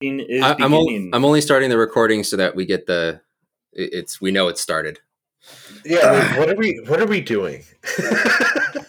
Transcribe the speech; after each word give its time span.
is 0.00 0.42
I, 0.42 0.54
I'm, 0.58 0.72
o- 0.74 0.84
beginning. 0.84 1.10
I'm 1.12 1.24
only 1.24 1.40
starting 1.40 1.70
the 1.70 1.78
recording 1.78 2.24
so 2.24 2.36
that 2.36 2.54
we 2.56 2.64
get 2.66 2.86
the. 2.86 3.20
It's 3.72 4.20
we 4.20 4.30
know 4.32 4.48
it's 4.48 4.60
started. 4.60 4.98
Yeah, 5.84 6.12
wait, 6.12 6.38
what 6.38 6.50
are 6.50 6.56
we? 6.56 6.80
What 6.86 7.00
are 7.00 7.06
we 7.06 7.20
doing? 7.20 7.64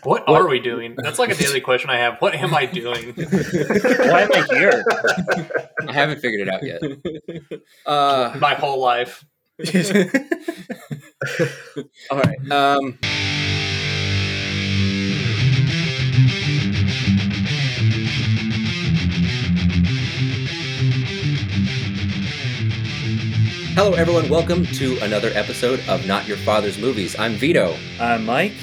What 0.03 0.27
are 0.27 0.47
we 0.47 0.59
doing? 0.59 0.95
That's 0.97 1.19
like 1.19 1.29
a 1.29 1.35
daily 1.35 1.61
question 1.61 1.91
I 1.91 1.97
have. 1.97 2.17
What 2.21 2.33
am 2.33 2.55
I 2.55 2.65
doing? 2.65 3.13
Why 3.15 4.21
am 4.23 4.29
I 4.33 4.47
here? 4.49 4.83
I 5.87 5.91
haven't 5.93 6.21
figured 6.21 6.47
it 6.47 6.49
out 6.51 6.63
yet. 6.63 6.81
Uh, 7.85 8.35
My 8.39 8.55
whole 8.55 8.79
life. 8.79 9.23
all 12.09 12.17
right. 12.17 12.51
Um, 12.51 12.97
hello, 23.73 23.93
everyone. 23.93 24.29
Welcome 24.29 24.65
to 24.65 24.97
another 25.01 25.29
episode 25.33 25.79
of 25.87 26.05
Not 26.07 26.27
Your 26.27 26.37
Father's 26.37 26.77
Movies. 26.77 27.17
I'm 27.17 27.33
Vito. 27.33 27.75
I'm 27.99 28.25
Mike. 28.25 28.53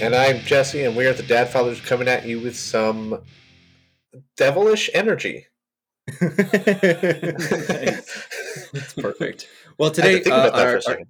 and 0.00 0.14
I'm 0.14 0.38
Jesse, 0.40 0.84
and 0.84 0.96
we 0.96 1.06
are 1.06 1.12
the 1.12 1.22
Dad 1.22 1.48
Fathers 1.50 1.80
coming 1.80 2.08
at 2.08 2.26
you 2.26 2.40
with 2.40 2.56
some 2.56 3.20
devilish 4.36 4.90
energy. 4.94 5.46
That's 6.20 6.42
perfect. 8.96 9.48
Well, 9.78 9.92
I 9.98 10.06
had 10.06 10.12
to 10.12 10.18
today, 10.24 10.30
uh, 10.30 10.46
about 10.48 10.54
that 10.56 10.66
our- 10.66 10.70
for 10.72 10.76
a 10.78 10.82
second. 10.82 11.06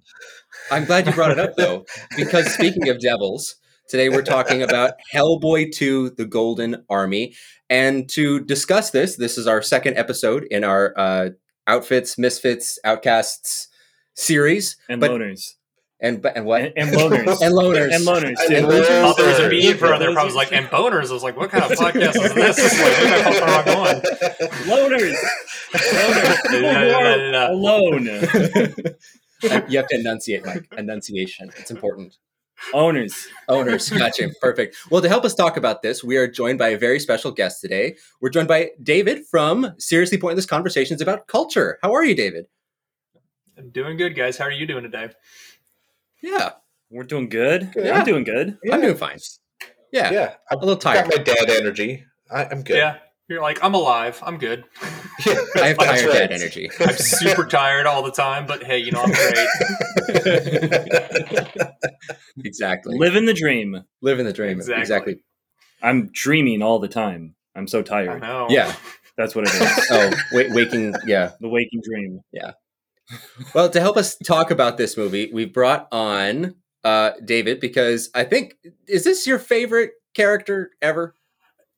I'm 0.71 0.85
glad 0.85 1.05
you 1.05 1.13
brought 1.13 1.31
it 1.31 1.39
up 1.39 1.55
though, 1.55 1.85
because 2.17 2.51
speaking 2.51 2.89
of 2.89 2.99
devils, 2.99 3.55
today 3.87 4.09
we're 4.09 4.23
talking 4.23 4.63
about 4.63 4.93
Hellboy 5.13 5.71
2 5.73 6.11
The 6.11 6.25
Golden 6.25 6.83
Army. 6.89 7.35
And 7.69 8.09
to 8.11 8.39
discuss 8.39 8.89
this, 8.91 9.15
this 9.15 9.37
is 9.37 9.45
our 9.47 9.61
second 9.61 9.97
episode 9.97 10.45
in 10.49 10.63
our 10.63 10.93
uh, 10.97 11.29
Outfits, 11.67 12.17
Misfits, 12.17 12.79
Outcasts 12.83 13.67
series. 14.13 14.77
And 14.89 15.01
But- 15.01 15.11
loners. 15.11 15.53
And 16.01 16.23
and 16.35 16.45
what? 16.45 16.61
And, 16.61 16.73
and 16.75 16.89
loners. 16.91 17.37
And 17.41 17.53
loners. 17.53 17.95
And 17.95 18.05
loners, 18.05 18.35
I 18.37 18.47
too. 18.47 18.53
didn't 18.53 18.69
I 18.69 19.01
thought 19.01 19.17
there 19.17 19.27
was 19.29 19.39
a 19.39 19.49
Loners. 19.49 19.77
For 19.77 19.93
other. 19.93 20.09
I 20.19 20.23
was 20.25 20.35
like, 20.35 20.51
and 20.51 20.67
boners. 20.67 21.09
I 21.09 21.13
was 21.13 21.23
like, 21.23 21.37
what 21.37 21.49
kind 21.49 21.63
of 21.63 21.71
podcast 21.71 22.21
is 22.21 22.33
this? 22.33 22.57
It's 22.59 22.81
like, 22.81 22.91
what 23.01 23.23
the 23.23 23.39
fuck 23.39 23.67
am 23.67 23.79
I 23.79 23.93
going? 23.93 24.01
Loners. 24.67 25.15
Loners. 25.71 26.41
People 26.49 26.69
who 26.69 26.93
are 26.93 27.51
alone. 27.51 28.05
you 29.69 29.77
have 29.77 29.87
to 29.87 29.95
enunciate, 29.95 30.45
Mike. 30.45 30.67
Enunciation. 30.77 31.49
It's 31.57 31.71
important. 31.71 32.17
Owners. 32.73 33.27
Owners, 33.49 33.89
gotcha. 33.89 34.29
Perfect. 34.41 34.75
Well, 34.89 35.01
to 35.01 35.09
help 35.09 35.25
us 35.25 35.35
talk 35.35 35.57
about 35.57 35.81
this, 35.81 36.03
we 36.03 36.17
are 36.17 36.27
joined 36.27 36.57
by 36.59 36.69
a 36.69 36.77
very 36.77 36.99
special 36.99 37.31
guest 37.31 37.61
today. 37.61 37.95
We're 38.21 38.29
joined 38.29 38.47
by 38.47 38.71
David 38.81 39.25
from 39.27 39.73
Seriously 39.77 40.17
Pointless 40.17 40.45
Conversations 40.45 41.01
About 41.01 41.27
Culture. 41.27 41.77
How 41.83 41.93
are 41.93 42.03
you, 42.03 42.15
David? 42.15 42.45
I'm 43.57 43.69
doing 43.69 43.97
good, 43.97 44.15
guys. 44.15 44.37
How 44.37 44.45
are 44.45 44.51
you 44.51 44.65
doing 44.65 44.83
today? 44.83 45.09
Yeah, 46.21 46.51
We're 46.89 47.03
doing 47.03 47.29
good. 47.29 47.71
Good. 47.73 47.87
I'm 47.91 48.05
doing 48.05 48.23
good. 48.23 48.57
I'm 48.71 48.81
doing 48.81 48.97
fine. 48.97 49.19
Yeah, 49.91 50.11
Yeah, 50.11 50.33
I've 50.51 50.57
a 50.57 50.65
little 50.65 50.75
tired. 50.77 51.09
got 51.09 51.25
tired. 51.25 51.27
my 51.27 51.33
dad 51.45 51.49
energy. 51.49 52.03
I, 52.31 52.45
I'm 52.45 52.63
good. 52.63 52.77
Yeah. 52.77 52.97
You're 53.27 53.41
like, 53.41 53.63
I'm 53.63 53.73
alive. 53.73 54.21
I'm 54.23 54.37
good. 54.37 54.65
Yeah, 55.25 55.33
I 55.55 55.67
have 55.69 55.77
tired 55.77 56.05
right. 56.05 56.13
dad 56.13 56.31
energy. 56.31 56.69
I'm 56.79 56.95
super 56.95 57.45
tired 57.45 57.87
all 57.87 58.03
the 58.03 58.11
time, 58.11 58.45
but 58.45 58.63
hey, 58.63 58.77
you 58.77 58.91
know, 58.91 59.01
I'm 59.01 59.11
great. 59.11 59.47
exactly. 62.45 62.97
Living 62.99 63.25
the 63.25 63.33
dream. 63.33 63.83
Living 64.01 64.25
the 64.25 64.33
dream. 64.33 64.57
Exactly. 64.57 64.81
Exactly. 64.81 65.15
I'm 65.81 66.09
dreaming 66.11 66.61
all 66.61 66.77
the 66.77 66.87
time. 66.87 67.35
I'm 67.55 67.67
so 67.67 67.79
I 67.79 67.83
tired. 67.83 68.21
know. 68.21 68.45
Yeah. 68.49 68.75
That's 69.17 69.33
what 69.33 69.47
it 69.47 69.53
is. 69.55 69.87
Oh, 69.91 70.11
wait, 70.33 70.51
waking. 70.51 70.93
Yeah. 71.07 71.31
the 71.39 71.49
waking 71.49 71.81
dream. 71.83 72.21
Yeah. 72.31 72.51
Well, 73.53 73.69
to 73.69 73.79
help 73.79 73.97
us 73.97 74.17
talk 74.17 74.51
about 74.51 74.77
this 74.77 74.97
movie, 74.97 75.31
we 75.33 75.45
brought 75.45 75.87
on 75.91 76.55
uh, 76.83 77.11
David 77.23 77.59
because 77.59 78.09
I 78.13 78.23
think 78.23 78.55
is 78.87 79.03
this 79.03 79.25
your 79.25 79.39
favorite 79.39 79.91
character 80.13 80.71
ever? 80.81 81.15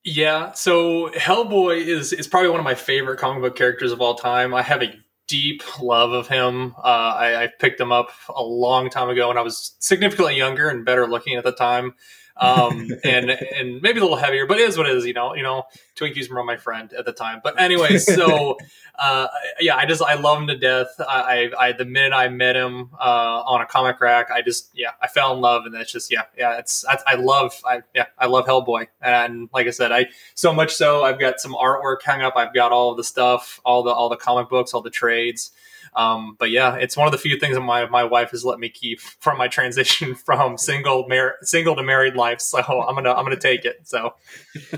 Yeah, 0.04 0.52
so 0.52 1.10
Hellboy 1.10 1.80
is 1.84 2.12
is 2.12 2.26
probably 2.28 2.50
one 2.50 2.60
of 2.60 2.64
my 2.64 2.74
favorite 2.74 3.18
comic 3.18 3.42
book 3.42 3.56
characters 3.56 3.92
of 3.92 4.00
all 4.00 4.14
time. 4.14 4.54
I 4.54 4.62
have 4.62 4.82
a 4.82 4.94
deep 5.26 5.62
love 5.82 6.12
of 6.12 6.28
him. 6.28 6.74
Uh, 6.78 7.14
I, 7.16 7.42
I 7.44 7.48
picked 7.58 7.80
him 7.80 7.92
up 7.92 8.10
a 8.34 8.42
long 8.42 8.88
time 8.88 9.10
ago 9.10 9.28
when 9.28 9.36
I 9.36 9.42
was 9.42 9.76
significantly 9.80 10.36
younger 10.36 10.68
and 10.68 10.84
better 10.84 11.06
looking 11.06 11.34
at 11.36 11.44
the 11.44 11.52
time, 11.52 11.94
um, 12.38 12.88
and 13.04 13.30
and 13.30 13.82
maybe 13.82 13.98
a 13.98 14.02
little 14.02 14.16
heavier, 14.16 14.46
but 14.46 14.58
it 14.58 14.68
is 14.68 14.76
what 14.76 14.88
it 14.88 14.96
is. 14.96 15.06
You 15.06 15.12
know, 15.12 15.34
you 15.34 15.42
know, 15.42 15.64
Twinkies 15.96 16.30
were 16.30 16.42
my 16.44 16.56
friend 16.56 16.92
at 16.92 17.04
the 17.04 17.12
time. 17.12 17.40
But 17.42 17.60
anyway, 17.60 17.98
so 17.98 18.56
uh, 18.98 19.28
yeah, 19.60 19.76
I 19.76 19.86
just 19.86 20.02
I 20.02 20.14
love 20.14 20.40
him 20.40 20.46
to 20.48 20.56
death. 20.56 20.88
I, 21.00 21.50
I, 21.58 21.66
I 21.66 21.72
the 21.72 21.84
minute 21.84 22.14
I 22.14 22.28
met 22.28 22.56
him 22.56 22.90
uh, 22.98 23.42
on 23.46 23.60
a 23.60 23.66
comic 23.66 24.00
rack, 24.00 24.30
I 24.30 24.42
just 24.42 24.70
yeah, 24.74 24.90
I 25.02 25.08
fell 25.08 25.34
in 25.34 25.40
love, 25.40 25.66
and 25.66 25.74
that's 25.74 25.92
just 25.92 26.12
yeah, 26.12 26.22
yeah. 26.36 26.58
It's 26.58 26.84
I, 26.86 26.98
I 27.06 27.14
love 27.16 27.54
I 27.64 27.82
yeah, 27.94 28.06
I 28.18 28.26
love 28.26 28.46
Hellboy, 28.46 28.88
and 29.00 29.48
like 29.52 29.66
I 29.66 29.70
said, 29.70 29.92
I 29.92 30.06
so 30.34 30.52
much 30.52 30.74
so 30.74 31.02
I've 31.02 31.18
got 31.18 31.40
some 31.40 31.54
artwork 31.54 32.02
hung 32.02 32.22
up. 32.22 32.34
I've 32.36 32.54
got 32.54 32.72
all 32.72 32.90
of 32.90 32.96
the 32.96 33.04
stuff, 33.04 33.60
all 33.64 33.82
the 33.82 33.90
all 33.90 34.08
the 34.08 34.16
comic 34.16 34.48
books, 34.48 34.74
all 34.74 34.82
the 34.82 34.90
trades. 34.90 35.50
Um, 35.94 36.36
but 36.38 36.50
yeah, 36.50 36.76
it's 36.76 36.96
one 36.96 37.06
of 37.06 37.12
the 37.12 37.18
few 37.18 37.38
things 37.38 37.54
that 37.54 37.60
my, 37.60 37.88
my 37.88 38.04
wife 38.04 38.30
has 38.30 38.44
let 38.44 38.58
me 38.58 38.68
keep 38.68 39.00
from 39.20 39.38
my 39.38 39.48
transition 39.48 40.14
from 40.14 40.58
single 40.58 41.06
mar- 41.08 41.36
single 41.42 41.76
to 41.76 41.82
married 41.82 42.14
life. 42.14 42.40
So 42.40 42.58
I'm 42.62 42.94
gonna 42.94 43.12
I'm 43.12 43.24
gonna 43.24 43.36
take 43.36 43.64
it. 43.64 43.76
So 43.84 44.14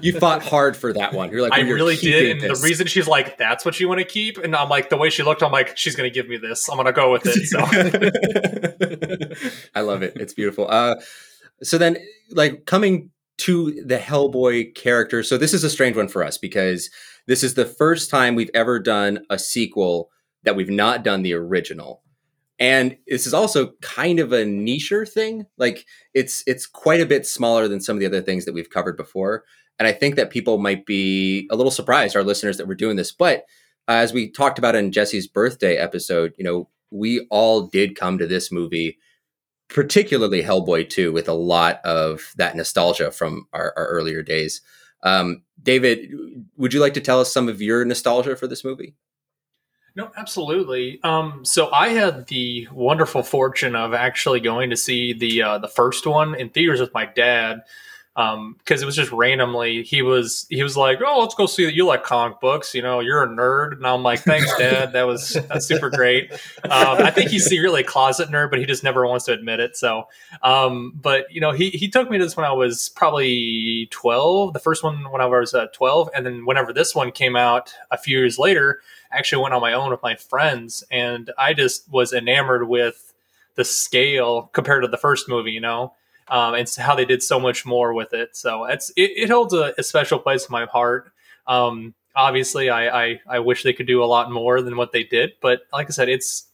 You 0.00 0.18
fought 0.18 0.42
hard 0.42 0.76
for 0.76 0.92
that 0.92 1.12
one. 1.12 1.30
You're 1.30 1.42
like, 1.42 1.52
I 1.52 1.64
"We're 1.64 1.74
really 1.74 1.96
did, 1.96 2.30
and 2.30 2.40
this." 2.40 2.60
the 2.60 2.64
reason 2.64 2.86
she's 2.86 3.08
like, 3.08 3.38
"That's 3.38 3.64
what 3.64 3.80
you 3.80 3.88
want 3.88 4.00
to 4.00 4.06
keep," 4.06 4.38
and 4.38 4.54
I'm 4.54 4.68
like, 4.68 4.90
the 4.90 4.96
way 4.96 5.10
she 5.10 5.22
looked, 5.22 5.42
I'm 5.42 5.52
like, 5.52 5.76
she's 5.76 5.96
gonna 5.96 6.10
give 6.10 6.28
me 6.28 6.36
this. 6.36 6.68
I'm 6.68 6.76
gonna 6.76 6.92
go 6.92 7.12
with 7.12 7.22
it. 7.26 7.46
So 7.46 7.58
I 9.74 9.80
love 9.80 10.02
it. 10.02 10.14
It's 10.16 10.34
beautiful. 10.34 10.68
Uh, 10.68 10.96
so 11.62 11.78
then, 11.78 11.96
like 12.30 12.66
coming 12.66 13.10
to 13.38 13.82
the 13.84 13.98
Hellboy 13.98 14.74
character. 14.74 15.22
So 15.22 15.38
this 15.38 15.54
is 15.54 15.64
a 15.64 15.70
strange 15.70 15.96
one 15.96 16.08
for 16.08 16.22
us 16.22 16.36
because 16.36 16.90
this 17.26 17.42
is 17.42 17.54
the 17.54 17.64
first 17.64 18.10
time 18.10 18.34
we've 18.34 18.50
ever 18.54 18.78
done 18.78 19.24
a 19.30 19.38
sequel 19.38 20.10
that 20.44 20.56
we've 20.56 20.70
not 20.70 21.04
done 21.04 21.22
the 21.22 21.34
original. 21.34 22.02
And 22.58 22.98
this 23.06 23.26
is 23.26 23.32
also 23.32 23.72
kind 23.80 24.20
of 24.20 24.32
a 24.32 24.44
nicher 24.44 25.08
thing. 25.10 25.46
Like 25.56 25.86
it's 26.12 26.44
it's 26.46 26.66
quite 26.66 27.00
a 27.00 27.06
bit 27.06 27.26
smaller 27.26 27.68
than 27.68 27.80
some 27.80 27.96
of 27.96 28.00
the 28.00 28.06
other 28.06 28.20
things 28.20 28.44
that 28.44 28.52
we've 28.52 28.70
covered 28.70 28.96
before. 28.96 29.44
And 29.78 29.88
I 29.88 29.92
think 29.92 30.16
that 30.16 30.30
people 30.30 30.58
might 30.58 30.84
be 30.84 31.48
a 31.50 31.56
little 31.56 31.70
surprised, 31.70 32.14
our 32.14 32.22
listeners, 32.22 32.58
that 32.58 32.68
we're 32.68 32.74
doing 32.74 32.96
this. 32.96 33.12
But 33.12 33.46
uh, 33.88 33.92
as 33.92 34.12
we 34.12 34.30
talked 34.30 34.58
about 34.58 34.74
in 34.74 34.92
Jesse's 34.92 35.26
birthday 35.26 35.76
episode, 35.76 36.34
you 36.36 36.44
know, 36.44 36.68
we 36.90 37.26
all 37.30 37.62
did 37.62 37.96
come 37.96 38.18
to 38.18 38.26
this 38.26 38.52
movie, 38.52 38.98
particularly 39.68 40.42
Hellboy 40.42 40.90
2, 40.90 41.12
with 41.12 41.28
a 41.28 41.32
lot 41.32 41.80
of 41.82 42.34
that 42.36 42.56
nostalgia 42.56 43.10
from 43.10 43.46
our, 43.54 43.72
our 43.74 43.86
earlier 43.86 44.22
days. 44.22 44.60
Um, 45.02 45.44
David, 45.62 46.10
would 46.58 46.74
you 46.74 46.80
like 46.80 46.94
to 46.94 47.00
tell 47.00 47.20
us 47.20 47.32
some 47.32 47.48
of 47.48 47.62
your 47.62 47.82
nostalgia 47.86 48.36
for 48.36 48.46
this 48.46 48.64
movie? 48.64 48.96
No, 49.96 50.10
absolutely. 50.16 51.00
Um, 51.02 51.44
so 51.44 51.70
I 51.72 51.88
had 51.88 52.26
the 52.28 52.68
wonderful 52.72 53.22
fortune 53.22 53.74
of 53.74 53.92
actually 53.92 54.40
going 54.40 54.70
to 54.70 54.76
see 54.76 55.12
the 55.12 55.42
uh, 55.42 55.58
the 55.58 55.68
first 55.68 56.06
one 56.06 56.34
in 56.34 56.48
theaters 56.50 56.80
with 56.80 56.94
my 56.94 57.06
dad 57.06 57.62
because 58.14 58.82
it 58.82 58.86
was 58.86 58.96
just 58.96 59.12
randomly. 59.12 59.82
He 59.82 60.02
was 60.02 60.46
he 60.50 60.62
was 60.62 60.76
like, 60.76 60.98
"Oh, 61.04 61.20
let's 61.20 61.34
go 61.34 61.46
see 61.46 61.64
that 61.64 61.74
you 61.74 61.86
like 61.86 62.02
comic 62.02 62.40
books. 62.40 62.74
You 62.74 62.82
know, 62.82 63.00
you're 63.00 63.22
a 63.22 63.28
nerd." 63.28 63.72
And 63.76 63.86
I'm 63.86 64.02
like, 64.02 64.20
"Thanks, 64.20 64.54
Dad. 64.58 64.92
That 64.92 65.04
was 65.04 65.38
that's 65.48 65.66
super 65.66 65.90
great." 65.90 66.32
Um, 66.64 66.98
I 66.98 67.10
think 67.10 67.30
he's 67.30 67.46
secretly 67.46 67.80
a 67.80 67.84
closet 67.84 68.28
nerd, 68.28 68.50
but 68.50 68.58
he 68.58 68.66
just 68.66 68.84
never 68.84 69.06
wants 69.06 69.24
to 69.26 69.32
admit 69.32 69.60
it. 69.60 69.76
So, 69.76 70.08
um, 70.42 70.92
but 71.00 71.26
you 71.32 71.40
know, 71.40 71.52
he 71.52 71.70
he 71.70 71.88
took 71.88 72.10
me 72.10 72.18
to 72.18 72.24
this 72.24 72.36
when 72.36 72.46
I 72.46 72.52
was 72.52 72.90
probably 72.90 73.86
12. 73.90 74.52
The 74.52 74.58
first 74.60 74.82
one 74.82 75.10
when 75.10 75.20
I 75.20 75.26
was 75.26 75.54
uh, 75.54 75.66
12, 75.72 76.10
and 76.14 76.26
then 76.26 76.44
whenever 76.44 76.72
this 76.72 76.94
one 76.94 77.12
came 77.12 77.36
out 77.36 77.74
a 77.90 77.98
few 77.98 78.18
years 78.18 78.38
later. 78.38 78.80
Actually 79.12 79.42
went 79.42 79.54
on 79.54 79.60
my 79.60 79.72
own 79.72 79.90
with 79.90 80.02
my 80.02 80.14
friends 80.14 80.84
and 80.90 81.30
I 81.36 81.54
just 81.54 81.90
was 81.90 82.12
enamored 82.12 82.68
with 82.68 83.12
the 83.56 83.64
scale 83.64 84.50
compared 84.52 84.82
to 84.82 84.88
the 84.88 84.96
first 84.96 85.28
movie, 85.28 85.50
you 85.50 85.60
know, 85.60 85.94
um, 86.28 86.54
and 86.54 86.68
how 86.78 86.94
they 86.94 87.04
did 87.04 87.22
so 87.22 87.40
much 87.40 87.66
more 87.66 87.92
with 87.92 88.12
it. 88.12 88.36
So 88.36 88.64
it's 88.64 88.90
it, 88.90 89.10
it 89.16 89.30
holds 89.30 89.52
a, 89.52 89.74
a, 89.76 89.82
special 89.82 90.18
place 90.18 90.46
in 90.46 90.52
my 90.52 90.66
heart. 90.66 91.12
Um, 91.46 91.94
obviously, 92.14 92.70
I, 92.70 93.04
I 93.04 93.20
I 93.28 93.38
wish 93.40 93.64
they 93.64 93.72
could 93.72 93.86
do 93.86 94.02
a 94.02 94.06
lot 94.06 94.30
more 94.30 94.62
than 94.62 94.76
what 94.76 94.92
they 94.92 95.02
did, 95.02 95.32
but 95.40 95.62
like 95.72 95.88
I 95.88 95.90
said, 95.90 96.08
it's 96.08 96.46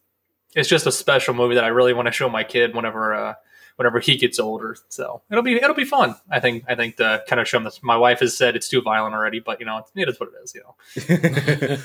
it's 0.55 0.69
just 0.69 0.87
a 0.87 0.93
special 0.93 1.35
movie 1.35 1.55
that 1.55 1.65
I 1.65 1.69
really 1.69 1.93
want 1.93 2.07
to 2.07 2.13
show 2.13 2.29
my 2.29 2.43
kid 2.43 2.75
whenever 2.75 3.15
uh, 3.15 3.35
whenever 3.77 4.01
he 4.01 4.17
gets 4.17 4.39
older. 4.39 4.77
So 4.89 5.23
it'll 5.31 5.43
be 5.45 5.55
it'll 5.57 5.75
be 5.75 5.85
fun. 5.85 6.15
I 6.31 6.41
think 6.41 6.65
I 6.69 6.75
think 6.75 7.01
uh, 7.01 7.19
to 7.19 7.25
kind 7.29 7.41
of 7.41 7.47
show 7.49 7.59
him 7.59 7.65
this. 7.65 7.83
My 7.83 7.97
wife 7.97 8.21
has 8.21 8.37
said 8.37 8.57
it's 8.57 8.69
too 8.69 8.83
violent 8.83 9.15
already, 9.15 9.39
but 9.41 9.61
you 9.61 9.67
know 9.67 9.85
it 9.95 10.09
is 10.09 10.19
what 10.19 10.31
it 10.31 10.35
is. 10.43 10.55
You 10.55 10.63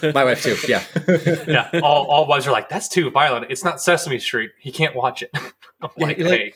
know. 0.03 0.11
My 0.13 0.23
wife 0.23 0.43
too. 0.43 0.55
Yeah. 0.67 0.83
yeah. 1.47 1.79
All 1.83 2.05
all 2.09 2.25
wives 2.27 2.47
are 2.47 2.51
like 2.51 2.69
that's 2.69 2.87
too 2.87 3.09
violent. 3.11 3.47
It's 3.49 3.63
not 3.63 3.81
Sesame 3.81 4.19
Street. 4.19 4.51
He 4.59 4.71
can't 4.71 4.95
watch 4.95 5.21
it. 5.21 5.29
I'm 5.35 5.89
Yeah, 5.97 6.05
like, 6.07 6.17
you're 6.17 6.29
like- 6.29 6.39
hey, 6.39 6.53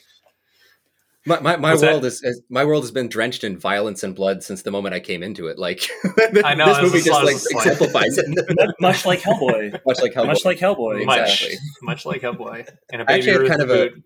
My 1.25 1.39
my, 1.39 1.55
my 1.57 1.75
world 1.75 2.05
is, 2.05 2.21
is 2.23 2.41
my 2.49 2.63
world 2.63 2.83
has 2.83 2.91
been 2.91 3.09
drenched 3.09 3.43
in 3.43 3.57
violence 3.57 4.03
and 4.03 4.13
blood 4.15 4.43
since 4.43 4.61
the 4.61 4.69
moment 4.69 4.93
I 4.93 4.99
came 4.99 5.23
into 5.23 5.47
it. 5.47 5.57
Like 5.57 5.81
I 6.43 6.53
know, 6.53 6.67
this 6.67 6.81
movie 6.83 7.01
just- 7.01 7.07
just 7.07 7.19
I 7.19 7.23
was 7.23 7.51
like 7.53 7.65
exemplifies 7.65 8.17
it. 8.19 8.25
Much 8.79 9.05
like 9.05 9.19
Hellboy. 9.21 9.79
much 9.85 10.01
like 10.01 10.13
Hellboy. 10.13 10.27
Much 10.27 10.45
like 10.45 10.59
Hellboy. 10.59 11.01
Exactly. 11.01 11.55
much 11.81 12.05
like 12.05 12.21
Hellboy 12.21 12.69
and 12.91 13.01
a 13.01 13.05
baby 13.05 13.31
actually 13.31 13.49
kind 13.49 13.61
of 13.63 13.69
a- 13.71 13.73
boot. 13.89 14.03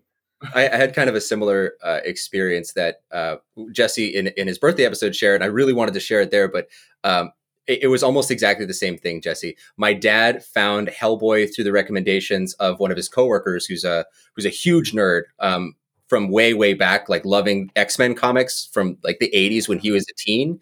I, 0.54 0.68
I 0.68 0.76
had 0.76 0.94
kind 0.94 1.10
of 1.10 1.14
a 1.16 1.20
similar 1.20 1.74
uh, 1.82 2.00
experience 2.04 2.72
that 2.72 3.02
uh, 3.12 3.36
Jesse 3.72 4.06
in 4.06 4.28
in 4.28 4.46
his 4.46 4.58
birthday 4.58 4.84
episode 4.86 5.14
shared. 5.14 5.36
And 5.36 5.44
I 5.44 5.48
really 5.48 5.72
wanted 5.72 5.94
to 5.94 6.00
share 6.00 6.20
it 6.20 6.30
there, 6.30 6.48
but 6.48 6.68
um, 7.04 7.32
it, 7.66 7.84
it 7.84 7.86
was 7.88 8.02
almost 8.02 8.30
exactly 8.30 8.64
the 8.64 8.74
same 8.74 8.96
thing. 8.96 9.20
Jesse, 9.20 9.56
my 9.76 9.92
dad 9.92 10.42
found 10.42 10.88
Hellboy 10.88 11.54
through 11.54 11.64
the 11.64 11.72
recommendations 11.72 12.54
of 12.54 12.78
one 12.80 12.90
of 12.90 12.96
his 12.96 13.08
coworkers, 13.08 13.66
who's 13.66 13.84
a 13.84 14.06
who's 14.34 14.46
a 14.46 14.50
huge 14.50 14.92
nerd 14.92 15.22
um, 15.40 15.74
from 16.08 16.30
way 16.30 16.54
way 16.54 16.72
back, 16.74 17.08
like 17.08 17.24
loving 17.26 17.70
X 17.76 17.98
Men 17.98 18.14
comics 18.14 18.68
from 18.72 18.96
like 19.04 19.18
the 19.18 19.30
'80s 19.34 19.68
when 19.68 19.78
he 19.78 19.90
was 19.90 20.04
a 20.10 20.14
teen, 20.16 20.60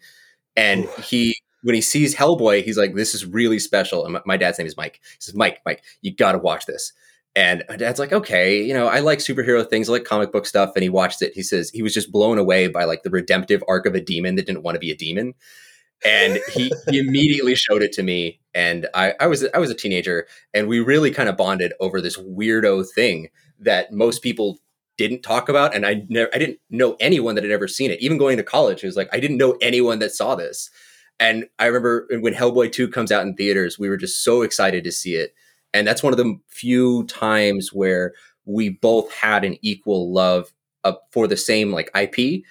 and 0.55 0.85
he. 1.03 1.35
When 1.61 1.75
he 1.75 1.81
sees 1.81 2.15
Hellboy, 2.15 2.63
he's 2.63 2.77
like, 2.77 2.95
"This 2.95 3.13
is 3.13 3.25
really 3.25 3.59
special." 3.59 4.05
And 4.05 4.13
my, 4.13 4.21
my 4.25 4.37
dad's 4.37 4.57
name 4.57 4.67
is 4.67 4.77
Mike. 4.77 5.01
He 5.03 5.17
says, 5.19 5.35
"Mike, 5.35 5.59
Mike, 5.65 5.83
you 6.01 6.15
got 6.15 6.31
to 6.31 6.37
watch 6.37 6.65
this." 6.65 6.93
And 7.35 7.63
my 7.69 7.75
dad's 7.75 7.99
like, 7.99 8.11
okay, 8.11 8.61
you 8.61 8.73
know, 8.73 8.87
I 8.87 8.99
like 8.99 9.19
superhero 9.19 9.67
things, 9.67 9.87
I 9.87 9.93
like 9.93 10.03
comic 10.03 10.31
book 10.31 10.45
stuff. 10.45 10.71
And 10.75 10.83
he 10.83 10.89
watched 10.89 11.21
it. 11.21 11.33
He 11.33 11.43
says 11.43 11.69
he 11.69 11.83
was 11.83 11.93
just 11.93 12.11
blown 12.11 12.37
away 12.37 12.67
by 12.67 12.85
like 12.85 13.03
the 13.03 13.09
redemptive 13.09 13.63
arc 13.67 13.85
of 13.85 13.95
a 13.95 14.01
demon 14.01 14.35
that 14.35 14.45
didn't 14.45 14.63
want 14.63 14.75
to 14.75 14.79
be 14.79 14.91
a 14.91 14.95
demon. 14.95 15.33
And 16.03 16.39
he, 16.53 16.71
he 16.89 16.99
immediately 17.07 17.55
showed 17.55 17.83
it 17.83 17.91
to 17.93 18.03
me. 18.03 18.39
And 18.53 18.87
I, 18.93 19.13
I 19.19 19.27
was 19.27 19.45
I 19.53 19.59
was 19.59 19.69
a 19.69 19.75
teenager, 19.75 20.27
and 20.53 20.67
we 20.67 20.79
really 20.79 21.11
kind 21.11 21.29
of 21.29 21.37
bonded 21.37 21.73
over 21.79 22.01
this 22.01 22.17
weirdo 22.17 22.85
thing 22.95 23.29
that 23.59 23.91
most 23.93 24.23
people 24.23 24.59
didn't 24.97 25.21
talk 25.21 25.49
about. 25.49 25.75
And 25.75 25.85
I 25.85 26.05
never 26.09 26.29
I 26.33 26.39
didn't 26.39 26.59
know 26.69 26.95
anyone 26.99 27.35
that 27.35 27.43
had 27.43 27.53
ever 27.53 27.67
seen 27.67 27.91
it. 27.91 28.01
Even 28.01 28.17
going 28.17 28.37
to 28.37 28.43
college, 28.43 28.83
it 28.83 28.87
was 28.87 28.97
like 28.97 29.09
I 29.13 29.19
didn't 29.19 29.37
know 29.37 29.57
anyone 29.61 29.99
that 29.99 30.11
saw 30.11 30.35
this. 30.35 30.69
And 31.19 31.47
I 31.59 31.65
remember 31.65 32.07
when 32.21 32.33
Hellboy 32.33 32.71
2 32.71 32.87
comes 32.87 33.11
out 33.11 33.25
in 33.25 33.35
theaters, 33.35 33.77
we 33.77 33.89
were 33.89 33.97
just 33.97 34.23
so 34.23 34.41
excited 34.41 34.85
to 34.85 34.91
see 34.91 35.15
it 35.15 35.33
and 35.73 35.87
that's 35.87 36.03
one 36.03 36.13
of 36.13 36.17
the 36.17 36.37
few 36.47 37.05
times 37.05 37.71
where 37.73 38.13
we 38.45 38.69
both 38.69 39.11
had 39.13 39.43
an 39.45 39.57
equal 39.61 40.11
love 40.11 40.51
for 41.11 41.27
the 41.27 41.37
same 41.37 41.71
like 41.71 41.91
IP 41.95 42.43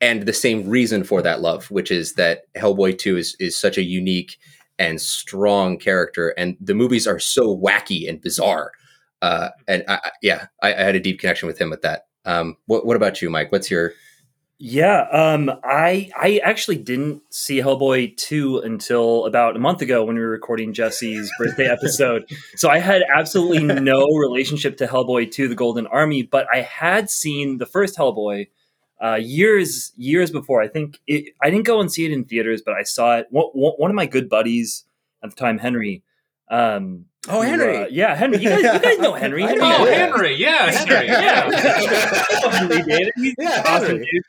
and 0.00 0.22
the 0.22 0.32
same 0.32 0.68
reason 0.68 1.04
for 1.04 1.22
that 1.22 1.40
love, 1.40 1.70
which 1.70 1.90
is 1.90 2.14
that 2.14 2.42
Hellboy 2.56 2.98
2 2.98 3.16
is 3.16 3.36
is 3.40 3.56
such 3.56 3.78
a 3.78 3.82
unique 3.82 4.38
and 4.78 5.00
strong 5.00 5.78
character, 5.78 6.30
and 6.36 6.56
the 6.60 6.74
movies 6.74 7.06
are 7.06 7.20
so 7.20 7.56
wacky 7.56 8.08
and 8.08 8.20
bizarre. 8.20 8.72
Uh, 9.22 9.50
and 9.68 9.84
I, 9.88 9.94
I- 10.04 10.10
yeah, 10.22 10.46
I, 10.62 10.74
I 10.74 10.82
had 10.82 10.96
a 10.96 11.00
deep 11.00 11.20
connection 11.20 11.46
with 11.46 11.58
him 11.60 11.70
with 11.70 11.82
that. 11.82 12.06
Um, 12.24 12.56
what, 12.66 12.84
what 12.86 12.96
about 12.96 13.22
you, 13.22 13.30
Mike? 13.30 13.52
What's 13.52 13.70
your 13.70 13.92
Yeah, 14.66 15.02
um, 15.12 15.50
I 15.62 16.10
I 16.18 16.40
actually 16.42 16.78
didn't 16.78 17.20
see 17.28 17.58
Hellboy 17.58 18.16
two 18.16 18.60
until 18.60 19.26
about 19.26 19.56
a 19.56 19.58
month 19.58 19.82
ago 19.82 20.04
when 20.06 20.16
we 20.16 20.22
were 20.22 20.30
recording 20.30 20.72
Jesse's 20.72 21.30
birthday 21.38 21.66
episode. 21.70 22.24
So 22.56 22.70
I 22.70 22.78
had 22.78 23.02
absolutely 23.14 23.62
no 23.62 24.06
relationship 24.06 24.78
to 24.78 24.86
Hellboy 24.86 25.32
two, 25.32 25.48
The 25.48 25.54
Golden 25.54 25.86
Army, 25.88 26.22
but 26.22 26.46
I 26.50 26.62
had 26.62 27.10
seen 27.10 27.58
the 27.58 27.66
first 27.66 27.98
Hellboy 27.98 28.48
uh, 29.04 29.16
years 29.16 29.92
years 29.98 30.30
before. 30.30 30.62
I 30.62 30.68
think 30.68 30.98
it, 31.06 31.34
I 31.42 31.50
didn't 31.50 31.66
go 31.66 31.78
and 31.80 31.92
see 31.92 32.06
it 32.06 32.12
in 32.12 32.24
theaters, 32.24 32.62
but 32.64 32.72
I 32.72 32.84
saw 32.84 33.18
it. 33.18 33.26
One, 33.28 33.48
one 33.52 33.90
of 33.90 33.94
my 33.94 34.06
good 34.06 34.30
buddies 34.30 34.84
at 35.22 35.28
the 35.28 35.36
time, 35.36 35.58
Henry. 35.58 36.02
Um, 36.50 37.04
Oh, 37.28 37.42
who, 37.42 37.48
Henry. 37.48 37.76
uh, 37.76 37.86
yeah, 37.90 38.14
Henry. 38.14 38.38
You 38.38 38.48
guys, 38.50 38.62
you 38.62 38.80
guys 38.80 38.98
know 38.98 39.12
Henry. 39.14 39.42
Henry 39.46 39.60
Oh, 39.62 39.84
Yeah. 39.86 39.94
Henry, 39.94 40.34
yeah, 40.36 40.70
Henry, 40.70 41.06
Yeah. 41.06 41.50
yeah. 41.50 42.50
Henry, 42.50 42.82
David. 42.82 43.12
He's 43.16 43.34
Yeah, 43.38 43.62
awesome 43.66 43.86
Henry. 43.88 44.08
dude. 44.10 44.22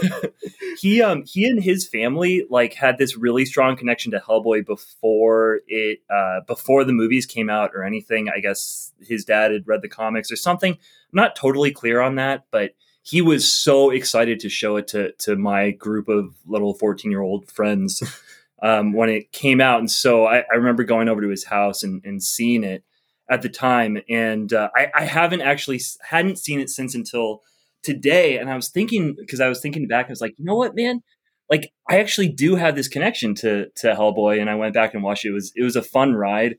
he 0.78 1.02
um 1.02 1.24
he 1.26 1.46
and 1.48 1.62
his 1.62 1.86
family 1.86 2.46
like 2.50 2.74
had 2.74 2.98
this 2.98 3.16
really 3.16 3.44
strong 3.44 3.76
connection 3.76 4.12
to 4.12 4.20
Hellboy 4.20 4.66
before 4.66 5.60
it 5.66 6.00
uh 6.10 6.40
before 6.46 6.84
the 6.84 6.92
movies 6.92 7.26
came 7.26 7.50
out 7.50 7.70
or 7.74 7.84
anything. 7.84 8.28
I 8.28 8.40
guess 8.40 8.92
his 9.00 9.24
dad 9.24 9.52
had 9.52 9.66
read 9.66 9.82
the 9.82 9.88
comics 9.88 10.30
or 10.30 10.36
something. 10.36 10.72
I'm 10.72 10.78
not 11.12 11.36
totally 11.36 11.70
clear 11.70 12.00
on 12.00 12.16
that, 12.16 12.44
but 12.50 12.72
he 13.02 13.20
was 13.20 13.52
so 13.52 13.90
excited 13.90 14.40
to 14.40 14.48
show 14.48 14.76
it 14.76 14.88
to 14.88 15.12
to 15.12 15.36
my 15.36 15.70
group 15.72 16.08
of 16.08 16.34
little 16.46 16.74
14 16.74 17.10
year 17.10 17.22
old 17.22 17.50
friends 17.50 18.02
um, 18.62 18.92
when 18.92 19.10
it 19.10 19.32
came 19.32 19.60
out. 19.60 19.80
And 19.80 19.90
so 19.90 20.24
I, 20.26 20.44
I 20.50 20.54
remember 20.54 20.84
going 20.84 21.08
over 21.08 21.20
to 21.20 21.28
his 21.28 21.44
house 21.44 21.82
and, 21.82 22.02
and 22.04 22.22
seeing 22.22 22.64
it 22.64 22.84
at 23.28 23.42
the 23.42 23.48
time. 23.48 23.98
And 24.08 24.52
uh, 24.52 24.70
I, 24.74 24.88
I 24.94 25.04
haven't 25.04 25.40
actually 25.40 25.80
hadn't 26.02 26.38
seen 26.38 26.60
it 26.60 26.70
since 26.70 26.94
until 26.94 27.42
today. 27.82 28.38
And 28.38 28.50
I 28.50 28.56
was 28.56 28.70
thinking 28.70 29.14
because 29.18 29.40
I 29.40 29.48
was 29.48 29.60
thinking 29.60 29.88
back, 29.88 30.06
I 30.06 30.10
was 30.10 30.20
like, 30.20 30.34
you 30.38 30.44
know 30.44 30.56
what, 30.56 30.74
man, 30.74 31.02
like 31.50 31.72
I 31.88 31.98
actually 32.00 32.28
do 32.28 32.56
have 32.56 32.76
this 32.76 32.88
connection 32.88 33.34
to 33.36 33.68
to 33.76 33.94
Hellboy. 33.94 34.40
And 34.40 34.50
I 34.50 34.54
went 34.54 34.74
back 34.74 34.94
and 34.94 35.02
watched 35.02 35.24
it. 35.24 35.30
It 35.30 35.32
was 35.32 35.52
it 35.56 35.62
was 35.62 35.76
a 35.76 35.82
fun 35.82 36.14
ride. 36.14 36.56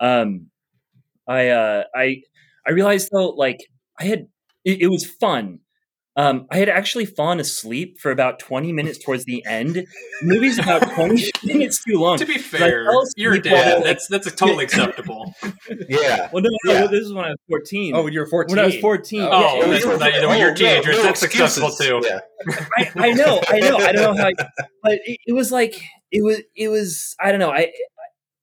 Um, 0.00 0.50
I 1.28 1.48
uh, 1.48 1.84
I 1.94 2.22
I 2.66 2.70
realized 2.72 3.10
though, 3.12 3.30
like 3.30 3.58
I 3.98 4.04
had 4.04 4.26
it, 4.64 4.82
it 4.82 4.88
was 4.88 5.04
fun. 5.06 5.60
Um, 6.14 6.46
I 6.50 6.58
had 6.58 6.68
actually 6.68 7.06
fallen 7.06 7.40
asleep 7.40 7.98
for 7.98 8.10
about 8.10 8.38
20 8.38 8.70
minutes 8.72 8.98
towards 8.98 9.24
the 9.24 9.42
end. 9.46 9.76
The 9.76 9.86
movie's 10.22 10.58
about 10.58 10.82
20 10.92 11.30
minutes 11.44 11.82
too 11.82 11.98
long. 11.98 12.18
To 12.18 12.26
be 12.26 12.36
fair, 12.36 12.82
you're 13.16 13.32
a 13.32 13.36
asleep 13.38 13.46
while- 13.46 13.78
dad. 13.80 13.84
That's 13.84 14.08
that's 14.08 14.30
totally 14.34 14.64
acceptable. 14.68 15.32
Yeah. 15.88 16.28
Well, 16.30 16.42
no, 16.42 16.50
no, 16.66 16.72
Yeah. 16.72 16.86
this 16.88 17.00
is 17.06 17.14
when 17.14 17.24
I 17.24 17.28
was 17.30 17.38
14. 17.48 17.94
oh, 17.96 18.02
when 18.04 18.12
you 18.12 18.20
were 18.20 18.26
fourteen? 18.26 18.56
when 18.56 18.62
I 18.64 18.66
was 18.66 18.76
14. 18.76 19.20
Oh, 19.22 19.24
yeah, 19.24 19.30
it 19.30 19.64
Oh, 19.64 19.68
was- 19.70 19.84
that's- 19.84 20.20
that- 20.20 20.28
when 20.28 20.38
you're 20.38 20.54
teenagers, 20.54 21.02
that's 21.02 21.22
acceptable 21.22 21.70
too. 21.70 22.02
Yeah. 22.04 22.20
I, 22.76 22.90
I 22.96 23.10
know, 23.12 23.40
I 23.48 23.58
know, 23.60 23.76
I 23.78 23.92
don't 23.92 24.16
know 24.16 24.22
how, 24.22 24.30
but 24.82 24.92
it, 25.04 25.18
it 25.26 25.32
was 25.32 25.50
like 25.52 25.80
it 26.10 26.22
was, 26.22 26.42
it 26.56 26.68
was. 26.68 27.14
I 27.20 27.30
don't 27.30 27.38
know. 27.40 27.50
I, 27.52 27.72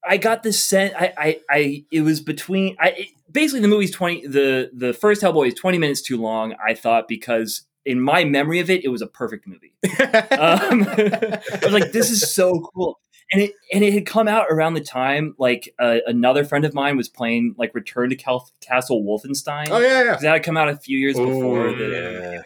I 0.09 0.17
got 0.17 0.43
this 0.43 0.61
sense. 0.61 0.93
I, 0.97 1.13
I, 1.17 1.39
I 1.49 1.85
it 1.91 2.01
was 2.01 2.19
between. 2.19 2.75
I 2.79 2.89
it, 2.89 3.07
basically 3.31 3.61
the 3.61 3.67
movie's 3.67 3.91
twenty. 3.91 4.25
The 4.27 4.71
the 4.73 4.91
first 4.93 5.21
Hellboy 5.21 5.47
is 5.49 5.53
twenty 5.53 5.77
minutes 5.77 6.01
too 6.01 6.17
long. 6.17 6.55
I 6.67 6.73
thought 6.73 7.07
because 7.07 7.61
in 7.85 8.01
my 8.01 8.23
memory 8.25 8.59
of 8.59 8.69
it, 8.69 8.83
it 8.83 8.89
was 8.89 9.01
a 9.01 9.07
perfect 9.07 9.47
movie. 9.47 9.73
Um, 10.31 10.83
I 10.87 11.59
was 11.63 11.73
like, 11.73 11.91
this 11.91 12.09
is 12.09 12.33
so 12.33 12.59
cool. 12.73 12.99
And 13.31 13.43
it 13.43 13.51
and 13.71 13.83
it 13.83 13.93
had 13.93 14.05
come 14.07 14.27
out 14.27 14.47
around 14.49 14.73
the 14.73 14.81
time 14.81 15.35
like 15.37 15.73
uh, 15.77 15.97
another 16.07 16.43
friend 16.43 16.65
of 16.65 16.73
mine 16.73 16.97
was 16.97 17.07
playing 17.07 17.53
like 17.59 17.75
Return 17.75 18.09
to 18.09 18.15
Cal- 18.15 18.49
Castle 18.61 19.03
Wolfenstein. 19.03 19.67
oh 19.69 19.77
yeah, 19.79 20.03
yeah. 20.03 20.15
that 20.15 20.33
had 20.33 20.43
come 20.43 20.57
out 20.57 20.67
a 20.69 20.77
few 20.77 20.97
years 20.97 21.15
before. 21.15 21.67
Ooh, 21.67 21.75
The, 21.75 22.33
yeah. 22.33 22.41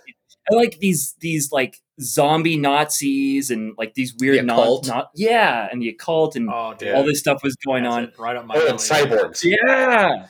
I 0.52 0.56
like 0.56 0.80
these 0.80 1.16
these 1.20 1.52
like 1.52 1.82
zombie 2.02 2.58
Nazis 2.58 3.50
and 3.52 3.74
like 3.78 3.94
these 3.94 4.14
weird 4.20 4.40
The 4.40 4.44
non, 4.44 4.60
occult? 4.60 4.88
not 4.88 5.10
yeah, 5.16 5.70
and 5.72 5.82
the 5.82 5.90
occult 5.90 6.36
and 6.36 6.50
Oh, 6.50 6.76
all 6.94 7.04
this 7.04 7.20
stuff 7.20 7.44
was 7.44 7.56
going 7.66 7.84
That's 7.84 7.96
on. 7.96 8.04
it, 8.06 8.20
right 8.20 8.36
up 8.36 8.46
my 8.46 8.56
Oh, 8.58 8.68
and 8.68 8.80
cyborgs. 8.80 9.44
Yeah. 9.44 10.28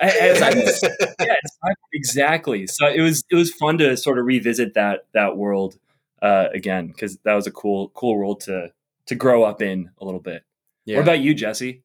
I, 0.00 0.06
I, 0.08 0.28
I 0.50 0.54
was- 0.54 0.82
yeah, 1.20 1.34
it's 1.42 1.58
not- 1.64 1.76
exactly. 1.94 2.66
So 2.66 2.86
it 2.86 3.00
was 3.00 3.24
it 3.30 3.34
was 3.34 3.50
fun 3.54 3.78
to 3.78 3.96
sort 3.96 4.18
of 4.18 4.26
revisit 4.26 4.74
that 4.74 5.06
that 5.14 5.36
world 5.36 5.78
uh, 6.22 6.48
again 6.52 6.88
because 6.88 7.16
that 7.24 7.34
was 7.34 7.46
a 7.46 7.50
cool 7.50 7.88
cool 7.94 8.16
world 8.18 8.40
to 8.42 8.72
to 9.06 9.14
grow 9.14 9.42
up 9.44 9.62
in 9.62 9.90
a 10.00 10.04
little 10.04 10.20
bit. 10.20 10.42
Yeah. 10.84 10.96
What 10.96 11.02
about 11.02 11.20
you, 11.20 11.34
Jesse? 11.34 11.82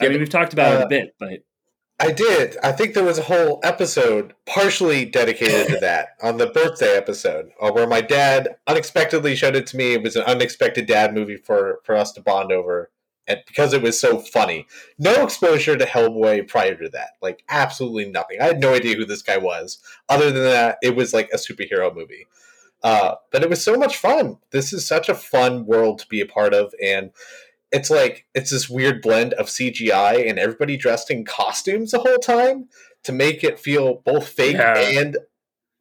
I 0.00 0.04
Yeah, 0.04 0.10
mean, 0.10 0.20
we've 0.20 0.28
talked 0.30 0.52
about 0.52 0.74
it 0.74 0.82
uh, 0.82 0.86
a 0.86 0.88
bit, 0.88 1.14
but 1.18 1.40
I 2.00 2.10
did. 2.10 2.56
I 2.62 2.72
think 2.72 2.94
there 2.94 3.04
was 3.04 3.18
a 3.18 3.22
whole 3.22 3.60
episode 3.62 4.34
partially 4.46 5.04
dedicated 5.04 5.68
to 5.68 5.78
that 5.80 6.16
on 6.22 6.38
the 6.38 6.48
birthday 6.48 6.96
episode, 6.96 7.50
uh, 7.60 7.70
where 7.70 7.86
my 7.86 8.00
dad 8.00 8.56
unexpectedly 8.66 9.36
showed 9.36 9.54
it 9.54 9.66
to 9.68 9.76
me. 9.76 9.92
It 9.92 10.02
was 10.02 10.16
an 10.16 10.24
unexpected 10.24 10.86
dad 10.86 11.14
movie 11.14 11.36
for 11.36 11.80
for 11.84 11.94
us 11.94 12.10
to 12.12 12.20
bond 12.20 12.50
over, 12.50 12.90
and 13.28 13.40
because 13.46 13.72
it 13.72 13.82
was 13.82 13.98
so 13.98 14.18
funny. 14.18 14.66
No 14.98 15.22
exposure 15.22 15.76
to 15.76 15.86
Hellboy 15.86 16.48
prior 16.48 16.74
to 16.74 16.88
that, 16.90 17.10
like 17.22 17.44
absolutely 17.48 18.10
nothing. 18.10 18.40
I 18.40 18.46
had 18.46 18.60
no 18.60 18.74
idea 18.74 18.96
who 18.96 19.04
this 19.04 19.22
guy 19.22 19.38
was. 19.38 19.78
Other 20.08 20.32
than 20.32 20.42
that, 20.44 20.78
it 20.82 20.96
was 20.96 21.14
like 21.14 21.30
a 21.32 21.36
superhero 21.36 21.94
movie. 21.94 22.26
Uh, 22.82 23.14
but 23.30 23.42
it 23.42 23.48
was 23.48 23.64
so 23.64 23.76
much 23.76 23.96
fun. 23.96 24.36
This 24.50 24.74
is 24.74 24.86
such 24.86 25.08
a 25.08 25.14
fun 25.14 25.64
world 25.64 26.00
to 26.00 26.06
be 26.06 26.20
a 26.20 26.26
part 26.26 26.52
of, 26.52 26.74
and 26.82 27.12
it's 27.74 27.90
like 27.90 28.24
it's 28.34 28.50
this 28.50 28.70
weird 28.70 29.02
blend 29.02 29.32
of 29.34 29.46
CGI 29.46 30.28
and 30.30 30.38
everybody 30.38 30.76
dressed 30.76 31.10
in 31.10 31.24
costumes 31.24 31.90
the 31.90 31.98
whole 31.98 32.18
time 32.18 32.68
to 33.02 33.12
make 33.12 33.42
it 33.42 33.58
feel 33.58 34.00
both 34.06 34.28
fake 34.28 34.56
Yeah. 34.56 34.78
and 34.78 35.18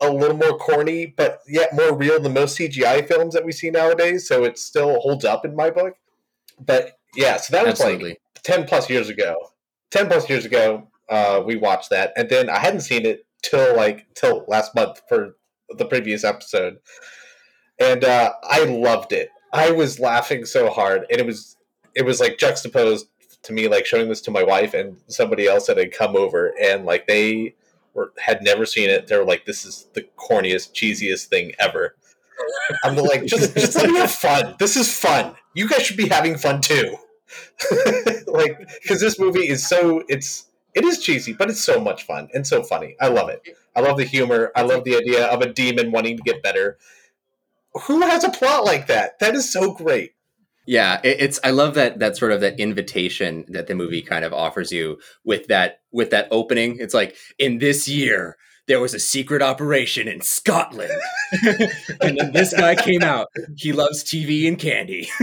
a 0.02 0.12
little 0.12 0.36
more 0.36 0.58
corny, 0.58 1.06
but 1.06 1.40
yet 1.48 1.74
more 1.74 1.96
real 1.96 2.20
than 2.20 2.34
most 2.34 2.58
CGI 2.58 3.08
films 3.08 3.34
that 3.36 3.46
we 3.46 3.52
see 3.54 3.70
nowadays. 3.70 4.28
So 4.28 4.44
it 4.44 4.58
still 4.58 5.00
holds 5.00 5.24
up 5.24 5.46
in 5.46 5.56
my 5.56 5.70
book. 5.70 5.94
But 6.60 6.98
yeah, 7.16 7.38
so 7.38 7.52
that 7.54 7.64
was 7.66 7.80
Absolutely. 7.80 8.10
like 8.10 8.22
ten 8.44 8.66
plus 8.66 8.90
years 8.90 9.08
ago. 9.08 9.36
Ten 9.92 10.08
plus 10.08 10.28
years 10.28 10.46
ago, 10.46 10.90
uh, 11.10 11.44
we 11.46 11.56
watched 11.56 11.92
that, 11.92 12.12
and 12.18 12.28
then 12.28 12.50
I 12.50 12.58
hadn't 12.58 12.82
seen 12.82 13.06
it 13.06 13.26
till 13.44 13.76
like 13.78 14.08
till 14.16 14.44
last 14.48 14.74
month 14.74 15.02
for 15.08 15.36
the 15.70 15.86
previous 15.86 16.24
episode, 16.24 16.80
and 17.80 18.04
uh, 18.04 18.34
I 18.44 18.64
loved 18.66 19.14
it. 19.14 19.30
I 19.54 19.70
was 19.72 20.00
laughing 20.00 20.46
so 20.46 20.70
hard, 20.72 21.06
and 21.12 21.20
it 21.22 21.26
was 21.28 21.56
it 21.96 22.06
was 22.06 22.20
like 22.20 22.38
juxtaposed 22.38 23.08
to 23.44 23.54
me, 23.54 23.68
like 23.68 23.86
showing 23.86 24.10
this 24.10 24.22
to 24.22 24.32
my 24.32 24.44
wife 24.44 24.74
and 24.74 24.98
somebody 25.08 25.48
else 25.48 25.68
that 25.68 25.78
had 25.78 25.92
come 25.92 26.16
over, 26.16 26.54
and 26.62 26.86
like 26.86 27.08
they 27.08 27.56
were 27.94 28.14
had 28.18 28.42
never 28.42 28.66
seen 28.66 28.90
it. 28.90 29.08
They 29.08 29.18
were 29.18 29.26
like, 29.26 29.46
"This 29.46 29.66
is 29.66 29.88
the 29.94 30.08
corniest, 30.18 30.74
cheesiest 30.74 31.26
thing 31.26 31.54
ever." 31.60 31.96
I'm 32.84 32.96
like, 32.96 33.26
just 33.26 33.56
just 33.56 33.76
let 33.76 33.90
me 33.90 33.98
have 33.98 34.12
fun. 34.12 34.56
This 34.60 34.76
is 34.76 34.96
fun. 34.98 35.36
You 35.54 35.68
guys 35.68 35.84
should 35.84 35.98
be 35.98 36.10
having 36.10 36.38
fun 36.38 36.62
too. 36.62 36.98
like, 38.28 38.60
because 38.82 39.00
this 39.00 39.20
movie 39.20 39.48
is 39.48 39.68
so 39.68 40.04
it's 40.08 40.50
it 40.74 40.86
is 40.86 41.00
cheesy, 41.00 41.34
but 41.34 41.50
it's 41.50 41.64
so 41.64 41.80
much 41.80 42.04
fun 42.04 42.30
and 42.34 42.46
so 42.46 42.64
funny. 42.64 42.96
I 43.00 43.08
love 43.08 43.30
it. 43.30 43.42
I 43.76 43.82
love 43.82 43.98
the 43.98 44.06
humor. 44.06 44.52
I 44.56 44.62
love 44.62 44.84
the 44.84 44.96
idea 44.96 45.26
of 45.28 45.42
a 45.42 45.52
demon 45.52 45.92
wanting 45.92 46.18
to 46.18 46.24
get 46.24 46.44
better. 46.44 46.78
Who 47.86 48.02
has 48.02 48.24
a 48.24 48.30
plot 48.30 48.66
like 48.66 48.88
that? 48.88 49.20
That 49.20 49.36
is 49.36 49.52
so 49.52 49.74
great. 49.74 50.14
Yeah, 50.66 51.02
it's 51.04 51.40
I 51.44 51.52
love 51.52 51.74
that 51.76 52.00
that 52.00 52.16
sort 52.16 52.32
of 52.32 52.42
that 52.42 52.60
invitation 52.60 53.46
that 53.50 53.68
the 53.68 53.76
movie 53.76 54.02
kind 54.02 54.24
of 54.24 54.34
offers 54.34 54.72
you 54.72 54.98
with 55.26 55.48
that 55.48 55.82
with 55.92 56.12
that 56.12 56.28
opening. 56.32 56.78
It's 56.80 56.94
like 56.94 57.18
in 57.38 57.58
this 57.58 57.88
year 57.88 58.38
there 58.68 58.80
was 58.80 58.94
a 58.94 59.00
secret 59.00 59.42
operation 59.42 60.08
in 60.08 60.22
Scotland. 60.22 60.94
and 62.02 62.18
then 62.18 62.32
this 62.32 62.54
guy 62.54 62.76
came 62.76 63.04
out. 63.04 63.28
He 63.58 63.74
loves 63.74 64.04
TV 64.04 64.48
and 64.48 64.58
candy. 64.58 65.10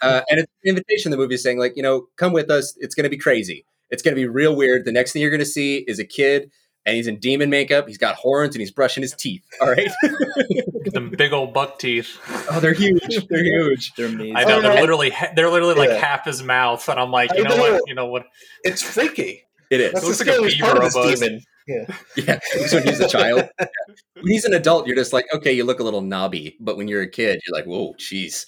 uh, 0.00 0.22
and 0.30 0.38
it's 0.38 0.52
an 0.62 0.68
invitation 0.68 1.10
the 1.10 1.16
movie 1.16 1.34
is 1.34 1.42
saying, 1.42 1.58
like, 1.58 1.72
you 1.74 1.82
know, 1.82 2.06
come 2.16 2.32
with 2.32 2.50
us. 2.50 2.76
It's 2.78 2.94
going 2.94 3.04
to 3.04 3.10
be 3.10 3.18
crazy. 3.18 3.64
It's 3.90 4.02
going 4.02 4.14
to 4.14 4.20
be 4.20 4.28
real 4.28 4.54
weird. 4.54 4.84
The 4.84 4.92
next 4.92 5.12
thing 5.12 5.22
you're 5.22 5.30
going 5.32 5.40
to 5.40 5.46
see 5.46 5.78
is 5.88 5.98
a 5.98 6.04
kid 6.04 6.52
and 6.86 6.96
he's 6.96 7.06
in 7.06 7.18
demon 7.18 7.50
makeup. 7.50 7.86
He's 7.86 7.98
got 7.98 8.14
horns 8.16 8.54
and 8.54 8.60
he's 8.60 8.70
brushing 8.70 9.02
his 9.02 9.12
teeth. 9.14 9.42
All 9.60 9.70
right. 9.70 9.90
Them 10.92 11.10
big 11.10 11.32
old 11.32 11.52
buck 11.52 11.78
teeth. 11.78 12.18
Oh, 12.50 12.58
they're 12.60 12.72
huge. 12.72 13.26
They're 13.28 13.44
huge. 13.44 13.92
They're 13.96 14.06
amazing. 14.06 14.36
I 14.36 14.44
know 14.44 14.58
Oh, 14.58 14.62
they're 14.62 14.74
no. 14.74 14.80
literally 14.80 15.12
they're 15.36 15.50
literally 15.50 15.74
like 15.74 15.90
Yeah. 15.90 15.98
half 16.04 16.24
his 16.24 16.42
mouth, 16.42 16.88
and 16.88 16.98
I'm 16.98 17.10
like, 17.10 17.30
you 17.36 17.44
know, 17.44 17.56
know. 17.56 17.72
what? 17.74 17.82
You 17.86 17.94
know 17.94 18.06
what? 18.06 18.24
it's 18.64 18.82
freaky. 18.82 19.42
It 19.70 19.80
is. 19.80 19.92
That's 19.92 20.04
looks 20.04 20.18
the 20.18 20.24
like 20.24 20.38
a 20.40 20.42
beaver 20.42 20.64
part 20.64 20.76
of 20.78 20.82
this 20.84 20.96
almost. 20.96 21.22
demon. 21.22 21.40
Yeah. 21.68 21.96
Yeah, 22.16 22.38
so 22.66 22.78
when 22.78 22.86
he's 22.88 23.00
a 23.00 23.08
child. 23.08 23.44
When 24.14 24.32
he's 24.32 24.44
an 24.44 24.52
adult, 24.52 24.86
you're 24.86 24.96
just 24.96 25.12
like, 25.14 25.24
okay, 25.32 25.52
you 25.52 25.64
look 25.64 25.80
a 25.80 25.82
little 25.84 26.00
knobby. 26.02 26.56
But 26.60 26.76
when 26.76 26.88
you're 26.88 27.00
a 27.02 27.08
kid, 27.08 27.40
you're 27.46 27.56
like, 27.56 27.64
whoa, 27.66 27.94
jeez. 27.94 28.44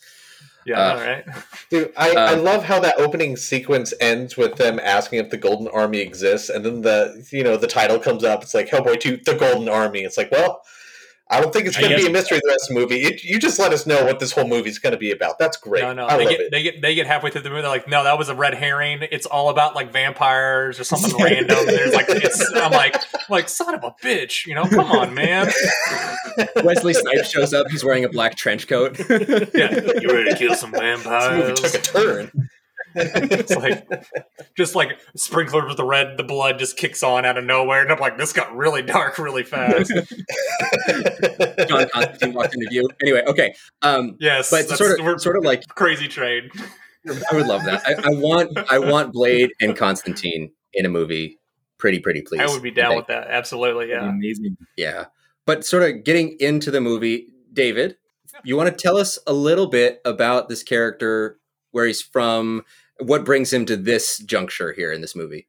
Yeah, 0.64 0.81
Uh, 0.81 0.95
all 0.95 1.00
right. 1.00 1.25
Dude, 1.71 1.92
I, 1.97 2.11
I 2.12 2.33
Um, 2.35 2.45
love 2.45 2.64
how 2.64 2.78
that 2.81 2.95
opening 2.99 3.37
sequence 3.37 3.92
ends 4.00 4.37
with 4.37 4.57
them 4.57 4.78
asking 4.83 5.19
if 5.19 5.31
the 5.31 5.37
Golden 5.37 5.69
Army 5.69 5.99
exists, 5.99 6.49
and 6.50 6.64
then 6.64 6.83
the 6.83 7.26
you 7.31 7.42
know 7.42 7.57
the 7.57 7.66
title 7.66 7.99
comes 7.99 8.25
up. 8.25 8.42
It's 8.42 8.54
like 8.54 8.69
Hellboy 8.69 9.00
Two: 9.00 9.16
The 9.25 9.35
Golden 9.35 9.69
Army. 9.69 10.00
It's 10.02 10.16
like, 10.16 10.31
well, 10.31 10.62
I 11.33 11.41
don't 11.41 11.53
think 11.53 11.67
it's 11.67 11.77
going 11.77 11.91
to 11.91 11.97
be 11.97 12.07
a 12.07 12.11
mystery 12.11 12.39
the 12.43 12.49
rest 12.49 12.71
of 12.71 12.75
the 12.75 12.81
movie. 12.81 13.01
It, 13.03 13.25
you 13.25 13.39
just 13.39 13.59
let 13.59 13.73
us 13.73 13.87
know 13.87 14.05
what 14.05 14.21
this 14.21 14.33
whole 14.33 14.47
movie 14.47 14.69
is 14.69 14.79
going 14.79 14.93
to 14.93 14.99
be 14.99 15.11
about. 15.11 15.39
That's 15.39 15.57
great. 15.57 15.83
No, 15.83 15.93
no, 15.93 16.07
I 16.07 16.19
they 16.19 16.25
love 16.25 16.31
get 16.31 16.41
it. 16.41 16.51
they 16.51 16.62
get 16.62 16.83
they 16.83 16.95
get 16.95 17.07
halfway 17.07 17.31
through 17.31 17.41
the 17.41 17.49
movie. 17.51 17.62
They're 17.62 17.71
like, 17.71 17.89
no, 17.89 18.05
that 18.05 18.19
was 18.19 18.29
a 18.29 18.35
red 18.35 18.55
herring. 18.55 19.01
It's 19.11 19.27
all 19.27 19.49
about 19.49 19.75
like 19.75 19.91
vampires 19.93 20.79
or 20.79 20.85
something 20.85 21.17
random. 21.25 21.59
And 21.59 21.69
there's 21.69 21.95
like, 21.95 22.07
it's, 22.09 22.53
I'm 22.55 22.73
like, 22.73 22.95
I'm 22.97 23.21
like 23.31 23.49
son 23.49 23.75
of 23.75 23.83
a 23.83 23.93
bitch, 24.03 24.47
you 24.47 24.55
know? 24.55 24.67
Come 24.67 24.91
on, 24.93 25.15
man. 25.15 25.51
Wesley 26.62 26.93
Snipes 26.95 27.31
shows 27.31 27.55
up. 27.55 27.67
He's 27.71 27.85
wearing 27.85 28.05
a 28.05 28.09
black 28.09 28.37
trench 28.37 28.69
coat. 28.69 28.99
Yeah, 29.55 29.73
you 30.01 30.09
ready 30.09 30.31
to 30.31 30.37
kill 30.37 30.55
some 30.55 30.71
This 30.73 30.81
movie 30.81 31.03
vampires? 31.03 31.61
took 31.61 31.75
a 31.75 31.79
turn. 31.79 32.49
It's 32.95 33.55
like 33.55 33.87
just 34.57 34.75
like 34.75 35.01
sprinklers 35.17 35.65
with 35.69 35.77
the 35.77 35.85
red, 35.85 36.17
the 36.17 36.25
blood 36.25 36.59
just 36.59 36.77
kicks 36.77 37.03
on 37.03 37.25
out 37.25 37.39
of 37.39 37.45
nowhere, 37.45 37.83
and 37.83 37.91
I'm 37.93 37.99
like, 37.99 38.19
this 38.19 38.33
got 38.33 38.55
really 38.55 38.83
dark 38.83 39.19
really 39.19 39.43
fast. 39.45 39.91
John 41.69 41.89
Constantine 41.93 42.33
walked 42.35 42.55
into 42.55 42.69
view. 42.71 42.89
Anyway, 43.03 43.23
okay. 43.27 43.55
Um, 43.83 44.17
Yes, 44.21 44.51
but 44.51 44.63
that's- 44.69 44.79
sort 44.79 45.01
we're 45.03 45.15
of, 45.15 45.21
sort 45.21 45.37
of 45.37 45.45
like 45.45 45.63
crazy 45.69 46.09
trade. 46.09 46.51
I 47.07 47.35
would 47.35 47.47
love 47.47 47.65
that. 47.65 47.83
I, 47.87 47.95
I 47.95 48.11
want, 48.11 48.57
I 48.71 48.79
want 48.79 49.13
Blade 49.13 49.51
and 49.61 49.77
Constantine 49.77 50.53
in 50.73 50.87
a 50.87 50.89
movie. 50.89 51.39
Pretty, 51.79 51.99
pretty 51.99 52.23
please. 52.23 52.41
I 52.41 52.47
would 52.47 52.63
be 52.63 52.71
down 52.71 52.91
Okay. 52.93 52.97
with 52.99 53.07
that. 53.09 53.27
Absolutely, 53.29 53.89
yeah. 53.89 54.09
Amazing. 54.09 54.57
Yeah. 54.77 55.07
But 55.47 55.65
sort 55.65 55.83
of 55.83 56.05
getting 56.05 56.37
into 56.39 56.71
the 56.71 56.81
movie, 56.81 57.27
David, 57.53 57.97
you 58.45 58.57
want 58.57 58.69
to 58.71 58.75
tell 58.81 58.97
us 58.97 59.19
a 59.27 59.33
little 59.33 59.67
bit 59.67 60.01
about 60.05 60.49
this 60.49 60.63
character, 60.63 61.39
where 61.73 61.87
he's 61.87 62.01
from, 62.01 62.63
what 62.99 63.25
brings 63.25 63.53
him 63.53 63.67
to 63.67 63.77
this 63.77 64.19
juncture 64.19 64.73
here 64.73 64.93
in 64.93 65.01
this 65.01 65.17
movie? 65.17 65.49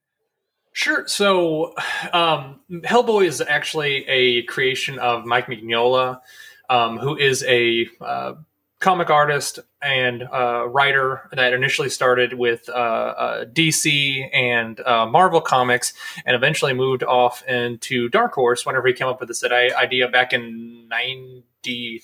Sure. 0.73 1.07
So, 1.07 1.75
um, 2.13 2.59
Hellboy 2.71 3.25
is 3.27 3.41
actually 3.41 4.07
a 4.07 4.41
creation 4.43 4.97
of 4.97 5.23
Mike 5.23 5.45
Mignola, 5.45 6.21
um, 6.67 6.97
who 6.97 7.15
is 7.15 7.43
a 7.43 7.87
uh, 8.01 8.33
comic 8.79 9.09
artist 9.09 9.59
and 9.81 10.23
uh, 10.23 10.67
writer 10.67 11.29
that 11.31 11.53
initially 11.53 11.89
started 11.89 12.33
with 12.33 12.67
uh, 12.69 12.71
uh, 12.71 13.45
DC 13.45 14.27
and 14.33 14.79
uh, 14.81 15.05
Marvel 15.05 15.41
Comics, 15.41 15.93
and 16.25 16.35
eventually 16.35 16.73
moved 16.73 17.03
off 17.03 17.45
into 17.47 18.09
Dark 18.09 18.33
Horse 18.33 18.65
whenever 18.65 18.87
he 18.87 18.93
came 18.93 19.07
up 19.07 19.19
with 19.19 19.29
this 19.29 19.43
idea 19.43 20.07
back 20.07 20.33
in 20.33 20.87
'93, 20.89 22.01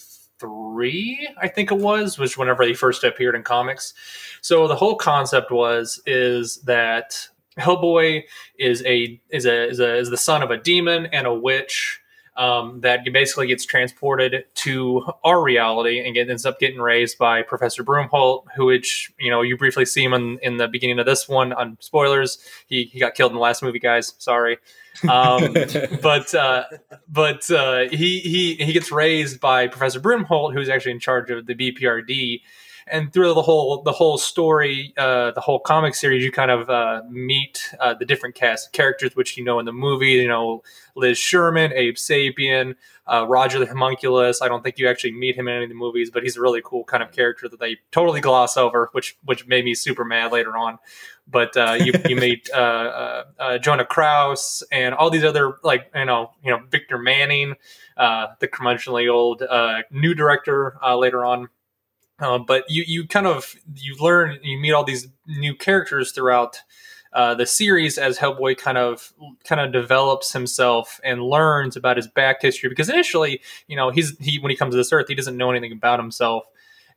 I 1.42 1.48
think 1.48 1.72
it 1.72 1.78
was, 1.78 2.18
which 2.18 2.38
whenever 2.38 2.64
he 2.64 2.74
first 2.74 3.04
appeared 3.04 3.36
in 3.36 3.44
comics. 3.44 3.94
So 4.42 4.68
the 4.68 4.76
whole 4.76 4.96
concept 4.96 5.52
was 5.52 6.02
is 6.06 6.58
that 6.62 7.28
Hellboy 7.58 8.24
is 8.58 8.84
a 8.86 9.20
is 9.30 9.46
a 9.46 9.68
is 9.70 9.80
a 9.80 9.98
is 9.98 10.10
the 10.10 10.18
son 10.18 10.42
of 10.42 10.52
a 10.52 10.58
demon 10.58 11.08
and 11.08 11.28
a 11.28 11.34
witch 11.34 12.00
um, 12.40 12.80
that 12.82 13.02
basically 13.12 13.48
gets 13.48 13.66
transported 13.66 14.46
to 14.56 15.06
our 15.26 15.44
reality 15.44 16.00
and 16.00 16.16
get, 16.16 16.30
ends 16.30 16.46
up 16.46 16.58
getting 16.58 16.80
raised 16.80 17.18
by 17.18 17.42
Professor 17.42 17.84
Bruttenholm, 17.84 18.46
who 18.56 18.66
which 18.66 19.12
you 19.20 19.30
know 19.30 19.42
you 19.42 19.58
briefly 19.58 19.86
see 19.86 20.04
him 20.04 20.14
in, 20.14 20.40
in 20.42 20.58
the 20.58 20.70
beginning 20.70 21.00
of 21.00 21.06
this 21.06 21.28
one. 21.28 21.52
On 21.54 21.78
spoilers, 21.82 22.40
he 22.68 22.86
he 22.86 23.00
got 23.00 23.14
killed 23.14 23.32
in 23.32 23.36
the 23.36 23.42
last 23.42 23.62
movie, 23.62 23.80
guys. 23.80 24.14
Sorry. 24.20 24.58
Um, 25.08 25.54
but 26.02 26.34
uh, 26.34 26.64
but 27.08 27.50
uh, 27.52 27.90
he 27.90 28.20
he 28.20 28.56
he 28.56 28.74
gets 28.74 28.92
raised 28.92 29.40
by 29.40 29.68
Professor 29.68 30.00
Bruttenholm, 30.00 30.54
who's 30.54 30.70
actually 30.70 30.94
in 30.94 31.00
charge 31.00 31.30
of 31.30 31.46
the 31.46 31.56
BPRD. 31.56 32.42
And 32.92 33.14
through 33.14 33.34
the 33.34 33.42
whole 33.42 33.84
the 33.84 33.92
whole 33.92 34.18
story, 34.18 34.94
uh, 34.98 35.32
the 35.32 35.42
whole 35.42 35.60
comic 35.60 35.96
series, 35.96 36.24
you 36.24 36.32
kind 36.32 36.52
of 36.52 36.70
uh, 36.70 37.04
meet 37.10 37.74
uh, 37.80 37.94
the 37.94 38.06
different 38.06 38.36
cast 38.36 38.68
of 38.68 38.72
characters, 38.72 39.16
which 39.16 39.38
you 39.38 39.44
know 39.44 39.60
in 39.60 39.66
the 39.66 39.74
movie. 39.74 40.12
You 40.12 40.28
know 40.28 40.64
Liz 40.96 41.18
Sherman, 41.18 41.72
Abe 41.74 41.96
Sapien, 41.96 42.76
uh, 43.06 43.26
Roger 43.28 43.60
the 43.60 43.66
Homunculus. 43.66 44.42
I 44.42 44.48
don't 44.48 44.64
think 44.64 44.78
you 44.78 44.88
actually 44.88 45.14
meet 45.14 45.36
him 45.36 45.48
in 45.48 45.56
any 45.56 45.64
of 45.64 45.70
the 45.70 45.76
movies, 45.76 46.12
but 46.12 46.24
he's 46.24 46.38
a 46.38 46.42
really 46.42 46.62
cool 46.64 46.84
kind 46.84 47.02
of 47.02 47.12
character 47.12 47.48
that 47.50 47.60
they 47.60 47.78
totally 47.92 48.22
gloss 48.22 48.58
over, 48.58 48.90
which 48.92 49.18
which 49.24 49.48
made 49.48 49.66
me 49.66 49.74
super 49.74 50.06
mad 50.06 50.32
later 50.32 50.58
on. 50.58 50.78
But 51.28 51.56
uh, 51.58 51.78
you 51.80 51.94
you 52.08 52.16
meet 52.18 52.50
uh, 52.54 52.58
uh, 52.58 53.24
uh, 53.40 53.60
Johann 53.64 53.86
Kraus 53.86 54.64
and 54.72 54.94
all 54.94 55.10
these 55.10 55.24
other 55.24 55.56
like 55.64 55.92
you 55.96 56.06
know 56.06 56.32
you 56.44 56.52
know 56.52 56.62
Victor 56.70 56.98
Manning, 56.98 57.56
uh, 57.98 58.28
the 58.40 58.48
curmudgeonly 58.48 59.12
old 59.12 59.42
uh, 59.42 59.84
new 59.92 60.14
director 60.14 60.78
uh, 60.84 60.98
later 60.98 61.26
on. 61.26 61.50
Uh, 62.20 62.38
but 62.38 62.66
you 62.70 62.84
you 62.86 63.08
kind 63.08 63.28
of 63.28 63.56
you 63.76 63.96
learn 64.00 64.38
you 64.44 64.58
meet 64.60 64.74
all 64.74 64.84
these 64.84 65.08
new 65.26 65.56
characters 65.56 66.12
throughout 66.12 66.62
uh, 67.14 67.34
the 67.34 67.46
series 67.46 67.98
as 67.98 68.20
Hellboy 68.20 68.58
kind 68.58 68.78
of 68.78 69.14
kind 69.44 69.62
of 69.62 69.72
develops 69.72 70.34
himself 70.34 71.00
and 71.04 71.24
learns 71.24 71.76
about 71.76 71.98
his 71.98 72.08
back 72.08 72.42
history. 72.42 72.70
Because 72.70 72.90
initially 72.90 73.42
you 73.68 73.76
know 73.76 73.90
he's 73.90 74.18
he 74.20 74.40
when 74.40 74.50
he 74.50 74.58
comes 74.58 74.74
to 74.74 74.78
this 74.78 74.92
earth 74.92 75.08
he 75.08 75.16
doesn't 75.16 75.38
know 75.38 75.50
anything 75.50 75.72
about 75.72 76.00
himself. 76.00 76.44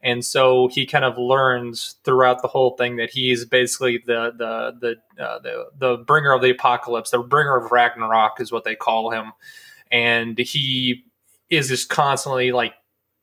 And 0.04 0.24
so 0.24 0.66
he 0.66 0.84
kind 0.84 1.04
of 1.04 1.16
learns 1.16 1.94
throughout 2.02 2.42
the 2.42 2.48
whole 2.48 2.76
thing 2.76 2.96
that 2.96 3.10
he's 3.10 3.44
basically 3.44 4.02
the 4.04 4.32
the 4.36 4.96
the 5.16 5.24
uh, 5.24 5.38
the 5.38 5.66
the 5.78 5.96
bringer 5.98 6.32
of 6.32 6.42
the 6.42 6.50
apocalypse 6.50 7.10
the 7.10 7.20
bringer 7.20 7.56
of 7.56 7.70
Ragnarok 7.70 8.40
is 8.40 8.50
what 8.50 8.64
they 8.64 8.74
call 8.74 9.12
him. 9.12 9.32
And 9.92 10.36
he 10.38 11.04
is 11.50 11.68
just 11.68 11.88
constantly 11.88 12.50
like 12.50 12.72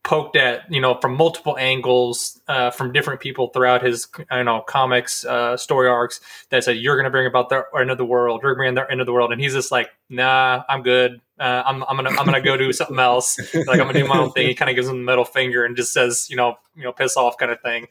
poked 0.02 0.34
at 0.34 0.62
you 0.72 0.80
know 0.80 0.98
from 1.00 1.14
multiple 1.14 1.56
angles 1.58 2.40
uh, 2.48 2.70
from 2.70 2.92
different 2.92 3.20
people 3.20 3.48
throughout 3.48 3.82
his 3.82 4.08
you 4.18 4.44
know 4.44 4.62
comics 4.66 5.24
uh, 5.24 5.56
story 5.56 5.88
arcs 5.88 6.20
that 6.48 6.64
said 6.64 6.76
you're 6.78 6.96
going 6.96 7.04
to 7.04 7.10
bring 7.10 7.26
about 7.26 7.48
the 7.48 7.62
end 7.78 7.90
of 7.90 7.98
the 7.98 8.04
world. 8.04 8.40
You're 8.42 8.54
going 8.54 8.74
to 8.74 8.80
bring 8.80 8.86
the 8.86 8.90
end 8.90 9.00
of 9.00 9.06
the 9.06 9.12
world. 9.12 9.32
And 9.32 9.40
he's 9.40 9.52
just 9.52 9.70
like 9.70 9.90
nah 10.08 10.62
i'm 10.68 10.82
good. 10.82 11.20
Uh, 11.38 11.62
I'm, 11.64 11.82
I'm 11.84 11.96
gonna 11.96 12.10
i'm 12.10 12.24
gonna 12.24 12.40
go 12.40 12.56
do 12.56 12.72
something 12.72 12.98
else. 12.98 13.38
Like 13.54 13.80
i'm 13.80 13.86
gonna 13.86 13.92
do 13.94 14.06
my 14.06 14.18
own 14.18 14.32
thing. 14.32 14.48
He 14.48 14.54
kind 14.54 14.70
of 14.70 14.76
gives 14.76 14.88
him 14.88 14.98
the 14.98 15.04
middle 15.04 15.24
finger 15.24 15.64
and 15.64 15.76
just 15.76 15.92
says 15.92 16.28
you 16.30 16.36
know 16.36 16.56
you 16.74 16.84
know 16.84 16.92
piss 16.92 17.16
off 17.16 17.36
kind 17.36 17.52
of 17.52 17.60
thing. 17.60 17.86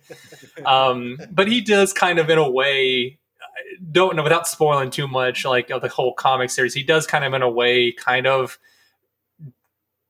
Um, 0.66 1.18
but 1.32 1.48
he 1.48 1.62
does 1.62 1.94
kind 1.94 2.20
of 2.20 2.30
in 2.30 2.38
a 2.38 2.50
way 2.50 3.20
don't 3.92 4.16
know 4.16 4.24
without 4.24 4.48
spoiling 4.48 4.89
too 4.89 5.08
much 5.08 5.46
like 5.46 5.70
of 5.70 5.82
the 5.82 5.88
whole 5.89 6.13
comic 6.13 6.50
series 6.50 6.74
he 6.74 6.84
does 6.84 7.06
kind 7.08 7.24
of 7.24 7.34
in 7.34 7.42
a 7.42 7.50
way 7.50 7.92
kind 7.92 8.28
of 8.28 8.58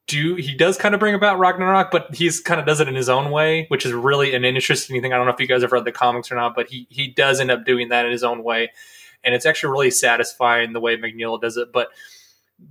do 0.10 0.36
he 0.36 0.54
does 0.56 0.78
kind 0.78 0.94
of 0.94 1.00
bring 1.00 1.16
about 1.16 1.39
Ragnarok, 1.39 1.92
but 1.92 2.13
he's 2.13 2.39
kind 2.39 2.60
of 2.60 2.66
does 2.66 2.80
it 2.80 2.88
in 2.88 2.96
his 2.96 3.10
own 3.10 3.32
way, 3.32 3.66
which 3.70 3.86
is 3.86 3.94
really 3.94 4.34
an 4.34 4.44
interesting 4.44 5.01
thing. 5.01 5.13
I 5.13 5.18
don't 5.18 5.25
know 5.25 5.34
if 5.34 5.39
you 5.39 5.48
guys 5.48 5.62
have 5.62 5.72
read 5.72 5.86
the 5.86 5.92
comics 5.92 6.32
or 6.32 6.36
not, 6.36 6.56
but 6.56 6.70
he 6.70 6.88
he 6.89 7.08
does 7.08 7.39
end 7.39 7.51
up 7.51 7.66
doing 7.66 7.89
that 7.89 8.06
in 8.06 8.12
his 8.12 8.24
own 8.24 8.44
way, 8.44 8.72
and 9.24 9.36
it's 9.36 9.46
actually 9.46 9.72
really 9.72 9.92
satisfying 9.92 10.74
the 10.74 10.80
way 10.80 10.98
Mignola 10.98 11.39
does 11.39 11.58
it. 11.58 11.72
But 11.72 11.89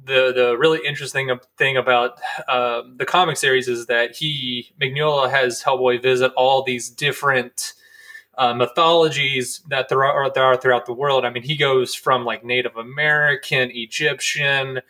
the 0.04 0.32
the 0.34 0.56
really 0.58 0.80
interesting 0.86 1.30
thing 1.56 1.76
about 1.76 2.18
uh, 2.48 2.82
the 2.96 3.06
comic 3.06 3.36
series 3.36 3.68
is 3.68 3.86
that 3.86 4.16
he 4.16 4.72
Mignola 4.80 5.30
has 5.30 5.62
Hellboy 5.62 6.02
visit 6.02 6.32
all 6.36 6.62
these 6.62 6.90
different 6.90 7.72
uh, 8.38 8.54
mythologies 8.54 9.62
that 9.68 9.88
there 9.88 10.04
are, 10.04 10.30
there 10.30 10.44
are 10.44 10.56
throughout 10.56 10.86
the 10.86 10.92
world. 10.92 11.24
I 11.24 11.30
mean, 11.30 11.42
he 11.42 11.56
goes 11.56 11.94
from 11.94 12.24
like 12.24 12.44
Native 12.44 12.76
American, 12.76 13.70
Egyptian, 13.72 14.80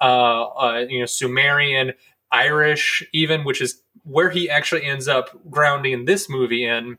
uh, 0.00 0.44
uh, 0.44 0.86
you 0.88 1.00
know, 1.00 1.06
Sumerian, 1.06 1.92
Irish, 2.30 3.06
even, 3.12 3.44
which 3.44 3.60
is 3.60 3.82
where 4.04 4.30
he 4.30 4.48
actually 4.48 4.84
ends 4.84 5.08
up 5.08 5.30
grounding 5.50 6.04
this 6.04 6.28
movie 6.28 6.64
in. 6.64 6.98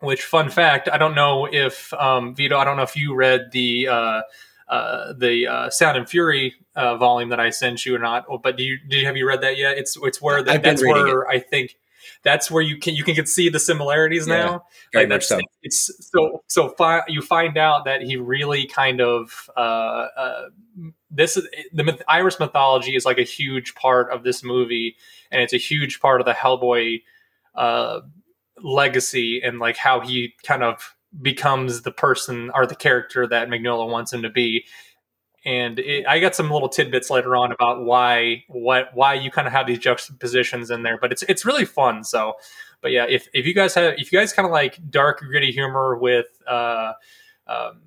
Which, 0.00 0.22
fun 0.22 0.50
fact, 0.50 0.90
I 0.92 0.98
don't 0.98 1.14
know 1.14 1.48
if 1.50 1.92
um, 1.94 2.34
Vito, 2.34 2.58
I 2.58 2.64
don't 2.64 2.76
know 2.76 2.82
if 2.82 2.96
you 2.96 3.14
read 3.14 3.50
the 3.52 3.88
uh, 3.88 4.22
uh, 4.68 5.12
the 5.14 5.46
uh, 5.46 5.70
Sound 5.70 5.96
and 5.96 6.08
Fury 6.08 6.54
uh, 6.74 6.96
volume 6.96 7.30
that 7.30 7.40
I 7.40 7.48
sent 7.48 7.86
you 7.86 7.94
or 7.94 7.98
not. 7.98 8.26
But 8.42 8.56
do 8.56 8.62
you 8.62 8.78
did 8.88 9.00
you 9.00 9.06
have 9.06 9.16
you 9.16 9.26
read 9.26 9.40
that 9.40 9.56
yet? 9.56 9.78
It's 9.78 9.96
it's 10.02 10.20
where 10.20 10.42
the, 10.42 10.58
that's 10.58 10.84
where 10.84 11.22
it. 11.22 11.26
I 11.30 11.38
think 11.38 11.76
that's 12.26 12.50
where 12.50 12.62
you 12.62 12.76
can 12.76 12.96
you 12.96 13.04
can 13.04 13.24
see 13.24 13.48
the 13.48 13.60
similarities 13.60 14.26
yeah, 14.26 14.36
now. 14.36 14.64
Like 14.92 15.08
that's 15.08 15.28
so. 15.28 15.38
it's 15.62 16.10
so 16.12 16.42
so 16.48 16.70
fi- 16.70 17.04
you 17.06 17.22
find 17.22 17.56
out 17.56 17.84
that 17.84 18.02
he 18.02 18.16
really 18.16 18.66
kind 18.66 19.00
of 19.00 19.48
uh, 19.56 20.08
uh, 20.16 20.42
this 21.08 21.36
is 21.36 21.46
the 21.72 21.84
myth- 21.84 22.02
Irish 22.08 22.40
mythology 22.40 22.96
is 22.96 23.04
like 23.04 23.18
a 23.18 23.22
huge 23.22 23.76
part 23.76 24.10
of 24.10 24.24
this 24.24 24.42
movie, 24.42 24.96
and 25.30 25.40
it's 25.40 25.52
a 25.52 25.56
huge 25.58 26.00
part 26.00 26.20
of 26.20 26.26
the 26.26 26.32
Hellboy 26.32 27.02
uh, 27.54 28.00
legacy 28.60 29.40
and 29.40 29.60
like 29.60 29.76
how 29.76 30.00
he 30.00 30.34
kind 30.42 30.64
of 30.64 30.96
becomes 31.22 31.82
the 31.82 31.92
person 31.92 32.50
or 32.56 32.66
the 32.66 32.74
character 32.74 33.24
that 33.28 33.48
Mignola 33.48 33.88
wants 33.88 34.12
him 34.12 34.22
to 34.22 34.30
be. 34.30 34.66
And 35.46 35.78
it, 35.78 36.04
I 36.08 36.18
got 36.18 36.34
some 36.34 36.50
little 36.50 36.68
tidbits 36.68 37.08
later 37.08 37.36
on 37.36 37.52
about 37.52 37.84
why 37.84 38.44
what 38.48 38.90
why 38.94 39.14
you 39.14 39.30
kind 39.30 39.46
of 39.46 39.52
have 39.52 39.68
these 39.68 39.78
juxtapositions 39.78 40.70
in 40.70 40.82
there, 40.82 40.98
but 40.98 41.12
it's 41.12 41.22
it's 41.22 41.46
really 41.46 41.64
fun. 41.64 42.02
So, 42.02 42.34
but 42.82 42.90
yeah, 42.90 43.06
if 43.08 43.28
if 43.32 43.46
you 43.46 43.54
guys 43.54 43.72
have 43.74 43.94
if 43.96 44.12
you 44.12 44.18
guys 44.18 44.32
kind 44.32 44.44
of 44.44 44.50
like 44.50 44.78
dark 44.90 45.20
gritty 45.20 45.52
humor 45.52 45.96
with 45.96 46.26
uh, 46.48 46.94
um, 47.46 47.80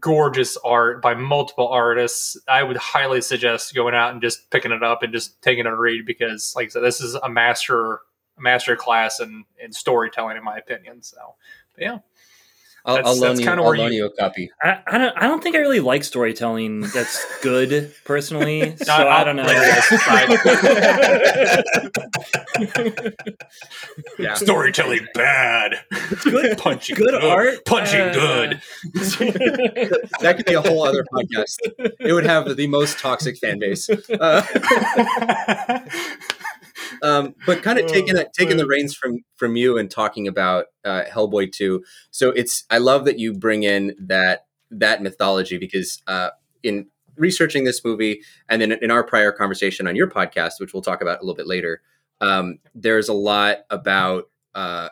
gorgeous 0.00 0.56
art 0.64 1.00
by 1.00 1.14
multiple 1.14 1.68
artists, 1.68 2.36
I 2.48 2.64
would 2.64 2.76
highly 2.76 3.20
suggest 3.20 3.72
going 3.72 3.94
out 3.94 4.12
and 4.12 4.20
just 4.20 4.50
picking 4.50 4.72
it 4.72 4.82
up 4.82 5.04
and 5.04 5.12
just 5.12 5.40
taking 5.42 5.66
a 5.66 5.76
read 5.76 6.06
because, 6.06 6.54
like 6.56 6.66
I 6.66 6.68
said, 6.70 6.82
this 6.82 7.00
is 7.00 7.14
a 7.14 7.30
master 7.30 8.00
master 8.36 8.74
class 8.74 9.20
in 9.20 9.44
in 9.62 9.72
storytelling, 9.72 10.36
in 10.36 10.42
my 10.42 10.56
opinion. 10.56 11.04
So, 11.04 11.36
but 11.72 11.84
yeah. 11.84 11.98
I'll, 12.86 13.04
I'll 13.04 13.18
loan, 13.18 13.38
you, 13.40 13.50
I'll 13.50 13.56
loan 13.56 13.92
you, 13.92 13.98
you, 13.98 14.06
a 14.06 14.10
copy. 14.10 14.48
I, 14.62 14.78
I, 14.86 14.98
don't. 14.98 15.18
I 15.18 15.26
don't 15.26 15.42
think 15.42 15.56
I 15.56 15.58
really 15.58 15.80
like 15.80 16.04
storytelling 16.04 16.82
that's 16.82 17.26
good 17.42 17.92
personally. 18.04 18.76
So 18.86 18.92
I, 18.92 19.22
I 19.22 19.24
don't 19.24 19.34
know. 19.36 19.42
yeah. 24.18 24.34
Storytelling 24.34 25.08
bad. 25.14 25.80
Good 26.22 26.58
punching. 26.58 26.94
Good, 26.94 27.10
good. 27.10 27.24
art. 27.24 27.64
Punching 27.64 28.00
uh, 28.00 28.12
good. 28.12 28.60
that 30.20 30.34
could 30.36 30.46
be 30.46 30.54
a 30.54 30.60
whole 30.60 30.84
other 30.84 31.04
podcast. 31.12 31.56
It 31.98 32.12
would 32.12 32.26
have 32.26 32.56
the 32.56 32.68
most 32.68 33.00
toxic 33.00 33.38
fan 33.38 33.58
base. 33.58 33.90
Uh, 33.90 34.46
um, 37.02 37.34
but 37.46 37.62
kind 37.62 37.78
of 37.78 37.86
taking 37.86 38.14
that, 38.14 38.32
taking 38.32 38.56
the 38.56 38.66
reins 38.66 38.94
from 38.94 39.18
from 39.36 39.56
you 39.56 39.78
and 39.78 39.90
talking 39.90 40.28
about 40.28 40.66
uh, 40.84 41.02
Hellboy 41.10 41.52
two. 41.52 41.84
So 42.10 42.30
it's 42.30 42.64
I 42.70 42.78
love 42.78 43.04
that 43.04 43.18
you 43.18 43.32
bring 43.32 43.62
in 43.62 43.94
that 43.98 44.46
that 44.70 45.02
mythology 45.02 45.58
because 45.58 46.02
uh, 46.06 46.30
in 46.62 46.86
researching 47.16 47.64
this 47.64 47.84
movie 47.84 48.20
and 48.48 48.60
then 48.60 48.72
in 48.72 48.90
our 48.90 49.02
prior 49.02 49.32
conversation 49.32 49.86
on 49.86 49.96
your 49.96 50.08
podcast, 50.08 50.52
which 50.58 50.72
we'll 50.72 50.82
talk 50.82 51.00
about 51.02 51.18
a 51.18 51.22
little 51.22 51.34
bit 51.34 51.46
later, 51.46 51.80
um, 52.20 52.58
there's 52.74 53.08
a 53.08 53.14
lot 53.14 53.58
about 53.70 54.24
uh, 54.54 54.88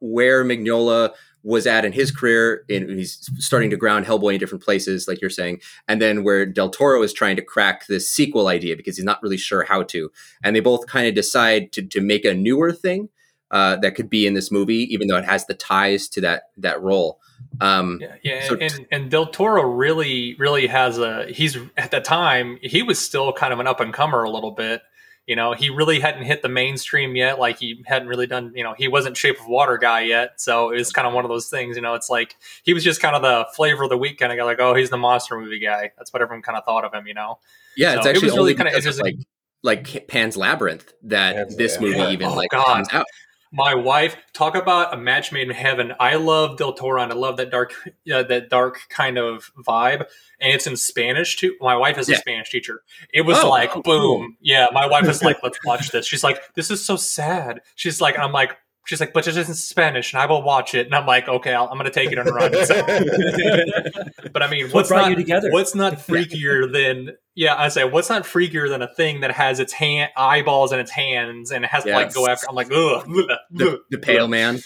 where 0.00 0.44
Mignola 0.44 1.12
was 1.42 1.66
at 1.66 1.84
in 1.84 1.92
his 1.92 2.10
career. 2.10 2.64
In, 2.68 2.88
he's 2.88 3.30
starting 3.38 3.70
to 3.70 3.76
ground 3.76 4.06
Hellboy 4.06 4.34
in 4.34 4.40
different 4.40 4.64
places, 4.64 5.08
like 5.08 5.20
you're 5.20 5.30
saying, 5.30 5.60
and 5.88 6.00
then 6.00 6.24
where 6.24 6.46
Del 6.46 6.70
Toro 6.70 7.02
is 7.02 7.12
trying 7.12 7.36
to 7.36 7.42
crack 7.42 7.86
this 7.86 8.08
sequel 8.08 8.48
idea 8.48 8.76
because 8.76 8.96
he's 8.96 9.04
not 9.04 9.22
really 9.22 9.36
sure 9.36 9.64
how 9.64 9.82
to. 9.84 10.10
And 10.42 10.54
they 10.54 10.60
both 10.60 10.86
kind 10.86 11.06
of 11.06 11.14
decide 11.14 11.72
to 11.72 11.82
to 11.82 12.00
make 12.00 12.24
a 12.24 12.34
newer 12.34 12.72
thing 12.72 13.08
uh, 13.50 13.76
that 13.76 13.94
could 13.94 14.08
be 14.08 14.26
in 14.26 14.34
this 14.34 14.50
movie, 14.50 14.92
even 14.92 15.08
though 15.08 15.16
it 15.16 15.24
has 15.24 15.46
the 15.46 15.54
ties 15.54 16.08
to 16.08 16.20
that 16.20 16.44
that 16.56 16.80
role. 16.80 17.20
Um, 17.60 17.98
yeah, 18.00 18.14
yeah, 18.22 18.48
so 18.48 18.56
and, 18.56 18.86
and 18.90 19.10
Del 19.10 19.26
Toro 19.26 19.62
really, 19.62 20.34
really 20.38 20.66
has 20.66 20.98
a. 20.98 21.26
He's 21.26 21.56
at 21.76 21.90
the 21.90 22.00
time 22.00 22.58
he 22.62 22.82
was 22.82 22.98
still 22.98 23.32
kind 23.32 23.52
of 23.52 23.60
an 23.60 23.66
up 23.66 23.80
and 23.80 23.92
comer 23.92 24.22
a 24.22 24.30
little 24.30 24.52
bit. 24.52 24.82
You 25.30 25.36
know, 25.36 25.52
he 25.52 25.70
really 25.70 26.00
hadn't 26.00 26.24
hit 26.24 26.42
the 26.42 26.48
mainstream 26.48 27.14
yet. 27.14 27.38
Like 27.38 27.56
he 27.56 27.84
hadn't 27.86 28.08
really 28.08 28.26
done, 28.26 28.52
you 28.56 28.64
know, 28.64 28.74
he 28.76 28.88
wasn't 28.88 29.16
Shape 29.16 29.38
of 29.38 29.46
Water 29.46 29.78
guy 29.78 30.00
yet. 30.00 30.40
So 30.40 30.70
it 30.70 30.78
was 30.78 30.90
kind 30.90 31.06
of 31.06 31.14
one 31.14 31.24
of 31.24 31.28
those 31.28 31.48
things, 31.48 31.76
you 31.76 31.82
know, 31.82 31.94
it's 31.94 32.10
like 32.10 32.34
he 32.64 32.74
was 32.74 32.82
just 32.82 33.00
kind 33.00 33.14
of 33.14 33.22
the 33.22 33.46
flavor 33.54 33.84
of 33.84 33.90
the 33.90 33.96
week 33.96 34.18
kind 34.18 34.32
of 34.32 34.38
guy, 34.38 34.42
like, 34.42 34.58
oh, 34.58 34.74
he's 34.74 34.90
the 34.90 34.96
monster 34.96 35.38
movie 35.38 35.60
guy. 35.60 35.92
That's 35.96 36.12
what 36.12 36.20
everyone 36.20 36.42
kind 36.42 36.58
of 36.58 36.64
thought 36.64 36.84
of 36.84 36.92
him, 36.92 37.06
you 37.06 37.14
know? 37.14 37.38
Yeah, 37.76 37.92
so 37.92 37.98
it's 37.98 38.06
actually 38.08 38.28
it 38.30 38.34
really 38.34 38.54
kind 38.54 38.74
of 38.74 38.98
like 38.98 39.14
like 39.62 40.08
Pan's 40.08 40.36
Labyrinth 40.36 40.92
that 41.04 41.36
Pan's 41.36 41.56
this 41.56 41.80
movie 41.80 41.96
yeah. 41.96 42.10
even 42.10 42.26
oh, 42.26 42.34
like 42.34 42.50
God. 42.50 42.64
comes 42.66 42.88
out 42.92 43.06
my 43.52 43.74
wife 43.74 44.16
talk 44.32 44.54
about 44.54 44.94
a 44.94 44.96
match 44.96 45.32
made 45.32 45.48
in 45.48 45.54
heaven. 45.54 45.92
I 45.98 46.16
love 46.16 46.56
del 46.56 46.72
toro. 46.72 47.02
And 47.02 47.12
i 47.12 47.14
love 47.14 47.36
that 47.38 47.50
dark 47.50 47.74
uh, 48.12 48.22
that 48.24 48.48
dark 48.48 48.80
kind 48.88 49.18
of 49.18 49.50
vibe. 49.66 50.06
And 50.40 50.54
it's 50.54 50.66
in 50.66 50.76
spanish 50.76 51.36
too. 51.36 51.56
My 51.60 51.76
wife 51.76 51.98
is 51.98 52.08
yeah. 52.08 52.16
a 52.16 52.18
spanish 52.18 52.50
teacher. 52.50 52.82
It 53.12 53.22
was 53.22 53.38
oh, 53.38 53.50
like 53.50 53.76
oh, 53.76 53.82
boom. 53.82 54.00
Cool. 54.00 54.28
yeah 54.40 54.68
my 54.72 54.86
wife 54.86 55.08
is 55.08 55.22
like 55.22 55.38
let's 55.42 55.58
watch 55.64 55.90
this. 55.90 56.06
She's 56.06 56.24
like 56.24 56.54
this 56.54 56.70
is 56.70 56.84
so 56.84 56.96
sad. 56.96 57.60
She's 57.74 58.00
like 58.00 58.18
i'm 58.18 58.32
like 58.32 58.56
She's 58.90 58.98
like, 58.98 59.12
but 59.12 59.28
it 59.28 59.36
is 59.36 59.48
in 59.48 59.54
Spanish, 59.54 60.12
and 60.12 60.20
I 60.20 60.26
will 60.26 60.42
watch 60.42 60.74
it. 60.74 60.86
And 60.86 60.96
I'm 60.96 61.06
like, 61.06 61.28
okay, 61.28 61.54
i 61.54 61.62
am 61.62 61.68
going 61.74 61.84
to 61.84 61.92
take 61.92 62.10
it 62.10 62.18
and 62.18 62.28
run. 62.28 62.52
So. 62.66 62.84
but 64.32 64.42
I 64.42 64.50
mean, 64.50 64.68
what's 64.70 64.90
not 64.90 65.16
what's 65.52 65.76
not 65.76 65.92
freakier 65.92 66.72
than 66.72 67.14
yeah? 67.36 67.54
I 67.54 67.68
say, 67.68 67.84
what's 67.84 68.10
not 68.10 68.24
freakier 68.24 68.68
than 68.68 68.82
a 68.82 68.92
thing 68.92 69.20
that 69.20 69.30
has 69.30 69.60
its 69.60 69.72
hand 69.72 70.10
eyeballs 70.16 70.72
in 70.72 70.80
its 70.80 70.90
hands 70.90 71.52
and 71.52 71.64
it 71.64 71.68
has 71.70 71.84
to 71.84 71.92
like 71.92 72.12
go 72.12 72.26
after? 72.26 72.48
I'm 72.48 72.56
like, 72.56 72.72
ugh. 72.72 73.04
The, 73.52 73.78
the 73.90 73.98
pale 73.98 74.26
man. 74.26 74.58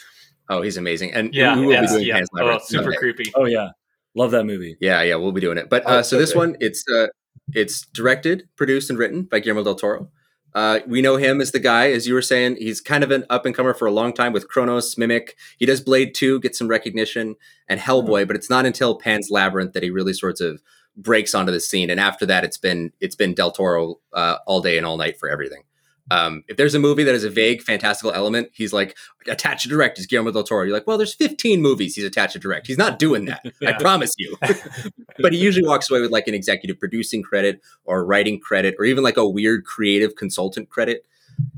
Oh, 0.48 0.62
he's 0.62 0.78
amazing. 0.78 1.12
And 1.12 1.34
yeah, 1.34 1.54
who 1.54 1.66
will 1.66 1.82
be 1.82 1.86
doing 1.86 2.06
yeah. 2.06 2.22
Oh, 2.34 2.58
super 2.64 2.84
Sunday. 2.84 2.96
creepy. 2.96 3.30
Oh 3.34 3.44
yeah, 3.44 3.72
love 4.16 4.30
that 4.30 4.44
movie. 4.46 4.78
Yeah, 4.80 5.02
yeah, 5.02 5.16
we'll 5.16 5.32
be 5.32 5.42
doing 5.42 5.58
it. 5.58 5.68
But 5.68 5.82
oh, 5.84 5.98
uh, 5.98 6.02
so 6.02 6.16
this 6.16 6.34
one, 6.34 6.56
it's 6.60 6.82
uh, 6.90 7.08
it's 7.52 7.84
directed, 7.88 8.44
produced, 8.56 8.88
and 8.88 8.98
written 8.98 9.24
by 9.24 9.40
Guillermo 9.40 9.64
del 9.64 9.74
Toro. 9.74 10.08
Uh, 10.54 10.80
we 10.86 11.02
know 11.02 11.16
him 11.16 11.40
as 11.40 11.50
the 11.50 11.58
guy, 11.58 11.90
as 11.90 12.06
you 12.06 12.14
were 12.14 12.22
saying. 12.22 12.56
He's 12.56 12.80
kind 12.80 13.02
of 13.02 13.10
an 13.10 13.24
up 13.28 13.44
and 13.44 13.54
comer 13.54 13.74
for 13.74 13.86
a 13.86 13.92
long 13.92 14.12
time 14.12 14.32
with 14.32 14.48
Cronos, 14.48 14.96
Mimic. 14.96 15.36
He 15.58 15.66
does 15.66 15.80
Blade 15.80 16.14
2, 16.14 16.40
get 16.40 16.54
some 16.54 16.68
recognition, 16.68 17.34
and 17.68 17.80
Hellboy, 17.80 18.20
mm-hmm. 18.20 18.26
but 18.28 18.36
it's 18.36 18.50
not 18.50 18.64
until 18.64 18.96
Pan's 18.96 19.30
Labyrinth 19.30 19.72
that 19.72 19.82
he 19.82 19.90
really 19.90 20.12
sorts 20.12 20.40
of 20.40 20.62
breaks 20.96 21.34
onto 21.34 21.50
the 21.50 21.60
scene. 21.60 21.90
And 21.90 21.98
after 21.98 22.24
that, 22.26 22.44
it's 22.44 22.58
been 22.58 22.92
it's 23.00 23.16
been 23.16 23.34
Del 23.34 23.50
Toro 23.50 23.98
uh, 24.12 24.38
all 24.46 24.60
day 24.60 24.76
and 24.76 24.86
all 24.86 24.96
night 24.96 25.18
for 25.18 25.28
everything. 25.28 25.64
Um, 26.10 26.44
if 26.48 26.56
there's 26.56 26.74
a 26.74 26.78
movie 26.78 27.02
that 27.04 27.12
has 27.12 27.24
a 27.24 27.30
vague 27.30 27.62
fantastical 27.62 28.12
element, 28.12 28.50
he's 28.52 28.72
like 28.72 28.96
attached 29.26 29.62
to 29.62 29.68
direct 29.68 29.98
is 29.98 30.06
Guillermo 30.06 30.32
del 30.32 30.44
Toro. 30.44 30.64
You're 30.64 30.74
like, 30.74 30.86
well, 30.86 30.98
there's 30.98 31.14
15 31.14 31.62
movies 31.62 31.94
he's 31.94 32.04
attached 32.04 32.34
to 32.34 32.38
direct. 32.38 32.66
He's 32.66 32.78
not 32.78 32.98
doing 32.98 33.24
that. 33.24 33.40
yeah. 33.60 33.70
I 33.70 33.72
promise 33.74 34.12
you. 34.18 34.36
but 35.18 35.32
he 35.32 35.38
usually 35.38 35.66
walks 35.66 35.90
away 35.90 36.00
with 36.00 36.10
like 36.10 36.28
an 36.28 36.34
executive 36.34 36.78
producing 36.78 37.22
credit 37.22 37.62
or 37.84 38.04
writing 38.04 38.38
credit 38.38 38.74
or 38.78 38.84
even 38.84 39.02
like 39.02 39.16
a 39.16 39.26
weird 39.26 39.64
creative 39.64 40.14
consultant 40.14 40.68
credit. 40.68 41.06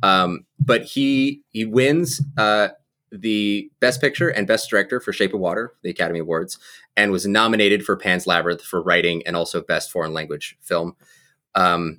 Um, 0.02 0.46
but 0.60 0.84
he 0.84 1.42
he 1.50 1.64
wins 1.64 2.22
uh, 2.36 2.68
the 3.10 3.70
Best 3.80 4.00
Picture 4.00 4.28
and 4.28 4.46
Best 4.46 4.70
Director 4.70 5.00
for 5.00 5.12
Shape 5.12 5.34
of 5.34 5.40
Water, 5.40 5.74
the 5.82 5.90
Academy 5.90 6.20
Awards, 6.20 6.58
and 6.96 7.10
was 7.10 7.26
nominated 7.26 7.84
for 7.84 7.96
Pan's 7.96 8.26
Labyrinth 8.26 8.62
for 8.62 8.82
writing 8.82 9.22
and 9.26 9.36
also 9.36 9.60
Best 9.60 9.90
Foreign 9.90 10.12
Language 10.12 10.56
Film. 10.60 10.96
Um, 11.54 11.96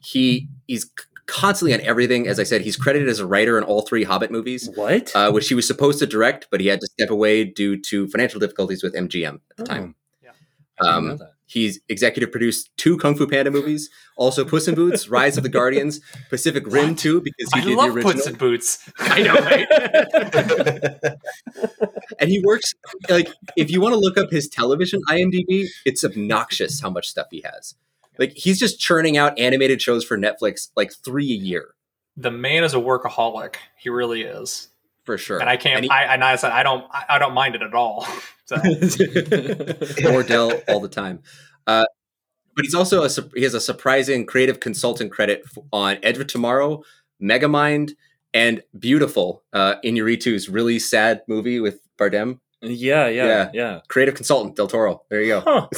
he 0.00 0.48
he's 0.66 0.90
constantly 1.32 1.72
on 1.72 1.80
everything. 1.80 2.28
As 2.28 2.38
I 2.38 2.42
said, 2.42 2.60
he's 2.60 2.76
credited 2.76 3.08
as 3.08 3.18
a 3.18 3.26
writer 3.26 3.56
in 3.56 3.64
all 3.64 3.80
three 3.82 4.04
Hobbit 4.04 4.30
movies. 4.30 4.68
What? 4.74 5.10
Uh, 5.16 5.30
which 5.32 5.48
he 5.48 5.54
was 5.54 5.66
supposed 5.66 5.98
to 6.00 6.06
direct, 6.06 6.48
but 6.50 6.60
he 6.60 6.66
had 6.66 6.80
to 6.80 6.86
step 6.86 7.08
away 7.08 7.44
due 7.44 7.80
to 7.80 8.06
financial 8.08 8.38
difficulties 8.38 8.82
with 8.82 8.94
MGM 8.94 9.40
at 9.50 9.56
the 9.56 9.62
oh. 9.62 9.64
time. 9.64 9.94
Yeah. 10.22 10.32
Um, 10.86 11.18
he's 11.46 11.80
executive 11.88 12.30
produced 12.30 12.70
two 12.76 12.98
Kung 12.98 13.16
Fu 13.16 13.26
Panda 13.26 13.50
movies, 13.50 13.88
also 14.16 14.44
Puss 14.44 14.68
in 14.68 14.74
Boots, 14.74 15.08
Rise 15.08 15.38
of 15.38 15.42
the 15.42 15.48
Guardians, 15.48 16.00
Pacific 16.28 16.66
Rim 16.66 16.90
what? 16.90 16.98
2, 16.98 17.22
because 17.22 17.50
he 17.54 17.60
I 17.60 17.64
did 17.64 17.76
love 17.76 17.86
the 17.86 17.94
original. 17.94 18.12
Puss 18.12 18.26
in 18.26 18.34
Boots. 18.34 18.90
I 18.98 19.22
know, 19.22 19.34
right? 19.34 19.66
and 22.20 22.28
he 22.28 22.42
works, 22.44 22.74
like, 23.08 23.28
if 23.56 23.70
you 23.70 23.80
want 23.80 23.94
to 23.94 23.98
look 23.98 24.18
up 24.18 24.30
his 24.30 24.48
television 24.48 25.00
IMDb, 25.08 25.66
it's 25.86 26.04
obnoxious 26.04 26.80
how 26.80 26.90
much 26.90 27.08
stuff 27.08 27.28
he 27.30 27.42
has. 27.42 27.74
Like 28.18 28.32
he's 28.36 28.58
just 28.58 28.78
churning 28.80 29.16
out 29.16 29.38
animated 29.38 29.80
shows 29.80 30.04
for 30.04 30.18
Netflix 30.18 30.68
like 30.76 30.92
three 30.92 31.30
a 31.32 31.36
year. 31.36 31.74
The 32.16 32.30
man 32.30 32.64
is 32.64 32.74
a 32.74 32.78
workaholic. 32.78 33.56
He 33.78 33.88
really 33.88 34.22
is. 34.22 34.68
For 35.04 35.18
sure. 35.18 35.40
And 35.40 35.48
I 35.48 35.56
can't. 35.56 35.76
And 35.76 35.84
he, 35.84 35.90
I 35.90 36.14
and 36.14 36.22
I 36.22 36.36
said 36.36 36.52
I 36.52 36.62
don't. 36.62 36.84
I 37.08 37.18
don't 37.18 37.34
mind 37.34 37.54
it 37.54 37.62
at 37.62 37.74
all. 37.74 38.06
So. 38.44 38.56
Dell 40.22 40.52
all 40.68 40.80
the 40.80 40.90
time. 40.92 41.20
Uh, 41.66 41.84
but 42.54 42.64
he's 42.64 42.74
also 42.74 43.02
a 43.04 43.08
he 43.34 43.44
has 43.44 43.54
a 43.54 43.60
surprising 43.60 44.26
creative 44.26 44.60
consultant 44.60 45.10
credit 45.10 45.42
on 45.72 45.98
Edge 46.02 46.18
of 46.18 46.26
Tomorrow, 46.26 46.82
Megamind, 47.22 47.92
and 48.34 48.62
Biutiful, 48.76 49.40
Uh, 49.52 49.76
Inarritu's 49.84 50.48
really 50.48 50.78
sad 50.78 51.22
movie 51.28 51.60
with 51.60 51.80
Bardem. 51.98 52.40
Yeah, 52.62 53.08
yeah, 53.08 53.26
Yeah. 53.26 53.50
yeah. 53.52 53.80
Creative 53.88 54.14
consultant 54.14 54.56
Del 54.56 54.68
Toro. 54.68 55.02
There 55.10 55.20
you 55.20 55.40
go. 55.40 55.68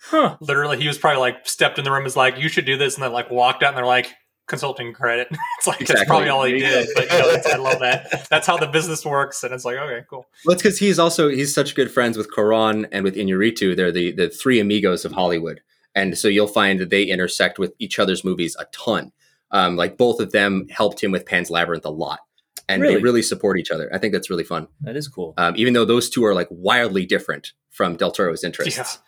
Huh. 0.00 0.36
Literally, 0.40 0.80
he 0.80 0.88
was 0.88 0.98
probably 0.98 1.20
like 1.20 1.46
stepped 1.46 1.78
in 1.78 1.84
the 1.84 1.90
room, 1.92 2.04
was 2.04 2.16
like, 2.16 2.38
"You 2.38 2.48
should 2.48 2.64
do 2.64 2.76
this," 2.76 2.94
and 2.94 3.02
then 3.04 3.12
like 3.12 3.30
walked 3.30 3.62
out, 3.62 3.68
and 3.70 3.76
they're 3.78 3.84
like, 3.86 4.08
"Consulting 4.46 4.92
credit." 4.92 5.28
it's 5.58 5.66
like 5.66 5.80
Exactly. 5.80 6.00
that's 6.00 6.08
probably 6.08 6.28
all 6.28 6.44
he 6.44 6.58
did. 6.60 6.88
But 6.94 7.10
you 7.12 7.18
know, 7.18 7.32
that's, 7.32 7.46
I 7.46 7.56
love 7.56 7.80
that. 7.80 8.26
That's 8.30 8.46
how 8.46 8.56
the 8.56 8.66
business 8.66 9.04
works, 9.04 9.42
and 9.42 9.52
it's 9.52 9.64
like, 9.64 9.76
okay, 9.76 10.04
cool. 10.08 10.26
Well, 10.44 10.54
it's 10.54 10.62
because 10.62 10.78
he's 10.78 10.98
also 10.98 11.28
he's 11.28 11.52
such 11.54 11.74
good 11.74 11.90
friends 11.90 12.16
with 12.16 12.30
Cuarón 12.34 12.88
and 12.92 13.04
with 13.04 13.16
Inarritu. 13.16 13.76
They're 13.76 13.92
the 13.92 14.12
the 14.12 14.28
three 14.30 14.60
amigos 14.60 15.04
of 15.04 15.12
Hollywood, 15.12 15.60
and 15.94 16.16
so 16.16 16.28
you'll 16.28 16.46
find 16.46 16.80
that 16.80 16.90
they 16.90 17.02
intersect 17.04 17.58
with 17.58 17.74
each 17.78 17.98
other's 17.98 18.24
movies 18.24 18.56
a 18.58 18.66
ton. 18.72 19.12
Um, 19.50 19.76
like 19.76 19.96
both 19.96 20.20
of 20.20 20.32
them 20.32 20.66
helped 20.70 21.02
him 21.02 21.10
with 21.10 21.24
Pan's 21.26 21.50
Labyrinth 21.50 21.84
a 21.86 21.90
lot, 21.90 22.20
and 22.68 22.82
they 22.82 22.88
Really? 22.88 23.02
really 23.02 23.22
support 23.22 23.58
each 23.58 23.70
other. 23.70 23.88
I 23.92 23.98
think 23.98 24.12
that's 24.12 24.28
really 24.30 24.44
fun. 24.44 24.68
That 24.82 24.96
is 24.96 25.08
cool. 25.08 25.34
Um, 25.38 25.54
even 25.56 25.72
though 25.74 25.84
those 25.84 26.10
two 26.10 26.24
are 26.24 26.34
like 26.34 26.48
wildly 26.50 27.06
different 27.06 27.52
from 27.70 27.96
Del 27.96 28.10
Toro's 28.12 28.44
interests. 28.44 28.98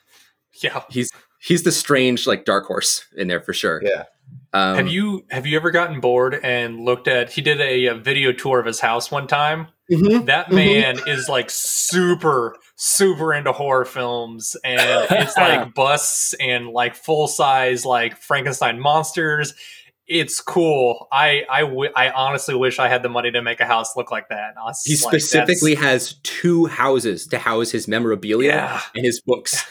Yeah, 0.63 0.71
yeah. 0.75 0.83
He's 0.91 1.11
he's 1.41 1.63
the 1.63 1.73
strange 1.73 2.27
like 2.27 2.45
dark 2.45 2.67
horse 2.67 3.05
in 3.17 3.29
there 3.29 3.41
for 3.41 3.53
sure. 3.53 3.81
Yeah. 3.85 4.05
Um, 4.53 4.77
have 4.77 4.89
you 4.89 5.25
have 5.31 5.47
you 5.47 5.57
ever 5.57 5.71
gotten 5.71 6.01
bored 6.01 6.39
and 6.43 6.81
looked 6.81 7.07
at? 7.09 7.31
He 7.33 7.41
did 7.43 7.61
a, 7.61 7.87
a 7.87 7.95
video 7.95 8.33
tour 8.33 8.59
of 8.61 8.67
his 8.67 8.81
house 8.81 9.11
one 9.11 9.27
time. 9.27 9.69
mhm. 9.91 10.27
That 10.27 10.47
Mhm. 10.47 10.55
man 10.55 10.99
is 11.07 11.29
like 11.29 11.51
super 11.51 12.57
super 12.77 13.35
into 13.35 13.53
horror 13.53 13.85
films, 13.85 14.57
and 14.65 14.81
it's 15.11 15.37
like 15.37 15.75
busts 15.75 16.35
and 16.41 16.69
like 16.69 16.95
full 16.97 17.27
size 17.29 17.85
like 17.85 18.17
Frankenstein 18.17 18.81
monsters. 18.81 19.55
It's 20.11 20.41
cool. 20.41 21.07
I 21.13 21.45
I, 21.49 21.61
w- 21.61 21.93
I 21.95 22.11
honestly 22.11 22.57
wish 22.57 22.81
I 22.81 22.89
had 22.89 23.05
the 23.05 23.09
money 23.09 23.31
to 23.31 23.43
make 23.43 23.61
a 23.61 23.65
house 23.65 23.97
look 23.97 24.11
like 24.11 24.29
that. 24.31 24.55
He 24.85 24.95
like, 24.97 25.03
that's- 25.03 25.25
specifically 25.25 25.77
has 25.77 26.15
two 26.25 26.67
houses 26.67 27.29
to 27.29 27.39
house 27.39 27.71
his 27.71 27.87
memorabilia 27.87 28.55
Yeah. 28.55 28.81
and 28.97 29.05
his 29.05 29.21
books. 29.21 29.65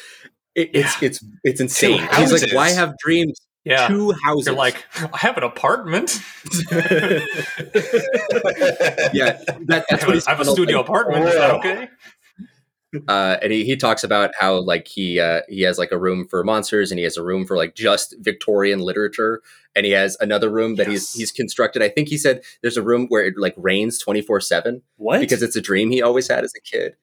It, 0.55 0.69
it's 0.73 1.01
Yeah. 1.01 1.07
it's 1.09 1.25
it's 1.43 1.59
insane. 1.61 2.07
He's 2.15 2.31
like, 2.31 2.53
why 2.53 2.69
have 2.69 2.97
dreams? 2.99 3.37
yeah. 3.65 3.87
Two 3.89 4.13
houses. 4.23 4.47
You're 4.47 4.55
like, 4.55 4.83
I 5.13 5.17
have 5.17 5.35
an 5.37 5.43
apartment. 5.43 6.17
yeah, 6.71 7.19
that, 9.43 9.59
I 9.69 9.83
that's 9.89 9.89
have 9.89 10.07
what 10.07 10.17
a, 10.17 10.23
I 10.27 10.31
have 10.31 10.39
a 10.39 10.45
studio 10.45 10.77
like, 10.77 10.85
apartment. 10.87 11.25
Is 11.27 11.35
that 11.35 11.51
okay? 11.51 11.89
Uh, 13.07 13.37
and 13.41 13.51
he, 13.51 13.65
he 13.65 13.75
talks 13.75 14.03
about 14.03 14.31
how 14.39 14.59
like 14.61 14.87
he 14.87 15.19
uh, 15.19 15.41
he 15.47 15.61
has 15.61 15.77
like 15.77 15.91
a 15.91 15.97
room 15.97 16.27
for 16.27 16.43
monsters 16.43 16.91
and 16.91 16.97
he 16.99 17.03
has 17.03 17.17
a 17.17 17.23
room 17.23 17.45
for 17.45 17.55
like 17.55 17.75
just 17.75 18.15
Victorian 18.19 18.79
literature 18.79 19.41
and 19.75 19.85
he 19.85 19.91
has 19.91 20.17
another 20.19 20.49
room 20.49 20.75
that 20.75 20.87
Yes. 20.87 21.13
he's 21.13 21.13
he's 21.13 21.31
constructed. 21.31 21.81
I 21.83 21.89
think 21.89 22.07
he 22.07 22.17
said 22.17 22.41
there's 22.61 22.77
a 22.77 22.81
room 22.81 23.05
where 23.09 23.25
it 23.25 23.35
like 23.37 23.53
rains 23.57 23.99
twenty 23.99 24.21
four 24.21 24.39
seven 24.41 24.81
What? 24.97 25.19
because 25.19 25.43
it's 25.43 25.55
a 25.55 25.61
dream 25.61 25.91
he 25.91 26.01
always 26.01 26.27
had 26.27 26.43
as 26.43 26.53
a 26.57 26.61
kid. 26.61 26.95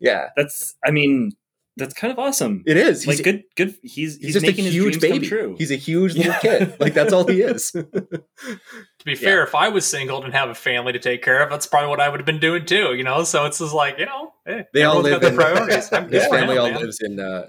Yeah, 0.00 0.30
that's. 0.36 0.74
I 0.84 0.90
mean, 0.90 1.32
that's 1.76 1.94
kind 1.94 2.12
of 2.12 2.18
awesome. 2.18 2.62
it 2.66 2.76
is. 2.76 3.06
like 3.06 3.16
He's, 3.16 3.24
good, 3.24 3.42
good. 3.56 3.74
He's 3.82 3.92
he's, 3.94 4.16
he's, 4.18 4.32
just 4.34 4.44
a 4.44 4.48
making 4.48 4.64
his 4.66 4.74
huge 4.74 4.98
dreams 4.98 5.02
baby. 5.02 5.18
come 5.18 5.38
true. 5.38 5.54
He's 5.58 5.70
a 5.70 5.76
huge 5.76 6.14
little 6.14 6.32
Yeah. 6.32 6.38
kid. 6.38 6.76
Like 6.80 6.94
that's 6.94 7.12
all 7.12 7.26
he 7.26 7.40
is. 7.42 7.70
To 7.72 9.04
be 9.04 9.14
fair, 9.14 9.42
if 9.42 9.54
I 9.54 9.68
was 9.68 9.86
single 9.86 10.22
and 10.22 10.32
have 10.32 10.48
a 10.50 10.54
family 10.54 10.92
to 10.92 10.98
take 10.98 11.22
care 11.22 11.42
of, 11.42 11.50
that's 11.50 11.66
probably 11.66 11.88
what 11.90 12.00
I 12.00 12.08
would 12.08 12.20
have 12.20 12.26
been 12.26 12.40
doing 12.40 12.64
too. 12.64 12.94
You 12.94 13.02
know, 13.04 13.24
so 13.24 13.44
it's 13.46 13.58
just 13.58 13.74
like 13.74 13.98
you 13.98 14.06
know, 14.06 14.32
hey, 14.46 14.64
They 14.72 14.84
all 14.84 15.00
live 15.00 15.22
in 15.22 15.34
their 15.36 15.44
priorities. 15.44 15.92
I'm 15.92 16.08
his 16.10 16.26
family 16.26 16.54
him, 16.56 16.62
all 16.62 16.70
man. 16.70 16.80
lives 16.80 16.98
in. 17.00 17.18
Uh, 17.20 17.48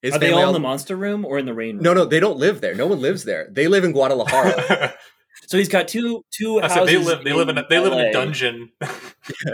his 0.00 0.14
Are 0.14 0.18
they 0.18 0.28
family 0.30 0.42
all 0.42 0.48
in 0.50 0.54
the 0.54 0.60
monster 0.60 0.96
room 0.96 1.24
or 1.24 1.38
in 1.38 1.46
the 1.46 1.54
rain 1.54 1.76
room? 1.76 1.84
No, 1.84 1.94
no, 1.94 2.04
they 2.04 2.18
don't 2.20 2.36
live 2.38 2.60
there. 2.60 2.74
No 2.74 2.86
one 2.88 3.00
lives 3.00 3.24
there. 3.24 3.48
They 3.50 3.68
live 3.68 3.84
in 3.84 3.92
Guadalajara. 3.92 4.94
So 5.48 5.58
he's 5.58 5.68
got 5.68 5.88
two 5.88 6.24
two 6.30 6.60
I 6.60 6.68
houses. 6.68 6.76
said 6.76 6.86
they 6.88 6.96
live. 6.98 7.24
They 7.24 7.32
live 7.32 7.48
in. 7.48 7.58
A, 7.58 7.66
they 7.68 7.78
live 7.78 7.92
in 7.92 7.98
a 8.00 8.12
dungeon. 8.12 8.70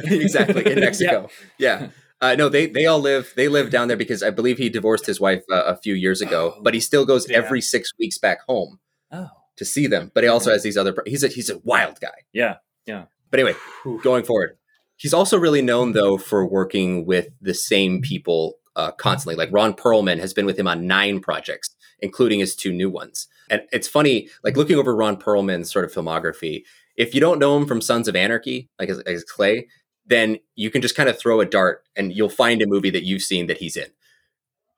exactly 0.04 0.70
in 0.70 0.80
Mexico. 0.80 1.28
Yeah. 1.56 1.88
Uh, 2.20 2.34
no, 2.34 2.48
they 2.48 2.66
they 2.66 2.86
all 2.86 2.98
live 2.98 3.32
they 3.36 3.46
live 3.48 3.70
down 3.70 3.88
there 3.88 3.96
because 3.96 4.22
I 4.22 4.30
believe 4.30 4.58
he 4.58 4.68
divorced 4.68 5.06
his 5.06 5.20
wife 5.20 5.42
uh, 5.52 5.62
a 5.64 5.76
few 5.76 5.94
years 5.94 6.20
ago, 6.20 6.54
Oh. 6.56 6.62
but 6.62 6.74
he 6.74 6.80
still 6.80 7.04
goes 7.06 7.28
Yeah. 7.30 7.38
every 7.38 7.60
six 7.60 7.92
weeks 7.98 8.18
back 8.18 8.38
home 8.48 8.80
Oh, 9.12 9.28
to 9.56 9.64
see 9.64 9.86
them. 9.86 10.10
But 10.14 10.24
he 10.24 10.28
also 10.28 10.50
has 10.50 10.62
these 10.64 10.76
other. 10.76 10.96
He's 11.06 11.22
a 11.22 11.28
he's 11.28 11.50
a 11.50 11.58
wild 11.58 12.00
guy. 12.00 12.24
yeah. 12.32 12.56
Yeah. 12.86 13.04
But 13.30 13.40
anyway, 13.40 13.56
going 14.02 14.24
forward, 14.24 14.56
he's 14.96 15.12
also 15.14 15.38
really 15.38 15.62
known 15.62 15.92
though 15.92 16.16
for 16.18 16.46
working 16.46 17.04
with 17.06 17.28
the 17.40 17.54
same 17.54 18.00
people 18.00 18.54
uh, 18.74 18.90
constantly. 18.92 19.36
Like 19.36 19.52
Ron 19.52 19.74
Perlman 19.74 20.18
has 20.18 20.32
been 20.34 20.46
with 20.46 20.58
him 20.58 20.66
on 20.66 20.86
nine 20.86 21.20
projects, 21.20 21.76
including 22.00 22.40
his 22.40 22.56
two 22.56 22.72
new 22.72 22.88
ones. 22.90 23.28
And 23.50 23.62
it's 23.72 23.86
funny, 23.88 24.28
like 24.42 24.56
looking 24.56 24.76
over 24.78 24.94
Ron 24.96 25.16
Perlman's 25.18 25.70
sort 25.72 25.84
of 25.84 25.92
filmography. 25.92 26.62
If 26.96 27.14
you 27.14 27.20
don't 27.20 27.38
know 27.38 27.56
him 27.56 27.66
from 27.66 27.80
Sons 27.80 28.08
of 28.08 28.16
Anarchy, 28.16 28.68
like 28.80 28.88
as, 28.88 28.98
as 29.00 29.22
Clay, 29.24 29.68
then 30.08 30.38
you 30.56 30.70
can 30.70 30.82
just 30.82 30.96
kind 30.96 31.08
of 31.08 31.18
throw 31.18 31.40
a 31.40 31.46
dart 31.46 31.84
and 31.96 32.12
you'll 32.12 32.28
find 32.28 32.62
a 32.62 32.66
movie 32.66 32.90
that 32.90 33.04
you've 33.04 33.22
seen 33.22 33.46
that 33.46 33.58
he's 33.58 33.76
in. 33.76 33.88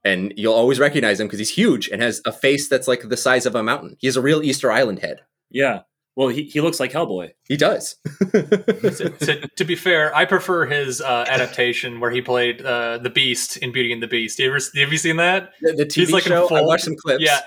And 0.04 0.32
you'll 0.36 0.54
always 0.54 0.78
recognize 0.78 1.20
him 1.20 1.26
because 1.26 1.38
he's 1.38 1.50
huge 1.50 1.88
and 1.88 2.02
has 2.02 2.20
a 2.24 2.32
face 2.32 2.68
that's 2.68 2.88
like 2.88 3.08
the 3.08 3.16
size 3.16 3.46
of 3.46 3.54
a 3.54 3.62
mountain. 3.62 3.96
He 3.98 4.06
has 4.06 4.16
a 4.16 4.22
real 4.22 4.42
Easter 4.42 4.72
Island 4.72 5.00
head. 5.00 5.20
Yeah. 5.50 5.80
Well, 6.16 6.28
he, 6.28 6.44
he 6.44 6.60
looks 6.60 6.80
like 6.80 6.90
Hellboy. 6.90 7.30
He 7.46 7.56
does. 7.56 7.96
to, 8.32 9.14
to, 9.20 9.48
to 9.48 9.64
be 9.64 9.76
fair, 9.76 10.14
I 10.14 10.24
prefer 10.24 10.66
his 10.66 11.00
uh, 11.00 11.26
adaptation 11.28 12.00
where 12.00 12.10
he 12.10 12.20
played 12.20 12.62
uh, 12.62 12.98
the 12.98 13.10
Beast 13.10 13.58
in 13.58 13.72
Beauty 13.72 13.92
and 13.92 14.02
the 14.02 14.08
Beast. 14.08 14.38
You 14.38 14.48
ever 14.48 14.58
have 14.76 14.92
you 14.92 14.98
seen 14.98 15.16
that? 15.18 15.52
the, 15.60 15.72
the 15.72 15.86
TV 15.86 15.94
He's 15.94 16.12
like 16.12 16.24
show. 16.24 16.48
I 16.48 16.62
watched 16.62 16.84
some 16.84 16.96
clips. 16.96 17.22
Yeah, 17.22 17.40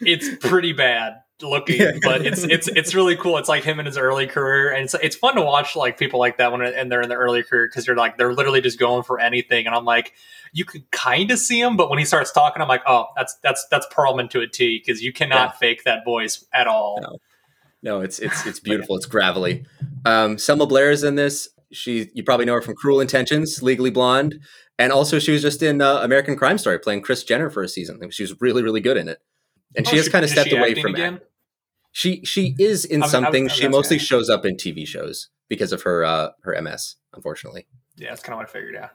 it's 0.00 0.28
pretty 0.46 0.72
bad 0.72 1.14
looking, 1.42 1.80
Yeah. 1.80 1.92
but 2.02 2.24
it's 2.24 2.42
it's 2.44 2.68
it's 2.68 2.94
really 2.94 3.16
cool. 3.16 3.38
It's 3.38 3.48
like 3.48 3.64
him 3.64 3.80
in 3.80 3.86
his 3.86 3.96
early 3.98 4.26
career, 4.26 4.72
and 4.72 4.84
it's 4.84 4.94
it's 4.94 5.16
fun 5.16 5.34
to 5.36 5.42
watch 5.42 5.76
like 5.76 5.98
people 5.98 6.20
like 6.20 6.38
that 6.38 6.52
when 6.52 6.62
and 6.62 6.90
they're 6.90 7.02
in 7.02 7.08
their 7.08 7.18
early 7.18 7.42
career 7.42 7.66
because 7.68 7.86
they're 7.86 7.96
like 7.96 8.18
they're 8.18 8.32
literally 8.34 8.60
just 8.60 8.78
going 8.78 9.02
for 9.02 9.20
anything. 9.20 9.66
And 9.66 9.74
I'm 9.74 9.84
like, 9.84 10.12
you 10.52 10.64
can 10.64 10.84
kind 10.90 11.30
of 11.30 11.38
see 11.38 11.60
him, 11.60 11.76
but 11.76 11.90
when 11.90 11.98
he 11.98 12.04
starts 12.04 12.32
talking, 12.32 12.62
I'm 12.62 12.68
like, 12.68 12.82
oh, 12.86 13.06
that's 13.16 13.34
that's 13.42 13.66
that's 13.70 13.86
Perlman 13.88 14.30
to 14.30 14.40
a 14.40 14.46
T 14.46 14.82
because 14.84 15.02
you 15.02 15.12
cannot 15.12 15.58
fake 15.58 15.84
that 15.84 16.04
voice 16.04 16.44
at 16.52 16.66
all. 16.66 17.00
No. 17.02 17.18
No, 17.82 18.00
it's 18.00 18.18
it's 18.18 18.46
it's 18.46 18.60
beautiful. 18.60 18.96
It's 18.96 19.04
gravelly. 19.04 19.66
Um, 20.06 20.38
Selma 20.38 20.66
Blair 20.66 20.90
is 20.90 21.04
in 21.04 21.16
this. 21.16 21.50
She 21.70 22.08
you 22.14 22.24
probably 22.24 22.46
know 22.46 22.54
her 22.54 22.62
from 22.62 22.74
Cruel 22.76 22.98
Intentions, 23.00 23.62
Legally 23.62 23.90
Blonde, 23.90 24.40
and 24.78 24.90
also 24.90 25.18
she 25.18 25.32
was 25.32 25.42
just 25.42 25.62
in 25.62 25.82
uh, 25.82 25.98
American 25.98 26.34
Crime 26.34 26.56
Story 26.56 26.78
playing 26.78 27.02
Kris 27.02 27.24
Jenner 27.24 27.50
for 27.50 27.62
a 27.62 27.68
season. 27.68 28.00
She 28.10 28.22
was 28.22 28.40
really 28.40 28.62
really 28.62 28.80
good 28.80 28.96
in 28.96 29.06
it, 29.06 29.18
and 29.76 29.86
she 29.86 29.94
Oh, 29.94 29.98
has 29.98 30.08
kind 30.08 30.24
of 30.24 30.30
stepped 30.30 30.52
away 30.52 30.74
from 30.74 30.94
again. 30.94 31.14
act- 31.14 31.24
She 31.92 32.24
she 32.24 32.54
is 32.58 32.84
in 32.84 33.02
I'm- 33.02 33.10
some 33.10 33.24
I'm- 33.24 33.34
I'm 33.34 33.48
She 33.48 33.54
asking. 33.54 33.70
mostly 33.70 33.98
shows 33.98 34.28
up 34.30 34.44
in 34.44 34.56
TV 34.56 34.86
shows 34.86 35.28
because 35.48 35.72
of 35.72 35.82
her 35.82 36.04
uh, 36.04 36.30
her 36.42 36.54
MS. 36.60 36.96
Unfortunately, 37.14 37.66
Yeah, 37.96 38.08
that's 38.10 38.22
kind 38.22 38.34
of 38.34 38.38
what 38.38 38.48
I 38.48 38.52
figured. 38.52 38.74
Yeah, 38.74 38.88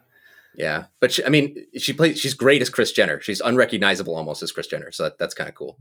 yeah. 0.55 0.83
But 0.99 1.13
she, 1.13 1.23
I 1.23 1.29
mean, 1.29 1.65
she 1.77 1.93
plays. 1.93 2.19
She's 2.19 2.33
great 2.33 2.61
as 2.61 2.69
Kris 2.69 2.91
Jenner. 2.91 3.21
She's 3.21 3.39
unrecognizable 3.39 4.15
almost 4.15 4.43
as 4.43 4.51
Kris 4.51 4.67
Jenner. 4.67 4.91
So 4.91 5.03
that, 5.03 5.17
that's 5.17 5.33
kind 5.33 5.47
of 5.49 5.55
cool. 5.55 5.79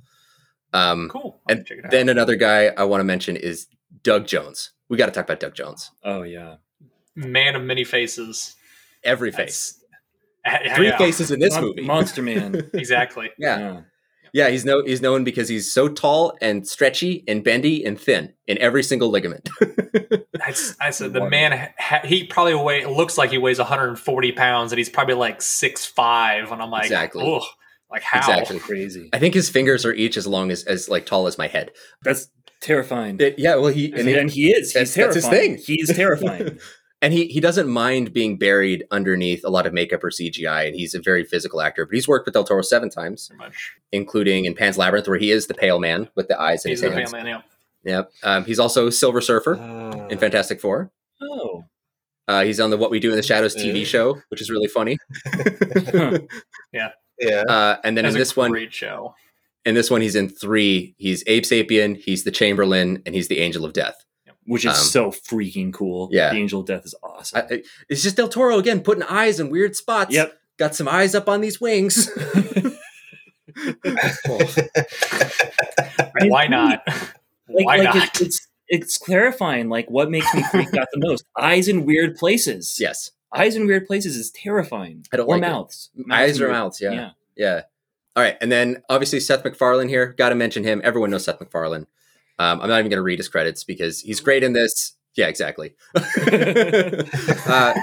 Um, 0.72 1.08
cool. 1.08 1.40
I'll 1.48 1.56
and 1.56 1.66
check 1.66 1.78
it 1.78 1.84
out. 1.86 1.90
then 1.90 2.08
another 2.08 2.36
guy 2.36 2.66
I 2.76 2.84
want 2.84 3.00
to 3.00 3.04
mention 3.04 3.34
is 3.36 3.66
Doug 4.02 4.26
Jones. 4.28 4.70
We 4.88 4.96
got 4.96 5.06
to 5.06 5.12
talk 5.12 5.24
about 5.24 5.40
Doug 5.40 5.54
Jones. 5.54 5.90
Oh 6.04 6.22
yeah. 6.22 6.56
Man 7.16 7.56
of 7.56 7.62
many 7.62 7.82
faces. 7.84 8.54
Every 9.02 9.32
face. 9.32 9.72
That's- 9.72 9.82
Yeah, 10.64 10.76
Three 10.76 10.86
yeah, 10.88 10.96
faces 10.98 11.30
in 11.30 11.40
this 11.40 11.54
Mon- 11.54 11.64
movie. 11.64 11.82
Monster 11.82 12.22
Man. 12.22 12.70
Exactly. 12.74 13.30
yeah. 13.38 13.58
Yeah, 13.58 13.80
he's 14.32 14.64
no 14.64 14.82
he's 14.84 15.00
known 15.02 15.24
because 15.24 15.48
he's 15.48 15.70
so 15.72 15.88
tall 15.88 16.36
and 16.40 16.66
stretchy 16.66 17.24
and 17.28 17.42
bendy 17.44 17.84
and 17.84 18.00
thin 18.00 18.32
in 18.46 18.58
every 18.58 18.82
single 18.82 19.10
ligament. 19.10 19.48
I, 20.40 20.54
I 20.80 20.90
said 20.90 21.12
the 21.12 21.28
man 21.28 21.70
ha- 21.78 22.00
he 22.04 22.24
probably 22.24 22.54
weigh 22.54 22.84
looks 22.86 23.18
like 23.18 23.30
he 23.30 23.38
weighs 23.38 23.58
140 23.58 24.32
pounds 24.32 24.72
and 24.72 24.78
he's 24.78 24.88
probably 24.88 25.14
like 25.14 25.42
six 25.42 25.84
five 25.84 26.52
and 26.52 26.62
I'm 26.62 26.70
like 26.70 26.84
Exactly. 26.84 27.24
ugh, 27.34 27.42
like 27.90 28.02
how 28.02 28.18
Exactly. 28.20 28.58
Crazy. 28.58 29.10
I 29.12 29.18
think 29.18 29.34
his 29.34 29.48
fingers 29.50 29.84
are 29.84 29.92
each 29.92 30.16
as 30.16 30.26
long 30.26 30.50
as 30.50 30.64
as 30.64 30.88
like 30.88 31.06
tall 31.06 31.26
as 31.26 31.38
my 31.38 31.46
head. 31.48 31.70
That's 32.02 32.28
terrifying. 32.60 33.16
It- 33.20 33.38
yeah, 33.38 33.56
well 33.56 33.72
he 33.72 33.92
and, 33.92 34.08
and, 34.08 34.30
he, 34.30 34.44
he 34.46 34.50
is. 34.52 34.72
that's- 34.72 34.94
He's 34.94 35.04
that's 35.04 35.14
his 35.16 35.24
terrifying. 35.24 35.56
thing. 35.56 35.64
He's 35.76 35.94
terrifying. 35.94 36.58
and 37.00 37.12
he 37.12 37.26
he 37.26 37.40
doesn't 37.40 37.68
mind 37.68 38.12
being 38.12 38.38
buried 38.38 38.84
underneath 38.90 39.44
a 39.44 39.50
lot 39.50 39.66
of 39.66 39.72
makeup 39.72 40.02
or 40.04 40.10
CGI 40.10 40.66
and 40.66 40.74
he's 40.76 40.94
a 40.94 41.00
very 41.00 41.24
physical 41.24 41.60
actor. 41.60 41.84
But 41.86 41.94
he's 41.94 42.08
worked 42.08 42.26
with 42.26 42.34
Del 42.34 42.44
Toro 42.44 42.62
seven 42.62 42.90
times, 42.90 43.30
including 43.92 44.44
in 44.44 44.54
Pan's 44.54 44.78
Labyrinth 44.78 45.08
where 45.08 45.18
he 45.18 45.30
is 45.30 45.46
the 45.46 45.54
pale 45.54 45.78
man 45.78 46.08
with 46.14 46.28
the 46.28 46.40
eyes 46.40 46.64
in 46.64 46.70
he's 46.70 46.80
his 46.80 46.90
the 46.90 46.96
hands. 46.96 47.12
man 47.12 47.26
yeah 47.26 47.40
Yep. 47.84 48.10
Um, 48.24 48.44
he's 48.44 48.58
also 48.58 48.90
Silver 48.90 49.20
Surfer 49.20 49.54
Uh, 49.56 50.08
in 50.08 50.18
Fantastic 50.18 50.60
Four. 50.60 50.90
oh. 51.22 51.64
Uh, 52.26 52.42
he's 52.44 52.60
on 52.60 52.68
the 52.68 52.76
What 52.76 52.90
We 52.90 53.00
Do 53.00 53.08
in 53.08 53.16
the 53.16 53.22
Shadows 53.22 53.54
TV 53.56 53.86
show, 53.86 54.20
which 54.28 54.42
is 54.42 54.50
really 54.50 54.68
funny. 54.68 54.98
yeah. 56.72 56.90
Uh, 57.48 57.76
and 57.84 57.96
then 57.96 58.04
That's 58.04 58.14
in 58.14 58.16
a 58.16 58.18
this 58.18 58.36
one, 58.36 58.50
great 58.50 58.72
show 58.74 59.14
in 59.64 59.74
this 59.74 59.90
one, 59.90 60.00
he's 60.00 60.14
in 60.14 60.28
three. 60.28 60.94
He's 60.98 61.22
Abe 61.26 61.42
Sapien, 61.44 61.96
he's 61.96 62.24
the 62.24 62.30
Chamberlain, 62.30 63.02
and 63.06 63.14
he's 63.14 63.28
the 63.28 63.38
Angel 63.38 63.64
of 63.64 63.72
Death. 63.72 64.04
Which 64.48 64.64
is 64.64 64.70
Um, 64.72 64.76
so 64.84 65.10
freaking 65.10 65.72
cool. 65.72 66.08
yeah. 66.10 66.30
The 66.30 66.36
Angel 66.38 66.60
of 66.60 66.66
Death 66.66 66.84
is 66.86 66.94
awesome. 67.02 67.42
I, 67.50 67.54
I- 67.56 67.62
it's 67.88 68.02
just 68.02 68.16
Del 68.16 68.28
Toro 68.28 68.58
again, 68.58 68.80
putting 68.80 69.02
eyes 69.04 69.38
in 69.40 69.50
weird 69.50 69.76
spots. 69.76 70.14
yep. 70.14 70.32
Got 70.56 70.74
some 70.74 70.88
eyes 70.88 71.14
up 71.14 71.28
on 71.28 71.40
these 71.40 71.60
wings. 71.60 72.10
why 76.26 76.46
not 76.46 76.82
Like, 76.86 77.66
why 77.66 77.76
like 77.76 77.84
not 77.84 77.96
It's, 78.06 78.20
it's 78.20 78.46
it's 78.70 78.98
clarifying 78.98 79.68
like 79.70 79.90
what 79.90 80.10
makes 80.10 80.32
me 80.34 80.42
freak 80.50 80.74
out 80.76 80.88
the 80.92 80.98
most. 81.00 81.24
Eyes 81.40 81.68
in 81.68 81.86
weird 81.86 82.16
places. 82.16 82.76
yes. 82.80 83.10
eyes 83.34 83.56
in 83.56 83.66
weird 83.66 83.86
places 83.86 84.16
is 84.16 84.30
terrifying. 84.30 85.04
I 85.12 85.16
don't 85.16 85.26
or 85.26 85.36
like 85.36 85.42
it. 85.42 85.46
mouths. 85.50 85.90
Eyes 86.10 86.36
in 86.36 86.42
or 86.42 86.46
weird- 86.48 86.58
mouths, 86.58 86.80
yeah. 86.80 87.10
Yeah. 87.36 87.62
All 88.16 88.22
right. 88.22 88.36
And 88.40 88.50
then 88.52 88.82
obviously 88.90 89.20
Seth 89.20 89.44
MacFarlane 89.44 89.88
here. 89.88 90.12
Got 90.18 90.30
to 90.30 90.34
mention 90.34 90.64
him. 90.64 90.80
Everyone 90.84 91.10
knows 91.10 91.24
Seth 91.24 91.40
MacFarlane. 91.40 91.86
Um, 92.38 92.60
I'm 92.60 92.68
not 92.68 92.78
even 92.78 92.90
going 92.90 92.98
to 92.98 93.02
read 93.02 93.18
his 93.18 93.28
credits 93.28 93.64
because 93.64 94.00
he's 94.00 94.20
great 94.20 94.42
in 94.42 94.52
this. 94.52 94.96
Yeah, 95.16 95.26
exactly. 95.26 95.74
uh, 95.94 97.74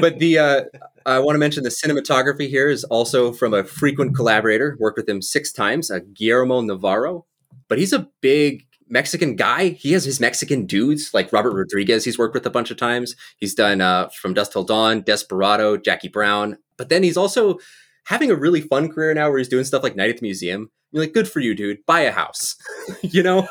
but 0.00 0.18
the 0.18 0.38
uh, 0.38 0.62
I 1.04 1.18
want 1.18 1.34
to 1.34 1.38
mention 1.38 1.62
the 1.62 1.68
cinematography 1.68 2.48
here 2.48 2.68
is 2.68 2.84
also 2.84 3.32
from 3.32 3.52
a 3.54 3.64
frequent 3.64 4.16
collaborator. 4.16 4.76
Worked 4.80 4.98
with 4.98 5.08
him 5.08 5.20
six 5.20 5.52
times, 5.52 5.90
uh, 5.90 6.00
Guillermo 6.14 6.60
Navarro. 6.62 7.26
But 7.68 7.78
he's 7.78 7.92
a 7.92 8.08
big 8.20 8.66
Mexican 8.88 9.36
guy. 9.36 9.70
He 9.70 9.92
has 9.92 10.04
his 10.04 10.20
Mexican 10.20 10.66
dudes 10.66 11.12
like 11.12 11.32
Robert 11.32 11.54
Rodriguez. 11.54 12.04
He's 12.04 12.18
worked 12.18 12.34
with 12.34 12.46
a 12.46 12.50
bunch 12.50 12.70
of 12.70 12.76
times. 12.76 13.16
He's 13.36 13.54
done 13.54 13.80
uh, 13.80 14.08
From 14.08 14.34
Dusk 14.34 14.52
Till 14.52 14.64
Dawn, 14.64 15.02
Desperado, 15.02 15.76
Jackie 15.76 16.08
Brown. 16.08 16.58
But 16.76 16.88
then 16.88 17.02
he's 17.02 17.16
also 17.16 17.58
having 18.06 18.30
a 18.30 18.36
really 18.36 18.60
fun 18.60 18.88
career 18.88 19.12
now 19.14 19.28
where 19.28 19.38
he's 19.38 19.48
doing 19.48 19.64
stuff 19.64 19.82
like 19.82 19.96
Night 19.96 20.10
at 20.10 20.18
the 20.18 20.22
Museum. 20.22 20.70
You're 20.92 21.02
like, 21.02 21.12
good 21.12 21.28
for 21.28 21.40
you, 21.40 21.54
dude. 21.54 21.84
Buy 21.86 22.00
a 22.02 22.12
house, 22.12 22.56
you 23.02 23.22
know? 23.22 23.48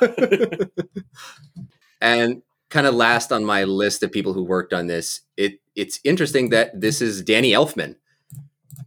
and 2.02 2.42
kind 2.70 2.88
of 2.88 2.96
last 2.96 3.32
on 3.32 3.44
my 3.44 3.66
list 3.66 4.02
of 4.02 4.12
people 4.12 4.34
who 4.34 4.44
worked 4.44 4.74
on 4.74 4.88
this, 4.88 5.22
it 5.38 5.60
it's 5.76 6.00
interesting 6.06 6.50
that 6.50 6.80
this 6.80 7.02
is 7.02 7.22
Danny 7.22 7.52
Elfman 7.52 7.96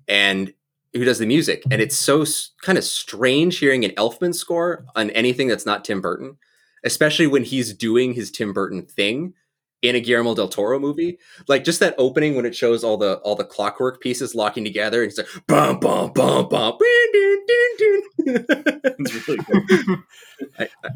and 0.09 0.55
who 0.95 1.05
does 1.05 1.19
the 1.19 1.27
music. 1.27 1.63
And 1.71 1.83
it's 1.83 1.97
so 1.97 2.23
s- 2.23 2.51
kind 2.63 2.79
of 2.79 2.85
strange 2.85 3.59
hearing 3.59 3.85
an 3.85 3.91
Elfman 3.93 4.35
score 4.35 4.87
on 4.97 5.11
anything 5.11 5.49
that's 5.49 5.67
not 5.67 5.85
Tim 5.85 6.01
Burton, 6.01 6.39
especially 6.83 7.27
when 7.27 7.45
he's 7.45 7.75
doing 7.75 8.15
his 8.15 8.31
Tim 8.31 8.55
Burton 8.55 8.87
thing 8.87 9.35
in 9.83 9.95
a 9.95 10.01
Guillermo 10.01 10.35
del 10.35 10.49
Toro 10.49 10.79
movie. 10.79 11.19
Like 11.47 11.65
just 11.65 11.81
that 11.81 11.95
opening 11.99 12.35
when 12.35 12.47
it 12.47 12.55
shows 12.55 12.83
all 12.85 12.97
the 12.97 13.19
all 13.19 13.35
the 13.35 13.45
clockwork 13.45 14.01
pieces 14.01 14.35
locking 14.35 14.65
together 14.65 15.03
and 15.03 15.11
it's 15.11 15.19
like 15.19 15.29
bum 15.47 15.81
bum 15.81 16.13
bum 16.13 16.49
bum 16.49 16.79
dun, 16.79 17.13
dun, 17.13 17.39
dun, 17.47 18.03
dun. 18.27 18.95
It's 18.99 19.29
really 19.29 19.45
cool. 19.45 19.97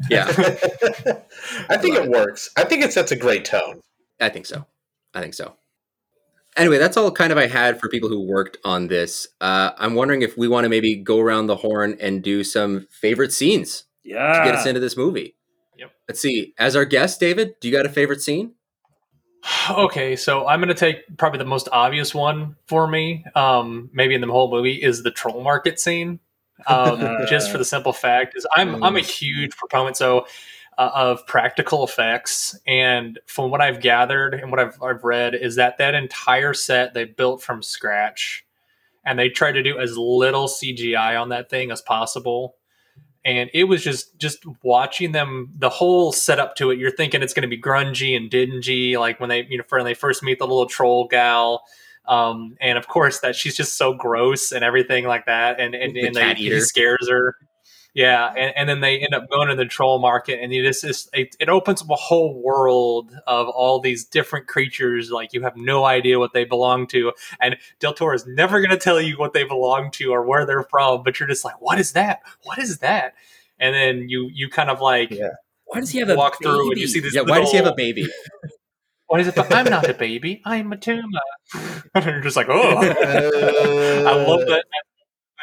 yeah, 0.09 0.25
I 1.69 1.77
think 1.77 1.95
it 1.95 2.09
works. 2.09 2.49
I 2.57 2.63
think 2.63 2.83
it 2.83 2.93
sets 2.93 3.11
a 3.11 3.15
great 3.15 3.45
tone. 3.45 3.81
I 4.19 4.29
think 4.29 4.45
so. 4.45 4.65
I 5.13 5.21
think 5.21 5.33
so. 5.33 5.55
Anyway, 6.55 6.77
that's 6.77 6.97
all 6.97 7.11
kind 7.11 7.31
of 7.31 7.37
I 7.37 7.47
had 7.47 7.79
for 7.79 7.89
people 7.89 8.09
who 8.09 8.21
worked 8.21 8.57
on 8.63 8.87
this. 8.87 9.27
Uh, 9.41 9.71
I'm 9.77 9.95
wondering 9.95 10.21
if 10.21 10.37
we 10.37 10.47
want 10.47 10.65
to 10.65 10.69
maybe 10.69 10.95
go 10.95 11.19
around 11.19 11.47
the 11.47 11.55
horn 11.55 11.97
and 11.99 12.21
do 12.21 12.43
some 12.43 12.87
favorite 12.91 13.33
scenes 13.33 13.85
yeah. 14.03 14.37
to 14.37 14.45
get 14.45 14.55
us 14.55 14.65
into 14.67 14.79
this 14.79 14.95
movie. 14.95 15.35
Yep. 15.77 15.91
Let's 16.07 16.21
see. 16.21 16.53
As 16.59 16.75
our 16.75 16.85
guest, 16.85 17.19
David, 17.19 17.55
do 17.59 17.67
you 17.67 17.75
got 17.75 17.87
a 17.87 17.89
favorite 17.89 18.21
scene? 18.21 18.53
Okay, 19.69 20.15
so 20.15 20.47
I'm 20.47 20.59
going 20.59 20.69
to 20.69 20.73
take 20.73 21.17
probably 21.17 21.39
the 21.39 21.45
most 21.45 21.67
obvious 21.71 22.13
one 22.13 22.55
for 22.67 22.87
me, 22.87 23.25
um, 23.35 23.89
maybe 23.93 24.15
in 24.15 24.21
the 24.21 24.27
whole 24.27 24.49
movie, 24.49 24.81
is 24.81 25.03
the 25.03 25.11
troll 25.11 25.43
market 25.43 25.79
scene. 25.79 26.19
Um, 26.67 27.17
just 27.27 27.51
for 27.51 27.57
the 27.57 27.65
simple 27.65 27.93
fact 27.93 28.37
is 28.37 28.45
I'm 28.55 28.83
I'm 28.83 28.95
a 28.95 29.01
huge 29.01 29.55
proponent 29.55 29.97
so 29.97 30.27
uh, 30.77 30.91
of 30.93 31.25
practical 31.27 31.83
effects, 31.83 32.57
and 32.65 33.19
from 33.25 33.51
what 33.51 33.61
I've 33.61 33.81
gathered 33.81 34.33
and 34.33 34.49
what 34.49 34.59
I've 34.59 34.81
I've 34.81 35.03
read 35.03 35.35
is 35.35 35.55
that 35.55 35.77
that 35.77 35.93
entire 35.93 36.53
set 36.53 36.93
they 36.93 37.05
built 37.05 37.41
from 37.41 37.61
scratch, 37.61 38.45
and 39.05 39.19
they 39.19 39.29
tried 39.29 39.53
to 39.53 39.63
do 39.63 39.77
as 39.77 39.97
little 39.97 40.47
CGI 40.47 41.19
on 41.19 41.29
that 41.29 41.49
thing 41.49 41.71
as 41.71 41.81
possible. 41.81 42.55
And 43.25 43.49
it 43.53 43.65
was 43.65 43.83
just 43.83 44.17
just 44.17 44.43
watching 44.63 45.13
them 45.13 45.51
the 45.57 45.69
whole 45.69 46.11
setup 46.11 46.55
to 46.57 46.71
it. 46.71 46.79
You're 46.79 46.91
thinking 46.91 47.21
it's 47.21 47.33
going 47.33 47.49
to 47.49 47.55
be 47.55 47.61
grungy 47.61 48.17
and 48.17 48.29
dingy, 48.29 48.97
like 48.97 49.19
when 49.19 49.29
they 49.29 49.45
you 49.49 49.57
know 49.57 49.63
when 49.69 49.85
they 49.85 49.93
first 49.93 50.23
meet 50.23 50.39
the 50.39 50.47
little 50.47 50.65
troll 50.65 51.07
gal, 51.07 51.63
um, 52.05 52.57
and 52.59 52.77
of 52.77 52.87
course 52.87 53.21
that 53.21 53.35
she's 53.35 53.55
just 53.55 53.77
so 53.77 53.93
gross 53.93 54.51
and 54.51 54.63
everything 54.63 55.05
like 55.05 55.25
that, 55.27 55.59
and 55.59 55.73
and, 55.73 55.95
The 55.95 56.07
and 56.07 56.15
they, 56.15 56.33
he 56.33 56.59
scares 56.59 57.07
her. 57.09 57.37
Yeah, 57.95 58.33
and, 58.35 58.53
and 58.57 58.67
then 58.69 58.81
they 58.81 58.99
end 58.99 59.13
up 59.13 59.29
going 59.29 59.49
to 59.49 59.55
the 59.55 59.65
troll 59.65 59.99
market, 59.99 60.41
and 60.41 60.51
it 60.51 60.65
is 60.65 60.81
just 60.81 61.09
it, 61.13 61.35
it 61.39 61.47
opens 61.47 61.83
up 61.83 61.89
a 61.91 61.95
whole 61.95 62.41
world 62.41 63.11
of 63.27 63.47
all 63.49 63.79
these 63.79 64.03
different 64.03 64.47
creatures. 64.47 65.11
Like 65.11 65.31
you 65.31 65.43
have 65.43 65.55
no 65.55 65.85
idea 65.85 66.17
what 66.17 66.33
they 66.33 66.43
belong 66.43 66.87
to, 66.87 67.11
and 67.39 67.55
Del 67.79 67.93
Toro 67.93 68.15
is 68.15 68.25
never 68.25 68.59
going 68.61 68.71
to 68.71 68.77
tell 68.77 68.99
you 68.99 69.15
what 69.17 69.33
they 69.33 69.43
belong 69.43 69.91
to 69.91 70.11
or 70.11 70.25
where 70.25 70.43
they're 70.45 70.63
from. 70.63 71.03
But 71.03 71.19
you're 71.19 71.29
just 71.29 71.45
like, 71.45 71.61
what 71.61 71.77
is 71.77 71.91
that? 71.91 72.21
What 72.43 72.57
is 72.57 72.79
that? 72.79 73.13
And 73.59 73.75
then 73.75 74.09
you 74.09 74.27
you 74.33 74.49
kind 74.49 74.71
of 74.71 74.81
like 74.81 75.11
Yeah. 75.11 75.29
Why 75.65 75.79
does 75.79 75.91
he 75.91 75.99
have 75.99 76.09
a 76.09 76.15
walk 76.15 76.41
through 76.41 76.61
and 76.61 76.69
baby? 76.71 76.81
you 76.81 76.87
see 76.87 76.99
this. 76.99 77.13
Yeah, 77.13 77.21
why 77.21 77.39
does 77.41 77.51
he 77.51 77.57
have 77.57 77.65
a 77.65 77.69
little- 77.69 77.75
baby? 77.77 78.07
What 79.07 79.19
is 79.21 79.27
it? 79.27 79.35
But 79.35 79.53
I'm 79.53 79.65
not 79.65 79.87
a 79.87 79.93
baby. 79.93 80.41
I'm 80.43 80.71
a 80.71 80.77
tumor. 80.77 81.19
and 81.93 82.05
you're 82.05 82.21
just 82.21 82.35
like, 82.35 82.47
oh. 82.49 82.77
Uh, 82.77 82.83
I 84.09 84.25
love 84.25 84.39
that. 84.47 84.65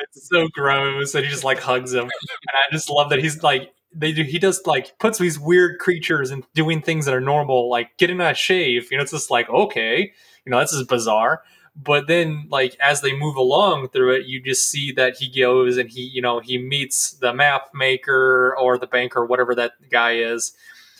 It's 0.00 0.28
so 0.28 0.48
gross, 0.48 1.14
and 1.14 1.24
he 1.24 1.30
just 1.30 1.44
like 1.44 1.60
hugs 1.60 1.92
him, 1.92 2.04
and 2.04 2.10
I 2.54 2.72
just 2.72 2.90
love 2.90 3.10
that 3.10 3.18
he's 3.20 3.42
like 3.42 3.72
they 3.94 4.12
do. 4.12 4.22
He 4.22 4.38
does 4.38 4.62
like 4.66 4.98
puts 4.98 5.18
these 5.18 5.38
weird 5.38 5.78
creatures 5.78 6.30
and 6.30 6.44
doing 6.54 6.80
things 6.82 7.04
that 7.06 7.14
are 7.14 7.20
normal, 7.20 7.68
like 7.68 7.96
getting 7.98 8.20
a 8.20 8.34
shave. 8.34 8.88
You 8.90 8.96
know, 8.98 9.02
it's 9.02 9.12
just 9.12 9.30
like 9.30 9.48
okay, 9.50 10.12
you 10.44 10.50
know, 10.50 10.58
that's 10.58 10.72
just 10.72 10.88
bizarre. 10.88 11.42
But 11.76 12.08
then, 12.08 12.46
like 12.50 12.76
as 12.80 13.00
they 13.00 13.16
move 13.16 13.36
along 13.36 13.88
through 13.90 14.14
it, 14.16 14.26
you 14.26 14.42
just 14.42 14.70
see 14.70 14.92
that 14.92 15.16
he 15.16 15.28
goes 15.28 15.76
and 15.78 15.88
he, 15.88 16.02
you 16.02 16.20
know, 16.22 16.40
he 16.40 16.58
meets 16.58 17.12
the 17.12 17.32
map 17.32 17.70
maker 17.74 18.56
or 18.58 18.76
the 18.78 18.86
banker, 18.86 19.24
whatever 19.24 19.54
that 19.54 19.72
guy 19.90 20.16
is, 20.16 20.52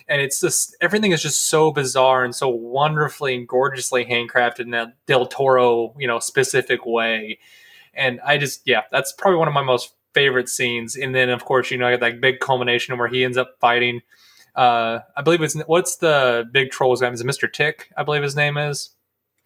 and 0.09 0.21
it's 0.21 0.41
just 0.41 0.77
everything 0.81 1.13
is 1.13 1.23
just 1.23 1.49
so 1.49 1.71
bizarre 1.71 2.25
and 2.25 2.35
so 2.35 2.49
wonderfully 2.49 3.35
and 3.37 3.47
gorgeously 3.49 4.05
handcrafted 4.05 4.61
in 4.61 4.71
that 4.71 4.95
Del 5.07 5.27
Toro, 5.27 5.95
you 5.99 6.07
know, 6.07 6.19
specific 6.19 6.85
way. 6.85 7.39
And 7.95 8.21
I 8.25 8.39
just, 8.39 8.63
yeah, 8.65 8.83
that's 8.93 9.13
probably 9.13 9.39
one 9.39 9.49
of 9.49 9.55
my 9.55 9.63
most 9.63 9.95
favorite 10.15 10.49
scenes. 10.49 10.97
And 10.97 11.15
then, 11.15 11.29
of 11.31 11.45
course, 11.45 11.71
you 11.71 11.79
know, 11.79 11.87
I 11.87 11.93
got 11.93 12.01
that 12.01 12.21
big 12.21 12.41
culmination 12.41 12.97
where 12.99 13.09
he 13.09 13.25
ends 13.25 13.37
up 13.37 13.57
fighting. 13.61 14.01
Uh, 14.55 15.01
I 15.17 15.23
believe 15.23 15.43
it's 15.43 15.55
what's 15.67 15.97
the 15.97 16.49
big 16.51 16.71
troll's 16.71 17.01
name? 17.01 17.13
Is 17.13 17.21
it 17.21 17.27
Mr. 17.27 17.53
Tick? 17.53 17.89
I 17.97 18.03
believe 18.03 18.23
his 18.23 18.37
name 18.37 18.57
is. 18.57 18.91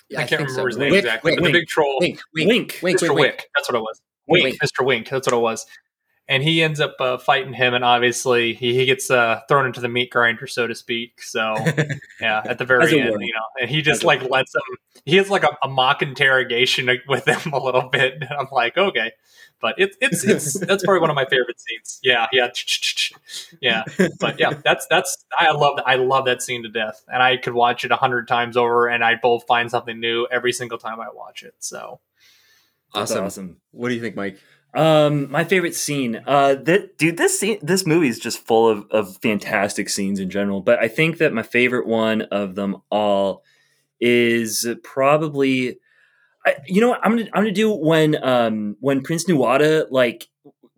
Yeah, 0.09 0.21
I 0.21 0.25
can't 0.25 0.41
think 0.41 0.51
remember 0.51 0.69
his 0.69 0.79
name 0.79 0.91
Wick, 0.91 1.05
exactly. 1.05 1.33
Wick, 1.33 1.41
but 1.41 1.47
the 1.47 1.53
big 1.53 1.67
troll, 1.69 1.99
Wink, 2.01 2.21
wink, 2.35 2.49
Wink. 2.49 2.81
wink, 2.83 2.99
Mr. 2.99 3.09
wink, 3.09 3.21
Wick. 3.21 3.49
That's 3.55 3.69
what 3.69 3.77
it 3.79 3.81
was. 3.81 4.03
Wink, 4.27 4.45
Wink. 4.45 4.59
Mr. 4.63 4.85
Wink. 4.85 5.09
That's 5.09 5.27
what 5.27 5.37
it 5.37 5.41
was. 5.41 5.67
And 6.27 6.43
he 6.43 6.63
ends 6.63 6.81
up 6.81 6.95
uh, 7.01 7.19
fighting 7.19 7.53
him, 7.53 7.75
and 7.75 7.85
obviously 7.85 8.55
he, 8.55 8.75
he 8.75 8.87
gets 8.87 9.11
uh, 9.11 9.43
thrown 9.47 9.67
into 9.67 9.83
the 9.83 9.89
meat 9.89 10.11
grinder, 10.11 10.47
so 10.47 10.67
to 10.67 10.75
speak. 10.75 11.23
So 11.23 11.55
yeah, 12.21 12.43
at 12.47 12.57
the 12.57 12.65
very 12.65 12.99
end, 12.99 13.21
you 13.21 13.33
know, 13.35 13.61
and 13.61 13.69
he 13.69 13.83
just 13.83 13.99
As 13.99 14.05
it 14.05 14.07
like 14.07 14.31
lets 14.31 14.55
him. 14.55 14.63
He 15.05 15.17
has 15.17 15.29
like 15.29 15.43
a, 15.43 15.55
a 15.63 15.69
mock 15.69 16.01
interrogation 16.01 16.89
with 17.09 17.29
him 17.29 17.53
a 17.53 17.63
little 17.63 17.91
bit, 17.91 18.15
and 18.15 18.31
I'm 18.31 18.49
like, 18.51 18.79
okay, 18.79 19.13
but 19.61 19.75
it's 19.79 19.97
it's 20.01 20.25
it's 20.25 20.61
that's 20.67 20.85
probably 20.85 21.01
one 21.01 21.11
of 21.11 21.17
my 21.17 21.25
favorite 21.25 21.61
scenes. 21.61 22.01
Yeah, 22.03 22.27
yeah, 22.33 22.49
yeah. 23.61 23.85
But 24.21 24.39
yeah, 24.39 24.55
that's 24.65 24.87
that's 24.89 25.25
I 25.39 25.53
love 25.53 25.79
I 25.85 25.97
love 25.97 26.27
that 26.27 26.43
scene 26.43 26.63
to 26.63 26.69
death, 26.69 27.03
and 27.09 27.23
I 27.23 27.37
could 27.37 27.55
watch 27.55 27.85
it 27.85 27.91
a 27.91 27.97
hundred 27.97 28.29
times 28.29 28.57
over, 28.57 28.89
and 28.89 29.05
I 29.05 29.15
both 29.15 29.47
find 29.47 29.71
something 29.71 29.99
new 29.99 30.27
every 30.31 30.53
single 30.53 30.79
time 30.79 31.01
I 31.01 31.09
watch 31.15 31.43
it. 31.43 31.55
So 31.59 32.01
Awesome. 32.95 33.25
awesome. 33.25 33.57
What 33.73 33.89
do 33.89 33.95
you 33.95 34.01
think, 34.01 34.17
Mike? 34.17 34.39
Um, 34.75 35.31
my 35.31 35.45
favorite 35.45 35.75
scene. 35.75 36.21
Uh, 36.27 36.57
that 36.57 36.99
dude, 36.99 37.17
this 37.17 37.39
scene, 37.39 37.59
this 37.63 37.87
movie 37.87 38.09
is 38.09 38.19
just 38.19 38.45
full 38.45 38.69
of 38.69 38.87
of 38.91 39.17
fantastic 39.19 39.89
scenes 39.89 40.19
in 40.19 40.31
general. 40.31 40.61
But 40.61 40.81
I 40.81 40.89
think 40.89 41.19
that 41.19 41.33
my 41.33 41.43
favorite 41.43 41.87
one 41.87 42.23
of 42.23 42.57
them 42.57 42.83
all 42.91 43.45
is 44.01 44.67
probably, 44.83 45.79
I, 46.45 46.57
you 46.67 46.81
know, 46.81 46.91
what 46.91 47.01
I'm 47.05 47.17
gonna 47.17 47.31
I'm 47.33 47.45
gonna 47.45 47.53
do 47.53 47.73
when 47.73 48.23
um 48.23 48.77
when 48.81 49.03
Prince 49.03 49.27
Nuada 49.27 49.87
like 49.91 50.29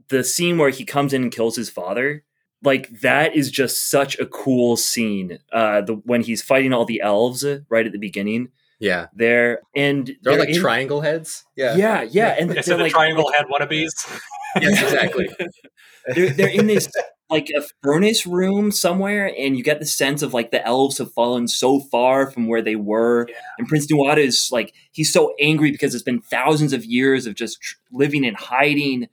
the 0.08 0.22
scene 0.22 0.58
where 0.58 0.70
he 0.70 0.84
comes 0.84 1.12
in 1.12 1.22
and 1.22 1.32
kills 1.32 1.56
his 1.56 1.70
father. 1.70 2.22
Like 2.62 3.00
that 3.00 3.34
is 3.34 3.50
just 3.50 3.88
such 3.88 4.18
a 4.18 4.26
cool 4.26 4.76
scene. 4.76 5.38
Uh, 5.52 5.80
the 5.80 5.94
when 5.94 6.22
he's 6.22 6.42
fighting 6.42 6.72
all 6.74 6.84
the 6.84 7.00
elves 7.00 7.46
right 7.70 7.86
at 7.86 7.92
the 7.92 7.98
beginning 7.98 8.48
Yeah, 8.78 9.06
They're 9.14 9.60
and 9.74 10.10
they're, 10.22 10.34
all 10.34 10.38
like 10.38 10.50
in- 10.50 10.60
triangle 10.60 11.00
heads. 11.00 11.44
Yeah, 11.56 11.76
Yeah, 11.76 12.02
yeah, 12.02 12.36
and 12.38 12.48
yeah, 12.48 12.54
they're 12.54 12.62
so 12.62 12.76
the 12.76 12.84
like 12.84 12.92
triangle 12.92 13.30
head 13.34 13.46
wannabes. 13.46 13.92
yes, 14.60 14.82
exactly. 14.82 15.28
they're, 16.14 16.30
they're 16.30 16.48
in 16.48 16.66
this 16.66 16.88
like 17.28 17.48
a 17.56 17.62
furnace 17.82 18.24
room 18.26 18.70
somewhere 18.70 19.32
and 19.36 19.56
you 19.56 19.64
get 19.64 19.80
the 19.80 19.86
sense 19.86 20.22
of 20.22 20.32
like 20.32 20.52
the 20.52 20.64
elves 20.64 20.98
have 20.98 21.12
fallen 21.12 21.48
so 21.48 21.80
far 21.80 22.30
from 22.30 22.46
where 22.46 22.62
they 22.62 22.76
were 22.76 23.26
Yeah. 23.28 23.34
and 23.58 23.66
prince 23.66 23.88
nuada 23.90 24.18
is 24.18 24.48
like 24.52 24.72
he's 24.92 25.12
so 25.12 25.34
angry 25.40 25.72
because 25.72 25.92
it's 25.92 26.04
been 26.04 26.20
thousands 26.20 26.72
of 26.72 26.84
years 26.84 27.26
of 27.26 27.34
just 27.34 27.60
tr- 27.60 27.74
living 27.90 28.24
and 28.24 28.36
hiding 28.36 29.08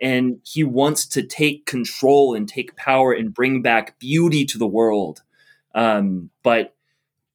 and 0.00 0.36
he 0.44 0.62
wants 0.62 1.06
to 1.08 1.24
take 1.24 1.66
control 1.66 2.34
and 2.36 2.48
take 2.48 2.76
power 2.76 3.12
and 3.12 3.34
bring 3.34 3.62
back 3.62 3.98
beauty 3.98 4.44
to 4.44 4.58
the 4.58 4.66
world 4.68 5.22
um, 5.74 6.30
but 6.44 6.75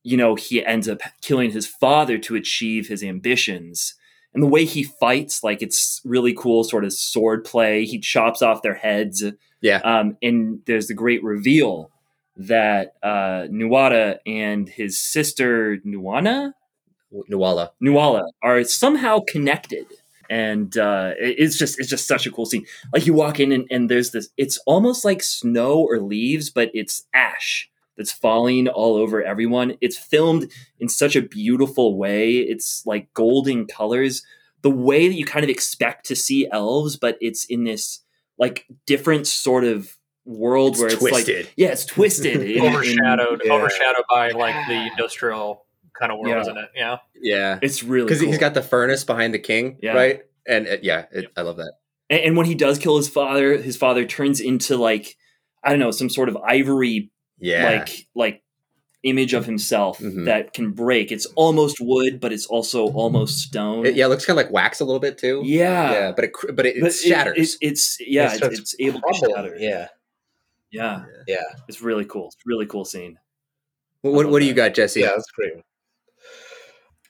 you 0.03 0.17
know 0.17 0.35
he 0.35 0.63
ends 0.65 0.87
up 0.89 1.01
killing 1.21 1.51
his 1.51 1.67
father 1.67 2.17
to 2.17 2.35
achieve 2.35 2.87
his 2.87 3.03
ambitions 3.03 3.95
and 4.33 4.41
the 4.41 4.47
way 4.47 4.65
he 4.65 4.83
fights 4.83 5.43
like 5.43 5.61
it's 5.61 6.01
really 6.05 6.33
cool 6.33 6.63
sort 6.63 6.83
of 6.83 6.93
sword 6.93 7.43
play 7.43 7.85
he 7.85 7.99
chops 7.99 8.41
off 8.41 8.61
their 8.61 8.75
heads 8.75 9.23
Yeah. 9.61 9.77
um, 9.83 10.17
and 10.21 10.61
there's 10.65 10.87
the 10.87 10.93
great 10.93 11.23
reveal 11.23 11.91
that 12.37 12.93
uh, 13.03 13.47
Nuada 13.51 14.17
and 14.25 14.67
his 14.69 14.97
sister 14.97 15.77
Nuwana, 15.85 16.53
Nuala. 17.27 17.71
Nuala 17.81 18.23
are 18.41 18.63
somehow 18.63 19.19
connected. 19.27 19.85
And 20.29 20.77
uh, 20.77 21.11
it's 21.19 21.57
just 21.57 21.77
it's 21.77 21.89
just 21.89 22.07
such 22.07 22.25
a 22.25 22.31
cool 22.31 22.45
scene. 22.45 22.65
Like 22.93 23.05
you 23.05 23.13
walk 23.13 23.41
in 23.41 23.51
and, 23.51 23.67
and 23.69 23.89
there's 23.89 24.11
this 24.11 24.29
it's 24.37 24.57
almost 24.65 25.03
like 25.03 25.21
snow 25.21 25.81
or 25.81 25.99
leaves, 25.99 26.49
but 26.49 26.71
it's 26.73 27.03
ash 27.13 27.69
that's 27.97 28.11
falling 28.11 28.67
all 28.67 28.95
over 28.95 29.23
everyone. 29.23 29.77
It's 29.81 29.97
filmed 29.97 30.51
in 30.79 30.89
such 30.89 31.15
a 31.15 31.21
beautiful 31.21 31.97
way. 31.97 32.37
It's 32.37 32.85
like 32.85 33.13
golden 33.13 33.67
colors. 33.67 34.23
The 34.61 34.69
way 34.69 35.07
that 35.07 35.15
you 35.15 35.25
kind 35.25 35.43
of 35.43 35.49
expect 35.49 36.05
to 36.07 36.15
see 36.15 36.47
elves, 36.51 36.95
but 36.97 37.17
it's 37.21 37.45
in 37.45 37.63
this 37.63 37.99
like 38.37 38.65
different 38.85 39.27
sort 39.27 39.63
of 39.63 39.95
world 40.25 40.73
It's 40.73 40.79
where 40.81 40.89
it's 40.91 41.27
like 41.29 41.51
yeah, 41.57 41.69
it's 41.69 41.85
twisted. 41.85 42.41
in- 42.41 42.63
in- 42.63 42.75
overshadowed, 42.75 43.41
yeah. 43.43 43.53
overshadowed 43.53 44.03
by 44.09 44.29
like 44.31 44.67
the 44.67 44.87
industrial 44.87 45.65
kind 45.99 46.11
of 46.11 46.19
world, 46.19 46.33
Yeah. 46.35 46.41
isn't 46.41 46.57
it? 46.57 46.69
Yeah. 46.75 46.97
yeah, 47.21 47.59
it's 47.61 47.83
really 47.83 48.05
because 48.05 48.19
cool. 48.19 48.29
he's 48.29 48.37
got 48.37 48.53
the 48.53 48.61
furnace 48.63 49.03
behind 49.03 49.33
the 49.33 49.39
king, 49.39 49.77
Yeah. 49.81 49.93
right? 49.93 50.21
And 50.47 50.67
uh, 50.67 50.77
yeah, 50.81 51.05
it, 51.11 51.31
I 51.35 51.41
love 51.41 51.57
that. 51.57 51.73
and, 52.09 52.19
and 52.21 52.37
when 52.37 52.45
he 52.45 52.55
does 52.55 52.77
kill 52.79 52.97
his 52.97 53.09
father, 53.09 53.57
his 53.57 53.77
father 53.77 54.05
turns 54.05 54.39
into 54.39 54.77
like 54.77 55.17
I 55.63 55.69
don't 55.71 55.79
know 55.79 55.91
some 55.91 56.09
sort 56.09 56.29
of 56.29 56.37
ivory 56.37 57.11
Yeah, 57.41 57.65
like 57.79 58.07
like 58.15 58.43
image 59.03 59.33
of 59.33 59.45
himself 59.47 59.97
Mhm. 59.99 60.25
that 60.25 60.53
can 60.53 60.71
break. 60.73 61.11
It's 61.11 61.25
almost 61.35 61.77
wood, 61.81 62.19
but 62.19 62.31
it's 62.31 62.45
also 62.45 62.87
almost 62.93 63.39
stone. 63.39 63.85
It- 63.85 63.95
yeah, 63.95 64.05
it 64.05 64.09
looks 64.09 64.25
kind 64.25 64.37
of 64.39 64.45
like 64.45 64.53
wax 64.53 64.79
a 64.79 64.85
little 64.85 64.99
bit 64.99 65.17
too. 65.17 65.41
yeah, 65.43 65.91
yeah, 65.91 66.11
but 66.11 66.25
it 66.25 66.31
but 66.53 66.65
it, 66.67 66.77
it 66.77 66.81
But 66.81 66.93
shatters. 66.93 67.55
It, 67.59 67.67
it's 67.69 67.97
yeah, 67.99 68.33
It 68.33 68.41
it's, 68.43 68.59
it's 68.59 68.75
able 68.79 69.01
to 69.01 69.13
shatter. 69.13 69.55
Yeah, 69.57 69.87
yeah, 70.71 71.05
yeah, 71.27 71.41
it's 71.67 71.81
really 71.81 72.05
cool. 72.05 72.27
It's 72.27 72.35
a 72.35 72.45
really 72.45 72.67
cool 72.67 72.85
scene. 72.85 73.17
what 74.01 74.13
what, 74.13 74.29
what 74.29 74.39
do 74.39 74.45
you 74.45 74.53
got, 74.53 74.75
Jesse? 74.75 74.99
yeah. 75.01 75.07
That's 75.15 75.31
great. 75.31 75.53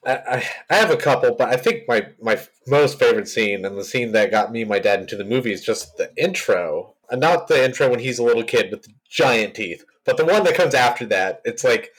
I, 0.05 0.13
I, 0.15 0.43
I 0.69 0.75
have 0.75 0.89
a 0.91 0.97
couple, 0.97 1.35
but 1.35 1.49
I 1.49 1.57
think 1.57 1.83
my, 1.87 2.07
my 2.21 2.39
most 2.67 2.97
favorite 2.97 3.27
scene 3.27 3.65
and 3.65 3.77
the 3.77 3.83
scene 3.83 4.13
that 4.13 4.31
got 4.31 4.51
me 4.51 4.61
and 4.61 4.69
my 4.69 4.79
dad 4.79 4.99
into 4.99 5.15
the 5.15 5.23
movie 5.25 5.51
is 5.53 5.63
just 5.63 5.95
the 5.97 6.11
intro. 6.17 6.95
And 7.11 7.21
not 7.21 7.47
the 7.47 7.63
intro 7.63 7.89
when 7.89 7.99
he's 7.99 8.17
a 8.17 8.23
little 8.23 8.43
kid 8.43 8.71
with 8.71 8.83
the 8.83 8.93
giant 9.09 9.53
teeth, 9.53 9.83
but 10.05 10.17
the 10.17 10.25
one 10.25 10.43
that 10.43 10.55
comes 10.55 10.73
after 10.73 11.05
that. 11.07 11.41
It's 11.45 11.63
like, 11.63 11.91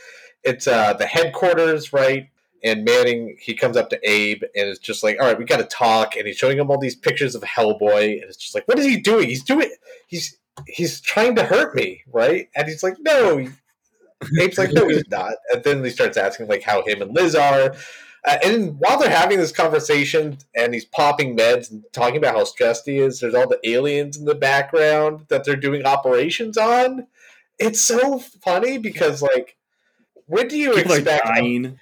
it's 0.43 0.67
uh, 0.67 0.95
the 0.95 1.07
headquarters, 1.07 1.93
right? 1.93 2.29
And 2.65 2.85
Manning, 2.85 3.37
he 3.41 3.55
comes 3.55 3.77
up 3.77 3.91
to 3.91 4.01
Abe 4.09 4.43
and 4.43 4.69
it's 4.69 4.79
just 4.79 5.03
like, 5.03 5.17
all 5.21 5.27
right, 5.27 5.38
we 5.38 5.45
got 5.45 5.59
to 5.59 5.65
talk. 5.65 6.17
And 6.17 6.27
he's 6.27 6.37
showing 6.37 6.59
him 6.59 6.71
all 6.71 6.79
these 6.79 6.97
pictures 6.97 7.35
of 7.35 7.43
Hellboy. 7.43 8.21
And 8.21 8.25
it's 8.25 8.37
just 8.37 8.55
like, 8.55 8.67
what 8.69 8.79
is 8.79 8.87
he 8.87 8.99
doing? 8.99 9.29
He's 9.29 9.43
doing, 9.43 9.71
he's, 10.07 10.37
he's 10.69 11.01
trying 11.01 11.35
to 11.37 11.45
hurt 11.45 11.75
me, 11.75 12.03
right? 12.12 12.49
And 12.55 12.69
he's 12.69 12.83
like, 12.83 12.97
no, 13.01 13.49
Abe's 14.41 14.59
like, 14.59 14.73
no, 14.73 14.88
he's 14.88 15.09
not. 15.11 15.35
And 15.53 15.65
then 15.65 15.83
he 15.83 15.91
starts 15.91 16.17
asking 16.17 16.49
like 16.49 16.62
how 16.62 16.85
him 16.85 17.03
and 17.03 17.15
Liz 17.15 17.35
are. 17.35 17.75
Uh, 18.25 18.38
and 18.45 18.79
while 18.79 18.99
they're 18.99 19.11
having 19.11 19.38
this 19.38 19.51
conversation 19.51 20.38
and 20.55 20.73
he's 20.73 20.85
popping 20.85 21.37
meds 21.37 21.71
and 21.73 21.83
talking 21.93 22.19
about 22.19 22.37
how 22.37 22.45
stressed 22.45 22.87
he 22.87 22.99
is, 22.99 23.19
there's 23.19 23.35
all 23.35 23.49
the 23.49 23.59
aliens 23.69 24.17
in 24.17 24.25
the 24.25 24.35
background 24.35 25.25
that 25.29 25.45
they're 25.45 25.57
doing 25.57 25.85
operations 25.85 26.57
on. 26.57 27.09
It's 27.62 27.81
so 27.81 28.18
funny 28.18 28.79
because 28.79 29.22
like, 29.22 29.57
what 30.27 30.48
do 30.48 30.59
you 30.59 30.75
People 30.75 30.92
are 30.92 30.98
expect? 30.98 31.25
dying. 31.27 31.79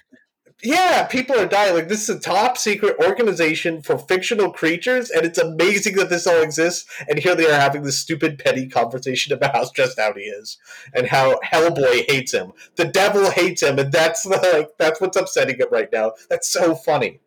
Yeah, 0.63 1.05
people 1.07 1.39
are 1.39 1.47
dying. 1.47 1.73
Like 1.73 1.87
this 1.87 2.07
is 2.07 2.17
a 2.17 2.19
top 2.19 2.55
secret 2.55 2.95
organization 2.99 3.81
for 3.81 3.97
fictional 3.97 4.51
creatures, 4.51 5.09
and 5.09 5.25
it's 5.25 5.39
amazing 5.39 5.95
that 5.95 6.09
this 6.09 6.27
all 6.27 6.41
exists. 6.43 6.85
And 7.09 7.17
here 7.17 7.33
they 7.33 7.47
are 7.49 7.59
having 7.59 7.81
this 7.81 7.97
stupid, 7.97 8.37
petty 8.37 8.67
conversation 8.67 9.33
about 9.33 9.55
how 9.55 9.63
stressed 9.63 9.97
out 9.97 10.17
he 10.17 10.25
is, 10.25 10.59
and 10.93 11.07
how 11.07 11.39
Hellboy 11.43 12.05
hates 12.07 12.31
him. 12.33 12.51
The 12.75 12.85
devil 12.85 13.31
hates 13.31 13.63
him, 13.63 13.79
and 13.79 13.91
that's 13.91 14.21
the, 14.21 14.37
like 14.53 14.69
that's 14.77 15.01
what's 15.01 15.17
upsetting 15.17 15.57
him 15.57 15.67
right 15.71 15.91
now. 15.91 16.13
That's 16.29 16.47
so 16.47 16.75
funny. 16.75 17.21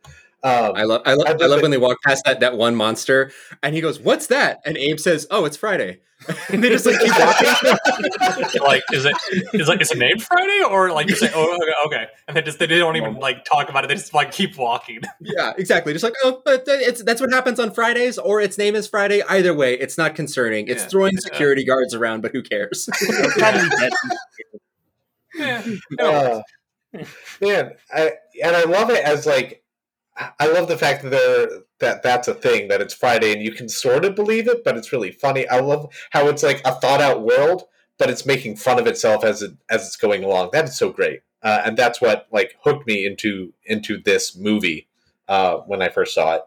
Um, 0.44 0.72
I 0.76 0.84
love 0.84 1.02
I, 1.04 1.14
lo- 1.14 1.24
I 1.26 1.32
I 1.40 1.46
love 1.46 1.50
love 1.50 1.58
it. 1.58 1.62
when 1.62 1.70
they 1.72 1.78
walk 1.78 1.98
past 2.04 2.24
that 2.26 2.38
that 2.40 2.56
one 2.56 2.76
monster 2.76 3.32
and 3.64 3.74
he 3.74 3.80
goes, 3.80 3.98
"What's 3.98 4.28
that?" 4.28 4.60
And 4.64 4.76
Abe 4.76 5.00
says, 5.00 5.26
"Oh, 5.30 5.44
it's 5.44 5.56
Friday." 5.56 6.00
And 6.48 6.62
they 6.62 6.68
just 6.68 6.87
like 6.87 6.98
keep 7.00 7.12
walking. 7.18 8.60
like, 8.62 8.82
is 8.92 9.04
it 9.04 9.14
is 9.54 9.68
like 9.68 9.80
is 9.80 9.90
it 9.90 9.98
named 9.98 10.22
Friday 10.22 10.62
or 10.68 10.92
like 10.92 11.08
you 11.08 11.16
say, 11.16 11.30
oh, 11.34 11.54
okay, 11.56 11.72
okay, 11.87 12.06
and 12.28 12.37
they 12.37 12.42
just 12.42 12.58
they 12.58 12.66
don't 12.66 12.96
even 12.96 13.14
like 13.16 13.44
talk 13.44 13.68
about 13.68 13.84
it. 13.84 13.88
They 13.88 13.94
just 13.94 14.14
like 14.14 14.32
keep 14.32 14.56
walking. 14.56 15.00
yeah, 15.20 15.52
exactly. 15.58 15.92
Just 15.92 16.04
like, 16.04 16.14
"Oh, 16.22 16.40
but 16.44 16.64
it's 16.66 17.02
that's 17.02 17.20
what 17.20 17.32
happens 17.32 17.58
on 17.58 17.72
Fridays 17.72 18.18
or 18.18 18.40
its 18.40 18.56
name 18.58 18.74
is 18.74 18.87
Friday. 18.87 19.22
Either 19.28 19.54
way, 19.54 19.74
it's 19.74 19.98
not 19.98 20.14
concerning. 20.14 20.68
It's 20.68 20.82
Yeah. 20.82 20.88
throwing 20.88 21.14
Yeah. 21.14 21.20
security 21.20 21.64
guards 21.64 21.94
around, 21.94 22.20
but 22.20 22.32
who 22.32 22.42
cares? 22.42 22.88
Probably 23.37 23.68
dead. 23.80 23.92
Yeah. 25.34 25.64
Uh, 25.98 26.40
man, 27.40 27.72
I 27.92 28.12
and 28.42 28.54
I 28.56 28.64
love 28.64 28.90
it 28.90 29.04
as 29.04 29.26
like 29.26 29.63
I- 30.16 30.46
love 30.46 30.68
the 30.68 30.79
fact 30.79 31.03
that 31.03 31.64
that 31.81 32.03
that's 32.03 32.29
a 32.29 32.35
thing 32.35 32.68
that 32.68 32.81
it's 32.81 32.94
Friday 32.94 33.33
and 33.33 33.42
you 33.42 33.53
can 33.53 33.68
sort 33.68 34.05
of 34.05 34.14
believe 34.14 34.48
it, 34.48 34.62
but 34.64 34.77
it's 34.77 34.92
really 34.92 35.11
funny. 35.11 35.48
I 35.48 35.61
love 35.61 35.92
how 36.11 36.29
it's 36.29 36.42
like 36.42 36.61
a 36.64 36.74
thought 36.74 37.00
out 37.00 37.22
world, 37.24 37.64
but 37.98 38.11
it's 38.11 38.24
making 38.27 38.57
fun 38.57 38.79
of 38.79 38.87
itself 38.87 39.24
as 39.24 39.42
it 39.42 39.53
as 39.70 39.87
it's 39.87 39.96
going 39.96 40.24
along. 40.24 40.50
That 40.53 40.66
is 40.66 40.77
so 40.79 40.90
great, 40.90 41.20
uh, 41.42 41.62
and 41.64 41.77
that's 41.77 42.00
what 42.00 42.27
like 42.33 42.57
hooked 42.64 42.87
me 42.87 43.07
into 43.07 43.53
into 43.66 44.00
this 44.03 44.37
movie 44.37 44.87
uh, 45.29 45.57
when 45.66 45.83
I 45.83 45.88
first 45.88 46.14
saw 46.14 46.37
it. 46.37 46.42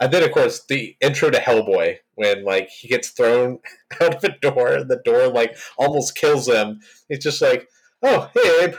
And 0.00 0.12
then, 0.12 0.22
of 0.22 0.32
course, 0.32 0.64
the 0.64 0.96
intro 1.00 1.30
to 1.30 1.38
Hellboy 1.38 1.98
when 2.14 2.44
like 2.44 2.68
he 2.68 2.88
gets 2.88 3.08
thrown 3.10 3.58
out 4.00 4.14
of 4.14 4.24
a 4.24 4.38
door 4.38 4.72
and 4.72 4.90
the 4.90 5.00
door 5.04 5.28
like 5.28 5.56
almost 5.76 6.16
kills 6.16 6.48
him. 6.48 6.80
It's 7.08 7.24
just 7.24 7.42
like, 7.42 7.68
oh, 8.02 8.30
hey, 8.34 8.64
Abe. 8.64 8.74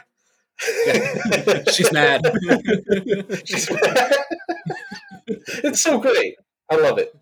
She's 1.74 1.92
mad. 1.92 2.22
She's 3.46 3.70
mad. 3.72 4.16
it's 5.28 5.82
so 5.82 6.00
great. 6.00 6.36
I 6.70 6.76
love 6.76 6.98
it. 6.98 7.14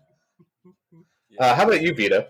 Uh, 1.38 1.54
how 1.54 1.64
about 1.64 1.80
you, 1.82 1.94
Vito? 1.94 2.26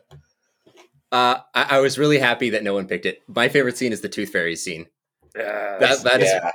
Uh, 1.11 1.38
I, 1.55 1.77
I 1.77 1.81
was 1.81 1.99
really 1.99 2.18
happy 2.18 2.51
that 2.51 2.62
no 2.62 2.75
one 2.75 2.87
picked 2.87 3.07
it. 3.07 3.23
My 3.27 3.49
favorite 3.49 3.79
scene 3.79 3.92
is 3.92 4.03
the 4.03 4.09
Tooth 4.11 4.31
Fairy 4.31 4.55
scene. 4.57 4.87
That 5.35 6.03
that 6.05 6.21
is, 6.21 6.29
yeah. 6.29 6.51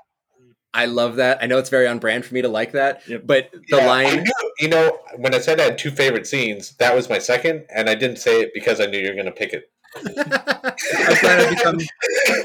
I 0.73 0.85
love 0.85 1.15
that. 1.17 1.41
I 1.41 1.45
know 1.47 1.57
it's 1.57 1.69
very 1.69 1.87
on 1.87 1.99
brand 1.99 2.25
for 2.25 2.33
me 2.33 2.41
to 2.41 2.47
like 2.49 2.73
that, 2.73 3.01
Yep. 3.07 3.21
but 3.25 3.49
the 3.51 3.77
Yeah, 3.77 3.83
I 3.83 3.85
line. 3.87 4.23
knew, 4.23 4.51
you 4.59 4.67
know, 4.67 4.99
when 5.17 5.33
I 5.33 5.39
said 5.39 5.59
I 5.59 5.63
had 5.65 5.77
two 5.77 5.91
favorite 5.91 6.27
scenes, 6.27 6.75
that 6.77 6.95
was 6.95 7.09
my 7.09 7.19
second, 7.19 7.65
and 7.73 7.89
I 7.89 7.95
didn't 7.95 8.17
say 8.17 8.41
it 8.41 8.51
because 8.53 8.79
I 8.81 8.85
knew 8.87 8.99
you 8.99 9.07
were 9.09 9.13
going 9.15 9.25
to 9.25 9.31
pick 9.31 9.53
it. 9.53 9.71
I'm 9.95 11.19
glad 11.21 11.39
I've 11.39 11.49
become 11.49 11.79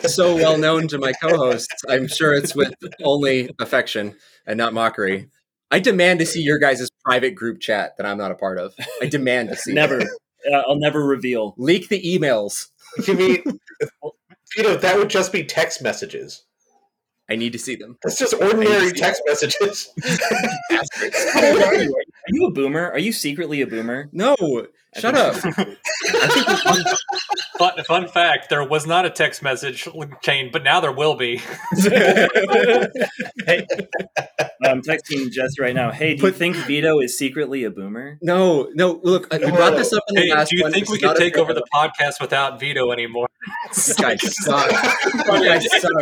so 0.06 0.34
well 0.36 0.58
known 0.58 0.88
to 0.88 0.98
my 0.98 1.12
co-hosts. 1.12 1.84
I'm 1.88 2.08
sure 2.08 2.34
it's 2.34 2.54
with 2.54 2.74
only 3.02 3.50
affection 3.60 4.16
and 4.46 4.56
not 4.58 4.72
mockery. 4.74 5.28
I 5.70 5.80
demand 5.80 6.20
to 6.20 6.26
see 6.26 6.40
your 6.40 6.58
guys' 6.58 6.88
private 7.04 7.34
group 7.34 7.60
chat 7.60 7.96
that 7.96 8.06
I'm 8.06 8.18
not 8.18 8.30
a 8.30 8.34
part 8.34 8.58
of. 8.58 8.74
I 9.02 9.06
demand 9.06 9.50
to 9.50 9.56
see. 9.56 9.72
Never. 9.74 10.00
Uh, 10.00 10.62
I'll 10.66 10.78
never 10.78 11.04
reveal. 11.04 11.54
leak 11.58 11.88
the 11.88 12.00
emails. 12.02 12.68
You 13.06 13.14
mean, 13.14 13.42
Vito, 14.56 14.76
that 14.76 14.96
would 14.96 15.10
just 15.10 15.32
be 15.32 15.44
text 15.44 15.82
messages. 15.82 16.44
I 17.30 17.36
need 17.36 17.52
to 17.52 17.58
see 17.58 17.76
them. 17.76 17.98
That's 18.02 18.18
just 18.18 18.32
ordinary 18.32 18.88
see 18.88 18.94
text 18.94 19.20
messages. 19.26 19.90
Are 21.36 21.74
you? 21.82 21.94
Are 21.94 22.30
you 22.30 22.46
a 22.46 22.50
boomer? 22.50 22.90
Are 22.90 22.98
you 22.98 23.12
secretly 23.12 23.60
a 23.60 23.66
boomer? 23.66 24.08
No, 24.12 24.34
I 24.40 24.66
shut 24.96 25.14
up. 25.14 25.34
I 25.44 25.76
Fun, 26.58 26.84
fun, 27.58 27.84
fun 27.84 28.08
fact: 28.08 28.48
there 28.50 28.62
was 28.64 28.86
not 28.86 29.04
a 29.04 29.10
text 29.10 29.42
message 29.42 29.88
chain, 30.22 30.50
but 30.52 30.62
now 30.64 30.80
there 30.80 30.92
will 30.92 31.14
be. 31.16 31.36
hey, 31.76 33.66
I'm 34.64 34.80
texting 34.82 35.30
Jess 35.30 35.58
right 35.58 35.74
now. 35.74 35.90
Hey, 35.90 36.14
do 36.14 36.26
you 36.26 36.32
think 36.32 36.56
Vito 36.56 37.00
is 37.00 37.16
secretly 37.18 37.64
a 37.64 37.70
boomer? 37.70 38.18
no, 38.22 38.68
no. 38.74 39.00
Look, 39.02 39.32
we 39.32 39.38
brought 39.50 39.76
this 39.76 39.92
up 39.92 40.02
in 40.08 40.14
the 40.16 40.20
Hey, 40.22 40.30
last 40.32 40.50
do 40.50 40.56
you 40.58 40.62
one. 40.64 40.72
think 40.72 40.88
we 40.88 40.96
is 40.96 41.02
could 41.02 41.16
take 41.16 41.36
over 41.36 41.52
the 41.54 41.64
podcast 41.74 42.20
without 42.20 42.58
Vito 42.60 42.90
anymore? 42.90 43.28
This 43.68 43.94
guy 43.94 44.16
sucks. 44.16 45.04
This 45.04 45.22
guy 45.24 45.58
sucks. 45.58 45.94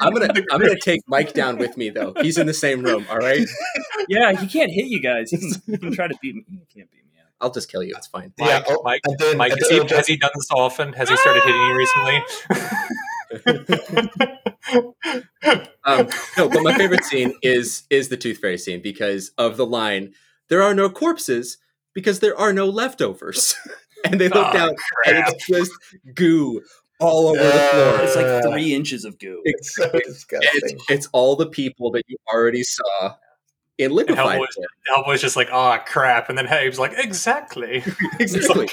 I'm 0.00 0.12
gonna 0.12 0.32
I'm 0.50 0.60
gonna 0.60 0.78
take 0.80 1.00
Mike 1.06 1.32
down 1.32 1.58
with 1.58 1.76
me 1.76 1.90
though. 1.90 2.12
He's 2.20 2.38
in 2.38 2.46
the 2.46 2.54
same 2.54 2.82
room. 2.82 3.06
All 3.10 3.18
right. 3.18 3.46
Yeah, 4.08 4.32
he 4.32 4.46
can't 4.46 4.70
hit 4.70 4.86
you 4.86 5.00
guys. 5.00 5.30
He 5.30 5.76
can, 5.78 5.92
try 5.92 6.08
to 6.08 6.14
beat 6.22 6.34
me. 6.36 6.44
He 6.48 6.56
can't 6.80 6.90
beat 6.90 6.92
me 6.92 6.97
out. 6.97 6.97
I'll 7.40 7.50
just 7.52 7.70
kill 7.70 7.82
you. 7.84 7.94
It's 7.96 8.06
fine. 8.08 8.32
Mike, 8.38 8.48
Yeah, 8.48 8.62
oh, 8.68 8.82
Mike, 8.84 9.00
then- 9.18 9.36
Mike 9.36 9.52
has, 9.56 9.68
he, 9.68 9.76
it'll 9.76 9.88
has 9.96 10.06
he 10.06 10.16
done 10.16 10.30
this 10.34 10.48
often? 10.50 10.92
Has 10.94 11.08
he 11.08 11.16
started 11.16 11.42
hitting 11.44 11.60
you 11.60 11.76
recently? 11.76 12.22
Um, 15.84 16.08
no, 16.36 16.48
but 16.48 16.62
my 16.62 16.76
favorite 16.76 17.04
scene 17.04 17.32
is 17.42 17.84
is 17.90 18.08
the 18.08 18.16
Tooth 18.16 18.38
Fairy 18.38 18.58
scene 18.58 18.82
because 18.82 19.30
of 19.38 19.56
the 19.56 19.64
line: 19.64 20.12
"There 20.48 20.62
are 20.62 20.74
no 20.74 20.90
corpses 20.90 21.56
because 21.94 22.20
there 22.20 22.36
are 22.38 22.52
no 22.52 22.66
leftovers." 22.66 23.54
and 24.04 24.20
they 24.20 24.28
look 24.28 24.48
Oh, 24.48 24.52
down, 24.52 24.68
and 25.06 25.18
it's 25.26 25.46
just 25.46 25.72
goo 26.14 26.60
all 27.00 27.28
over 27.28 27.42
the 27.42 27.50
floor. 27.50 28.00
It's 28.02 28.16
like 28.16 28.26
Uh, 28.26 28.42
three 28.50 28.74
inches 28.74 29.04
of 29.06 29.18
goo. 29.18 29.40
It's 29.44 29.74
so 29.76 29.88
disgusting. 29.90 30.50
It's, 30.54 30.84
it's 30.90 31.08
all 31.12 31.36
the 31.36 31.46
people 31.46 31.90
that 31.92 32.02
you 32.08 32.16
already 32.32 32.62
saw 32.62 33.14
And 33.78 33.92
liquefied. 33.92 34.40
Hellboy's, 34.40 34.58
Hellboy's 34.90 35.20
just 35.20 35.36
like, 35.36 35.48
oh 35.52 35.78
crap, 35.86 36.28
and 36.28 36.36
then 36.36 36.46
Habe's 36.46 36.78
like, 36.78 36.92
exactly. 36.96 37.84
exactly. 38.20 38.68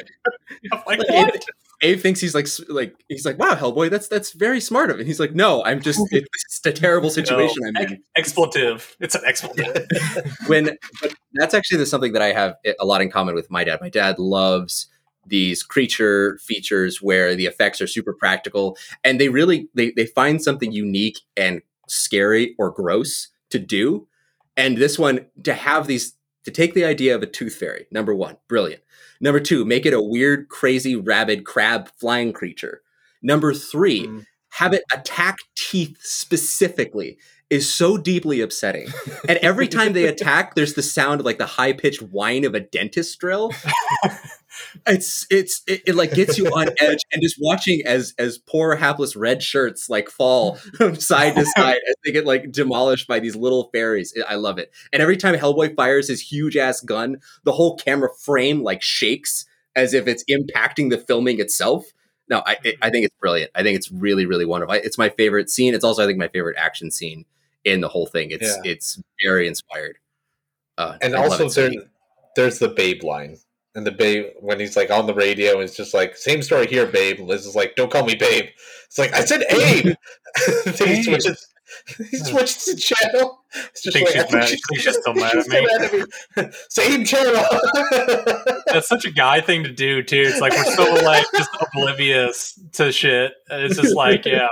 Like, 0.72 0.86
Like, 0.88 1.00
it- 1.02 1.46
Abe 1.82 2.00
thinks 2.00 2.22
he's 2.22 2.34
like 2.34 2.48
like 2.70 2.96
he's 3.10 3.26
like, 3.26 3.38
wow, 3.38 3.54
Hellboy, 3.54 3.90
that's 3.90 4.08
that's 4.08 4.32
very 4.32 4.62
smart 4.62 4.90
of 4.90 5.00
him. 5.00 5.06
He's 5.06 5.20
like, 5.20 5.36
no, 5.36 5.64
I'm 5.66 5.82
just 5.82 6.00
it, 6.12 6.26
it's 6.34 6.66
a 6.66 6.72
terrible 6.72 7.10
situation 7.10 7.64
I'm 7.68 7.76
in. 7.76 8.04
Expletive. 8.16 8.96
It's 9.02 9.14
an 9.14 9.22
expletive. 9.26 9.86
when 10.48 10.78
but 11.02 11.14
that's 11.34 11.54
actually 11.54 11.80
the, 11.80 11.86
something 11.86 12.14
that 12.14 12.22
I 12.22 12.32
have 12.32 12.56
eh, 12.64 12.74
a 12.80 12.86
lot 12.86 13.02
in 13.02 13.12
common 13.12 13.36
with 13.36 13.52
my 13.52 13.66
dad. 13.66 13.80
My 13.82 13.90
dad 13.90 14.20
loves 14.20 14.88
these 15.28 15.64
creature 15.64 16.40
features 16.42 17.02
where 17.02 17.36
the 17.36 17.46
effects 17.46 17.82
are 17.82 17.88
super 17.88 18.14
practical 18.14 18.78
and 19.04 19.20
they 19.20 19.28
really 19.30 19.68
they, 19.74 19.92
they 19.92 20.06
find 20.06 20.42
something 20.42 20.72
unique 20.72 21.20
and 21.36 21.62
scary 21.88 22.56
or 22.58 22.72
gross 22.72 23.28
to 23.50 23.60
do. 23.60 24.08
And 24.58 24.78
this 24.78 24.98
one 24.98 25.26
to 25.44 25.54
have 25.54 25.88
these 25.88 26.14
to 26.46 26.52
take 26.52 26.74
the 26.76 26.86
idea 26.86 27.16
of 27.16 27.24
a 27.24 27.28
tooth 27.28 27.56
fairy, 27.56 27.88
number 27.92 28.14
one, 28.14 28.38
brilliant. 28.48 28.84
Number 29.20 29.40
two, 29.40 29.66
make 29.66 29.86
it 29.86 29.94
a 29.94 30.02
weird, 30.02 30.48
crazy, 30.50 30.96
rabid 30.96 31.44
crab 31.46 31.90
flying 32.00 32.34
creature. 32.34 32.82
Number 33.22 33.54
three, 33.54 34.06
Mm. 34.06 34.26
have 34.50 34.74
it 34.74 34.84
attack 34.94 35.38
teeth 35.56 35.98
specifically 36.02 37.18
is 37.50 37.72
so 37.72 37.98
deeply 37.98 38.42
upsetting. 38.42 38.88
And 39.28 39.38
every 39.40 39.68
time 39.68 39.94
they 39.94 40.06
attack, 40.08 40.56
there's 40.56 40.74
the 40.76 40.84
sound 40.84 41.20
of 41.20 41.26
like 41.26 41.38
the 41.40 41.46
high 41.46 41.74
pitched 41.74 42.02
whine 42.02 42.44
of 42.46 42.54
a 42.56 42.60
dentist 42.60 43.18
drill. 43.20 43.52
it's 44.88 45.26
it's 45.30 45.62
it, 45.68 45.82
it 45.88 45.96
like 45.96 46.14
gets 46.14 46.38
you 46.38 46.48
on 46.48 46.70
edge 46.80 47.00
and 47.12 47.22
just 47.22 47.38
watching 47.40 47.82
as 47.86 48.14
as 48.18 48.38
poor 48.38 48.76
hapless 48.76 49.16
red 49.16 49.42
shirts 49.44 49.90
like 49.90 50.10
fall 50.10 50.56
from 50.78 50.96
side 51.00 51.36
to 51.36 51.46
side 51.58 51.78
as 51.90 51.96
they 52.06 52.12
get 52.12 52.26
like 52.26 52.52
demolished 52.52 53.08
by 53.08 53.20
these 53.20 53.36
little 53.36 53.70
fairies. 53.74 54.14
I 54.30 54.34
I 54.34 54.36
love 54.38 54.58
it. 54.58 54.72
And 54.94 55.02
every 55.02 55.18
time 55.18 55.36
Hellboy 55.36 55.76
fires 55.76 56.08
his 56.08 56.22
huge 56.22 56.58
ass 56.58 56.82
gun, 56.82 57.18
the 57.44 57.54
whole 57.54 57.78
camera 57.78 58.10
frame 58.20 58.64
like 58.64 58.82
shakes 58.82 59.46
as 59.76 59.94
if 59.94 60.08
it's 60.08 60.24
impacting 60.30 60.90
the 60.90 60.98
filming 60.98 61.40
itself. 61.40 61.86
No, 62.30 62.42
I 62.46 62.58
I- 62.66 62.74
I 62.84 62.90
think 62.90 63.06
it's 63.06 63.16
brilliant. 63.20 63.52
I 63.56 63.64
think 63.64 63.76
it's 63.78 63.92
really 63.92 64.26
really 64.26 64.46
wonderful. 64.46 64.76
It's 64.76 64.98
my 64.98 65.10
favorite 65.10 65.50
scene. 65.50 65.74
It's 65.74 65.84
also 65.84 66.04
I 66.04 66.06
think 66.08 66.18
my 66.20 66.28
favorite 66.30 66.58
action 66.58 66.92
scene 66.92 67.26
in 67.64 67.82
the 67.82 67.88
whole 67.88 68.06
thing. 68.06 68.32
It's 68.32 68.44
Yeah. 68.64 68.72
it's 68.72 69.00
very 69.24 69.48
inspired. 69.48 69.98
Uh, 70.78 70.98
And 71.02 71.16
I 71.16 71.24
also 71.24 71.46
it 71.46 71.50
so 71.52 71.62
there, 71.70 71.72
there's 72.36 72.60
the 72.60 72.68
Babe 72.68 73.04
line. 73.04 73.38
And 73.76 73.86
the 73.86 73.92
Babe 73.92 74.28
when 74.40 74.60
he's 74.60 74.78
like 74.78 74.90
on 74.90 75.06
the 75.06 75.14
radio, 75.14 75.60
it's 75.60 75.76
just 75.76 75.94
like 75.94 76.16
same 76.16 76.42
story 76.42 76.68
here, 76.68 76.86
Babe. 76.88 77.20
Liz 77.20 77.46
is 77.46 77.56
like, 77.56 77.76
"Don't 77.76 77.92
call 77.92 78.06
me 78.06 78.16
Babe." 78.16 78.46
It's 78.88 78.98
like 78.98 79.14
I 79.14 79.26
said, 79.26 79.44
Abe. 79.50 79.96
then 80.66 80.88
he 80.88 80.94
Abe. 80.94 81.04
switches. 81.04 81.48
He 82.10 82.18
switches 82.18 82.66
the 82.66 82.76
channel. 82.78 83.40
It's 83.54 83.82
just 83.82 83.98
Think 83.98 84.08
like, 84.08 84.16
she's 84.16 84.24
I 84.24 84.28
think 84.28 84.42
mad- 84.42 84.50
think 84.50 84.82
she's 84.82 84.98
still 84.98 85.14
mad 85.14 85.32
she's 85.34 85.46
at 85.46 85.62
me. 85.62 85.68
mad 85.68 86.06
at 86.38 86.48
me. 86.48 86.58
Same 86.70 87.04
channel. 87.06 87.44
That's 88.68 88.88
such 88.88 89.04
a 89.06 89.12
guy 89.12 89.42
thing 89.42 89.64
to 89.66 89.74
do 89.74 90.02
too. 90.02 90.24
It's 90.26 90.40
like 90.40 90.54
we're 90.54 90.76
so 90.76 90.94
like 91.04 91.26
just 91.36 91.50
oblivious 91.60 92.58
to 92.74 92.92
shit. 92.94 93.34
It's 93.50 93.76
just 93.76 93.96
like, 93.96 94.26
yeah. 94.26 94.48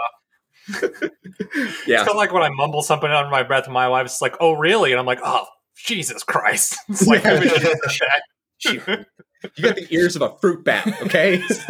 It's 0.67 1.87
yeah. 1.87 1.97
kind 1.97 2.09
of 2.09 2.15
like 2.15 2.33
when 2.33 2.43
I 2.43 2.49
mumble 2.49 2.81
something 2.81 3.09
under 3.09 3.29
my 3.31 3.43
breath, 3.43 3.65
and 3.65 3.73
my 3.73 3.87
wife's 3.87 4.21
like, 4.21 4.35
"Oh, 4.39 4.53
really?" 4.53 4.91
And 4.91 4.99
I'm 4.99 5.05
like, 5.05 5.19
"Oh, 5.23 5.45
Jesus 5.75 6.23
Christ!" 6.23 6.77
It's 6.89 7.07
like 7.07 7.25
I 7.25 7.39
wish 7.39 7.51
you 7.51 7.75
didn't 8.63 8.85
say 8.85 8.95
that. 8.95 9.07
You 9.55 9.63
got 9.63 9.75
the 9.75 9.87
ears 9.93 10.15
of 10.15 10.21
a 10.21 10.35
fruit 10.37 10.63
bat, 10.63 10.87
okay? 11.03 11.37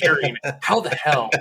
Hearing 0.00 0.36
it. 0.42 0.54
How 0.60 0.80
the 0.80 0.94
hell? 0.94 1.30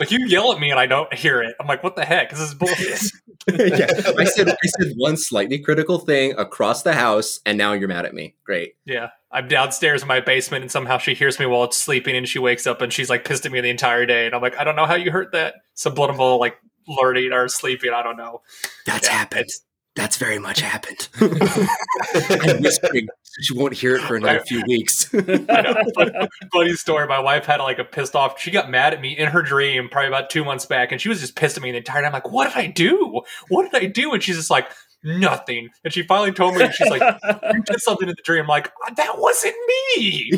Like 0.00 0.10
you 0.12 0.26
yell 0.26 0.52
at 0.52 0.60
me 0.60 0.70
and 0.70 0.78
I 0.78 0.86
don't 0.86 1.12
hear 1.12 1.42
it. 1.42 1.56
I'm 1.60 1.66
like, 1.66 1.82
what 1.82 1.96
the 1.96 2.04
heck? 2.04 2.30
This 2.30 2.38
is 2.40 2.54
bullshit. 2.54 3.02
yeah. 3.48 3.88
I 4.16 4.24
said 4.24 4.48
I 4.48 4.66
said 4.78 4.92
one 4.96 5.16
slightly 5.16 5.58
critical 5.58 5.98
thing 5.98 6.34
across 6.38 6.82
the 6.82 6.92
house, 6.92 7.40
and 7.44 7.58
now 7.58 7.72
you're 7.72 7.88
mad 7.88 8.06
at 8.06 8.14
me. 8.14 8.36
Great. 8.44 8.74
Yeah. 8.84 9.08
I'm 9.30 9.48
downstairs 9.48 10.02
in 10.02 10.08
my 10.08 10.20
basement 10.20 10.62
and 10.62 10.70
somehow 10.70 10.98
she 10.98 11.14
hears 11.14 11.38
me 11.38 11.46
while 11.46 11.64
it's 11.64 11.76
sleeping 11.76 12.16
and 12.16 12.28
she 12.28 12.38
wakes 12.38 12.66
up 12.66 12.80
and 12.80 12.92
she's 12.92 13.10
like 13.10 13.24
pissed 13.24 13.44
at 13.44 13.52
me 13.52 13.60
the 13.60 13.68
entire 13.70 14.06
day. 14.06 14.26
And 14.26 14.34
I'm 14.34 14.40
like, 14.40 14.56
I 14.56 14.64
don't 14.64 14.76
know 14.76 14.86
how 14.86 14.94
you 14.94 15.10
heard 15.10 15.32
that. 15.32 15.56
Subliminal, 15.74 16.38
like 16.38 16.56
learning 16.86 17.32
or 17.32 17.48
sleeping. 17.48 17.90
I 17.92 18.02
don't 18.02 18.16
know. 18.16 18.40
That's 18.86 19.06
Yeah, 19.08 19.14
happened. 19.14 19.50
That's 19.98 20.16
very 20.16 20.38
much 20.38 20.60
happened. 20.72 21.08
I'm 21.20 22.62
whispering 22.62 23.08
so 23.24 23.42
she 23.42 23.52
won't 23.58 23.72
hear 23.72 23.96
it 23.96 24.02
for 24.02 24.14
another 24.14 24.38
few 24.46 24.62
weeks. 24.68 25.12
I 25.14 25.18
know. 25.18 26.28
Funny 26.52 26.74
story. 26.74 27.08
My 27.08 27.18
wife 27.18 27.46
had 27.46 27.56
like 27.56 27.80
a 27.80 27.84
pissed 27.84 28.14
off. 28.14 28.40
She 28.40 28.52
got 28.52 28.70
mad 28.70 28.94
at 28.94 29.00
me 29.00 29.18
in 29.18 29.26
her 29.26 29.42
dream 29.42 29.88
probably 29.88 30.06
about 30.06 30.30
two 30.30 30.44
months 30.44 30.66
back, 30.66 30.92
and 30.92 31.00
she 31.00 31.08
was 31.08 31.20
just 31.20 31.34
pissed 31.34 31.56
at 31.56 31.64
me 31.64 31.72
the 31.72 31.78
entire 31.78 32.02
time. 32.02 32.06
I'm 32.06 32.12
like, 32.12 32.30
"What 32.30 32.46
did 32.46 32.56
I 32.56 32.68
do? 32.68 33.22
What 33.48 33.72
did 33.72 33.82
I 33.82 33.86
do?" 33.86 34.12
And 34.12 34.22
she's 34.22 34.36
just 34.36 34.50
like, 34.50 34.70
"Nothing." 35.02 35.68
And 35.82 35.92
she 35.92 36.04
finally 36.04 36.30
told 36.30 36.54
me, 36.54 36.62
and 36.62 36.72
she's 36.72 36.90
like, 36.90 37.02
"You 37.52 37.62
did 37.64 37.80
something 37.80 38.08
in 38.08 38.14
the 38.14 38.22
dream." 38.22 38.42
I'm 38.42 38.46
like, 38.48 38.70
"That 38.96 39.18
wasn't 39.18 39.56
me." 39.96 40.30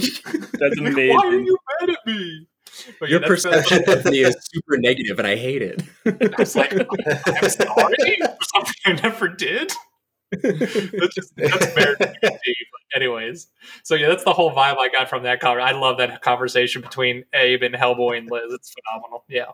That's 0.54 0.78
amazing. 0.78 1.16
Why 1.16 1.26
are 1.26 1.38
you 1.38 1.58
mad 1.80 1.90
at 1.90 1.98
me? 2.06 2.46
But 2.98 3.08
Your 3.08 3.20
yeah, 3.20 3.26
perception 3.26 3.88
of 3.88 4.04
me 4.06 4.20
is 4.20 4.36
super 4.52 4.78
negative, 4.78 5.18
and 5.18 5.28
I 5.28 5.36
hate 5.36 5.62
it. 5.62 5.82
I 6.06 6.10
oh, 6.22 6.28
was 6.38 6.56
like, 6.56 6.72
"I'm 6.72 7.48
sorry 7.48 8.16
for 8.20 8.36
something 8.54 8.74
I 8.86 8.92
never 9.02 9.28
did." 9.28 9.72
that's 10.30 11.14
just 11.14 11.34
that's 11.36 11.74
very 11.74 11.96
deep. 11.96 12.12
But 12.22 12.96
anyways, 12.96 13.48
so 13.82 13.94
yeah, 13.94 14.08
that's 14.08 14.24
the 14.24 14.32
whole 14.32 14.52
vibe 14.52 14.78
I 14.78 14.88
got 14.88 15.08
from 15.08 15.24
that 15.24 15.40
conversation. 15.40 15.76
I 15.76 15.78
love 15.78 15.98
that 15.98 16.22
conversation 16.22 16.82
between 16.82 17.24
Abe 17.34 17.62
and 17.62 17.74
Hellboy 17.74 18.18
and 18.18 18.30
Liz. 18.30 18.52
It's 18.52 18.72
phenomenal. 18.72 19.24
Yeah, 19.28 19.46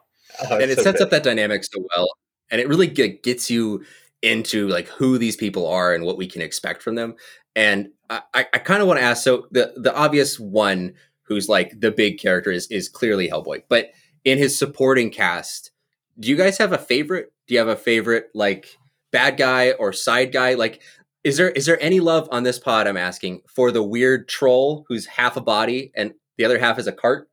Oh, 0.50 0.58
and 0.58 0.70
it 0.70 0.76
so 0.76 0.82
sets 0.82 0.98
good. 0.98 1.04
up 1.04 1.10
that 1.10 1.22
dynamic 1.22 1.64
so 1.64 1.84
well 1.96 2.08
and 2.50 2.60
it 2.60 2.68
really 2.68 2.86
get, 2.86 3.22
gets 3.22 3.50
you 3.50 3.84
into 4.22 4.68
like 4.68 4.88
who 4.88 5.18
these 5.18 5.36
people 5.36 5.66
are 5.66 5.94
and 5.94 6.04
what 6.04 6.16
we 6.16 6.26
can 6.26 6.42
expect 6.42 6.82
from 6.82 6.94
them 6.94 7.14
and 7.54 7.90
i, 8.10 8.22
I, 8.34 8.46
I 8.54 8.58
kind 8.58 8.80
of 8.80 8.88
want 8.88 8.98
to 8.98 9.04
ask 9.04 9.22
so 9.22 9.46
the 9.50 9.72
the 9.76 9.94
obvious 9.94 10.40
one 10.40 10.94
who's 11.28 11.48
like 11.48 11.80
the 11.80 11.90
big 11.90 12.18
character 12.18 12.50
is 12.50 12.66
is 12.68 12.88
clearly 12.88 13.28
hellboy. 13.28 13.62
But 13.68 13.90
in 14.24 14.38
his 14.38 14.58
supporting 14.58 15.10
cast 15.10 15.70
do 16.18 16.28
you 16.28 16.36
guys 16.36 16.58
have 16.58 16.72
a 16.72 16.78
favorite? 16.78 17.32
Do 17.46 17.54
you 17.54 17.60
have 17.60 17.68
a 17.68 17.76
favorite 17.76 18.28
like 18.34 18.76
bad 19.12 19.36
guy 19.36 19.72
or 19.72 19.92
side 19.92 20.32
guy? 20.32 20.54
Like 20.54 20.82
is 21.24 21.36
there 21.36 21.50
is 21.50 21.66
there 21.66 21.82
any 21.82 22.00
love 22.00 22.28
on 22.30 22.44
this 22.44 22.58
pod 22.58 22.86
i'm 22.86 22.96
asking 22.96 23.42
for 23.48 23.72
the 23.72 23.82
weird 23.82 24.28
troll 24.28 24.84
who's 24.88 25.06
half 25.06 25.36
a 25.36 25.40
body 25.40 25.90
and 25.94 26.14
the 26.38 26.44
other 26.44 26.58
half 26.58 26.78
is 26.78 26.86
a 26.86 26.92
cart? 26.92 27.28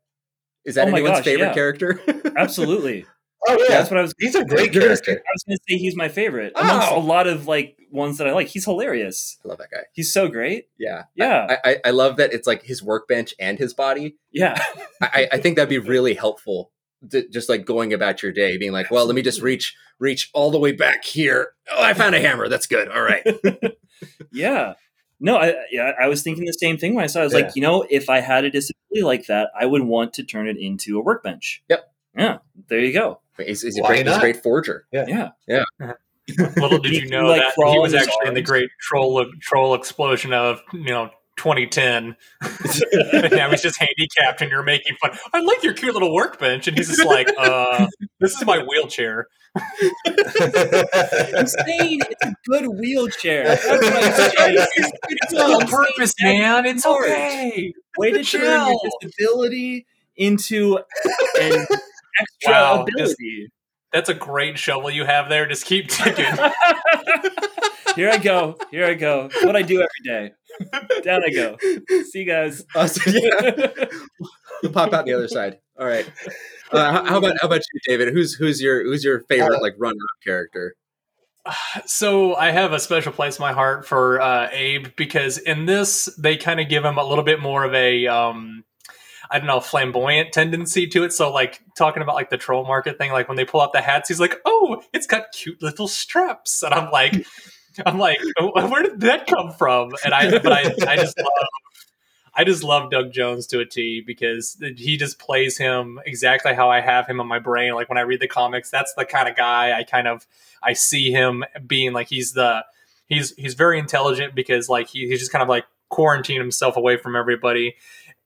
Is 0.66 0.76
that 0.76 0.88
Oh 0.88 0.92
anyone's 0.92 1.18
gosh, 1.18 1.26
favorite 1.26 1.48
yeah. 1.48 1.54
character? 1.54 2.02
Absolutely. 2.38 3.06
Oh 3.48 3.58
yeah, 3.60 3.78
That's 3.78 3.90
what 3.92 4.00
I 4.00 4.02
was. 4.04 4.14
he's 4.20 4.36
a 4.36 4.46
great 4.46 4.72
character. 4.72 5.12
I 5.12 5.32
was 5.34 5.44
going 5.44 5.58
to 5.58 5.64
say 5.70 5.78
he's 5.78 5.96
my 5.96 6.08
favorite 6.10 6.54
amongst 6.56 6.90
Oh. 6.92 6.98
a 6.98 7.02
lot 7.04 7.28
of 7.28 7.48
like 7.48 7.78
ones 7.92 8.18
that 8.20 8.28
I 8.28 8.32
like. 8.34 8.48
He's 8.48 8.66
hilarious. 8.66 9.38
I 9.44 9.50
love 9.50 9.58
that 9.58 9.70
guy. 9.72 9.84
He's 9.94 10.12
so 10.14 10.28
great. 10.28 10.66
Yeah, 10.80 11.04
Yeah, 11.16 11.58
I, 11.64 11.70
I, 11.72 11.78
I 11.86 11.90
love 11.92 12.18
that 12.18 12.32
it's 12.34 12.48
like 12.48 12.64
his 12.64 12.82
workbench 12.82 13.34
and 13.40 13.58
his 13.60 13.74
body. 13.74 14.16
yeah. 14.32 14.62
I, 15.02 15.28
I 15.34 15.38
think 15.40 15.56
that'd 15.58 15.70
be 15.70 15.78
really 15.78 16.14
helpful. 16.14 16.72
to- 17.12 17.28
just 17.30 17.50
like 17.50 17.66
going 17.66 17.92
about 17.94 18.24
your 18.24 18.32
day, 18.32 18.58
being 18.58 18.72
like, 18.72 18.90
"Well, 18.90 19.06
let 19.06 19.14
me 19.16 19.22
just 19.22 19.42
reach 19.42 19.76
reach 20.00 20.30
all 20.34 20.50
the 20.52 20.60
way 20.60 20.72
back 20.72 21.04
here. 21.04 21.50
Oh, 21.72 21.84
I 21.84 21.94
found 21.94 22.16
a 22.16 22.20
hammer. 22.22 22.48
That's 22.48 22.66
good. 22.68 22.88
All 22.90 23.02
right." 23.04 23.26
Yeah. 24.32 24.74
No, 25.20 25.38
I 25.38 25.54
yeah, 25.72 25.92
I 26.02 26.08
was 26.08 26.22
thinking 26.24 26.44
the 26.46 26.52
same 26.54 26.78
thing 26.78 26.96
when 26.96 27.04
I 27.04 27.08
saw. 27.08 27.20
it. 27.20 27.22
I 27.22 27.26
was 27.26 27.34
Yeah. 27.34 27.40
like, 27.40 27.56
you 27.56 27.62
know, 27.62 27.86
if 27.90 28.10
I 28.10 28.20
had 28.20 28.44
a 28.44 28.50
disability 28.50 29.04
like 29.04 29.28
that, 29.28 29.50
I 29.58 29.66
would 29.66 29.84
want 29.84 30.14
to 30.16 30.24
turn 30.24 30.48
it 30.50 30.58
into 30.58 30.98
a 31.00 31.02
workbench. 31.02 31.64
Yep. 31.70 31.93
Yeah. 32.16 32.38
There 32.68 32.80
you 32.80 32.94
go. 32.94 33.22
he's, 33.38 33.62
he's 33.62 33.78
a 33.78 33.82
great, 33.82 34.08
he's 34.08 34.16
a 34.16 34.20
great 34.20 34.44
forger. 34.44 34.86
Yeah. 34.92 35.06
Yeah. 35.08 35.30
Yeah. 35.80 35.94
Little 36.56 36.80
did 36.80 36.94
you 36.94 37.10
know 37.10 37.28
like, 37.28 37.42
that 37.42 37.54
he 37.56 37.80
was 37.80 37.92
his 37.92 38.02
actually 38.02 38.28
in 38.30 38.34
the 38.34 38.42
great 38.42 38.70
troll 38.80 39.26
troll 39.42 39.76
explosion 39.76 40.32
of 40.32 40.62
you 40.72 40.86
know 40.86 41.10
2010. 41.38 42.16
and 43.14 43.32
now 43.32 43.50
he's 43.50 43.62
just 43.62 43.80
handicapped, 43.80 44.42
and 44.42 44.52
you're 44.52 44.64
making 44.64 44.96
fun. 45.02 45.12
I 45.34 45.42
like 45.42 45.64
your 45.64 45.74
cute 45.74 45.94
little 45.94 46.14
workbench, 46.14 46.68
and 46.68 46.78
he's 46.78 46.88
just 46.88 47.06
like, 47.06 47.28
uh, 47.38 47.88
"This 48.20 48.36
is 48.36 48.46
my 48.46 48.64
wheelchair." 48.64 49.28
I'm 49.56 49.64
saying 51.48 52.02
it's 52.10 52.26
a 52.26 52.34
good 52.46 52.68
wheelchair. 52.68 53.44
That's 53.56 53.66
what 53.68 53.84
I'm 53.84 54.58
saying. 54.58 54.68
It's 55.10 55.34
on 55.34 55.68
purpose, 55.68 56.14
man. 56.22 56.66
It's 56.66 56.84
Hard. 56.84 57.06
okay. 57.06 57.74
Way 57.98 58.12
to 58.12 58.24
turn 58.24 58.42
your 58.42 58.80
disability 59.02 59.86
into 60.16 60.80
an 61.40 61.68
extra 62.20 62.52
Wow, 62.52 62.84
ability. 62.84 63.50
That's 63.92 64.10
a 64.10 64.14
great 64.14 64.58
shovel 64.58 64.90
you 64.90 65.06
have 65.06 65.30
there. 65.30 65.48
Just 65.48 65.66
keep 65.66 65.88
digging. 65.88 66.26
Here 67.96 68.10
I 68.10 68.18
go. 68.18 68.58
Here 68.72 68.86
I 68.86 68.96
go. 68.96 69.30
What 69.44 69.56
I 69.56 69.62
do 69.62 69.76
every 69.76 69.88
day. 70.04 70.32
Down 71.04 71.24
I 71.24 71.30
go. 71.30 71.58
See 72.10 72.20
you 72.20 72.26
guys. 72.26 72.66
Uh, 72.76 72.88
so, 72.88 73.12
yeah, 73.12 73.86
you 74.64 74.70
pop 74.70 74.94
out 74.94 75.06
the 75.06 75.14
other 75.14 75.28
side. 75.28 75.60
All 75.80 75.86
right. 75.86 76.10
Uh, 76.72 76.92
how, 76.92 77.06
how 77.06 77.18
about 77.18 77.36
how 77.40 77.48
about 77.48 77.62
you, 77.72 77.80
David? 77.88 78.14
Who's 78.14 78.34
who's 78.34 78.62
your 78.62 78.84
who's 78.84 79.04
your 79.04 79.22
favorite 79.22 79.62
like 79.62 79.76
run 79.78 79.94
up 79.94 80.24
character? 80.24 80.76
So 81.86 82.36
I 82.36 82.52
have 82.52 82.72
a 82.72 82.80
special 82.80 83.12
place 83.12 83.38
in 83.38 83.44
my 83.44 83.52
heart 83.52 83.86
for 83.86 84.22
uh, 84.22 84.50
Abe 84.52 84.88
because 84.96 85.38
in 85.38 85.66
this 85.66 86.06
they 86.18 86.38
kind 86.38 86.60
of 86.62 86.70
give 86.70 86.86
him 86.86 86.98
a 86.98 87.04
little 87.04 87.24
bit 87.24 87.42
more 87.42 87.66
of 87.66 87.74
a 87.74 88.08
um, 88.08 88.64
I 89.34 89.40
don't 89.40 89.48
know 89.48 89.60
flamboyant 89.60 90.32
tendency 90.32 90.86
to 90.86 91.04
it. 91.04 91.12
So 91.12 91.32
like 91.34 91.60
talking 91.76 92.04
about 92.04 92.14
like 92.14 92.30
the 92.30 92.38
troll 92.38 92.66
market 92.66 93.00
thing, 93.00 93.12
like 93.12 93.28
when 93.28 93.36
they 93.36 93.46
pull 93.46 93.62
out 93.62 93.74
the 93.74 93.82
hats, 93.82 94.08
he's 94.08 94.20
like, 94.20 94.40
"Oh, 94.46 94.84
it's 94.94 95.08
got 95.08 95.32
cute 95.32 95.60
little 95.60 95.88
straps," 95.88 96.62
and 96.62 96.72
I'm 96.72 96.92
like, 96.92 97.26
I'm 97.86 97.98
like, 97.98 98.20
"Oh, 98.40 98.52
where 98.70 98.84
did 98.84 99.00
that 99.00 99.26
come 99.26 99.52
from? 99.52 99.94
And 100.06 100.14
I 100.14 100.38
but 100.38 100.52
I 100.54 100.62
I 100.88 100.96
just 100.98 101.18
love. 101.18 101.48
I 102.36 102.44
just 102.44 102.64
love 102.64 102.92
Doug 102.92 103.12
Jones 103.12 103.48
to 103.48 103.60
a 103.60 103.66
T 103.66 104.04
because 104.06 104.58
he 104.78 104.98
just 104.98 105.18
plays 105.18 105.58
him 105.58 106.00
exactly 106.06 106.54
how 106.54 106.70
I 106.70 106.82
have 106.82 107.08
him 107.08 107.20
in 107.20 107.28
my 107.28 107.40
brain. 107.40 107.74
Like 107.74 107.90
when 107.90 107.98
I 107.98 108.02
read 108.02 108.20
the 108.20 108.28
comics, 108.28 108.70
that's 108.70 108.94
the 108.94 109.06
kind 109.06 109.28
of 109.28 109.36
guy 109.36 109.78
I 109.78 109.84
kind 109.84 110.08
of 110.08 110.28
I 110.62 110.74
see 110.74 111.12
him 111.12 111.44
being 111.66 111.94
like 111.94 112.08
he's 112.08 112.34
the 112.34 112.66
he's 113.08 113.36
he's 113.36 113.56
very 113.56 113.80
intelligent 113.80 114.36
because 114.36 114.70
like 114.70 114.90
he, 114.90 115.08
he's 115.08 115.20
just 115.20 115.32
kind 115.32 115.42
of 115.42 115.50
like 115.50 115.66
quarantine 115.90 116.40
himself 116.40 116.76
away 116.78 116.98
from 116.98 117.16
everybody 117.16 117.76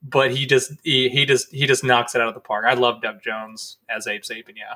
but 0.01 0.35
he 0.35 0.45
just 0.45 0.73
he, 0.83 1.09
he 1.09 1.25
just 1.25 1.51
he 1.51 1.65
just 1.65 1.83
knocks 1.83 2.15
it 2.15 2.21
out 2.21 2.27
of 2.27 2.33
the 2.33 2.39
park. 2.39 2.65
I 2.67 2.73
love 2.73 3.01
Doug 3.01 3.21
Jones 3.21 3.77
as 3.89 4.07
Abe 4.07 4.21
Sapien. 4.21 4.55
Yeah, 4.55 4.75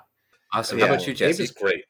awesome. 0.53 0.80
Yeah, 0.80 0.88
How 0.88 0.93
about 0.93 1.07
you, 1.07 1.13
Jesse? 1.13 1.43
Abe 1.43 1.43
is 1.43 1.51
great. 1.51 1.86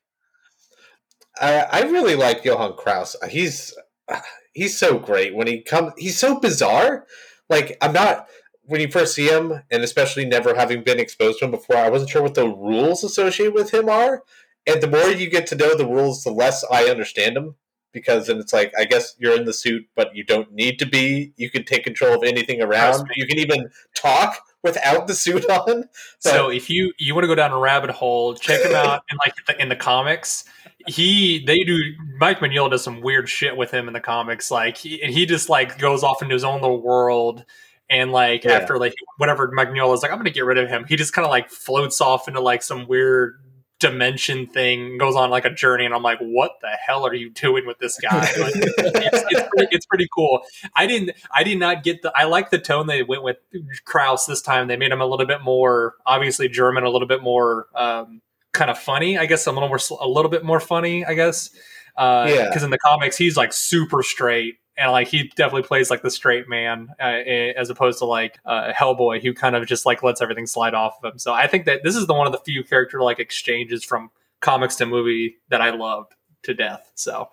I, 1.40 1.62
I 1.72 1.82
really 1.84 2.16
like 2.16 2.44
Johann 2.44 2.74
Kraus. 2.74 3.16
Uh, 3.22 3.28
he's 3.28 3.74
uh, 4.08 4.20
he's 4.54 4.78
so 4.78 5.00
great 5.00 5.36
when 5.36 5.48
he 5.48 5.62
comes. 5.62 5.94
He's 5.98 6.18
so 6.18 6.40
bizarre. 6.40 7.06
Like 7.50 7.78
I'm 7.82 7.94
not 7.94 8.28
when 8.64 8.82
you 8.82 8.90
first 8.90 9.16
see 9.16 9.28
him, 9.28 9.64
and 9.72 9.84
especially 9.84 10.26
never 10.26 10.56
having 10.56 10.84
been 10.84 11.00
exposed 11.00 11.40
to 11.40 11.46
him 11.46 11.52
before. 11.52 11.78
I 11.78 11.90
wasn't 11.90 12.12
sure 12.12 12.22
what 12.22 12.36
the 12.36 12.48
rules 12.48 13.04
associated 13.04 13.54
with 13.54 13.74
him 13.74 13.90
are. 13.90 14.24
And 14.68 14.82
the 14.82 14.88
more 14.88 15.10
you 15.10 15.30
get 15.30 15.48
to 15.48 15.56
know 15.56 15.76
the 15.76 15.88
rules, 15.88 16.24
the 16.24 16.32
less 16.32 16.64
I 16.72 16.86
understand 16.86 17.36
them 17.36 17.56
because 17.92 18.28
then 18.28 18.38
it's 18.38 18.54
like 18.54 18.74
I 18.78 18.86
guess 18.86 19.16
you're 19.20 19.36
in 19.36 19.46
the 19.46 19.54
suit, 19.54 19.88
but 19.96 20.16
you 20.16 20.24
don't 20.24 20.52
need 20.52 20.80
to 20.80 20.86
be. 20.86 21.34
You 21.38 21.50
can 21.50 21.64
take 21.64 21.84
control 21.84 22.14
of 22.14 22.24
anything 22.24 22.62
around. 22.62 23.10
You 23.16 23.26
can 23.26 23.40
even 23.40 23.70
talk 23.96 24.38
without 24.64 25.08
the 25.08 25.14
suit 25.14 25.46
on. 25.50 25.82
But, 25.82 25.90
so 26.20 26.50
if 26.50 26.70
you 26.70 26.94
you 26.98 27.14
want 27.14 27.24
to 27.24 27.28
go 27.28 27.36
down 27.36 27.52
a 27.52 27.58
rabbit 27.58 27.92
hole, 27.92 28.36
check 28.36 28.62
him 28.62 28.76
out 28.76 29.04
in 29.12 29.18
like 29.18 29.34
the, 29.48 29.62
in 29.62 29.70
the 29.70 29.76
comics. 29.76 30.46
He 30.88 31.44
they 31.46 31.64
do 31.64 31.78
Mike 32.18 32.40
Mignola 32.40 32.72
does 32.72 32.84
some 32.84 33.02
weird 33.02 33.30
shit 33.30 33.56
with 33.56 33.72
him 33.72 33.88
in 33.88 33.94
the 33.94 34.00
comics. 34.00 34.52
Like 34.52 34.78
he 34.78 35.02
and 35.02 35.14
he 35.14 35.26
just 35.26 35.50
like 35.50 35.78
goes 35.78 36.04
off 36.04 36.22
into 36.22 36.34
his 36.34 36.44
own 36.44 36.62
little 36.62 36.82
world. 36.82 37.46
And 37.90 38.14
like 38.14 38.46
yeah. 38.46 38.54
after 38.54 38.78
like 38.78 38.94
whatever 39.18 39.52
Mignola 39.52 39.94
is 39.94 40.02
like, 40.02 40.12
I'm 40.12 40.18
gonna 40.18 40.30
get 40.30 40.46
rid 40.46 40.58
of 40.58 40.70
him. 40.70 40.86
He 40.88 40.96
just 40.96 41.14
kind 41.14 41.26
of 41.26 41.30
like 41.30 41.50
floats 41.50 42.00
off 42.00 42.28
into 42.28 42.40
like 42.40 42.64
some 42.64 42.88
weird 42.88 43.36
dimension 43.82 44.46
thing 44.46 45.00
goes 45.00 45.16
on 45.16 45.32
like 45.32 45.44
a 45.44 45.50
journey 45.50 45.86
and 45.86 45.94
i'm 45.94 46.04
like 46.04 46.20
what 46.20 46.52
the 46.62 46.70
hell 46.70 47.06
are 47.06 47.16
you 47.16 47.32
doing 47.32 47.66
with 47.66 47.80
this 47.80 48.00
guy? 48.00 48.20
Like, 48.42 48.54
it's, 48.56 48.78
it's, 48.78 49.50
pretty, 49.50 49.76
it's, 49.76 49.86
pretty, 49.88 50.08
cool. 50.16 50.42
I 50.76 50.86
didn't 50.86 51.12
i 51.36 51.44
did 51.44 51.60
not 51.60 51.84
get 51.84 52.04
the 52.04 52.14
i 52.16 52.26
like 52.26 52.52
the 52.52 52.60
tone 52.60 52.86
they 52.86 53.02
went 53.02 53.24
with 53.24 53.38
kraus 53.84 54.28
this 54.28 54.42
time. 54.42 54.68
They 54.68 54.78
made 54.78 54.92
him 54.92 55.02
a 55.02 55.06
little 55.06 55.26
bit 55.26 55.42
more 55.42 55.96
obviously 56.06 56.48
german 56.48 56.84
a 56.84 56.90
little 56.90 57.08
bit 57.08 57.24
more 57.24 57.68
um, 57.76 58.22
kind 58.54 58.70
of 58.70 58.78
funny 58.78 59.18
i 59.18 59.26
guess 59.26 59.48
a 59.48 59.52
little 59.52 59.68
more 59.68 59.80
a 60.00 60.08
little 60.08 60.30
bit 60.30 60.46
more 60.46 60.60
funny 60.60 61.04
i 61.04 61.16
guess. 61.16 61.50
Uh, 61.98 62.26
yeah. 62.30 62.48
because 62.48 62.64
in 62.64 62.70
the 62.70 62.78
comics 62.78 63.18
he's 63.18 63.36
like 63.36 63.52
super 63.52 64.02
straight 64.04 64.61
and 64.78 64.92
like 64.92 65.08
he 65.08 65.32
definitely 65.36 65.64
plays 65.64 65.90
like 65.90 66.02
the 66.02 66.12
straight 66.12 66.48
man 66.48 66.90
uh, 67.00 67.04
as 67.04 67.70
opposed 67.70 68.00
to 68.00 68.06
like 68.06 68.40
uh, 68.46 68.72
Hellboy, 68.74 69.22
who 69.22 69.34
kind 69.34 69.56
of 69.56 69.66
just 69.68 69.86
like 69.86 70.04
lets 70.04 70.22
everything 70.22 70.48
slide 70.48 70.74
off 70.74 70.98
of 71.04 71.14
him. 71.14 71.20
So 71.20 71.34
I 71.34 71.48
think 71.48 71.66
that 71.66 71.84
this 71.84 71.96
is 71.96 72.08
the 72.08 72.14
one 72.14 72.28
of 72.28 72.34
the 72.34 72.40
few 72.40 72.64
character 72.64 73.02
like 73.02 73.20
exchanges 73.20 73.84
from 73.84 74.12
comics 74.40 74.76
to 74.78 74.86
movie 74.86 75.38
that 75.50 75.62
I 75.62 75.72
loved 75.72 76.14
to 76.44 76.54
death. 76.54 76.92
So 76.96 77.30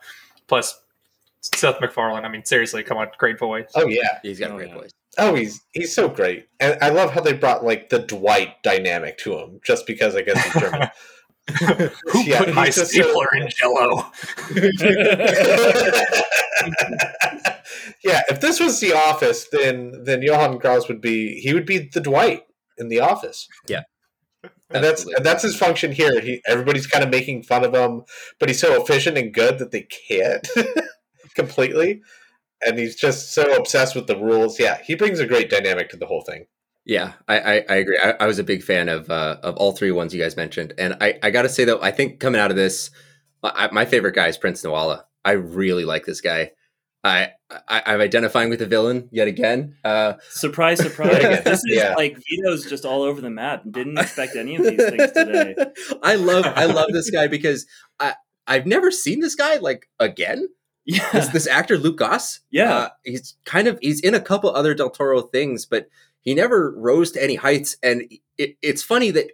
plus 0.47 0.81
Seth 1.41 1.81
MacFarlane, 1.81 2.25
I 2.25 2.29
mean, 2.29 2.45
seriously, 2.45 2.83
come 2.83 2.99
on, 2.99 3.09
great 3.19 3.39
voice. 3.39 3.71
Oh 3.75 3.87
yeah, 3.87 4.19
he's 4.23 4.39
got 4.39 4.51
a 4.51 4.55
great 4.55 4.73
voice. 4.73 4.91
Oh, 5.17 5.35
he's 5.35 5.63
he's 5.73 5.95
so 5.95 6.09
great, 6.09 6.49
and 6.61 6.77
I 6.83 6.91
love 6.91 7.13
how 7.13 7.21
they 7.21 7.33
brought 7.33 7.65
like 7.65 7.89
the 7.89 8.01
Dwight 8.01 8.63
dynamic 8.63 9.19
to 9.19 9.39
him, 9.39 9.61
just 9.65 9.87
because 9.87 10.15
I 10.15 10.23
guess 10.23 10.43
he's 10.43 10.63
German. 10.63 10.89
Who 12.13 12.25
yeah, 12.25 12.45
put 12.45 12.55
my 12.55 12.69
stapler 12.69 13.27
so... 13.33 13.41
in 13.41 13.49
Jello? 13.49 14.13
yeah, 18.05 18.23
if 18.29 18.41
this 18.41 18.61
was 18.61 18.81
The 18.81 18.93
Office, 18.93 19.47
then 19.51 20.05
then 20.05 20.23
Johann 20.23 20.59
Kraus 20.59 20.89
would 20.89 21.01
be 21.01 21.41
he 21.41 21.55
would 21.55 21.67
be 21.67 21.89
the 21.93 22.01
Dwight 22.01 22.43
in 22.77 22.89
The 22.89 23.01
Office. 23.01 23.49
Yeah. 23.67 23.83
And 24.71 24.85
that's 24.85 25.05
and 25.05 25.25
that's 25.25 25.43
his 25.43 25.57
function 25.57 25.93
here. 25.93 26.21
He 26.21 26.43
everybody's 26.47 26.87
kind 26.87 27.03
of 27.03 27.11
making 27.11 27.43
fun 27.43 27.65
of 27.65 27.75
him, 27.75 28.03
but 28.39 28.49
he's 28.49 28.61
so 28.61 28.81
efficient 28.81 29.17
and 29.17 29.33
good 29.33 29.59
that 29.59 29.71
they 29.71 29.83
can't 30.09 30.47
completely. 31.35 32.03
And 32.61 32.79
he's 32.79 32.97
just 32.97 33.33
so 33.33 33.55
obsessed 33.55 33.95
with 33.95 34.09
the 34.09 34.17
rules. 34.17 34.59
Yeah, 34.59 34.79
he 34.83 34.95
brings 34.95 35.21
a 35.21 35.27
great 35.27 35.49
dynamic 35.49 35.89
to 35.91 35.97
the 35.97 36.07
whole 36.07 36.23
thing. 36.23 36.47
Yeah, 36.85 37.13
I, 37.29 37.39
I, 37.39 37.65
I 37.69 37.75
agree. 37.77 37.99
I, 38.03 38.15
I, 38.21 38.27
was 38.27 38.39
a 38.39 38.45
big 38.45 38.63
fan 38.63 38.89
of 38.89 39.11
uh, 39.11 39.37
of 39.43 39.57
all 39.57 39.73
three 39.73 39.93
ones 39.93 40.15
you 40.15 40.23
guys 40.23 40.37
mentioned, 40.37 40.73
and 40.79 40.97
I, 41.01 41.19
I 41.23 41.31
got 41.31 41.43
to 41.43 41.49
say 41.49 41.65
though, 41.65 41.81
I 41.83 41.91
think 41.91 42.19
coming 42.19 42.41
out 42.41 42.51
of 42.51 42.57
this, 42.57 42.91
I, 43.43 43.69
my 43.73 43.85
favorite 43.85 44.15
guy 44.15 44.29
is 44.29 44.39
Prince 44.39 44.63
Nawala. 44.63 45.05
I 45.25 45.33
really 45.33 45.85
like 45.85 46.07
this 46.07 46.21
guy. 46.21 46.53
I, 47.09 47.33
I 47.69 47.95
am 47.95 48.01
identifying 48.01 48.51
with 48.51 48.59
the 48.59 48.67
villain 48.67 49.09
yet 49.11 49.29
again. 49.29 49.77
Uh, 49.85 50.15
surprise, 50.29 50.79
surprise! 50.83 51.43
this 51.45 51.61
is 51.65 51.77
yeah. 51.77 51.95
like 51.97 52.17
Vito's 52.29 52.69
just 52.69 52.85
all 52.85 53.03
over 53.03 53.21
the 53.21 53.31
map. 53.31 53.63
Didn't 53.71 53.99
expect 53.99 54.37
any 54.37 54.57
of 54.57 54.65
these 54.65 54.77
things 54.77 55.13
today. 55.13 55.55
I 56.03 56.17
love 56.17 56.45
I 56.47 56.67
love 56.67 56.89
this 56.93 57.11
guy 57.11 57.27
because 57.27 57.67
I 57.99 58.15
I've 58.47 58.67
never 58.67 58.91
seen 58.91 59.21
this 59.21 59.35
guy 59.35 59.57
like 59.57 59.89
again. 59.99 60.49
Yeah, 60.85 61.07
this, 61.13 61.29
this 61.29 61.47
actor 61.47 61.77
Luke 61.77 61.99
Goss. 61.99 62.41
Yeah, 62.51 62.75
uh, 62.75 62.89
he's 63.05 63.37
kind 63.45 63.69
of 63.69 63.79
he's 63.83 64.01
in 64.01 64.15
a 64.15 64.21
couple 64.21 64.51
other 64.51 64.75
Del 64.75 64.91
Toro 64.91 65.21
things, 65.23 65.67
but 65.67 65.89
he 66.21 66.35
never 66.35 66.75
rose 66.77 67.13
to 67.13 67.23
any 67.23 67.35
heights. 67.35 67.77
And 67.83 68.11
it, 68.39 68.57
it's 68.63 68.83
funny 68.83 69.11
that 69.11 69.27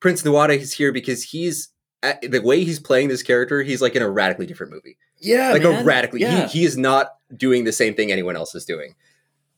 Prince 0.00 0.22
Nawala 0.22 0.56
is 0.58 0.74
here 0.74 0.92
because 0.92 1.22
he's 1.22 1.68
the 2.02 2.40
way 2.42 2.64
he's 2.64 2.80
playing 2.80 3.08
this 3.08 3.22
character. 3.22 3.62
He's 3.62 3.82
like 3.82 3.96
in 3.96 4.02
a 4.02 4.10
radically 4.10 4.46
different 4.46 4.72
movie. 4.72 4.98
Yeah, 5.20 5.52
like 5.52 5.62
man. 5.62 5.82
a 5.82 5.84
radically. 5.84 6.20
Yeah. 6.20 6.46
He, 6.46 6.60
he 6.60 6.64
is 6.64 6.76
not 6.76 7.14
doing 7.36 7.64
the 7.64 7.72
same 7.72 7.94
thing 7.94 8.10
anyone 8.10 8.36
else 8.36 8.54
is 8.54 8.64
doing, 8.64 8.94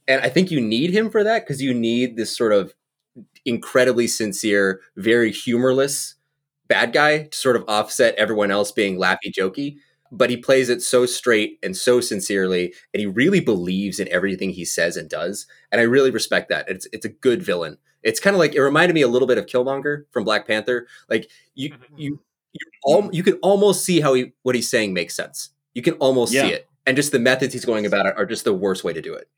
and 0.09 0.21
I 0.21 0.29
think 0.29 0.51
you 0.51 0.61
need 0.61 0.91
him 0.91 1.11
for 1.11 1.25
that 1.25 1.47
because 1.47 1.63
you 1.63 1.73
need 1.73 2.17
this 2.17 2.37
sort 2.37 2.53
of 2.53 2.75
incredibly 3.45 4.07
sincere, 4.07 4.81
very 4.97 5.31
humorless 5.31 6.17
bad 6.73 6.95
guy 6.95 7.25
to 7.25 7.37
sort 7.37 7.55
of 7.55 7.65
offset 7.69 8.15
everyone 8.15 8.51
else 8.51 8.73
being 8.73 8.99
laughy 8.99 9.31
jokey. 9.31 9.77
But 10.11 10.31
he 10.31 10.37
plays 10.37 10.69
it 10.69 10.83
so 10.83 11.07
straight 11.07 11.59
and 11.63 11.77
so 11.77 12.01
sincerely, 12.01 12.75
and 12.93 13.01
he 13.01 13.07
really 13.07 13.41
believes 13.41 13.99
in 13.99 14.09
everything 14.09 14.51
he 14.51 14.65
says 14.65 14.97
and 14.97 15.09
does. 15.09 15.47
And 15.71 15.81
I 15.81 15.85
really 15.85 16.11
respect 16.11 16.51
that. 16.51 16.69
It's 16.69 16.87
it's 16.93 17.07
a 17.07 17.11
good 17.11 17.43
villain. 17.43 17.79
It's 18.03 18.21
kind 18.21 18.35
of 18.35 18.41
like 18.41 18.55
it 18.55 18.61
reminded 18.63 18.95
me 18.95 19.03
a 19.03 19.09
little 19.09 19.29
bit 19.29 19.39
of 19.39 19.47
Killmonger 19.47 20.05
from 20.11 20.25
Black 20.25 20.47
Panther. 20.47 20.87
Like 21.09 21.31
you 21.55 21.71
mm-hmm. 21.71 21.99
you 21.99 22.21
you, 22.53 22.71
all, 22.85 23.11
you 23.13 23.23
can 23.23 23.35
almost 23.35 23.85
see 23.85 24.01
how 24.01 24.15
he 24.15 24.33
what 24.43 24.55
he's 24.55 24.69
saying 24.69 24.93
makes 24.93 25.15
sense. 25.15 25.51
You 25.75 25.83
can 25.83 25.95
almost 25.95 26.33
yeah. 26.33 26.43
see 26.43 26.49
it, 26.53 26.69
and 26.87 26.97
just 26.97 27.13
the 27.13 27.19
methods 27.19 27.53
he's 27.53 27.65
going 27.65 27.87
about 27.87 28.07
it 28.07 28.15
are 28.17 28.27
just 28.27 28.45
the 28.45 28.55
worst 28.55 28.85
way 28.85 28.93
to 28.93 29.01
do 29.01 29.15
it. 29.15 29.29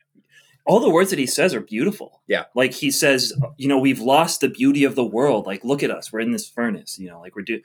All 0.66 0.80
the 0.80 0.90
words 0.90 1.10
that 1.10 1.18
he 1.18 1.26
says 1.26 1.54
are 1.54 1.60
beautiful. 1.60 2.22
Yeah, 2.26 2.44
like 2.54 2.72
he 2.72 2.90
says, 2.90 3.32
you 3.56 3.68
know, 3.68 3.78
we've 3.78 4.00
lost 4.00 4.40
the 4.40 4.48
beauty 4.48 4.84
of 4.84 4.94
the 4.94 5.04
world. 5.04 5.46
Like, 5.46 5.62
look 5.64 5.82
at 5.82 5.90
us, 5.90 6.12
we're 6.12 6.20
in 6.20 6.32
this 6.32 6.48
furnace. 6.48 6.98
You 6.98 7.08
know, 7.10 7.20
like 7.20 7.36
we're 7.36 7.42
do, 7.42 7.60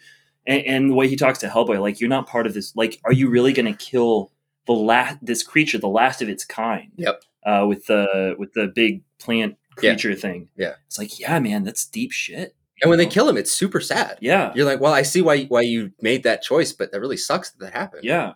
and, 0.45 0.61
and 0.65 0.89
the 0.91 0.95
way 0.95 1.07
he 1.07 1.15
talks 1.15 1.39
to 1.39 1.47
Hellboy, 1.47 1.81
like 1.81 1.99
you're 1.99 2.09
not 2.09 2.27
part 2.27 2.45
of 2.45 2.53
this. 2.53 2.75
Like, 2.75 2.99
are 3.05 3.13
you 3.13 3.29
really 3.29 3.53
going 3.53 3.73
to 3.73 3.85
kill 3.85 4.31
the 4.67 4.73
last 4.73 5.17
this 5.21 5.43
creature, 5.43 5.77
the 5.77 5.87
last 5.87 6.21
of 6.21 6.29
its 6.29 6.45
kind? 6.45 6.91
Yep. 6.97 7.23
Uh, 7.45 7.65
with 7.67 7.85
the 7.85 8.35
with 8.37 8.51
the 8.53 8.67
big 8.67 9.01
plant 9.17 9.55
creature 9.77 10.09
yeah. 10.09 10.15
thing. 10.15 10.49
Yeah, 10.57 10.73
it's 10.85 10.99
like, 10.99 11.19
yeah, 11.19 11.39
man, 11.39 11.63
that's 11.63 11.85
deep 11.85 12.11
shit. 12.11 12.53
And 12.81 12.89
when 12.89 12.97
they 12.97 13.05
kill 13.05 13.27
him, 13.27 13.37
it's 13.37 13.51
super 13.51 13.81
sad. 13.81 14.17
Yeah, 14.21 14.51
you're 14.55 14.65
like, 14.65 14.79
well, 14.79 14.93
I 14.93 15.01
see 15.01 15.21
why 15.21 15.45
why 15.45 15.61
you 15.61 15.91
made 16.01 16.23
that 16.23 16.41
choice, 16.41 16.71
but 16.73 16.91
that 16.91 17.01
really 17.01 17.17
sucks 17.17 17.51
that 17.51 17.59
that 17.59 17.73
happened. 17.73 18.03
Yeah, 18.03 18.33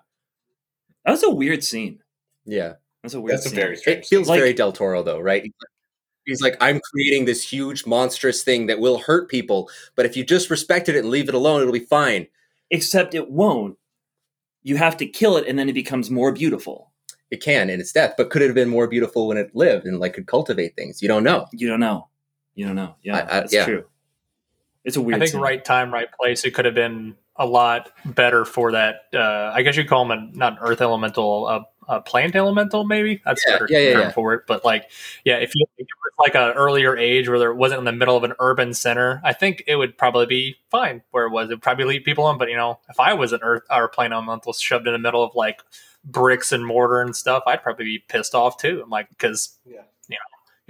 that 1.06 1.12
was 1.12 1.24
a 1.24 1.30
weird 1.30 1.64
scene. 1.64 2.00
Yeah, 2.46 2.74
that's 3.02 3.14
a 3.14 3.22
weird. 3.22 3.38
That's 3.38 3.50
scene. 3.50 3.58
a 3.58 3.62
very 3.62 3.78
strange. 3.78 4.00
It 4.00 4.06
feels 4.08 4.28
like, 4.28 4.40
very 4.40 4.54
Del 4.54 4.72
Toro, 4.72 5.04
though, 5.04 5.20
right? 5.20 5.50
He's 6.26 6.42
like, 6.42 6.56
I'm 6.62 6.80
creating 6.92 7.26
this 7.26 7.48
huge 7.48 7.86
monstrous 7.86 8.44
thing 8.44 8.68
that 8.68 8.80
will 8.80 9.00
hurt 9.00 9.30
people, 9.30 9.70
but 9.96 10.06
if 10.06 10.16
you 10.16 10.24
just 10.24 10.50
respected 10.50 10.96
it 10.96 11.00
and 11.00 11.10
leave 11.10 11.28
it 11.28 11.36
alone, 11.36 11.62
it'll 11.62 11.74
be 11.74 11.80
fine. 11.80 12.28
Except 12.70 13.14
it 13.14 13.30
won't. 13.30 13.78
You 14.64 14.78
have 14.78 14.96
to 14.98 15.06
kill 15.06 15.36
it, 15.38 15.48
and 15.48 15.60
then 15.60 15.68
it 15.68 15.74
becomes 15.74 16.10
more 16.10 16.32
beautiful. 16.32 16.92
It 17.30 17.42
can 17.42 17.70
in 17.70 17.80
its 17.80 17.92
death, 17.92 18.14
but 18.18 18.30
could 18.30 18.42
it 18.42 18.46
have 18.46 18.56
been 18.56 18.70
more 18.70 18.88
beautiful 18.88 19.28
when 19.28 19.38
it 19.38 19.56
lived 19.56 19.86
and 19.86 20.00
like 20.00 20.14
could 20.14 20.28
cultivate 20.28 20.76
things? 20.76 21.02
You 21.02 21.08
don't 21.08 21.24
know. 21.24 21.48
You 21.52 21.68
don't 21.68 21.80
know. 21.80 22.08
You 22.56 22.68
don't 22.68 22.76
know. 22.76 22.96
Yeah, 23.02 23.18
I, 23.18 23.22
I, 23.22 23.26
that's 23.26 23.54
yeah. 23.54 23.66
true. 23.66 23.86
It's 24.84 24.98
a 24.98 25.02
weird. 25.02 25.18
I 25.18 25.20
think 25.20 25.32
scene. 25.32 25.42
right 25.42 25.64
time, 25.64 25.94
right 25.94 26.12
place. 26.12 26.44
It 26.46 26.52
could 26.52 26.66
have 26.66 26.76
been 26.76 27.16
a 27.36 27.46
lot 27.46 27.92
better 28.06 28.46
for 28.46 28.74
that. 28.74 29.06
Uh, 29.14 29.52
I 29.54 29.62
guess 29.64 29.76
you'd 29.76 29.88
call 29.88 30.04
him 30.04 30.12
a 30.12 30.38
not 30.38 30.58
Earth 30.62 30.82
elemental, 30.82 31.48
a, 31.48 31.66
a 31.88 32.02
plant 32.02 32.36
elemental, 32.36 32.84
maybe 32.84 33.22
that's 33.26 33.44
yeah, 33.48 33.54
better 33.54 33.68
yeah, 33.70 33.80
yeah, 33.80 33.94
term 33.94 34.02
yeah. 34.02 34.12
for 34.12 34.34
it. 34.34 34.44
But 34.48 34.64
like, 34.64 34.90
yeah, 35.24 35.38
if 35.38 35.56
you 35.56 35.66
if 35.78 35.86
it 35.86 35.88
was 36.04 36.14
like 36.20 36.36
an 36.36 36.56
earlier 36.56 36.96
age 36.96 37.28
where 37.28 37.40
there 37.40 37.54
wasn't 37.54 37.80
in 37.80 37.86
the 37.86 37.92
middle 37.92 38.16
of 38.16 38.24
an 38.24 38.34
urban 38.40 38.74
center, 38.74 39.22
I 39.24 39.34
think 39.34 39.64
it 39.68 39.76
would 39.76 39.98
probably 39.98 40.26
be 40.26 40.56
fine 40.70 41.02
where 41.12 41.26
it 41.26 41.32
was. 41.32 41.50
It 41.50 41.54
would 41.54 41.62
probably 41.62 41.86
leave 41.86 42.04
people 42.04 42.30
in. 42.30 42.38
But 42.38 42.50
you 42.50 42.58
know, 42.58 42.80
if 42.90 43.00
I 43.00 43.14
was 43.14 43.34
an 43.34 43.40
Earth 43.42 43.64
or 43.70 43.88
plant 43.88 44.14
elemental 44.14 44.54
shoved 44.54 44.88
in 44.88 44.94
the 44.94 45.00
middle 45.00 45.24
of 45.24 45.32
like 45.36 45.62
bricks 46.06 46.52
and 46.52 46.66
mortar 46.66 47.02
and 47.02 47.16
stuff, 47.16 47.44
I'd 47.48 47.64
probably 47.64 47.86
be 47.86 48.00
pissed 48.00 48.36
off 48.36 48.58
too. 48.58 48.82
I'm 48.84 48.90
like, 48.90 49.10
because 49.10 49.58
yeah. 49.66 49.84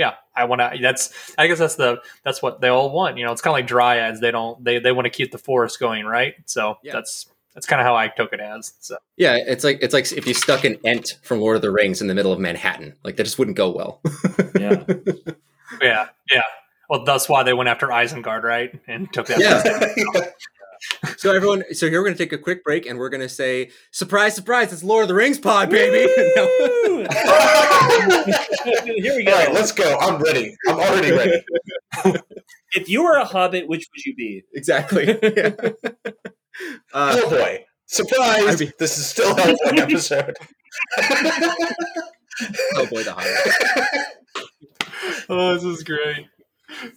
You 0.03 0.07
know, 0.07 0.13
yeah, 0.35 0.41
I 0.41 0.45
want 0.45 0.61
to. 0.61 0.79
That's 0.81 1.33
I 1.37 1.47
guess 1.47 1.59
that's 1.59 1.75
the 1.75 2.01
that's 2.23 2.41
what 2.41 2.61
they 2.61 2.69
all 2.69 2.91
want. 2.91 3.17
You 3.17 3.25
know, 3.25 3.31
it's 3.31 3.41
kind 3.41 3.51
of 3.53 3.57
like 3.57 3.67
dryads. 3.67 4.19
They 4.19 4.31
don't 4.31 4.63
they 4.63 4.79
they 4.79 4.91
want 4.91 5.05
to 5.05 5.09
keep 5.09 5.31
the 5.31 5.37
forest 5.37 5.79
going, 5.79 6.05
right? 6.05 6.35
So 6.45 6.77
Yeah. 6.83 6.93
that's 6.93 7.27
That's 7.53 7.67
kind 7.67 7.79
of 7.79 7.85
how 7.85 7.95
I 7.95 8.07
took 8.07 8.33
it 8.33 8.39
as. 8.39 8.73
So 8.79 8.97
Yeah, 9.15 9.35
it's 9.37 9.63
like 9.63 9.77
it's 9.81 9.93
like 9.93 10.11
if 10.11 10.25
you 10.25 10.33
stuck 10.33 10.63
an 10.63 10.77
Ent 10.83 11.19
from 11.23 11.39
Lord 11.39 11.55
of 11.55 11.61
the 11.61 11.71
Rings 11.71 12.01
in 12.01 12.07
the 12.07 12.15
middle 12.15 12.33
of 12.33 12.39
Manhattan, 12.39 12.95
like 13.03 13.15
that 13.17 13.23
just 13.25 13.37
wouldn't 13.37 13.57
go 13.57 13.69
well. 13.69 14.01
Yeah. 14.59 14.83
yeah, 15.81 16.07
yeah. 16.31 16.41
Well, 16.89 17.03
that's 17.05 17.27
why 17.29 17.43
they 17.43 17.53
went 17.53 17.69
after 17.69 17.87
Isengard, 17.87 18.43
right? 18.43 18.71
And 18.87 19.11
took 19.13 19.27
that. 19.27 19.39
Yeah. 19.39 20.25
so 21.17 21.31
everyone, 21.33 21.63
so 21.73 21.89
here 21.89 21.99
we're 22.01 22.05
gonna 22.07 22.17
take 22.17 22.33
a 22.33 22.37
quick 22.37 22.63
break, 22.63 22.85
and 22.85 22.97
we're 22.99 23.09
gonna 23.09 23.29
say, 23.29 23.71
"Surprise, 23.91 24.35
surprise! 24.35 24.71
It's 24.73 24.83
Lord 24.83 25.03
of 25.03 25.07
the 25.09 25.13
Rings 25.15 25.39
pod, 25.39 25.69
baby!" 25.69 26.11
Here 28.85 29.15
we 29.15 29.27
All 29.27 29.33
right, 29.33 29.47
go. 29.47 29.53
let's 29.53 29.71
go. 29.71 29.97
I'm 29.99 30.21
ready. 30.21 30.55
I'm 30.67 30.79
already 30.79 31.11
ready. 31.11 31.43
If 32.75 32.89
you 32.89 33.03
were 33.03 33.17
a 33.17 33.23
hobbit, 33.25 33.67
which 33.67 33.87
would 33.93 34.03
you 34.03 34.15
be? 34.15 34.43
exactly. 34.55 35.05
Yeah. 35.05 35.51
Uh, 36.91 37.15
Hellboy. 37.15 37.59
Surprise! 37.85 38.61
I 38.61 38.65
mean- 38.65 38.73
this 38.79 38.97
is 38.97 39.05
still 39.07 39.35
Hellboy 39.35 39.77
episode. 39.79 40.35
oh 42.75 42.85
boy, 42.89 43.03
the 43.03 43.13
Hobbit. 43.15 44.87
oh, 45.29 45.53
this 45.53 45.63
is 45.63 45.83
great. 45.83 46.25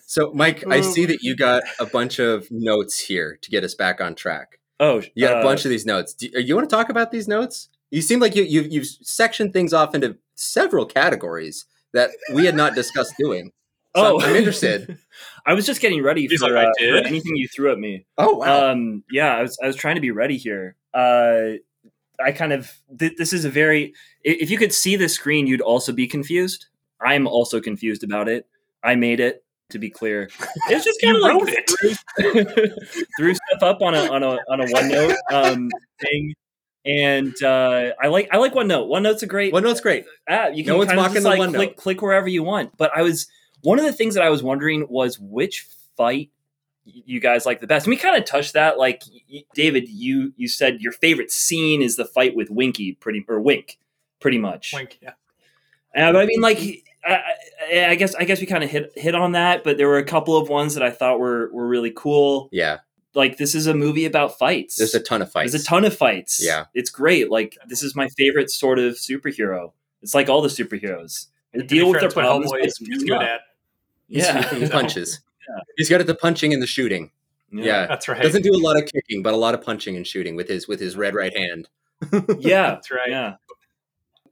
So, 0.06 0.32
Mike, 0.34 0.64
I 0.68 0.78
Oh. 0.78 0.82
see 0.82 1.04
that 1.06 1.22
you 1.22 1.36
got 1.36 1.62
a 1.78 1.86
bunch 1.86 2.18
of 2.18 2.48
notes 2.50 2.98
here 2.98 3.38
to 3.42 3.50
get 3.50 3.64
us 3.64 3.74
back 3.74 4.00
on 4.00 4.14
track. 4.14 4.58
Oh, 4.78 5.02
You 5.14 5.26
got 5.26 5.38
uh, 5.38 5.40
a 5.40 5.42
bunch 5.42 5.64
of 5.64 5.70
these 5.70 5.86
notes. 5.86 6.12
Do 6.14 6.28
you, 6.32 6.54
want 6.54 6.68
to 6.68 6.74
talk 6.74 6.88
about 6.90 7.10
these 7.10 7.26
notes? 7.28 7.68
You 7.90 8.02
seem 8.02 8.20
like 8.20 8.34
you, 8.36 8.42
you 8.42 8.62
you've 8.62 8.86
sectioned 8.86 9.52
things 9.52 9.72
off 9.72 9.94
into 9.94 10.18
several 10.34 10.84
categories 10.86 11.64
that 11.92 12.10
we 12.34 12.44
had 12.44 12.54
not 12.54 12.74
discussed 12.74 13.14
doing. 13.18 13.52
So 13.96 14.18
Oh, 14.18 14.20
I'm 14.20 14.36
interested. 14.36 14.98
I 15.46 15.54
was 15.54 15.64
just 15.64 15.80
getting 15.80 16.02
ready 16.02 16.28
for, 16.28 16.50
like, 16.50 16.66
uh, 16.66 16.72
for 16.78 16.96
anything 17.06 17.36
you 17.36 17.48
threw 17.48 17.72
at 17.72 17.78
me. 17.78 18.04
Oh 18.18 18.34
wow! 18.34 18.70
Um, 18.72 19.04
yeah, 19.10 19.34
I 19.34 19.42
was 19.42 19.56
I 19.62 19.66
was 19.66 19.76
trying 19.76 19.94
to 19.94 20.00
be 20.02 20.10
ready 20.10 20.36
here. 20.36 20.76
Uh, 20.92 21.52
I 22.22 22.32
kind 22.32 22.52
of 22.52 22.70
th- 22.98 23.16
this 23.16 23.32
is 23.32 23.44
a 23.46 23.50
very 23.50 23.94
if 24.22 24.50
you 24.50 24.58
could 24.58 24.74
see 24.74 24.96
the 24.96 25.08
screen, 25.08 25.46
you'd 25.46 25.60
also 25.62 25.92
be 25.92 26.06
confused. 26.06 26.66
I'm 27.00 27.26
also 27.26 27.60
confused 27.60 28.02
about 28.04 28.28
it. 28.28 28.46
I 28.82 28.96
made 28.96 29.20
it 29.20 29.42
to 29.70 29.78
be 29.78 29.90
clear. 29.90 30.28
It's 30.68 30.84
just 30.84 31.00
kind 31.00 31.16
of 31.16 31.22
like 31.22 31.34
wrote 31.34 31.48
it. 31.48 31.70
threw, 32.18 33.04
threw 33.18 33.34
stuff 33.34 33.62
up 33.62 33.82
on 33.82 33.94
a 33.94 34.10
on 34.12 34.22
a 34.22 34.38
on 34.48 34.60
a 34.60 34.64
OneNote 34.66 35.14
um, 35.30 35.70
thing, 36.00 36.34
and 36.84 37.34
uh, 37.42 37.92
I 38.00 38.08
like 38.08 38.28
I 38.32 38.38
like 38.38 38.52
OneNote. 38.52 38.88
OneNote's 38.88 39.22
a 39.22 39.26
great 39.26 39.52
OneNote's 39.52 39.80
great. 39.80 40.04
app. 40.28 40.54
You 40.54 40.64
No 40.64 40.72
can 40.72 40.78
one's 40.78 40.88
kind 40.88 40.98
of 41.00 41.02
mocking 41.04 41.14
just 41.14 41.22
the 41.24 41.28
like 41.30 41.40
OneNote. 41.40 41.54
click 41.54 41.76
click 41.76 42.02
wherever 42.02 42.28
you 42.28 42.42
want. 42.42 42.76
But 42.76 42.90
I 42.96 43.02
was 43.02 43.28
one 43.62 43.78
of 43.78 43.84
the 43.84 43.92
things 43.92 44.14
that 44.14 44.22
I 44.24 44.30
was 44.30 44.42
wondering 44.42 44.86
was 44.88 45.18
which 45.20 45.66
fight 45.96 46.30
you 46.84 47.18
guys 47.20 47.44
like 47.46 47.60
the 47.60 47.66
best. 47.66 47.86
And 47.86 47.90
we 47.90 47.96
kind 47.96 48.16
of 48.16 48.24
touched 48.24 48.52
that. 48.54 48.78
Like 48.78 49.02
y- 49.12 49.20
y- 49.32 49.44
David, 49.54 49.88
you 49.88 50.32
you 50.36 50.48
said 50.48 50.80
your 50.80 50.92
favorite 50.92 51.30
scene 51.32 51.82
is 51.82 51.96
the 51.96 52.04
fight 52.04 52.34
with 52.36 52.50
Winky, 52.50 52.92
pretty 52.94 53.24
or 53.28 53.40
Wink, 53.40 53.78
pretty 54.20 54.38
much. 54.38 54.72
Wink. 54.74 54.98
Yeah. 55.02 55.10
Uh, 55.96 56.12
but 56.12 56.22
I 56.22 56.26
mean, 56.26 56.40
like, 56.42 56.58
I, 57.06 57.22
I, 57.72 57.86
I 57.90 57.94
guess 57.94 58.14
I 58.14 58.24
guess 58.24 58.40
we 58.40 58.46
kind 58.46 58.64
of 58.64 58.70
hit 58.70 58.92
hit 58.96 59.14
on 59.14 59.32
that. 59.32 59.64
But 59.64 59.76
there 59.76 59.88
were 59.88 59.98
a 59.98 60.04
couple 60.04 60.36
of 60.36 60.48
ones 60.48 60.74
that 60.74 60.82
I 60.82 60.90
thought 60.90 61.18
were 61.20 61.50
were 61.52 61.66
really 61.66 61.92
cool. 61.94 62.48
Yeah, 62.52 62.78
Like 63.14 63.38
this 63.38 63.54
is 63.54 63.66
a 63.66 63.74
movie 63.74 64.04
about 64.06 64.38
fights. 64.38 64.76
there's 64.76 64.94
a 64.94 65.00
ton 65.00 65.22
of 65.22 65.30
fights. 65.30 65.52
There's 65.52 65.62
a 65.62 65.66
ton 65.66 65.84
of 65.84 65.96
fights. 65.96 66.40
Yeah. 66.44 66.64
it's 66.74 66.90
great. 66.90 67.30
Like 67.30 67.56
this 67.68 67.82
is 67.82 67.94
my 67.94 68.08
favorite 68.16 68.50
sort 68.50 68.78
of 68.78 68.94
superhero. 68.94 69.72
It's 70.02 70.14
like 70.14 70.28
all 70.28 70.42
the 70.42 70.48
superheroes. 70.48 71.26
They 71.52 71.60
To 71.60 71.64
be 71.64 71.76
deal 71.78 71.86
with 71.88 72.00
fair, 72.00 72.08
their 72.08 72.10
problems. 72.10 72.52
Hellboy 72.52 72.66
is, 72.66 72.78
is 72.80 73.02
good 73.04 73.12
up. 73.12 73.22
at. 73.22 73.40
Yeah, 74.08 74.54
he 74.54 74.68
punches. 74.68 75.20
Yeah. 75.48 75.60
He's 75.76 75.88
got 75.88 76.00
at 76.00 76.06
the 76.06 76.14
punching 76.14 76.52
and 76.52 76.62
the 76.62 76.66
shooting. 76.66 77.10
Yeah. 77.52 77.86
That's 77.86 78.08
right. 78.08 78.20
Doesn't 78.20 78.42
do 78.42 78.52
a 78.54 78.58
lot 78.58 78.76
of 78.76 78.84
kicking, 78.92 79.22
but 79.22 79.32
a 79.32 79.36
lot 79.36 79.54
of 79.54 79.62
punching 79.62 79.96
and 79.96 80.06
shooting 80.06 80.36
with 80.36 80.48
his 80.48 80.68
with 80.68 80.80
his 80.80 80.96
red 80.96 81.14
right 81.14 81.34
hand. 81.36 81.68
yeah, 82.38 82.70
That's 82.70 82.90
right. 82.90 83.08
yeah. 83.08 83.36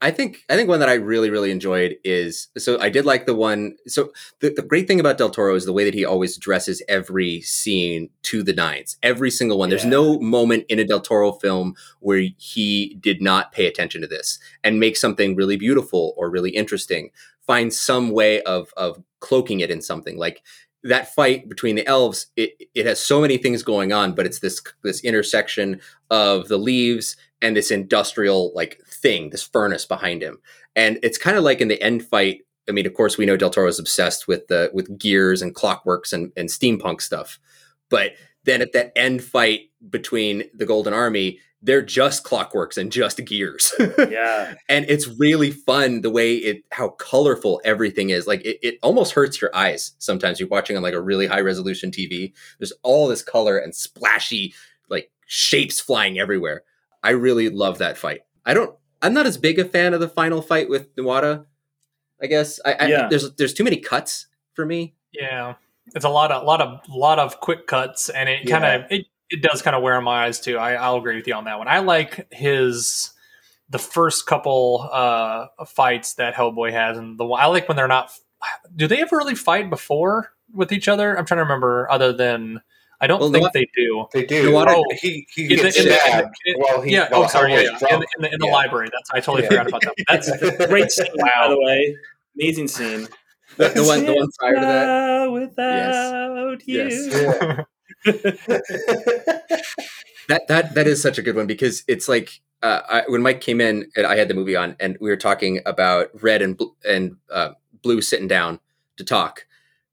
I 0.04 0.10
think 0.10 0.44
I 0.50 0.54
think 0.54 0.68
one 0.68 0.80
that 0.80 0.90
I 0.90 0.94
really 0.94 1.30
really 1.30 1.50
enjoyed 1.50 1.96
is 2.04 2.48
so 2.58 2.78
I 2.78 2.90
did 2.90 3.06
like 3.06 3.24
the 3.24 3.34
one. 3.34 3.76
So 3.86 4.12
the, 4.40 4.50
the 4.50 4.60
great 4.60 4.86
thing 4.86 5.00
about 5.00 5.16
Del 5.16 5.30
Toro 5.30 5.54
is 5.54 5.64
the 5.64 5.72
way 5.72 5.82
that 5.84 5.94
he 5.94 6.04
always 6.04 6.36
dresses 6.36 6.82
every 6.88 7.40
scene 7.40 8.10
to 8.24 8.42
the 8.42 8.52
nines. 8.52 8.98
Every 9.02 9.30
single 9.30 9.56
one. 9.56 9.70
There's 9.70 9.86
no 9.86 10.18
moment 10.20 10.66
in 10.68 10.78
a 10.78 10.84
Del 10.84 11.00
Toro 11.00 11.32
film 11.32 11.74
where 12.00 12.22
he 12.36 12.98
did 13.00 13.22
not 13.22 13.52
pay 13.52 13.66
attention 13.66 14.02
to 14.02 14.06
this 14.06 14.38
and 14.62 14.78
make 14.78 14.98
something 14.98 15.36
really 15.36 15.56
beautiful 15.56 16.12
or 16.18 16.28
really 16.28 16.50
interesting. 16.50 17.08
Find 17.46 17.72
some 17.72 18.10
way 18.10 18.42
of 18.42 18.74
of 18.76 19.02
cloaking 19.20 19.60
it 19.60 19.70
in 19.70 19.80
something 19.80 20.18
like 20.18 20.42
that 20.82 21.14
fight 21.14 21.48
between 21.48 21.76
the 21.76 21.86
elves. 21.86 22.26
It 22.36 22.52
it 22.74 22.84
has 22.84 23.00
so 23.00 23.22
many 23.22 23.38
things 23.38 23.62
going 23.62 23.94
on, 23.94 24.14
but 24.14 24.26
it's 24.26 24.40
this 24.40 24.60
this 24.82 25.02
intersection 25.02 25.80
of 26.10 26.48
the 26.48 26.58
leaves 26.58 27.16
and 27.42 27.56
this 27.56 27.70
industrial 27.70 28.52
like 28.54 28.80
thing, 28.86 29.30
this 29.30 29.42
furnace 29.42 29.86
behind 29.86 30.22
him. 30.22 30.38
And 30.76 30.98
it's 31.02 31.18
kind 31.18 31.36
of 31.36 31.44
like 31.44 31.60
in 31.60 31.68
the 31.68 31.80
end 31.82 32.04
fight. 32.04 32.40
I 32.68 32.72
mean, 32.72 32.86
of 32.86 32.94
course, 32.94 33.18
we 33.18 33.26
know 33.26 33.36
Del 33.36 33.50
Toro 33.50 33.68
is 33.68 33.78
obsessed 33.78 34.26
with 34.26 34.48
the 34.48 34.70
with 34.72 34.98
gears 34.98 35.42
and 35.42 35.54
clockworks 35.54 36.12
and, 36.12 36.32
and 36.36 36.48
steampunk 36.48 37.00
stuff. 37.00 37.38
But 37.90 38.12
then 38.44 38.62
at 38.62 38.72
that 38.72 38.92
end 38.96 39.22
fight 39.22 39.70
between 39.90 40.44
the 40.54 40.66
Golden 40.66 40.94
Army, 40.94 41.40
they're 41.64 41.82
just 41.82 42.24
clockworks 42.24 42.76
and 42.76 42.92
just 42.92 43.24
gears. 43.24 43.72
Yeah, 43.98 44.54
and 44.68 44.84
it's 44.88 45.08
really 45.08 45.50
fun 45.50 46.02
the 46.02 46.10
way 46.10 46.36
it 46.36 46.64
how 46.70 46.90
colorful 46.90 47.60
everything 47.64 48.10
is 48.10 48.26
like 48.26 48.44
it, 48.44 48.58
it 48.62 48.78
almost 48.82 49.12
hurts 49.12 49.40
your 49.40 49.54
eyes 49.56 49.92
sometimes 49.98 50.38
you're 50.38 50.48
watching 50.48 50.76
on 50.76 50.82
like 50.82 50.94
a 50.94 51.00
really 51.00 51.26
high 51.26 51.40
resolution 51.40 51.90
tv 51.90 52.32
there's 52.58 52.72
all 52.82 53.08
this 53.08 53.22
color 53.22 53.56
and 53.56 53.74
splashy 53.74 54.54
like 54.90 55.10
shapes 55.26 55.80
flying 55.80 56.18
everywhere 56.18 56.62
i 57.04 57.10
really 57.10 57.48
love 57.50 57.78
that 57.78 57.96
fight 57.96 58.22
i 58.44 58.52
don't 58.52 58.74
i'm 59.02 59.14
not 59.14 59.26
as 59.26 59.38
big 59.38 59.58
a 59.60 59.64
fan 59.64 59.94
of 59.94 60.00
the 60.00 60.08
final 60.08 60.42
fight 60.42 60.68
with 60.68 60.94
Nuada. 60.96 61.44
i 62.20 62.26
guess 62.26 62.58
i, 62.64 62.72
I 62.72 62.86
Yeah. 62.88 63.08
there's 63.08 63.32
there's 63.36 63.54
too 63.54 63.62
many 63.64 63.76
cuts 63.76 64.26
for 64.54 64.66
me 64.66 64.94
Yeah, 65.12 65.54
it's 65.94 66.04
a 66.04 66.08
lot 66.08 66.32
of 66.32 66.42
lot 66.44 66.60
of 66.60 66.80
lot 66.88 67.18
of 67.20 67.38
quick 67.40 67.66
cuts, 67.68 68.08
and 68.08 68.28
it 68.28 68.48
kind 68.48 68.64
of 68.64 68.90
it, 68.90 69.06
it 69.30 69.42
does 69.42 69.62
kind 69.62 69.76
of 69.76 69.82
wear 69.82 69.94
on 69.96 70.04
my 70.04 70.24
eyes 70.24 70.40
too. 70.40 70.58
I, 70.58 70.74
I'll 70.74 70.96
agree 70.96 71.16
with 71.16 71.26
you 71.28 71.34
on 71.34 71.44
that 71.44 71.58
one. 71.58 71.68
I 71.68 71.78
like 71.80 72.26
his 72.32 73.10
the 73.70 73.78
first 73.78 74.26
couple 74.26 74.88
uh 74.92 75.46
fights 75.66 76.14
that 76.14 76.34
Hellboy 76.34 76.72
has, 76.72 76.96
and 76.98 77.18
the 77.18 77.24
I 77.26 77.46
like 77.46 77.68
when 77.68 77.76
they're 77.76 77.88
not. 77.88 78.10
Do 78.76 78.86
they 78.86 79.00
ever 79.02 79.16
really 79.16 79.34
fight 79.34 79.70
before 79.70 80.32
with 80.52 80.70
each 80.72 80.86
other? 80.88 81.16
I'm 81.18 81.24
trying 81.26 81.38
to 81.38 81.42
remember. 81.44 81.90
Other 81.90 82.12
than 82.12 82.60
I 83.04 83.06
don't 83.06 83.20
Well, 83.20 83.30
think 83.30 83.44
no, 83.44 83.50
they 83.52 83.68
do. 83.76 84.06
They 84.14 84.24
do. 84.24 84.34
You 84.50 84.56
Oh, 84.56 84.82
he 85.00 85.26
he 85.34 85.42
In 85.44 85.48
gets 85.60 85.76
in 85.78 85.84
the- 85.84 85.92
in 85.92 85.98
stabbed 86.00 86.34
the- 86.46 86.50
in- 86.52 86.58
while 86.58 86.80
he 86.80 86.92
yeah. 86.92 87.08
while 87.10 87.24
Oh, 87.24 87.26
sorry. 87.26 87.52
Yeah, 87.52 87.60
yeah. 87.60 87.94
In, 87.94 88.00
the- 88.00 88.06
in 88.16 88.22
the, 88.22 88.32
in 88.32 88.38
the 88.40 88.46
Yeah. 88.46 88.52
library. 88.52 88.88
That's 88.90 89.10
I 89.12 89.20
totally 89.20 89.42
Yeah. 89.42 89.48
forgot 89.62 89.68
about 89.68 89.82
that. 89.82 89.94
That's 90.08 90.66
great 90.68 90.90
scene 90.96 91.06
by 91.18 91.48
the 91.48 91.58
way. 91.60 91.96
Amazing 92.40 92.68
scene. 92.68 93.08
the, 93.58 93.68
the 93.68 93.84
one 93.84 94.06
the 94.06 94.14
one 94.14 94.28
prior 94.38 94.54
to 94.54 94.60
that 94.60 94.86
Now 94.86 95.32
Without 95.32 96.66
you. 96.66 96.84
Yes. 96.88 97.64
That 100.28 100.48
that 100.48 100.74
that 100.74 100.86
is 100.86 101.02
such 101.02 101.18
a 101.18 101.22
good 101.22 101.36
one 101.36 101.46
because 101.46 101.84
it's 101.86 102.08
like 102.08 102.40
uh, 102.62 102.80
I, 102.88 103.02
when 103.08 103.20
Mike 103.20 103.42
came 103.42 103.60
in 103.60 103.90
and 103.94 104.06
I 104.06 104.16
had 104.16 104.28
the 104.28 104.34
movie 104.34 104.56
on 104.56 104.74
and 104.80 104.96
we 104.98 105.10
were 105.10 105.18
talking 105.18 105.60
about 105.66 106.08
Red 106.22 106.40
and 106.40 106.56
Bl- 106.56 106.72
and 106.88 107.16
uh, 107.30 107.50
Blue 107.82 108.00
sitting 108.00 108.26
down 108.26 108.58
to 108.96 109.04
talk, 109.04 109.44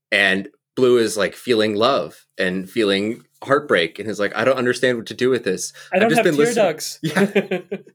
and 0.09 0.47
Blue 0.75 0.97
is 0.97 1.17
like 1.17 1.35
feeling 1.35 1.75
love 1.75 2.25
and 2.37 2.69
feeling 2.69 3.23
heartbreak 3.43 3.99
and 3.99 4.07
is 4.09 4.19
like 4.19 4.35
I 4.35 4.45
don't 4.45 4.57
understand 4.57 4.97
what 4.97 5.07
to 5.07 5.13
do 5.13 5.29
with 5.29 5.43
this. 5.43 5.73
I 5.91 5.99
don't 5.99 6.09
just 6.09 6.23
have 6.23 6.25
been 6.25 6.35
tear 6.35 6.45
listening- 6.45 6.65
ducts. 6.65 6.99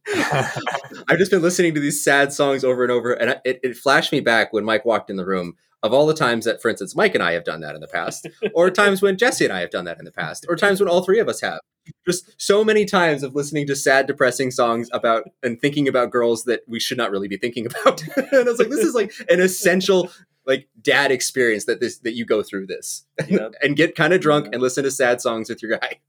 I've 1.09 1.19
just 1.19 1.31
been 1.31 1.43
listening 1.43 1.75
to 1.75 1.81
these 1.81 2.03
sad 2.03 2.33
songs 2.33 2.65
over 2.65 2.83
and 2.83 2.93
over, 2.93 3.13
and 3.13 3.41
it, 3.45 3.61
it 3.63 3.77
flashed 3.77 4.13
me 4.13 4.21
back 4.21 4.53
when 4.53 4.65
Mike 4.65 4.85
walked 4.85 5.11
in 5.11 5.17
the 5.17 5.27
room 5.27 5.55
of 5.83 5.93
all 5.93 6.07
the 6.07 6.15
times 6.15 6.45
that, 6.47 6.61
for 6.61 6.69
instance, 6.69 6.97
Mike 6.97 7.15
and 7.15 7.23
I 7.23 7.33
have 7.33 7.45
done 7.45 7.61
that 7.61 7.75
in 7.75 7.81
the 7.81 7.87
past, 7.87 8.27
or 8.55 8.71
times 8.71 9.03
when 9.03 9.17
Jesse 9.17 9.45
and 9.45 9.53
I 9.53 9.61
have 9.61 9.71
done 9.71 9.85
that 9.85 9.99
in 9.99 10.05
the 10.05 10.13
past, 10.13 10.45
or 10.49 10.57
times 10.57 10.81
when 10.81 10.89
all 10.89 11.03
three 11.03 11.21
of 11.21 11.29
us 11.29 11.41
have. 11.41 11.61
Just 12.05 12.29
so 12.39 12.65
many 12.65 12.85
times 12.85 13.23
of 13.23 13.37
listening 13.37 13.67
to 13.69 13.77
sad, 13.77 14.07
depressing 14.07 14.51
songs 14.51 14.89
about 14.93 15.25
and 15.45 15.61
thinking 15.61 15.87
about 15.87 16.11
girls 16.11 16.45
that 16.45 16.63
we 16.67 16.81
should 16.81 16.99
not 16.99 17.13
really 17.13 17.29
be 17.29 17.37
thinking 17.37 17.67
about. 17.67 18.03
and 18.17 18.27
I 18.33 18.43
was 18.43 18.59
like, 18.59 18.71
this 18.71 18.81
is 18.81 18.95
like 18.95 19.13
an 19.29 19.41
essential 19.41 20.11
like 20.47 20.69
dad 20.81 21.11
experience 21.11 21.65
that 21.67 21.81
this 21.81 21.99
that 21.99 22.15
you 22.15 22.25
go 22.25 22.43
through 22.43 22.67
this 22.67 23.05
Yep. 23.29 23.55
and 23.63 23.77
get 23.77 23.95
kind 23.97 24.13
of 24.13 24.21
drunk 24.21 24.49
and 24.53 24.63
listen 24.63 24.85
to 24.85 24.91
sad 24.91 25.21
songs 25.21 25.49
with 25.49 25.63
your 25.63 25.79
guy. 25.79 26.01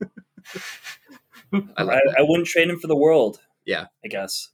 I 1.53 1.61
I, 1.77 1.83
like 1.83 2.01
that. 2.05 2.15
I 2.19 2.21
wouldn't 2.21 2.47
trade 2.47 2.69
him 2.69 2.79
for 2.79 2.87
the 2.87 2.95
world. 2.95 3.39
Yeah. 3.65 3.85
I 4.03 4.07
guess. 4.07 4.49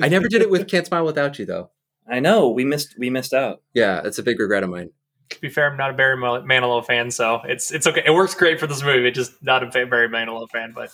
I 0.00 0.08
never 0.08 0.28
did 0.28 0.42
it 0.42 0.50
with 0.50 0.68
Can't 0.68 0.86
Smile 0.86 1.04
Without 1.04 1.38
You 1.38 1.46
though. 1.46 1.70
I 2.08 2.20
know 2.20 2.48
we 2.50 2.64
missed 2.64 2.96
we 2.98 3.10
missed 3.10 3.32
out. 3.32 3.62
Yeah, 3.74 4.00
that's 4.00 4.18
a 4.18 4.22
big 4.22 4.38
regret 4.40 4.62
of 4.64 4.70
mine. 4.70 4.90
to 5.30 5.40
be 5.40 5.48
fair, 5.48 5.70
I'm 5.70 5.76
not 5.76 5.90
a 5.90 5.94
Barry 5.94 6.16
Mal- 6.16 6.42
Manilow 6.42 6.84
fan, 6.84 7.10
so 7.12 7.40
it's 7.44 7.70
it's 7.70 7.86
okay. 7.86 8.02
It 8.04 8.10
works 8.10 8.34
great 8.34 8.58
for 8.58 8.66
this 8.66 8.82
movie. 8.82 9.06
It's 9.08 9.16
just 9.16 9.40
not 9.42 9.62
a 9.62 9.70
fa- 9.70 9.86
Barry 9.86 10.08
Manilow 10.08 10.50
fan, 10.50 10.72
but 10.74 10.90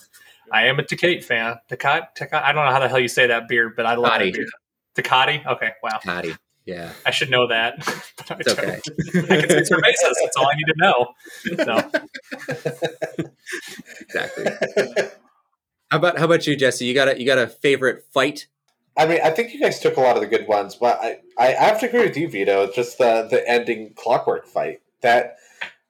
I 0.53 0.66
am 0.66 0.79
a 0.79 0.83
Tecate 0.83 1.24
fan. 1.24 1.57
Tecate, 1.70 2.09
Tecate. 2.16 2.43
I 2.43 2.53
don't 2.53 2.64
know 2.66 2.70
how 2.72 2.79
the 2.81 2.89
hell 2.89 3.01
you 3.01 3.09
say 3.09 3.26
that 3.29 3.49
beard, 3.49 3.72
but 3.74 3.87
I 3.87 3.95
love 3.95 4.12
Takati. 4.12 4.33
that 4.33 4.35
beard. 4.35 4.49
Takati. 4.97 5.47
Okay, 5.47 5.70
wow. 5.83 5.99
Patty. 6.05 6.35
Yeah, 6.69 6.93
I 7.07 7.12
should 7.12 7.31
know 7.31 7.47
that. 7.49 7.79
but 8.19 8.31
I 8.31 8.37
it's 8.41 8.55
don't. 8.55 8.59
okay. 8.59 8.75
I 8.75 9.41
can 9.41 9.49
say 9.49 9.75
cervezas. 9.75 10.14
That's 10.23 10.37
all 10.37 10.47
I 10.47 10.55
need 10.55 10.66
to 10.66 10.75
know. 10.77 11.14
So, 11.64 11.91
exactly. 14.03 14.45
How 15.91 15.97
about 15.97 16.19
how 16.19 16.27
about 16.27 16.47
you, 16.47 16.57
Jesse? 16.57 16.85
You 16.85 16.93
got 16.93 17.09
a 17.09 17.19
you 17.19 17.25
got 17.25 17.39
a 17.39 17.47
favorite 17.47 18.05
fight? 18.12 18.49
I 18.99 19.07
mean, 19.07 19.19
I 19.25 19.31
think 19.31 19.55
you 19.55 19.61
guys 19.61 19.81
took 19.81 19.97
a 19.97 20.01
lot 20.03 20.16
of 20.16 20.21
the 20.21 20.29
good 20.29 20.47
ones, 20.47 20.75
but 20.75 20.99
I, 21.01 21.21
I 21.39 21.47
have 21.53 21.81
to 21.81 21.87
agree 21.89 22.03
with 22.03 22.19
you, 22.19 22.29
Vito. 22.29 22.71
Just 22.71 22.99
the 22.99 23.27
the 23.31 23.49
ending 23.49 23.95
clockwork 23.97 24.47
fight. 24.47 24.83
That 25.01 25.37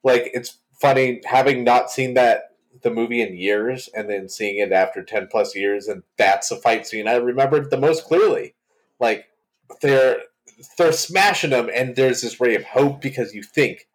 like 0.05 0.31
it's 0.33 0.59
funny 0.81 1.23
having 1.25 1.65
not 1.65 1.91
seen 1.91 2.15
that 2.15 2.55
the 2.83 2.91
movie 2.93 3.21
in 3.21 3.37
years 3.37 3.89
and 3.97 4.09
then 4.09 4.29
seeing 4.29 4.59
it 4.59 4.71
after 4.71 5.03
10 5.03 5.27
plus 5.29 5.57
years 5.57 5.89
and 5.89 6.05
that's 6.17 6.53
a 6.53 6.57
fight 6.57 6.87
scene 6.87 7.09
I 7.09 7.15
remembered 7.15 7.71
the 7.71 7.77
most 7.77 8.05
clearly. 8.05 8.55
Like 9.01 9.25
they're 9.81 10.19
they're 10.77 10.93
smashing 10.93 11.51
them 11.51 11.69
and 11.73 11.97
there's 11.97 12.23
this 12.23 12.41
ray 12.41 12.55
of 12.55 12.65
hope 12.65 13.01
because 13.01 13.35
you 13.35 13.43
think 13.43 13.87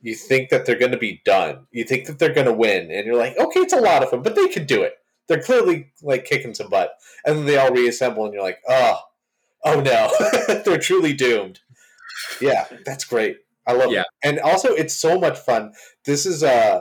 you 0.00 0.14
think 0.16 0.48
that 0.50 0.66
they're 0.66 0.78
going 0.78 0.90
to 0.90 0.98
be 0.98 1.22
done. 1.24 1.66
You 1.70 1.84
think 1.84 2.06
that 2.06 2.18
they're 2.18 2.34
going 2.34 2.46
to 2.48 2.52
win 2.52 2.90
and 2.90 3.06
you're 3.06 3.16
like, 3.16 3.38
"Okay, 3.38 3.60
it's 3.60 3.72
a 3.72 3.80
lot 3.80 4.02
of 4.02 4.10
them, 4.10 4.22
but 4.22 4.34
they 4.34 4.48
can 4.48 4.66
do 4.66 4.82
it." 4.82 4.94
They're 5.28 5.40
clearly 5.42 5.92
like 6.02 6.24
kicking 6.24 6.54
some 6.54 6.68
butt. 6.68 6.94
And 7.24 7.38
then 7.38 7.46
they 7.46 7.56
all 7.56 7.70
reassemble 7.70 8.24
and 8.24 8.34
you're 8.34 8.42
like, 8.42 8.58
"Oh, 8.68 8.98
oh 9.64 9.80
no. 9.80 10.10
they're 10.64 10.78
truly 10.78 11.12
doomed." 11.12 11.60
Yeah, 12.40 12.66
that's 12.84 13.04
great. 13.04 13.36
I 13.66 13.72
love 13.74 13.92
Yeah. 13.92 14.00
it. 14.00 14.06
And 14.24 14.40
also 14.40 14.70
it's 14.70 14.94
so 14.94 15.18
much 15.20 15.38
fun. 15.38 15.72
This 16.04 16.26
is 16.26 16.42
uh 16.42 16.80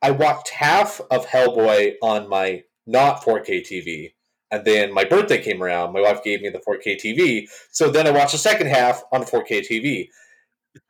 I 0.00 0.10
watched 0.10 0.50
half 0.50 1.00
of 1.10 1.26
Hellboy 1.26 1.94
on 2.02 2.28
my 2.28 2.64
not 2.86 3.22
4K 3.22 3.60
TV. 3.62 4.12
And 4.50 4.64
then 4.64 4.92
my 4.92 5.04
birthday 5.04 5.42
came 5.42 5.62
around. 5.62 5.92
My 5.92 6.00
wife 6.00 6.22
gave 6.22 6.40
me 6.42 6.48
the 6.48 6.58
4K 6.60 6.96
TV. 7.00 7.48
So 7.70 7.90
then 7.90 8.06
I 8.06 8.10
watched 8.10 8.32
the 8.32 8.38
second 8.38 8.68
half 8.68 9.02
on 9.12 9.22
4K 9.24 9.66
TV. 9.68 10.08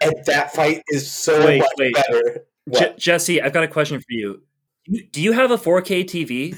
And 0.02 0.14
that 0.26 0.52
fight 0.52 0.82
is 0.88 1.10
so 1.10 1.44
Wait, 1.46 1.58
much 1.60 1.70
wait. 1.78 1.94
better. 1.94 2.44
Je- 2.70 2.94
Jesse, 2.98 3.40
I've 3.40 3.52
got 3.52 3.64
a 3.64 3.68
question 3.68 3.98
for 4.00 4.06
you. 4.08 4.42
You- 4.86 5.06
Do 5.06 5.22
you 5.22 5.32
have 5.32 5.50
a 5.50 5.56
4K 5.58 6.04
TV? 6.04 6.56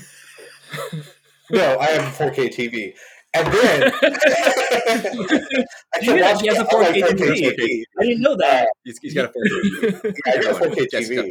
no, 1.51 1.79
I 1.79 1.87
have 1.87 2.21
a 2.21 2.25
4K 2.31 2.49
TV. 2.55 2.95
And 3.35 3.47
then 3.53 3.93
I 4.03 5.99
can 6.01 6.21
watch 6.21 6.41
he 6.41 6.47
has 6.49 6.59
a 6.59 6.63
it 6.63 6.73
on 6.73 6.81
my 6.81 6.91
4K 6.93 7.03
TV. 7.13 7.83
I 8.01 8.03
didn't 8.05 8.23
know 8.23 8.37
that. 8.37 8.63
Uh, 8.65 8.67
he's, 8.85 8.99
he's 9.01 9.15
got 9.15 9.27
a 9.27 9.33
4K. 9.39 10.13
I 10.27 10.43
got 10.43 10.63
a 10.63 10.69
4K 10.71 10.87
TV. 10.93 11.31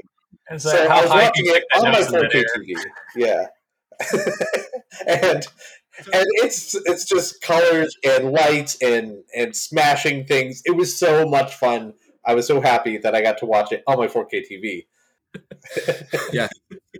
And 0.49 0.61
So 0.61 0.69
so, 0.69 0.77
I 0.87 1.01
was 1.01 1.09
high 1.11 1.23
watching 1.25 1.45
it 1.47 1.63
on 1.75 1.91
my 1.91 1.99
4K? 1.99 2.43
TV. 2.57 2.75
Yeah, 3.15 3.47
and 5.07 5.45
and 6.13 6.25
it's 6.43 6.75
it's 6.85 7.05
just 7.05 7.41
colors 7.41 7.95
and 8.03 8.31
lights 8.31 8.77
and 8.81 9.23
and 9.35 9.55
smashing 9.55 10.25
things. 10.25 10.61
It 10.65 10.75
was 10.75 10.97
so 10.97 11.25
much 11.27 11.53
fun. 11.55 11.93
I 12.25 12.33
was 12.35 12.47
so 12.47 12.59
happy 12.61 12.97
that 12.97 13.13
I 13.15 13.21
got 13.21 13.37
to 13.39 13.45
watch 13.45 13.71
it 13.71 13.83
on 13.87 13.97
my 13.97 14.07
4K 14.07 14.43
TV. 14.51 14.85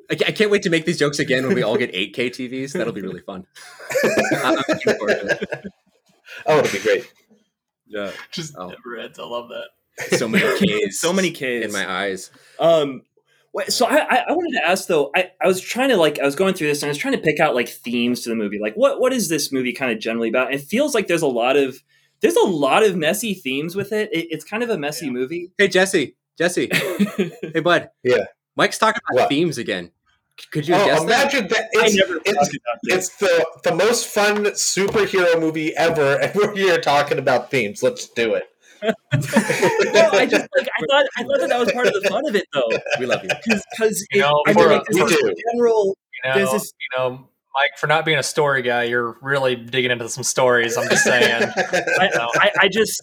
I, 0.10 0.16
ca- 0.16 0.26
I 0.28 0.32
can't 0.32 0.52
wait 0.52 0.64
to 0.64 0.70
make 0.70 0.86
these 0.86 1.00
jokes 1.00 1.20
again 1.20 1.46
when 1.48 1.56
we 1.56 1.64
all 1.64 1.78
get 1.78 1.94
8K 1.94 2.16
TVs. 2.30 2.74
That'll 2.74 2.94
be 2.94 3.02
really 3.02 3.22
fun. 3.22 3.46
I'm 4.44 4.56
looking 4.56 4.78
forward 4.98 5.08
to 5.22 5.38
it. 5.42 5.66
Oh, 6.46 6.60
it'll 6.60 6.72
be 6.72 6.80
great. 6.84 7.12
Yeah. 7.88 8.12
Just 8.32 8.56
Oh. 8.58 8.68
never 8.68 8.98
ends. 8.98 9.20
I 9.20 9.24
love 9.24 9.50
that. 9.50 9.70
So 10.18 10.28
many 10.28 10.44
Ks. 10.90 11.00
so 11.00 11.14
many 11.14 11.32
Ks 11.32 11.42
in 11.66 11.72
my 11.72 11.90
eyes. 11.90 12.30
Um, 12.60 13.04
wait, 13.56 13.72
so 13.72 13.86
I, 13.88 13.98
I 13.98 14.18
I 14.30 14.32
wanted 14.34 14.60
to 14.60 14.68
ask 14.68 14.88
though. 14.88 15.10
I, 15.16 15.32
I 15.42 15.48
was 15.48 15.60
trying 15.62 15.90
to 15.90 15.98
like 15.98 16.20
I 16.20 16.26
was 16.26 16.36
going 16.36 16.54
through 16.54 16.68
this 16.68 16.84
and 16.84 16.88
I 16.88 16.92
was 16.92 16.98
trying 16.98 17.14
to 17.16 17.20
pick 17.22 17.40
out 17.40 17.56
like 17.56 17.70
themes 17.70 18.22
to 18.22 18.30
the 18.30 18.36
movie. 18.36 18.60
Like 18.60 18.76
what 18.76 19.00
what 19.00 19.14
is 19.14 19.30
this 19.30 19.52
movie 19.52 19.74
kind 19.74 19.92
of 19.92 20.00
generally 20.00 20.30
about? 20.30 20.54
It 20.54 20.62
feels 20.62 20.94
like 20.94 21.08
there's 21.08 21.22
a 21.24 21.28
lot 21.28 21.56
of 21.58 21.82
there's 22.22 22.36
a 22.36 22.46
lot 22.46 22.84
of 22.84 22.96
messy 22.96 23.34
themes 23.34 23.76
with 23.76 23.92
it. 23.92 24.10
it 24.14 24.28
it's 24.30 24.46
kind 24.46 24.62
of 24.62 24.70
a 24.70 24.78
messy 24.78 25.06
Yeah. 25.08 25.12
movie. 25.14 25.52
Hey 25.58 25.68
Jesse, 25.68 26.16
Jesse, 26.38 26.70
hey 26.74 27.60
bud. 27.62 27.90
Yeah. 28.04 28.26
Mike's 28.56 28.78
talking 28.78 29.02
about 29.10 29.22
What? 29.24 29.30
themes 29.30 29.58
again. 29.58 29.92
Could 30.52 30.68
you 30.68 30.76
Oh, 30.76 30.86
guess 30.86 31.00
that? 31.00 31.34
imagine 31.34 31.48
that! 31.48 31.70
I 31.78 31.86
It's, 31.86 31.96
never 31.96 32.18
it's, 32.26 32.32
about 32.34 32.80
it's 32.84 33.10
the 33.18 33.46
the 33.64 33.74
most 33.74 34.08
fun 34.08 34.44
superhero 34.48 35.40
movie 35.40 35.74
ever, 35.78 36.16
and 36.22 36.34
we're 36.36 36.54
here 36.54 36.78
talking 36.80 37.18
about 37.20 37.50
themes. 37.52 37.82
Let's 37.82 38.10
do 38.10 38.34
it. 38.34 38.44
no, 38.84 40.10
I 40.12 40.26
just 40.26 40.48
like 40.58 40.68
I 40.68 40.86
thought 40.90 41.06
I 41.18 41.24
thought 41.24 41.40
that 41.40 41.50
that 41.50 41.60
was 41.60 41.72
part 41.72 41.88
of 41.88 41.94
the 41.94 42.08
fun 42.10 42.28
of 42.28 42.36
it 42.36 42.46
though, 42.54 42.68
We 43.00 43.06
love 43.06 43.24
you. 43.24 43.30
because 43.46 44.06
You 44.12 44.22
know, 44.22 44.42
I 44.48 44.54
for 44.54 44.60
mean, 44.60 44.68
a- 44.70 44.74
like, 44.74 44.90
We 44.90 45.02
this 45.02 45.10
do. 45.20 45.34
general. 45.54 45.98
You 46.24 46.30
know, 46.30 46.36
There's 46.38 46.52
this- 46.52 46.74
you 46.80 46.98
know, 46.98 47.10
Mike, 47.54 47.78
for 47.78 47.88
not 47.88 48.06
being 48.06 48.18
a 48.18 48.24
story 48.24 48.62
guy, 48.62 48.84
you're 48.84 49.18
really 49.22 49.56
digging 49.56 49.92
into 49.92 50.10
some 50.10 50.24
stories. 50.24 50.76
I'm 50.78 50.90
just 50.90 51.04
saying. 51.06 51.44
I, 51.58 52.10
I, 52.36 52.52
I 52.62 52.68
just 52.68 53.02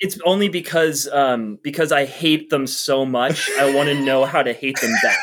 it's 0.00 0.18
only 0.26 0.48
because 0.50 1.08
um 1.08 1.58
because 1.62 1.92
I 1.92 2.04
hate 2.04 2.50
them 2.50 2.66
so 2.66 3.06
much. 3.06 3.50
I 3.58 3.74
want 3.74 3.88
to 3.88 3.94
know 4.00 4.24
how 4.26 4.42
to 4.42 4.52
hate 4.52 4.78
them 4.80 4.92
best. 5.02 5.18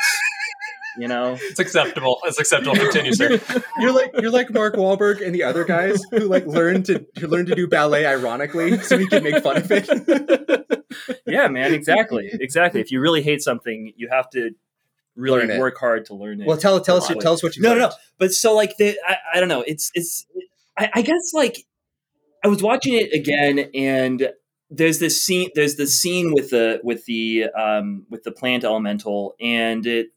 You 0.98 1.08
know. 1.08 1.36
It's 1.40 1.58
acceptable. 1.58 2.18
It's 2.24 2.38
acceptable. 2.38 2.76
Continue, 2.76 3.12
sir. 3.12 3.40
You're 3.80 3.92
like 3.92 4.12
you're 4.20 4.30
like 4.30 4.52
Mark 4.52 4.74
Wahlberg 4.76 5.24
and 5.24 5.34
the 5.34 5.42
other 5.42 5.64
guys 5.64 6.02
who 6.10 6.20
like 6.20 6.46
learned 6.46 6.86
to 6.86 7.04
who 7.18 7.26
learned 7.26 7.48
to 7.48 7.54
do 7.54 7.66
ballet 7.66 8.06
ironically 8.06 8.78
so 8.78 8.96
we 8.96 9.06
can 9.08 9.24
make 9.24 9.42
fun 9.42 9.56
of 9.56 9.70
it. 9.70 10.84
yeah, 11.26 11.48
man, 11.48 11.74
exactly, 11.74 12.30
exactly. 12.32 12.80
If 12.80 12.92
you 12.92 13.00
really 13.00 13.22
hate 13.22 13.42
something, 13.42 13.92
you 13.96 14.08
have 14.10 14.30
to 14.30 14.50
really 15.16 15.40
Learn 15.40 15.50
it. 15.50 15.58
work 15.60 15.78
hard 15.78 16.04
to 16.06 16.14
learn 16.14 16.40
it. 16.40 16.46
well, 16.46 16.56
tell 16.56 16.80
tell 16.80 16.96
us 16.98 17.08
tell 17.20 17.32
us 17.32 17.42
what 17.42 17.56
you 17.56 17.62
no, 17.62 17.74
no, 17.74 17.80
no. 17.88 17.92
But 18.18 18.32
so 18.32 18.54
like 18.54 18.76
the 18.76 18.96
I, 19.06 19.16
I 19.34 19.40
don't 19.40 19.48
know. 19.48 19.64
It's 19.66 19.90
it's 19.94 20.26
I, 20.78 20.90
I 20.94 21.02
guess 21.02 21.32
like 21.32 21.66
I 22.44 22.48
was 22.48 22.62
watching 22.62 22.94
it 22.94 23.12
again 23.12 23.70
and 23.74 24.30
there's 24.70 24.98
this 24.98 25.20
scene 25.22 25.50
there's 25.54 25.76
the 25.76 25.86
scene 25.86 26.32
with 26.32 26.50
the 26.50 26.80
with 26.82 27.04
the 27.06 27.44
um 27.56 28.06
with 28.10 28.22
the 28.24 28.32
plant 28.32 28.64
elemental 28.64 29.34
and 29.40 29.86
it 29.86 30.08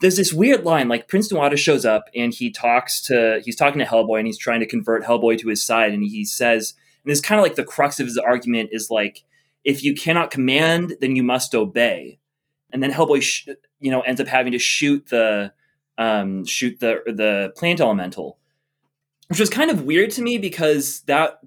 there's 0.00 0.16
this 0.16 0.32
weird 0.32 0.64
line 0.64 0.88
like 0.88 1.08
Prince 1.08 1.32
Nuada 1.32 1.56
shows 1.56 1.84
up 1.84 2.04
and 2.14 2.32
he 2.32 2.50
talks 2.50 3.00
to 3.06 3.40
he's 3.44 3.56
talking 3.56 3.78
to 3.78 3.84
Hellboy 3.84 4.18
and 4.18 4.26
he's 4.26 4.38
trying 4.38 4.60
to 4.60 4.66
convert 4.66 5.04
Hellboy 5.04 5.38
to 5.38 5.48
his 5.48 5.64
side 5.64 5.92
and 5.92 6.02
he 6.02 6.24
says 6.24 6.74
and 7.04 7.12
it's 7.12 7.20
kind 7.20 7.38
of 7.38 7.42
like 7.42 7.56
the 7.56 7.64
crux 7.64 8.00
of 8.00 8.06
his 8.06 8.18
argument 8.18 8.70
is 8.72 8.90
like 8.90 9.24
if 9.64 9.82
you 9.82 9.94
cannot 9.94 10.30
command 10.30 10.96
then 11.00 11.16
you 11.16 11.22
must 11.22 11.54
obey 11.54 12.18
and 12.74 12.82
then 12.82 12.92
Hellboy 12.92 13.22
sh- 13.22 13.48
you 13.80 13.90
know 13.90 14.00
ends 14.00 14.20
up 14.20 14.26
having 14.26 14.52
to 14.52 14.58
shoot 14.58 15.06
the 15.06 15.52
um, 15.96 16.44
shoot 16.44 16.80
the 16.80 17.00
the 17.06 17.52
plant 17.56 17.80
elemental, 17.80 18.38
which 19.28 19.40
was 19.40 19.48
kind 19.48 19.70
of 19.70 19.84
weird 19.84 20.10
to 20.10 20.22
me 20.22 20.38
because 20.38 21.02
that 21.02 21.38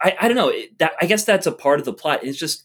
I, 0.00 0.16
I 0.20 0.28
don't 0.28 0.36
know 0.36 0.52
that 0.78 0.92
I 1.00 1.06
guess 1.06 1.24
that's 1.24 1.46
a 1.46 1.52
part 1.52 1.78
of 1.78 1.86
the 1.86 1.92
plot. 1.92 2.24
It's 2.24 2.38
just 2.38 2.64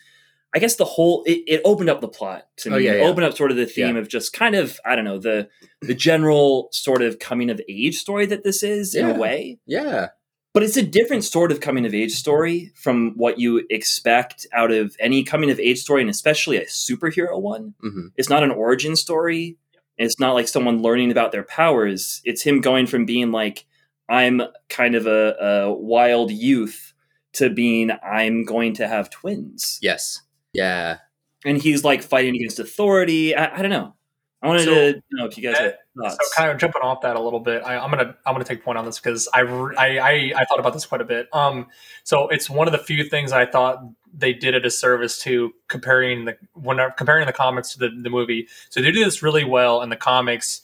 I 0.56 0.60
guess 0.60 0.76
the 0.76 0.86
whole 0.86 1.24
it, 1.26 1.44
it 1.48 1.62
opened 1.66 1.90
up 1.90 2.02
the 2.02 2.08
plot 2.08 2.48
to 2.58 2.70
Oh, 2.74 2.78
me. 2.78 2.86
yeah, 2.86 2.94
It 2.94 3.00
yeah. 3.02 3.06
opened 3.08 3.26
up 3.26 3.36
sort 3.38 3.52
of 3.52 3.58
the 3.58 3.66
theme 3.66 3.96
of 3.98 4.08
just 4.08 4.34
kind 4.34 4.56
of 4.56 4.80
I 4.86 4.96
don't 4.96 5.06
know 5.06 5.20
the 5.20 5.50
the 5.82 5.94
general 5.94 6.70
sort 6.72 7.02
of 7.02 7.20
coming 7.20 7.50
of 7.50 7.62
age 7.70 7.98
story 7.98 8.26
that 8.28 8.44
this 8.44 8.64
is 8.64 8.96
in 8.96 9.06
a 9.06 9.14
way. 9.20 9.60
Yeah. 9.66 10.08
But 10.54 10.64
it's 10.64 10.78
a 10.78 10.82
different 10.82 11.24
sort 11.24 11.52
of 11.52 11.60
coming 11.60 11.86
of 11.86 11.94
age 11.94 12.14
story 12.14 12.72
from 12.76 13.12
what 13.16 13.40
you 13.40 13.64
expect 13.70 14.48
out 14.54 14.72
of 14.72 14.96
any 15.00 15.24
coming 15.24 15.52
of 15.52 15.60
age 15.60 15.78
story, 15.80 16.02
and 16.02 16.10
especially 16.10 16.58
a 16.58 16.66
superhero 16.66 17.40
one 17.40 17.76
hmm 17.82 18.08
it's 18.16 18.30
not 18.30 18.44
an 18.44 18.52
origin 18.52 18.96
story. 18.96 19.58
It's 20.00 20.20
not 20.20 20.34
like 20.34 20.48
someone 20.48 20.82
learning 20.82 21.12
about 21.12 21.32
their 21.32 21.44
powers. 21.44 22.22
It's 22.24 22.42
him 22.44 22.62
going 22.62 22.86
from 22.88 23.06
being 23.06 23.32
like, 23.32 23.66
I'm 24.08 24.42
kind 24.70 24.94
of 24.96 25.08
a, 25.08 25.36
a 25.40 25.74
wild 25.74 26.32
youth 26.32 26.94
to 27.34 27.50
being, 27.50 27.90
I'm 28.04 28.46
going 28.46 28.74
to 28.76 28.88
have 28.88 29.10
twins. 29.10 29.80
Yes. 29.82 30.22
Yeah. 30.58 30.98
And 31.46 31.62
he's 31.62 31.84
like 31.84 32.04
fighting 32.04 32.36
against 32.36 32.60
authority. 32.60 33.36
I, 33.36 33.60
I 33.60 33.62
don't 33.62 33.72
know. 33.72 33.94
I 34.42 34.48
wanted 34.48 34.66
So, 34.66 34.74
to 34.94 35.02
know 35.12 35.26
if 35.26 35.38
you 35.38 35.44
guys 35.44 35.58
had 35.58 35.78
So 35.96 36.04
thoughts. 36.10 36.34
kind 36.36 36.52
of 36.52 36.58
jumping 36.58 36.82
off 36.84 37.02
that 37.02 37.16
a 37.16 37.20
little 37.20 37.40
bit, 37.40 37.64
I, 37.64 37.78
I'm 37.78 37.90
gonna 37.90 38.16
I'm 38.26 38.34
gonna 38.36 38.44
take 38.44 38.64
point 38.64 38.78
on 38.78 38.86
this 38.86 39.00
because 39.00 39.28
I, 39.34 39.42
I 39.42 39.98
I 39.98 40.34
I 40.36 40.46
thought 40.46 40.60
about 40.60 40.74
this 40.74 40.86
quite 40.86 41.02
a 41.02 41.06
bit. 41.06 41.28
Um, 41.34 41.68
so 42.04 42.28
it's 42.28 42.48
one 42.50 42.68
of 42.68 42.72
the 42.72 42.78
few 42.78 43.04
things 43.10 43.32
I 43.32 43.46
thought 43.48 43.80
they 44.14 44.34
did 44.34 44.54
a 44.54 44.60
disservice 44.60 45.20
to 45.24 45.54
comparing 45.68 46.26
the 46.26 46.38
when 46.54 46.78
comparing 46.98 47.26
the 47.26 47.34
comics 47.34 47.74
to 47.74 47.80
the, 47.80 47.90
the 47.90 48.10
movie. 48.12 48.48
So 48.70 48.80
they 48.82 48.92
do 48.92 49.04
this 49.04 49.24
really 49.24 49.44
well 49.44 49.82
in 49.82 49.90
the 49.90 49.96
comics. 49.96 50.62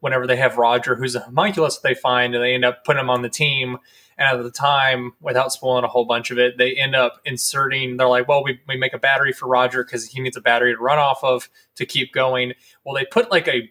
Whenever 0.00 0.26
they 0.26 0.36
have 0.36 0.58
Roger, 0.58 0.94
who's 0.94 1.14
a 1.14 1.20
homunculus, 1.20 1.78
that 1.78 1.88
they 1.88 1.94
find, 1.94 2.34
and 2.34 2.44
they 2.44 2.52
end 2.52 2.64
up 2.66 2.84
putting 2.84 3.00
him 3.00 3.08
on 3.08 3.22
the 3.22 3.30
team. 3.30 3.78
And 4.16 4.28
at 4.28 4.42
the 4.42 4.50
time, 4.50 5.12
without 5.20 5.52
spoiling 5.52 5.84
a 5.84 5.88
whole 5.88 6.04
bunch 6.04 6.30
of 6.30 6.38
it, 6.38 6.56
they 6.56 6.74
end 6.74 6.94
up 6.94 7.20
inserting. 7.24 7.96
They're 7.96 8.08
like, 8.08 8.28
"Well, 8.28 8.44
we, 8.44 8.60
we 8.68 8.76
make 8.76 8.94
a 8.94 8.98
battery 8.98 9.32
for 9.32 9.46
Roger 9.46 9.84
because 9.84 10.06
he 10.06 10.20
needs 10.20 10.36
a 10.36 10.40
battery 10.40 10.74
to 10.74 10.80
run 10.80 10.98
off 10.98 11.22
of 11.22 11.48
to 11.76 11.86
keep 11.86 12.12
going." 12.12 12.54
Well, 12.84 12.94
they 12.94 13.04
put 13.04 13.30
like 13.30 13.48
a 13.48 13.70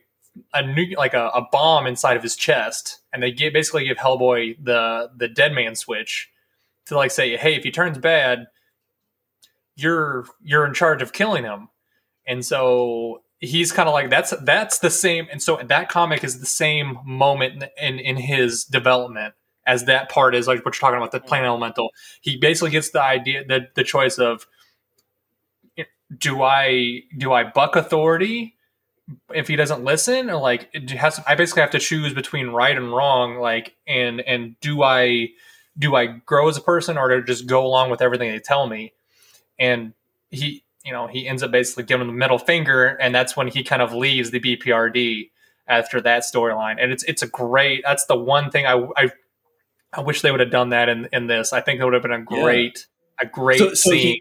a 0.54 0.66
new 0.66 0.96
like 0.98 1.14
a, 1.14 1.28
a 1.30 1.48
bomb 1.52 1.88
inside 1.88 2.18
of 2.18 2.24
his 2.24 2.36
chest, 2.36 3.02
and 3.14 3.24
they 3.24 3.32
give, 3.32 3.54
basically 3.54 3.86
give 3.86 3.98
Hellboy 3.98 4.58
the 4.64 5.12
the 5.16 5.28
dead 5.28 5.54
man 5.54 5.76
switch 5.76 6.30
to 6.88 6.96
like 6.96 7.12
say, 7.12 7.38
"Hey, 7.38 7.56
if 7.56 7.64
he 7.64 7.72
turns 7.72 7.98
bad, 7.98 8.48
you're 9.76 10.26
you're 10.42 10.66
in 10.66 10.74
charge 10.74 11.02
of 11.02 11.14
killing 11.14 11.44
him." 11.44 11.70
And 12.26 12.46
so 12.46 13.24
he's 13.40 13.72
kind 13.72 13.88
of 13.88 13.94
like 13.94 14.10
that's 14.10 14.34
that's 14.44 14.80
the 14.80 14.90
same. 14.90 15.28
And 15.32 15.42
so 15.42 15.58
that 15.64 15.90
comic 15.90 16.24
is 16.24 16.40
the 16.40 16.46
same 16.46 16.98
moment 17.06 17.64
in 17.82 18.00
in 18.00 18.18
his 18.18 18.66
development 18.66 19.36
as 19.66 19.86
that 19.86 20.10
part 20.10 20.36
is 20.36 20.48
like 20.48 20.66
what 20.66 20.76
you're 20.76 20.82
talking 20.82 20.98
about 20.98 21.12
the 21.12 21.20
mm. 21.20 21.28
plant 21.28 21.46
elemental. 21.46 21.90
He 22.22 22.38
basically 22.38 22.72
gets 22.72 22.92
the 22.92 23.02
idea 23.02 23.46
the 23.46 23.68
the 23.76 23.84
choice 23.84 24.18
of 24.18 24.48
do 26.18 26.44
I 26.44 27.02
do 27.18 27.34
I 27.34 27.44
buck 27.44 27.76
authority 27.76 28.56
if 29.34 29.48
he 29.48 29.56
doesn't 29.56 29.84
listen? 29.84 30.30
Or 30.30 30.38
like 30.38 30.74
has 30.90 31.20
I 31.28 31.36
basically 31.36 31.62
have 31.62 31.72
to 31.72 31.80
choose 31.80 32.14
between 32.14 32.50
right 32.50 32.76
and 32.76 32.92
wrong 32.92 33.38
like 33.38 33.76
and 33.88 34.22
and 34.22 34.60
do 34.60 34.84
I 34.84 35.30
do 35.78 35.96
I 35.96 36.06
grow 36.08 36.50
as 36.50 36.58
a 36.58 36.62
person 36.62 36.98
or 36.98 37.10
to 37.10 37.24
just 37.24 37.48
go 37.48 37.66
along 37.66 37.90
with 37.90 38.02
everything 38.02 38.32
they 38.32 38.40
tell 38.40 38.68
me? 38.68 38.94
And 39.60 39.94
he 40.30 40.64
you 40.86 40.92
know 40.92 41.08
he 41.08 41.28
ends 41.28 41.44
up 41.44 41.52
basically 41.52 41.84
giving 41.84 42.08
the 42.08 42.14
middle 42.14 42.40
finger 42.40 42.88
and 42.88 43.14
that's 43.14 43.36
when 43.38 43.48
he 43.48 43.64
kind 43.64 43.82
of 43.82 43.94
leaves 43.94 44.32
the 44.32 44.40
BPRD 44.40 45.30
after 45.68 46.02
that 46.02 46.24
storyline. 46.24 46.76
And 46.80 46.92
it's 46.92 47.04
it's 47.04 47.22
a 47.22 47.28
great 47.28 47.84
that's 47.86 48.06
the 48.06 48.18
one 48.18 48.52
thing 48.52 48.66
I 48.66 48.88
I, 48.98 49.12
I 49.94 50.02
wish 50.02 50.22
they 50.22 50.32
would 50.32 50.40
have 50.40 50.52
done 50.52 50.70
that 50.70 50.90
in 50.90 51.08
in 51.14 51.28
this 51.28 51.54
I 51.54 51.62
think 51.62 51.80
it 51.80 51.86
would 51.86 51.94
have 51.94 52.04
been 52.04 52.12
a 52.12 52.22
great 52.22 52.88
yeah. 53.22 53.28
a 53.28 53.30
great 53.30 53.60
so, 53.60 53.74
so 53.74 53.92
scene 53.92 54.20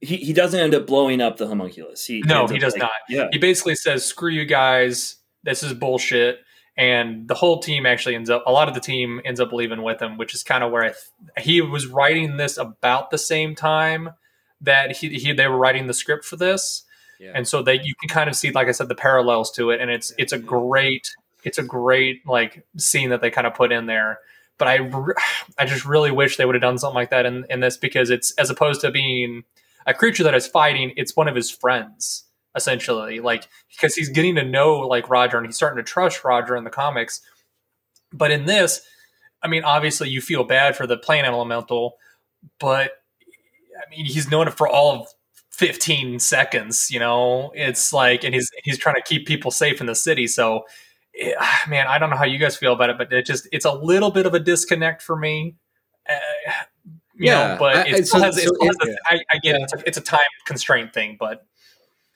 he, 0.00 0.16
he 0.16 0.32
doesn't 0.32 0.58
end 0.58 0.74
up 0.74 0.86
blowing 0.86 1.20
up 1.20 1.36
the 1.36 1.46
homunculus. 1.46 2.04
He 2.04 2.20
no, 2.20 2.46
he 2.46 2.58
does 2.58 2.74
like, 2.74 2.82
not. 2.82 2.92
Yeah, 3.08 3.28
he 3.32 3.38
basically 3.38 3.74
says, 3.74 4.04
"Screw 4.04 4.30
you 4.30 4.44
guys. 4.44 5.16
This 5.42 5.62
is 5.62 5.72
bullshit." 5.72 6.40
And 6.78 7.26
the 7.26 7.34
whole 7.34 7.60
team 7.60 7.86
actually 7.86 8.14
ends 8.16 8.28
up. 8.28 8.44
A 8.46 8.52
lot 8.52 8.68
of 8.68 8.74
the 8.74 8.80
team 8.80 9.22
ends 9.24 9.40
up 9.40 9.52
leaving 9.52 9.82
with 9.82 10.00
him, 10.00 10.18
which 10.18 10.34
is 10.34 10.42
kind 10.42 10.62
of 10.62 10.70
where 10.70 10.84
I 10.84 10.88
th- 10.88 11.44
he 11.46 11.62
was 11.62 11.86
writing 11.86 12.36
this 12.36 12.58
about 12.58 13.10
the 13.10 13.16
same 13.16 13.54
time 13.54 14.10
that 14.60 14.96
he, 14.96 15.08
he 15.18 15.32
they 15.32 15.48
were 15.48 15.56
writing 15.56 15.86
the 15.86 15.94
script 15.94 16.24
for 16.24 16.36
this. 16.36 16.84
Yeah. 17.18 17.32
And 17.34 17.48
so 17.48 17.62
they 17.62 17.80
you 17.80 17.94
can 17.98 18.10
kind 18.10 18.28
of 18.28 18.36
see, 18.36 18.50
like 18.50 18.68
I 18.68 18.72
said, 18.72 18.88
the 18.88 18.94
parallels 18.94 19.50
to 19.52 19.70
it, 19.70 19.80
and 19.80 19.90
it's 19.90 20.12
it's 20.18 20.32
a 20.34 20.38
great 20.38 21.08
it's 21.44 21.58
a 21.58 21.62
great 21.62 22.26
like 22.26 22.66
scene 22.76 23.08
that 23.10 23.22
they 23.22 23.30
kind 23.30 23.46
of 23.46 23.54
put 23.54 23.72
in 23.72 23.86
there. 23.86 24.18
But 24.58 24.68
I 24.68 24.78
I 25.58 25.66
just 25.66 25.84
really 25.84 26.10
wish 26.10 26.36
they 26.36 26.44
would 26.44 26.54
have 26.54 26.62
done 26.62 26.78
something 26.78 26.94
like 26.94 27.10
that 27.10 27.26
in, 27.26 27.44
in 27.50 27.60
this 27.60 27.76
because 27.76 28.10
it's 28.10 28.32
as 28.32 28.50
opposed 28.50 28.80
to 28.82 28.90
being 28.90 29.44
a 29.86 29.94
creature 29.94 30.24
that 30.24 30.34
is 30.34 30.46
fighting, 30.46 30.92
it's 30.96 31.14
one 31.14 31.28
of 31.28 31.36
his 31.36 31.50
friends 31.50 32.24
essentially, 32.56 33.20
like 33.20 33.48
because 33.70 33.94
he's 33.94 34.08
getting 34.08 34.34
to 34.36 34.44
know 34.44 34.78
like 34.78 35.10
Roger 35.10 35.36
and 35.36 35.46
he's 35.46 35.56
starting 35.56 35.76
to 35.76 35.88
trust 35.88 36.24
Roger 36.24 36.56
in 36.56 36.64
the 36.64 36.70
comics. 36.70 37.20
But 38.12 38.30
in 38.30 38.46
this, 38.46 38.80
I 39.42 39.48
mean, 39.48 39.62
obviously 39.62 40.08
you 40.08 40.20
feel 40.20 40.42
bad 40.42 40.74
for 40.74 40.86
the 40.86 40.96
plant 40.96 41.26
elemental, 41.26 41.96
but 42.58 42.92
I 43.76 43.90
mean, 43.90 44.06
he's 44.06 44.30
known 44.30 44.48
it 44.48 44.54
for 44.54 44.66
all 44.66 45.00
of 45.00 45.08
15 45.50 46.18
seconds, 46.18 46.90
you 46.90 46.98
know, 46.98 47.50
it's 47.54 47.92
like, 47.92 48.24
and 48.24 48.34
he's, 48.34 48.50
he's 48.64 48.78
trying 48.78 48.96
to 48.96 49.02
keep 49.02 49.26
people 49.26 49.50
safe 49.50 49.80
in 49.80 49.86
the 49.86 49.94
city. 49.94 50.26
So, 50.26 50.64
man, 51.68 51.86
I 51.86 51.98
don't 51.98 52.10
know 52.10 52.16
how 52.16 52.24
you 52.24 52.38
guys 52.38 52.56
feel 52.56 52.72
about 52.72 52.90
it, 52.90 52.98
but 52.98 53.12
it 53.12 53.26
just, 53.26 53.48
it's 53.52 53.64
a 53.64 53.72
little 53.72 54.10
bit 54.10 54.26
of 54.26 54.34
a 54.34 54.40
disconnect 54.40 55.02
for 55.02 55.16
me. 55.16 55.56
Uh, 56.08 56.52
yeah, 57.18 57.48
know, 57.48 57.56
but 57.58 57.88
it 57.88 58.06
so, 58.06 58.20
has, 58.20 58.42
so 58.42 58.50
it, 58.60 58.76
yeah. 58.84 58.94
I, 59.06 59.20
I, 59.30 59.38
get 59.38 59.56
it. 59.56 59.62
It's 59.62 59.72
a, 59.72 59.82
it's 59.86 59.98
a, 59.98 60.02
time 60.02 60.20
constraint 60.44 60.92
thing, 60.92 61.16
but 61.18 61.46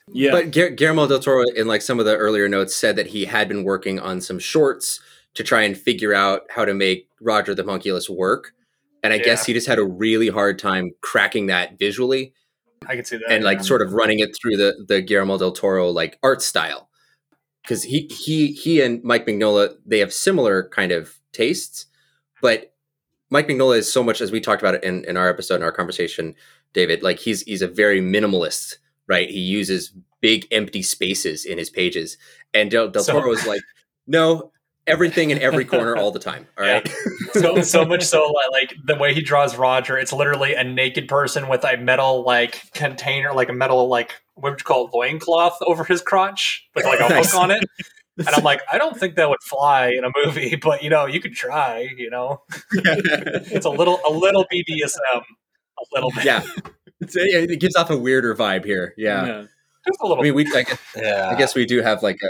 yeah. 0.07 0.31
But 0.31 0.51
Guillermo 0.51 1.07
del 1.07 1.19
Toro, 1.19 1.45
in 1.55 1.67
like 1.67 1.81
some 1.81 1.99
of 1.99 2.05
the 2.05 2.15
earlier 2.15 2.47
notes, 2.47 2.75
said 2.75 2.95
that 2.97 3.07
he 3.07 3.25
had 3.25 3.47
been 3.47 3.63
working 3.63 3.99
on 3.99 4.21
some 4.21 4.39
shorts 4.39 4.99
to 5.33 5.43
try 5.43 5.63
and 5.63 5.77
figure 5.77 6.13
out 6.13 6.43
how 6.49 6.65
to 6.65 6.73
make 6.73 7.07
Roger 7.19 7.55
the 7.55 7.63
Homunculus 7.63 8.09
work, 8.09 8.53
and 9.03 9.13
I 9.13 9.17
yeah. 9.17 9.23
guess 9.23 9.45
he 9.45 9.53
just 9.53 9.67
had 9.67 9.79
a 9.79 9.83
really 9.83 10.29
hard 10.29 10.59
time 10.59 10.91
cracking 11.01 11.47
that 11.47 11.79
visually. 11.79 12.33
I 12.87 12.95
can 12.95 13.05
see 13.05 13.17
that, 13.17 13.31
and 13.31 13.43
like 13.43 13.63
sort 13.63 13.81
of 13.81 13.93
running 13.93 14.19
it 14.19 14.35
through 14.39 14.57
the 14.57 14.85
the 14.87 15.01
Guillermo 15.01 15.37
del 15.37 15.51
Toro 15.51 15.89
like 15.89 16.19
art 16.21 16.41
style, 16.41 16.89
because 17.61 17.83
he 17.83 18.07
he 18.11 18.47
he 18.53 18.81
and 18.81 19.03
Mike 19.03 19.25
Mignola 19.25 19.75
they 19.85 19.99
have 19.99 20.13
similar 20.13 20.67
kind 20.69 20.91
of 20.91 21.19
tastes, 21.31 21.85
but 22.41 22.73
Mike 23.29 23.47
Mignola 23.47 23.77
is 23.77 23.91
so 23.91 24.03
much 24.03 24.21
as 24.21 24.31
we 24.31 24.41
talked 24.41 24.61
about 24.61 24.75
it 24.75 24.83
in, 24.83 25.05
in 25.05 25.17
our 25.17 25.29
episode 25.29 25.55
in 25.55 25.63
our 25.63 25.71
conversation, 25.71 26.35
David. 26.73 27.01
Like 27.01 27.19
he's 27.19 27.41
he's 27.43 27.61
a 27.61 27.67
very 27.67 28.01
minimalist, 28.01 28.75
right? 29.07 29.29
He 29.29 29.39
uses 29.39 29.93
big 30.19 30.47
empty 30.51 30.81
spaces 30.81 31.45
in 31.45 31.57
his 31.57 31.69
pages, 31.69 32.17
and 32.53 32.69
Del, 32.69 32.89
Del 32.89 33.03
so, 33.03 33.13
Toro 33.13 33.31
is 33.31 33.47
like, 33.47 33.61
no, 34.07 34.50
everything 34.87 35.29
in 35.31 35.39
every 35.39 35.65
corner 35.65 35.95
all 35.95 36.11
the 36.11 36.19
time. 36.19 36.47
All 36.57 36.65
right. 36.65 36.85
Yeah. 36.85 37.31
so 37.41 37.61
so 37.61 37.85
much 37.87 38.03
so 38.03 38.33
like 38.51 38.75
the 38.85 38.95
way 38.95 39.13
he 39.13 39.21
draws 39.21 39.57
Roger, 39.57 39.97
it's 39.97 40.13
literally 40.13 40.53
a 40.53 40.63
naked 40.63 41.07
person 41.07 41.47
with 41.47 41.63
a 41.63 41.77
metal 41.77 42.23
like 42.23 42.71
container, 42.73 43.33
like 43.33 43.49
a 43.49 43.53
metal 43.53 43.87
like 43.87 44.13
what 44.35 44.51
would 44.51 44.59
you 44.59 44.65
call 44.65 44.87
it, 44.87 44.93
loincloth 44.93 45.57
over 45.61 45.83
his 45.83 46.01
crotch 46.01 46.67
with 46.75 46.85
like 46.85 46.99
a 46.99 47.09
nice. 47.09 47.31
hook 47.31 47.41
on 47.41 47.51
it. 47.51 47.63
And 48.17 48.27
I'm 48.27 48.43
like, 48.43 48.61
I 48.71 48.77
don't 48.77 48.95
think 48.95 49.15
that 49.15 49.29
would 49.29 49.41
fly 49.41 49.87
in 49.87 50.03
a 50.03 50.11
movie, 50.23 50.55
but 50.61 50.83
you 50.83 50.89
know, 50.89 51.05
you 51.07 51.19
could 51.21 51.33
try. 51.33 51.89
You 51.97 52.09
know, 52.09 52.43
it's 52.73 53.65
a 53.65 53.69
little 53.69 53.99
a 54.07 54.11
little 54.11 54.45
BDSM, 54.53 55.21
a 55.21 55.83
little 55.93 56.11
bit. 56.11 56.25
Yeah, 56.25 56.43
it 56.99 57.59
gives 57.59 57.75
off 57.75 57.89
a 57.89 57.97
weirder 57.97 58.35
vibe 58.35 58.65
here. 58.65 58.93
Yeah, 58.97 59.25
yeah. 59.25 59.41
just 59.87 60.01
a 60.01 60.07
little. 60.07 60.19
I 60.19 60.23
mean, 60.23 60.35
we 60.35 60.45
I 60.53 60.63
guess, 60.63 60.79
yeah. 60.95 61.29
I 61.31 61.35
guess 61.35 61.55
we 61.55 61.65
do 61.65 61.81
have 61.81 62.03
like 62.03 62.19
a 62.21 62.29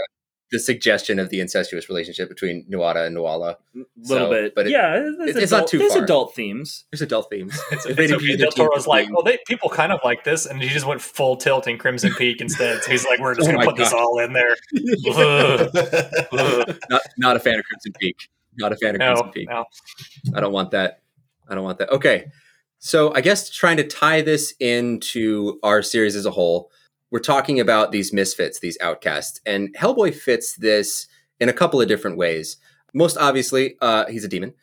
the 0.52 0.58
suggestion 0.58 1.18
of 1.18 1.30
the 1.30 1.40
incestuous 1.40 1.88
relationship 1.88 2.28
between 2.28 2.66
Nuada 2.70 3.06
and 3.06 3.14
Nuala. 3.14 3.56
A 3.74 3.78
little 3.96 4.26
so, 4.26 4.30
bit, 4.30 4.54
but 4.54 4.66
it, 4.66 4.72
yeah, 4.72 4.96
it's, 4.96 5.38
it's 5.38 5.50
adult, 5.50 5.62
not 5.62 5.68
too 5.68 5.78
there's 5.78 5.94
far. 5.94 6.04
adult 6.04 6.34
themes. 6.34 6.84
There's 6.92 7.00
adult 7.00 7.30
themes. 7.30 7.58
It's, 7.72 7.86
it's 7.86 8.12
okay. 8.12 8.36
Del 8.36 8.52
Toro's 8.52 8.86
like, 8.86 9.10
well, 9.10 9.22
they, 9.22 9.38
people 9.46 9.70
kind 9.70 9.92
of 9.92 10.00
like 10.04 10.24
this, 10.24 10.44
and 10.44 10.62
he 10.62 10.68
just 10.68 10.84
went 10.86 11.00
full 11.00 11.36
tilt 11.36 11.66
in 11.66 11.78
Crimson 11.78 12.12
Peak 12.14 12.42
instead. 12.42 12.82
So 12.82 12.90
he's 12.90 13.06
like, 13.06 13.18
we're 13.18 13.34
just 13.34 13.48
oh 13.48 13.52
gonna 13.52 13.64
put 13.64 13.78
God. 13.78 13.86
this 13.86 13.94
all 13.94 14.18
in 14.18 14.34
there. 14.34 14.54
not, 16.90 17.00
not 17.16 17.36
a 17.36 17.40
fan 17.40 17.58
of 17.58 17.64
Crimson 17.64 17.92
Peak. 17.98 18.28
Not 18.58 18.72
a 18.72 18.76
fan 18.76 18.94
of 18.94 18.98
no, 18.98 19.14
Crimson 19.14 19.32
Peak. 19.32 19.48
No. 19.48 19.64
I 20.36 20.40
don't 20.40 20.52
want 20.52 20.72
that. 20.72 21.00
I 21.48 21.54
don't 21.54 21.64
want 21.64 21.78
that. 21.78 21.90
Okay, 21.90 22.26
so 22.78 23.14
I 23.14 23.22
guess 23.22 23.48
trying 23.48 23.78
to 23.78 23.84
tie 23.84 24.20
this 24.20 24.52
into 24.60 25.58
our 25.62 25.82
series 25.82 26.14
as 26.14 26.26
a 26.26 26.30
whole 26.30 26.70
we're 27.12 27.20
talking 27.20 27.60
about 27.60 27.92
these 27.92 28.12
misfits, 28.12 28.58
these 28.58 28.78
outcasts, 28.80 29.40
and 29.44 29.72
Hellboy 29.76 30.14
fits 30.14 30.56
this 30.56 31.06
in 31.38 31.50
a 31.50 31.52
couple 31.52 31.80
of 31.80 31.86
different 31.86 32.16
ways. 32.16 32.56
Most 32.94 33.18
obviously, 33.18 33.76
uh, 33.82 34.06
he's 34.06 34.24
a 34.24 34.28
demon. 34.28 34.54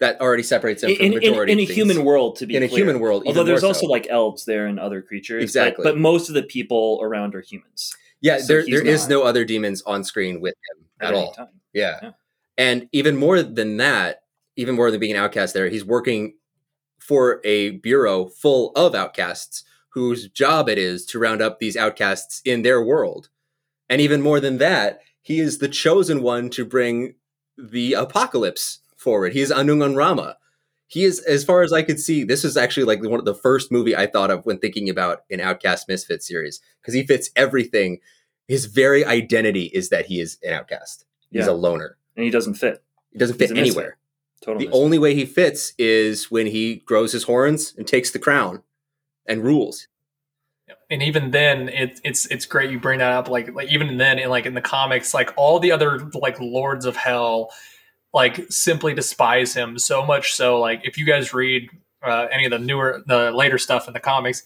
That 0.00 0.20
already 0.20 0.42
separates 0.42 0.82
him 0.82 0.94
from 0.94 1.04
in, 1.06 1.12
the 1.12 1.20
majority 1.20 1.52
in, 1.52 1.58
in 1.60 1.70
a 1.70 1.72
human 1.72 2.04
world. 2.04 2.36
To 2.36 2.46
be 2.46 2.56
in 2.56 2.68
clear. 2.68 2.70
a 2.70 2.76
human 2.76 3.00
world, 3.00 3.22
although 3.26 3.44
there's 3.44 3.64
also 3.64 3.86
so. 3.86 3.92
like 3.92 4.06
elves 4.10 4.44
there 4.44 4.66
and 4.66 4.78
other 4.78 5.00
creatures, 5.00 5.42
exactly. 5.42 5.82
But, 5.82 5.94
but, 5.94 5.98
most 5.98 6.28
of 6.28 6.34
the 6.34 6.42
people 6.42 6.98
around 7.00 7.34
are 7.34 7.40
humans. 7.40 7.96
Yeah, 8.20 8.38
so 8.38 8.46
there 8.46 8.64
there 8.66 8.84
is 8.84 9.08
no 9.08 9.22
other 9.22 9.44
demons 9.44 9.82
on 9.82 10.04
screen 10.04 10.40
with 10.40 10.54
him 10.54 10.86
at, 11.00 11.08
at 11.08 11.14
all. 11.14 11.34
Yeah. 11.72 11.98
yeah, 12.02 12.10
and 12.58 12.88
even 12.92 13.16
more 13.16 13.42
than 13.42 13.78
that, 13.78 14.24
even 14.56 14.74
more 14.74 14.90
than 14.90 15.00
being 15.00 15.12
an 15.12 15.22
outcast, 15.22 15.54
there 15.54 15.68
he's 15.68 15.84
working 15.84 16.34
for 16.98 17.40
a 17.44 17.70
bureau 17.70 18.26
full 18.26 18.72
of 18.72 18.94
outcasts 18.94 19.62
whose 19.94 20.28
job 20.28 20.68
it 20.68 20.76
is 20.76 21.06
to 21.06 21.20
round 21.20 21.40
up 21.40 21.58
these 21.58 21.76
outcasts 21.76 22.42
in 22.44 22.62
their 22.62 22.82
world. 22.82 23.28
And 23.88 24.00
even 24.00 24.20
more 24.20 24.40
than 24.40 24.58
that, 24.58 25.00
he 25.22 25.38
is 25.38 25.58
the 25.58 25.68
chosen 25.68 26.20
one 26.20 26.50
to 26.50 26.64
bring 26.64 27.14
the 27.56 27.92
apocalypse 27.92 28.80
forward. 28.96 29.32
He 29.32 29.40
is 29.40 29.52
Anung 29.52 29.84
Un 29.84 29.94
Rama. 29.94 30.36
He 30.88 31.04
is, 31.04 31.20
as 31.20 31.44
far 31.44 31.62
as 31.62 31.72
I 31.72 31.82
could 31.82 32.00
see, 32.00 32.24
this 32.24 32.44
is 32.44 32.56
actually 32.56 32.84
like 32.84 33.02
one 33.02 33.20
of 33.20 33.24
the 33.24 33.34
first 33.34 33.70
movie 33.70 33.96
I 33.96 34.06
thought 34.06 34.32
of 34.32 34.44
when 34.44 34.58
thinking 34.58 34.90
about 34.90 35.22
an 35.30 35.40
Outcast 35.40 35.88
Misfit 35.88 36.24
series 36.24 36.60
because 36.82 36.94
he 36.94 37.06
fits 37.06 37.30
everything. 37.36 38.00
His 38.48 38.66
very 38.66 39.04
identity 39.04 39.70
is 39.72 39.90
that 39.90 40.06
he 40.06 40.20
is 40.20 40.38
an 40.42 40.52
outcast. 40.52 41.06
He's 41.30 41.46
yeah. 41.46 41.52
a 41.52 41.54
loner, 41.54 41.96
and 42.16 42.24
he 42.24 42.30
doesn't 42.30 42.54
fit. 42.54 42.82
He 43.12 43.18
doesn't 43.18 43.38
fit 43.38 43.56
anywhere. 43.56 43.96
Total 44.42 44.58
the 44.58 44.66
misfit. 44.66 44.82
only 44.82 44.98
way 44.98 45.14
he 45.14 45.24
fits 45.24 45.72
is 45.78 46.30
when 46.30 46.48
he 46.48 46.76
grows 46.76 47.12
his 47.12 47.24
horns 47.24 47.74
and 47.78 47.86
takes 47.86 48.10
the 48.10 48.18
crown 48.18 48.62
and 49.26 49.42
rules. 49.42 49.88
And 50.90 51.02
even 51.02 51.30
then, 51.30 51.68
it, 51.68 52.00
it's 52.04 52.26
it's 52.26 52.46
great 52.46 52.70
you 52.70 52.80
bring 52.80 53.00
that 53.00 53.12
up. 53.12 53.28
Like 53.28 53.54
like 53.54 53.70
even 53.70 53.98
then, 53.98 54.18
in 54.18 54.30
like 54.30 54.46
in 54.46 54.54
the 54.54 54.62
comics, 54.62 55.12
like 55.12 55.32
all 55.36 55.58
the 55.58 55.72
other 55.72 55.98
like 56.14 56.40
lords 56.40 56.86
of 56.86 56.96
hell, 56.96 57.50
like 58.14 58.46
simply 58.50 58.94
despise 58.94 59.54
him 59.54 59.78
so 59.78 60.04
much 60.04 60.32
so. 60.32 60.58
Like 60.58 60.80
if 60.84 60.96
you 60.96 61.04
guys 61.04 61.34
read 61.34 61.68
uh, 62.02 62.28
any 62.30 62.44
of 62.46 62.50
the 62.50 62.58
newer 62.58 63.02
the 63.06 63.30
later 63.32 63.58
stuff 63.58 63.88
in 63.88 63.94
the 63.94 64.00
comics, 64.00 64.42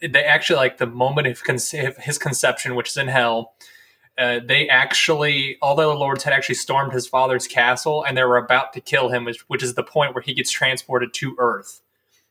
they 0.00 0.24
actually 0.24 0.56
like 0.56 0.78
the 0.78 0.86
moment 0.86 1.26
of 1.28 1.40
his 1.42 2.18
conception, 2.18 2.74
which 2.74 2.88
is 2.90 2.96
in 2.96 3.08
hell. 3.08 3.54
Uh, 4.18 4.38
they 4.44 4.68
actually, 4.68 5.56
all 5.62 5.74
the 5.74 5.86
lords 5.86 6.24
had 6.24 6.34
actually 6.34 6.54
stormed 6.54 6.92
his 6.92 7.06
father's 7.06 7.46
castle, 7.46 8.04
and 8.04 8.18
they 8.18 8.24
were 8.24 8.36
about 8.36 8.72
to 8.74 8.80
kill 8.80 9.08
him, 9.08 9.24
which, 9.24 9.40
which 9.48 9.62
is 9.62 9.74
the 9.74 9.82
point 9.82 10.14
where 10.14 10.20
he 10.20 10.34
gets 10.34 10.50
transported 10.50 11.14
to 11.14 11.34
Earth. 11.38 11.80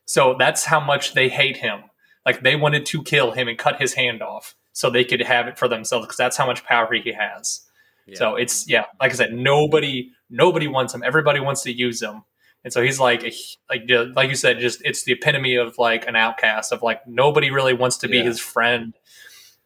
So 0.04 0.36
that's 0.38 0.66
how 0.66 0.78
much 0.78 1.14
they 1.14 1.28
hate 1.28 1.56
him 1.56 1.89
like 2.24 2.42
they 2.42 2.56
wanted 2.56 2.86
to 2.86 3.02
kill 3.02 3.32
him 3.32 3.48
and 3.48 3.58
cut 3.58 3.80
his 3.80 3.94
hand 3.94 4.22
off 4.22 4.54
so 4.72 4.90
they 4.90 5.04
could 5.04 5.22
have 5.22 5.46
it 5.48 5.58
for 5.58 5.68
themselves 5.68 6.06
because 6.06 6.16
that's 6.16 6.36
how 6.36 6.46
much 6.46 6.64
power 6.64 6.92
he 6.92 7.12
has. 7.12 7.62
Yeah. 8.06 8.18
So 8.18 8.36
it's 8.36 8.68
yeah, 8.68 8.84
like 9.00 9.12
I 9.12 9.14
said, 9.14 9.32
nobody 9.32 10.10
nobody 10.28 10.68
wants 10.68 10.94
him. 10.94 11.02
Everybody 11.02 11.40
wants 11.40 11.62
to 11.62 11.72
use 11.72 12.02
him. 12.02 12.22
And 12.62 12.72
so 12.72 12.82
he's 12.82 13.00
like, 13.00 13.22
like, 13.70 13.88
like 13.88 14.28
you 14.28 14.36
said, 14.36 14.58
just 14.58 14.82
it's 14.84 15.04
the 15.04 15.12
epitome 15.12 15.56
of 15.56 15.78
like 15.78 16.06
an 16.06 16.14
outcast 16.16 16.72
of 16.72 16.82
like 16.82 17.06
nobody 17.06 17.50
really 17.50 17.72
wants 17.72 17.98
to 17.98 18.08
be 18.08 18.18
yeah. 18.18 18.24
his 18.24 18.38
friend, 18.38 18.94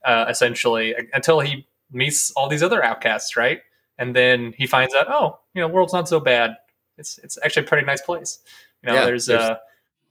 uh, 0.05 0.27
essentially, 0.29 0.95
until 1.13 1.41
he 1.41 1.67
meets 1.91 2.31
all 2.33 2.49
these 2.49 2.63
other 2.63 2.85
outcasts, 2.85 3.37
right? 3.37 3.61
And 3.99 4.15
then 4.15 4.55
he 4.57 4.67
finds 4.67 4.95
out, 4.95 5.07
oh, 5.09 5.41
you 5.55 5.61
know, 5.61 5.69
world's 5.69 5.93
not 5.93 6.09
so 6.09 6.21
bad. 6.21 6.53
It's 6.97 7.19
it's 7.19 7.37
actually 7.45 7.65
a 7.65 7.69
pretty 7.69 7.87
nice 7.87 8.01
place. 8.01 8.39
You 8.83 8.89
know, 8.89 8.95
yeah, 8.95 9.05
there's, 9.07 9.27
there's 9.27 9.43
uh, 9.43 9.57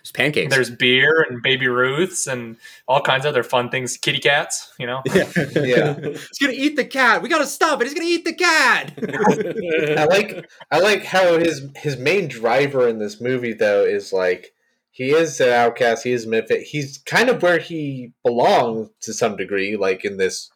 There's 0.03 0.11
pancakes. 0.11 0.53
There's 0.53 0.69
beer 0.69 1.25
and 1.29 1.41
baby 1.41 1.67
Ruths 1.67 2.27
and 2.27 2.57
all 2.89 3.01
kinds 3.01 3.23
of 3.23 3.29
other 3.29 3.43
fun 3.43 3.69
things. 3.69 3.95
Kitty 3.95 4.19
cats, 4.19 4.73
you 4.77 4.85
know. 4.85 5.01
yeah. 5.05 5.29
Yeah. 5.55 5.95
He's 5.99 6.39
gonna 6.41 6.53
eat 6.53 6.75
the 6.75 6.83
cat. 6.83 7.21
We 7.21 7.29
gotta 7.29 7.45
stop 7.45 7.81
it. 7.81 7.85
He's 7.85 7.93
gonna 7.93 8.07
eat 8.07 8.25
the 8.25 8.33
cat. 8.33 8.93
I 9.97 10.05
like 10.05 10.49
I 10.71 10.79
like 10.79 11.05
how 11.05 11.37
his 11.37 11.65
his 11.77 11.97
main 11.97 12.27
driver 12.27 12.87
in 12.87 12.99
this 12.99 13.21
movie 13.21 13.53
though 13.53 13.83
is 13.83 14.11
like 14.11 14.53
he 14.91 15.11
is 15.11 15.39
an 15.39 15.49
outcast, 15.49 16.03
he 16.03 16.11
is 16.11 16.25
a 16.25 16.29
misfit. 16.29 16.63
He's 16.63 16.97
kind 16.97 17.29
of 17.29 17.41
where 17.41 17.59
he 17.59 18.11
belongs 18.23 18.89
to 19.01 19.13
some 19.13 19.37
degree, 19.37 19.77
like 19.77 20.03
in 20.03 20.17
this 20.17 20.51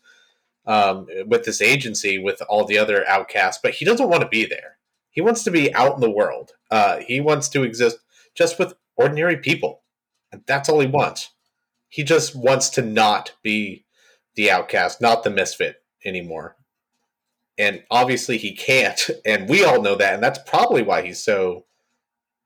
um, 0.66 1.08
with 1.26 1.46
this 1.46 1.62
agency 1.62 2.20
with 2.20 2.42
all 2.50 2.66
the 2.66 2.78
other 2.78 3.08
outcasts, 3.08 3.62
but 3.64 3.74
he 3.76 3.86
doesn't 3.86 4.10
want 4.10 4.22
to 4.22 4.28
be 4.28 4.46
there. 4.46 4.78
He 5.10 5.22
wants 5.22 5.44
to 5.46 5.52
be 5.52 5.74
out 5.74 5.96
in 5.96 6.02
the 6.02 6.12
world. 6.12 6.52
Uh, 6.70 6.98
he 6.98 7.22
wants 7.22 7.48
to 7.50 7.64
exist 7.64 7.98
just 8.38 8.60
with 8.60 8.76
ordinary 8.96 9.38
people, 9.38 9.84
and 10.32 10.44
that's 10.48 10.70
all 10.70 10.80
he 10.80 10.88
wants. 10.88 11.32
He 11.90 12.04
just 12.04 12.36
wants 12.36 12.70
to 12.72 12.82
not 12.82 13.34
be 13.44 13.86
the 14.36 14.52
outcast, 14.52 15.02
not 15.02 15.24
the 15.24 15.30
misfit 15.30 15.78
anymore. 16.06 16.56
And 17.58 17.84
obviously 17.90 18.38
he 18.38 18.56
can't, 18.56 19.02
and 19.26 19.50
we 19.50 19.64
all 19.64 19.82
know 19.82 19.96
that, 19.96 20.14
and 20.14 20.24
that's 20.24 20.40
probably 20.46 20.84
why 20.84 21.02
he's 21.02 21.24
so 21.24 21.66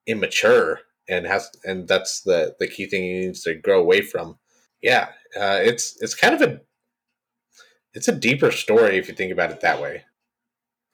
immature 0.07 0.79
and 1.07 1.27
has 1.27 1.49
and 1.63 1.87
that's 1.87 2.21
the 2.21 2.55
the 2.59 2.67
key 2.67 2.85
thing 2.87 3.03
he 3.03 3.19
needs 3.19 3.43
to 3.43 3.55
grow 3.55 3.79
away 3.79 4.01
from. 4.01 4.37
Yeah, 4.81 5.09
uh, 5.37 5.59
it's 5.61 5.97
it's 6.01 6.15
kind 6.15 6.33
of 6.33 6.41
a 6.41 6.61
it's 7.93 8.07
a 8.07 8.15
deeper 8.15 8.51
story 8.51 8.97
if 8.97 9.07
you 9.07 9.13
think 9.13 9.31
about 9.31 9.51
it 9.51 9.61
that 9.61 9.81
way. 9.81 10.05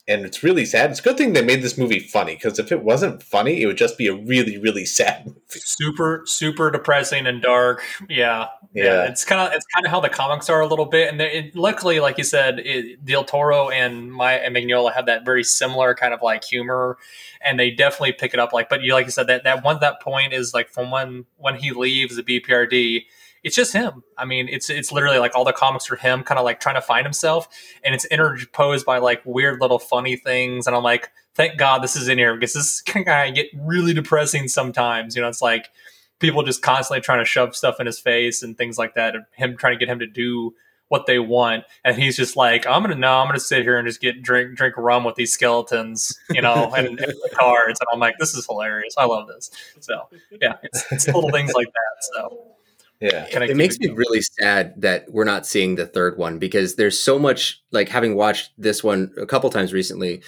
And 0.10 0.26
it's 0.26 0.41
really 0.41 0.66
sad. 0.66 0.89
It's 0.89 1.01
a 1.01 1.03
good 1.03 1.18
thing 1.18 1.34
they 1.34 1.43
made 1.43 1.62
this 1.62 1.78
movie 1.78 1.99
funny 1.99 2.36
because 2.36 2.60
if 2.60 2.72
it 2.72 2.82
wasn't 2.82 3.22
funny, 3.22 3.62
it 3.62 3.66
would 3.68 3.78
just 3.78 3.97
be 3.97 4.08
a 4.08 4.14
really, 4.14 4.58
really 4.58 4.86
sad 4.97 5.26
movie. 5.26 5.39
Super, 5.49 6.24
super 6.26 6.72
depressing 6.72 7.28
and 7.28 7.41
dark. 7.41 7.84
Yeah, 8.10 8.47
yeah. 8.74 8.84
Yeah. 8.84 9.03
It's 9.05 9.26
kind 9.26 9.41
of 9.41 9.53
it's 9.53 9.66
kind 9.66 9.86
of 9.86 9.91
how 9.91 9.99
the 9.99 10.10
comics 10.10 10.49
are 10.49 10.62
a 10.62 10.68
little 10.68 10.86
bit. 10.86 11.10
And 11.10 11.20
they, 11.20 11.32
it, 11.32 11.55
luckily, 11.55 11.99
like 11.99 12.18
you 12.18 12.24
said, 12.24 12.60
it, 12.60 13.03
Del 13.03 13.24
Toro 13.24 13.70
and 13.70 14.12
my 14.12 14.34
and 14.34 14.55
Mignola 14.55 14.93
have 14.93 15.08
that 15.08 15.26
very 15.26 15.43
similar 15.43 15.93
kind 15.93 16.14
of 16.14 16.22
like 16.22 16.43
humor, 16.43 16.97
and 17.41 17.60
they 17.60 17.72
definitely 17.72 18.14
pick 18.14 18.34
it 18.34 18.39
up. 18.39 18.53
Like, 18.53 18.70
but 18.70 18.84
you 18.84 18.93
like 18.93 19.05
you 19.05 19.12
said 19.12 19.28
that 19.28 19.43
that 19.43 19.64
one 19.64 19.80
that 19.82 20.01
point 20.01 20.32
is 20.34 20.53
like 20.53 20.70
from 20.70 20.91
when 20.91 21.26
when 21.38 21.55
he 21.55 21.72
leaves 21.72 22.16
the 22.16 22.24
BPRD. 22.24 23.05
It's 23.44 23.56
just 23.56 23.74
him. 23.74 24.04
I 24.18 24.26
mean, 24.26 24.48
it's 24.50 24.70
it's 24.70 24.92
literally 24.92 25.20
like 25.20 25.36
all 25.36 25.46
the 25.46 25.54
comics 25.54 25.90
are 25.92 25.96
him, 25.96 26.24
kind 26.24 26.40
of 26.40 26.46
like 26.46 26.60
trying 26.60 26.76
to 26.76 26.82
find 26.82 27.06
himself, 27.06 27.48
and 27.84 27.94
it's 27.94 28.06
interposed 28.06 28.86
by 28.86 28.98
like 28.98 29.22
weird 29.26 29.62
little 29.62 29.80
funny 29.80 30.16
things. 30.16 30.68
And 30.68 30.76
I'm 30.76 30.84
like, 30.84 31.10
thank 31.36 31.58
God 31.58 31.84
this 31.84 31.96
is 31.96 32.08
in 32.08 32.18
here 32.18 32.36
because 32.36 32.54
this 32.54 32.82
can 32.86 33.06
kind 33.06 33.30
of 33.30 33.36
get 33.36 33.48
really 33.56 33.94
depressing 33.94 34.48
sometimes. 34.48 35.16
You 35.16 35.22
know, 35.22 35.30
it's 35.30 35.42
like 35.42 35.70
people 36.20 36.44
just 36.44 36.62
constantly 36.62 37.02
trying 37.02 37.20
to 37.20 37.26
shove 37.26 37.56
stuff 37.56 37.80
in 37.80 37.86
his 37.86 38.00
face 38.00 38.44
and 38.44 38.58
things 38.58 38.78
like 38.78 38.96
that, 38.96 39.16
and 39.16 39.26
him 39.34 39.58
trying 39.58 39.74
to 39.74 39.80
get 39.80 39.92
him 39.92 40.00
to 40.00 40.08
do 40.08 40.54
what 40.90 41.06
they 41.06 41.20
want, 41.20 41.66
and 41.84 41.98
he's 42.02 42.16
just 42.16 42.38
like, 42.38 42.66
I'm 42.66 42.82
gonna 42.82 42.96
no, 42.96 43.20
I'm 43.20 43.28
gonna 43.28 43.40
sit 43.40 43.64
here 43.64 43.78
and 43.78 43.88
just 43.88 44.00
get 44.00 44.22
drink 44.22 44.56
drink 44.56 44.76
rum 44.78 45.04
with 45.04 45.16
these 45.16 45.34
skeletons, 45.34 46.18
you 46.30 46.42
know, 46.42 46.74
and, 46.76 46.88
and 46.88 46.98
the 46.98 47.30
cards, 47.34 47.80
and 47.80 47.88
I'm 47.92 48.00
like, 48.00 48.16
this 48.20 48.34
is 48.34 48.46
hilarious. 48.46 48.96
I 48.98 49.06
love 49.06 49.28
this. 49.28 49.52
So 49.82 50.08
yeah, 50.42 50.56
it's, 50.64 50.86
it's 50.92 51.08
little 51.08 51.30
things 51.30 51.54
like 51.54 51.68
that. 51.68 52.04
So 52.14 52.56
Yeah. 53.00 53.28
it 53.32 53.56
makes 53.56 53.78
me 53.80 53.89
really 53.89 54.22
sad 54.22 54.74
that 54.82 55.06
we're 55.12 55.24
not 55.24 55.45
seeing 55.45 55.76
the 55.76 55.86
third 55.86 56.18
one 56.18 56.39
because 56.39 56.76
there's 56.76 57.00
so 57.00 57.20
much 57.20 57.62
like 57.72 57.89
having 57.89 58.16
watched 58.16 58.52
this 58.58 58.84
one 58.84 59.12
a 59.18 59.26
couple 59.26 59.50
times 59.50 59.72
recently 59.72 60.24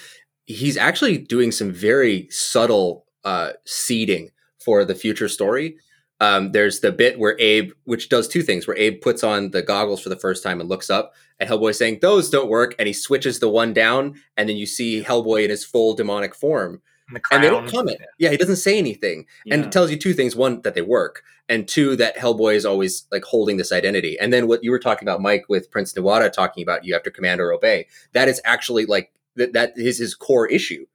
he's 0.46 0.76
actually 0.76 1.18
doing 1.18 1.50
some 1.50 1.72
very 1.72 2.28
subtle 2.30 3.06
uh 3.24 3.52
seeding 3.64 4.30
for 4.58 4.84
the 4.84 4.94
future 4.94 5.28
story 5.28 5.76
um, 6.20 6.52
there's 6.52 6.80
the 6.80 6.92
bit 6.92 7.18
where 7.18 7.36
Abe, 7.38 7.72
which 7.84 8.10
does 8.10 8.28
two 8.28 8.42
things, 8.42 8.66
where 8.66 8.76
Abe 8.76 9.00
puts 9.00 9.24
on 9.24 9.50
the 9.50 9.62
goggles 9.62 10.02
for 10.02 10.10
the 10.10 10.16
first 10.16 10.42
time 10.42 10.60
and 10.60 10.68
looks 10.68 10.90
up 10.90 11.14
at 11.40 11.48
Hellboy 11.48 11.74
saying, 11.74 12.00
Those 12.02 12.28
don't 12.28 12.50
work. 12.50 12.74
And 12.78 12.86
he 12.86 12.92
switches 12.92 13.38
the 13.38 13.48
one 13.48 13.72
down, 13.72 14.16
and 14.36 14.48
then 14.48 14.56
you 14.56 14.66
see 14.66 15.02
Hellboy 15.02 15.44
in 15.44 15.50
his 15.50 15.64
full 15.64 15.94
demonic 15.94 16.34
form. 16.34 16.82
And 17.10 17.16
the 17.16 17.22
And 17.30 17.44
they 17.44 17.48
don't 17.48 17.68
comment. 17.68 18.00
Yeah, 18.18 18.30
he 18.30 18.36
doesn't 18.36 18.56
say 18.56 18.78
anything. 18.78 19.26
And 19.50 19.64
it 19.64 19.72
tells 19.72 19.90
you 19.90 19.98
two 19.98 20.14
things 20.14 20.34
one 20.34 20.62
that 20.62 20.74
they 20.74 20.82
work 20.82 21.22
and 21.48 21.66
two 21.66 21.96
that 21.96 22.16
hellboy 22.16 22.54
is 22.54 22.64
always 22.64 23.06
like 23.10 23.24
holding 23.24 23.56
this 23.56 23.72
identity. 23.72 24.18
And 24.18 24.32
then 24.32 24.46
what 24.46 24.64
you 24.64 24.70
were 24.70 24.78
talking 24.78 25.06
about 25.06 25.20
mike 25.20 25.44
with 25.48 25.70
prince 25.70 25.92
Nuada 25.92 26.32
talking 26.32 26.62
about 26.62 26.84
you 26.84 26.94
have 26.94 27.02
to 27.02 27.10
command 27.10 27.40
or 27.40 27.52
obey 27.52 27.88
that 28.12 28.28
is 28.28 28.40
actually 28.44 28.86
like 28.86 29.12
that 29.36 29.52
that 29.52 29.76
is 29.76 29.98
his 29.98 30.14
core 30.14 30.46
issue 30.46 30.86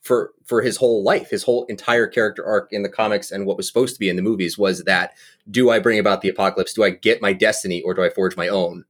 for 0.00 0.32
for 0.44 0.62
his 0.62 0.78
whole 0.78 1.02
life. 1.02 1.30
His 1.30 1.42
whole 1.42 1.64
entire 1.66 2.06
character 2.06 2.44
arc 2.44 2.72
in 2.72 2.82
the 2.82 2.88
comics 2.88 3.30
and 3.30 3.46
what 3.46 3.56
was 3.56 3.66
supposed 3.66 3.94
to 3.94 4.00
be 4.00 4.08
in 4.08 4.16
the 4.16 4.22
movies 4.22 4.56
was 4.58 4.84
that 4.84 5.14
do 5.50 5.70
i 5.70 5.78
bring 5.78 5.98
about 5.98 6.22
the 6.22 6.28
apocalypse? 6.28 6.72
Do 6.72 6.84
i 6.84 6.90
get 6.90 7.22
my 7.22 7.32
destiny 7.32 7.82
or 7.82 7.94
do 7.94 8.02
i 8.02 8.10
forge 8.10 8.36
my 8.36 8.48
own? 8.48 8.84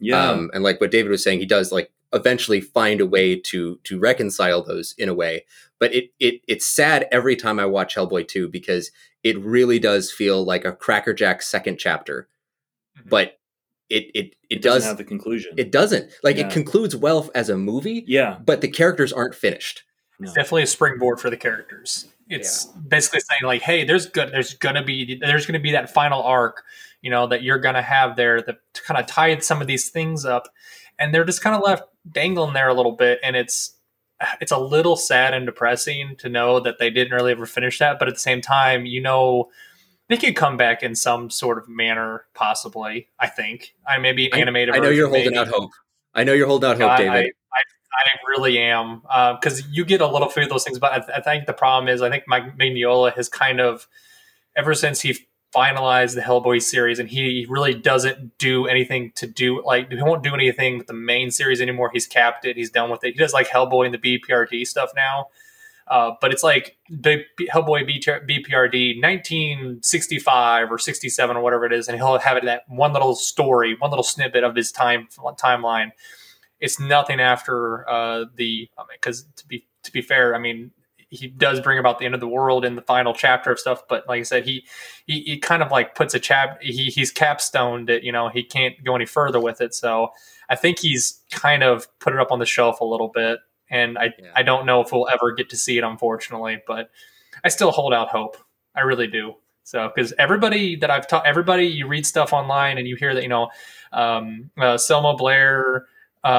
Yeah. 0.00 0.30
um, 0.30 0.50
and 0.52 0.64
like 0.64 0.80
what 0.80 0.90
David 0.90 1.10
was 1.10 1.22
saying, 1.22 1.38
he 1.38 1.46
does 1.46 1.70
like 1.70 1.90
eventually 2.12 2.60
find 2.60 3.00
a 3.00 3.06
way 3.06 3.36
to 3.36 3.78
to 3.84 3.98
reconcile 3.98 4.62
those 4.62 4.94
in 4.98 5.08
a 5.08 5.14
way. 5.14 5.44
But 5.84 5.94
it 5.94 6.10
it 6.18 6.40
it's 6.48 6.66
sad 6.66 7.06
every 7.12 7.36
time 7.36 7.60
I 7.60 7.66
watch 7.66 7.94
Hellboy 7.94 8.26
2 8.26 8.48
because 8.48 8.90
it 9.22 9.38
really 9.38 9.78
does 9.78 10.10
feel 10.10 10.42
like 10.42 10.64
a 10.64 10.72
crackerjack 10.72 11.42
second 11.42 11.78
chapter. 11.78 12.26
Mhm. 12.98 13.10
But 13.10 13.38
it 13.90 14.04
it 14.14 14.34
it, 14.48 14.62
doesn't 14.62 14.80
does 14.80 14.84
have 14.86 14.96
the 14.96 15.04
conclusion. 15.04 15.52
it 15.58 15.70
doesn't 15.70 16.10
like 16.22 16.38
Yeah. 16.38 16.46
it 16.46 16.52
concludes 16.54 16.96
well 16.96 17.30
as 17.34 17.50
a 17.50 17.58
movie, 17.58 18.02
yeah. 18.06 18.38
but 18.42 18.62
the 18.62 18.68
characters 18.68 19.12
aren't 19.12 19.34
finished. 19.34 19.82
No. 20.18 20.24
It's 20.24 20.32
definitely 20.32 20.62
a 20.62 20.66
springboard 20.68 21.20
for 21.20 21.28
the 21.28 21.36
characters. 21.36 22.06
It's 22.30 22.64
basically 22.64 23.20
saying 23.20 23.42
like, 23.44 23.60
hey, 23.60 23.84
there's 23.84 24.06
good, 24.06 24.32
there's 24.32 24.54
gonna 24.54 24.82
be, 24.82 25.16
there's 25.20 25.44
gonna 25.44 25.58
be 25.60 25.72
that 25.72 25.92
final 25.92 26.22
arc, 26.22 26.62
you 27.02 27.10
know, 27.10 27.26
that 27.26 27.42
you're 27.42 27.58
gonna 27.58 27.82
have 27.82 28.16
there 28.16 28.40
that 28.40 28.56
kind 28.86 28.98
of 28.98 29.04
tied 29.06 29.44
some 29.44 29.60
of 29.60 29.66
these 29.66 29.90
things 29.90 30.24
up, 30.24 30.48
and 30.98 31.12
they're 31.12 31.26
just 31.26 31.42
kind 31.42 31.54
of 31.54 31.60
left 31.62 31.82
dangling 32.10 32.54
there 32.54 32.68
a 32.68 32.74
little 32.74 32.92
bit, 32.96 33.20
and 33.22 33.36
it's, 33.36 33.76
it's 34.40 34.52
a 34.52 34.58
little 34.58 34.96
sad 34.96 35.34
and 35.34 35.46
depressing 35.46 36.16
to 36.18 36.28
know 36.28 36.60
that 36.60 36.78
they 36.78 36.90
didn't 36.90 37.12
really 37.12 37.32
ever 37.32 37.46
finish 37.46 37.78
that, 37.78 37.98
but 37.98 38.08
at 38.08 38.14
the 38.14 38.20
same 38.20 38.40
time, 38.40 38.86
you 38.86 39.00
know. 39.00 39.50
They 40.10 40.18
could 40.18 40.36
come 40.36 40.58
back 40.58 40.82
in 40.82 40.94
some 40.94 41.30
sort 41.30 41.56
of 41.56 41.66
manner, 41.66 42.26
possibly. 42.34 43.08
I 43.18 43.26
think. 43.26 43.74
I 43.88 43.96
maybe 43.96 44.30
I- 44.34 44.38
animated. 44.38 44.74
I 44.74 44.78
know 44.78 44.90
you're 44.90 45.08
version, 45.08 45.32
holding 45.32 45.38
out 45.38 45.48
hope. 45.48 45.70
I 46.14 46.24
know 46.24 46.34
you're 46.34 46.46
holding 46.46 46.70
out 46.70 46.78
hope, 46.78 46.90
I, 46.90 46.96
David. 46.98 47.12
I, 47.14 47.56
I, 47.56 47.60
I 47.96 48.10
really 48.28 48.58
am 48.58 49.00
uh, 49.08 49.34
because 49.34 49.66
you 49.68 49.84
get 49.86 50.02
a 50.02 50.06
little 50.06 50.28
few 50.28 50.42
of 50.42 50.50
those 50.50 50.62
things, 50.62 50.78
but 50.78 50.92
I, 50.92 51.16
I 51.16 51.20
think 51.22 51.46
the 51.46 51.54
problem 51.54 51.88
is 51.88 52.02
I 52.02 52.10
think 52.10 52.24
Mike 52.26 52.58
Mignola 52.58 53.14
has 53.14 53.30
kind 53.30 53.60
of 53.60 53.88
ever 54.54 54.74
since 54.74 55.00
he 55.00 55.16
finalized 55.54 56.14
the 56.14 56.20
Hellboy 56.20 56.62
series 56.62 56.98
and 56.98 57.08
he 57.08 57.46
really 57.48 57.74
doesn't 57.74 58.36
do 58.38 58.66
anything 58.66 59.12
to 59.16 59.26
do 59.26 59.62
like 59.64 59.90
he 59.90 60.02
won't 60.02 60.22
do 60.22 60.34
anything 60.34 60.78
with 60.78 60.86
the 60.86 60.94
main 60.94 61.30
series 61.30 61.60
anymore. 61.60 61.90
He's 61.92 62.06
capped 62.06 62.44
it. 62.44 62.56
He's 62.56 62.70
done 62.70 62.90
with 62.90 63.04
it. 63.04 63.12
He 63.12 63.18
does 63.18 63.32
like 63.32 63.48
Hellboy 63.48 63.86
and 63.86 63.94
the 63.94 64.20
BPRD 64.20 64.66
stuff 64.66 64.90
now. 64.96 65.28
Uh, 65.86 66.12
but 66.20 66.32
it's 66.32 66.42
like 66.42 66.78
the 66.88 67.24
Hellboy 67.52 67.86
BPRD 67.86 69.02
1965 69.02 70.72
or 70.72 70.78
67 70.78 71.36
or 71.36 71.42
whatever 71.42 71.66
it 71.66 71.74
is, 71.74 71.88
and 71.88 71.98
he'll 71.98 72.18
have 72.18 72.38
it 72.38 72.40
in 72.40 72.46
that 72.46 72.62
one 72.68 72.94
little 72.94 73.14
story, 73.14 73.76
one 73.78 73.90
little 73.90 74.02
snippet 74.02 74.44
of 74.44 74.56
his 74.56 74.72
time 74.72 75.08
timeline 75.38 75.90
it's 76.64 76.80
nothing 76.80 77.20
after 77.20 77.88
uh, 77.88 78.24
the 78.36 78.70
because 78.92 79.26
to 79.36 79.46
be 79.46 79.66
to 79.82 79.92
be 79.92 80.00
fair, 80.00 80.34
I 80.34 80.38
mean 80.38 80.70
he 81.14 81.28
does 81.28 81.60
bring 81.60 81.78
about 81.78 81.98
the 81.98 82.04
end 82.04 82.14
of 82.14 82.20
the 82.20 82.28
world 82.28 82.64
in 82.64 82.76
the 82.76 82.82
final 82.82 83.14
chapter 83.14 83.52
of 83.52 83.58
stuff, 83.58 83.82
but 83.88 84.06
like 84.08 84.20
I 84.20 84.22
said, 84.22 84.44
he 84.44 84.64
he, 85.06 85.20
he 85.20 85.38
kind 85.38 85.62
of 85.62 85.70
like 85.70 85.94
puts 85.94 86.14
a 86.14 86.18
chap 86.18 86.58
he 86.60 86.86
he's 86.86 87.10
capstoned 87.10 87.90
it. 87.90 88.02
You 88.02 88.12
know, 88.12 88.28
he 88.28 88.42
can't 88.42 88.82
go 88.84 88.94
any 88.94 89.06
further 89.06 89.40
with 89.40 89.60
it. 89.60 89.74
So 89.74 90.10
I 90.48 90.56
think 90.56 90.78
he's 90.78 91.20
kind 91.30 91.62
of 91.62 91.86
put 91.98 92.12
it 92.12 92.20
up 92.20 92.30
on 92.30 92.38
the 92.38 92.46
shelf 92.46 92.80
a 92.80 92.84
little 92.84 93.08
bit, 93.08 93.40
and 93.70 93.98
I 93.98 94.12
Yeah. 94.18 94.32
I 94.34 94.42
don't 94.42 94.66
know 94.66 94.80
if 94.80 94.92
we'll 94.92 95.08
ever 95.08 95.32
get 95.32 95.50
to 95.50 95.56
see 95.56 95.78
it, 95.78 95.84
unfortunately, 95.84 96.62
but 96.66 96.90
I 97.42 97.48
still 97.48 97.70
hold 97.70 97.94
out 97.94 98.08
hope. 98.08 98.36
I 98.74 98.80
really 98.80 99.06
do. 99.06 99.34
So, 99.64 99.90
because 99.94 100.12
everybody 100.18 100.76
that 100.76 100.90
I've 100.90 101.06
taught, 101.08 101.26
everybody 101.26 101.66
you 101.66 101.86
read 101.86 102.04
stuff 102.04 102.32
online 102.34 102.76
and 102.76 102.86
you 102.86 102.96
hear 102.96 103.14
that 103.14 103.22
you 103.22 103.30
know, 103.30 103.48
um, 103.92 104.50
uh, 104.58 104.76
Selma 104.76 105.14
Blair, 105.16 105.86
uh, 106.22 106.26
uh, 106.26 106.30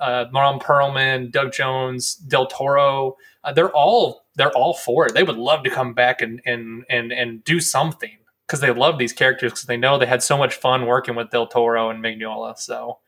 uh, 0.00 0.02
uh, 0.02 0.30
Ron 0.32 0.58
Perlman, 0.58 1.30
Doug 1.30 1.52
Jones, 1.52 2.14
Del 2.14 2.46
Toro, 2.46 3.16
uh, 3.44 3.52
they're 3.52 3.70
all 3.72 4.24
they're 4.36 4.52
all 4.52 4.74
for 4.74 5.06
it. 5.06 5.14
They 5.14 5.22
would 5.22 5.36
love 5.36 5.62
to 5.64 5.70
come 5.70 5.94
back 5.94 6.22
and 6.22 6.40
and 6.44 6.84
and 6.88 7.12
and 7.12 7.44
do 7.44 7.60
something 7.60 8.16
because 8.46 8.60
they 8.60 8.72
love 8.72 8.98
these 8.98 9.12
characters 9.12 9.52
because 9.52 9.64
they 9.64 9.76
know 9.76 9.98
they 9.98 10.06
had 10.06 10.22
so 10.22 10.36
much 10.36 10.54
fun 10.56 10.86
working 10.86 11.14
with 11.14 11.30
Del 11.30 11.46
Toro 11.46 11.90
and 11.90 12.02
Mignola. 12.02 12.58
So, 12.58 12.98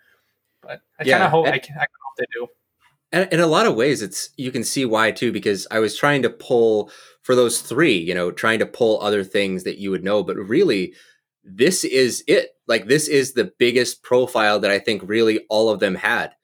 but 0.62 0.80
I 0.99 1.05
kind 1.05 1.24
of 1.24 1.30
hope 1.30 1.47
and- 1.47 1.55
I, 1.55 1.59
can, 1.59 1.76
I 1.76 1.80
hope 1.80 2.16
they 2.18 2.24
do. 2.32 2.47
and 3.12 3.32
in 3.32 3.41
a 3.41 3.47
lot 3.47 3.66
of 3.66 3.74
ways 3.76 4.03
it's 4.03 4.30
you 4.37 4.51
can 4.51 4.64
see 4.64 4.84
why 4.84 5.11
too 5.11 5.30
because 5.30 5.66
i 5.70 5.78
was 5.78 5.97
trying 5.97 6.22
to 6.22 6.30
pull 6.30 6.91
for 7.22 7.34
those 7.34 7.61
three 7.61 7.97
you 7.97 8.14
know 8.14 8.30
trying 8.32 8.59
to 8.59 8.66
pull 8.66 9.01
other 9.01 9.22
things 9.22 9.62
that 9.64 9.78
you 9.78 9.91
would 9.91 10.03
know 10.03 10.22
but 10.24 10.37
really 10.37 10.93
this 11.45 11.84
is 11.84 12.24
it 12.26 12.57
like 12.66 12.87
this 12.89 13.07
is 13.07 13.32
the 13.34 13.53
biggest 13.59 14.03
profile 14.03 14.59
that 14.59 14.70
i 14.72 14.78
think 14.78 15.03
really 15.05 15.41
all 15.51 15.68
of 15.68 15.78
them 15.78 15.95
had 15.95 16.34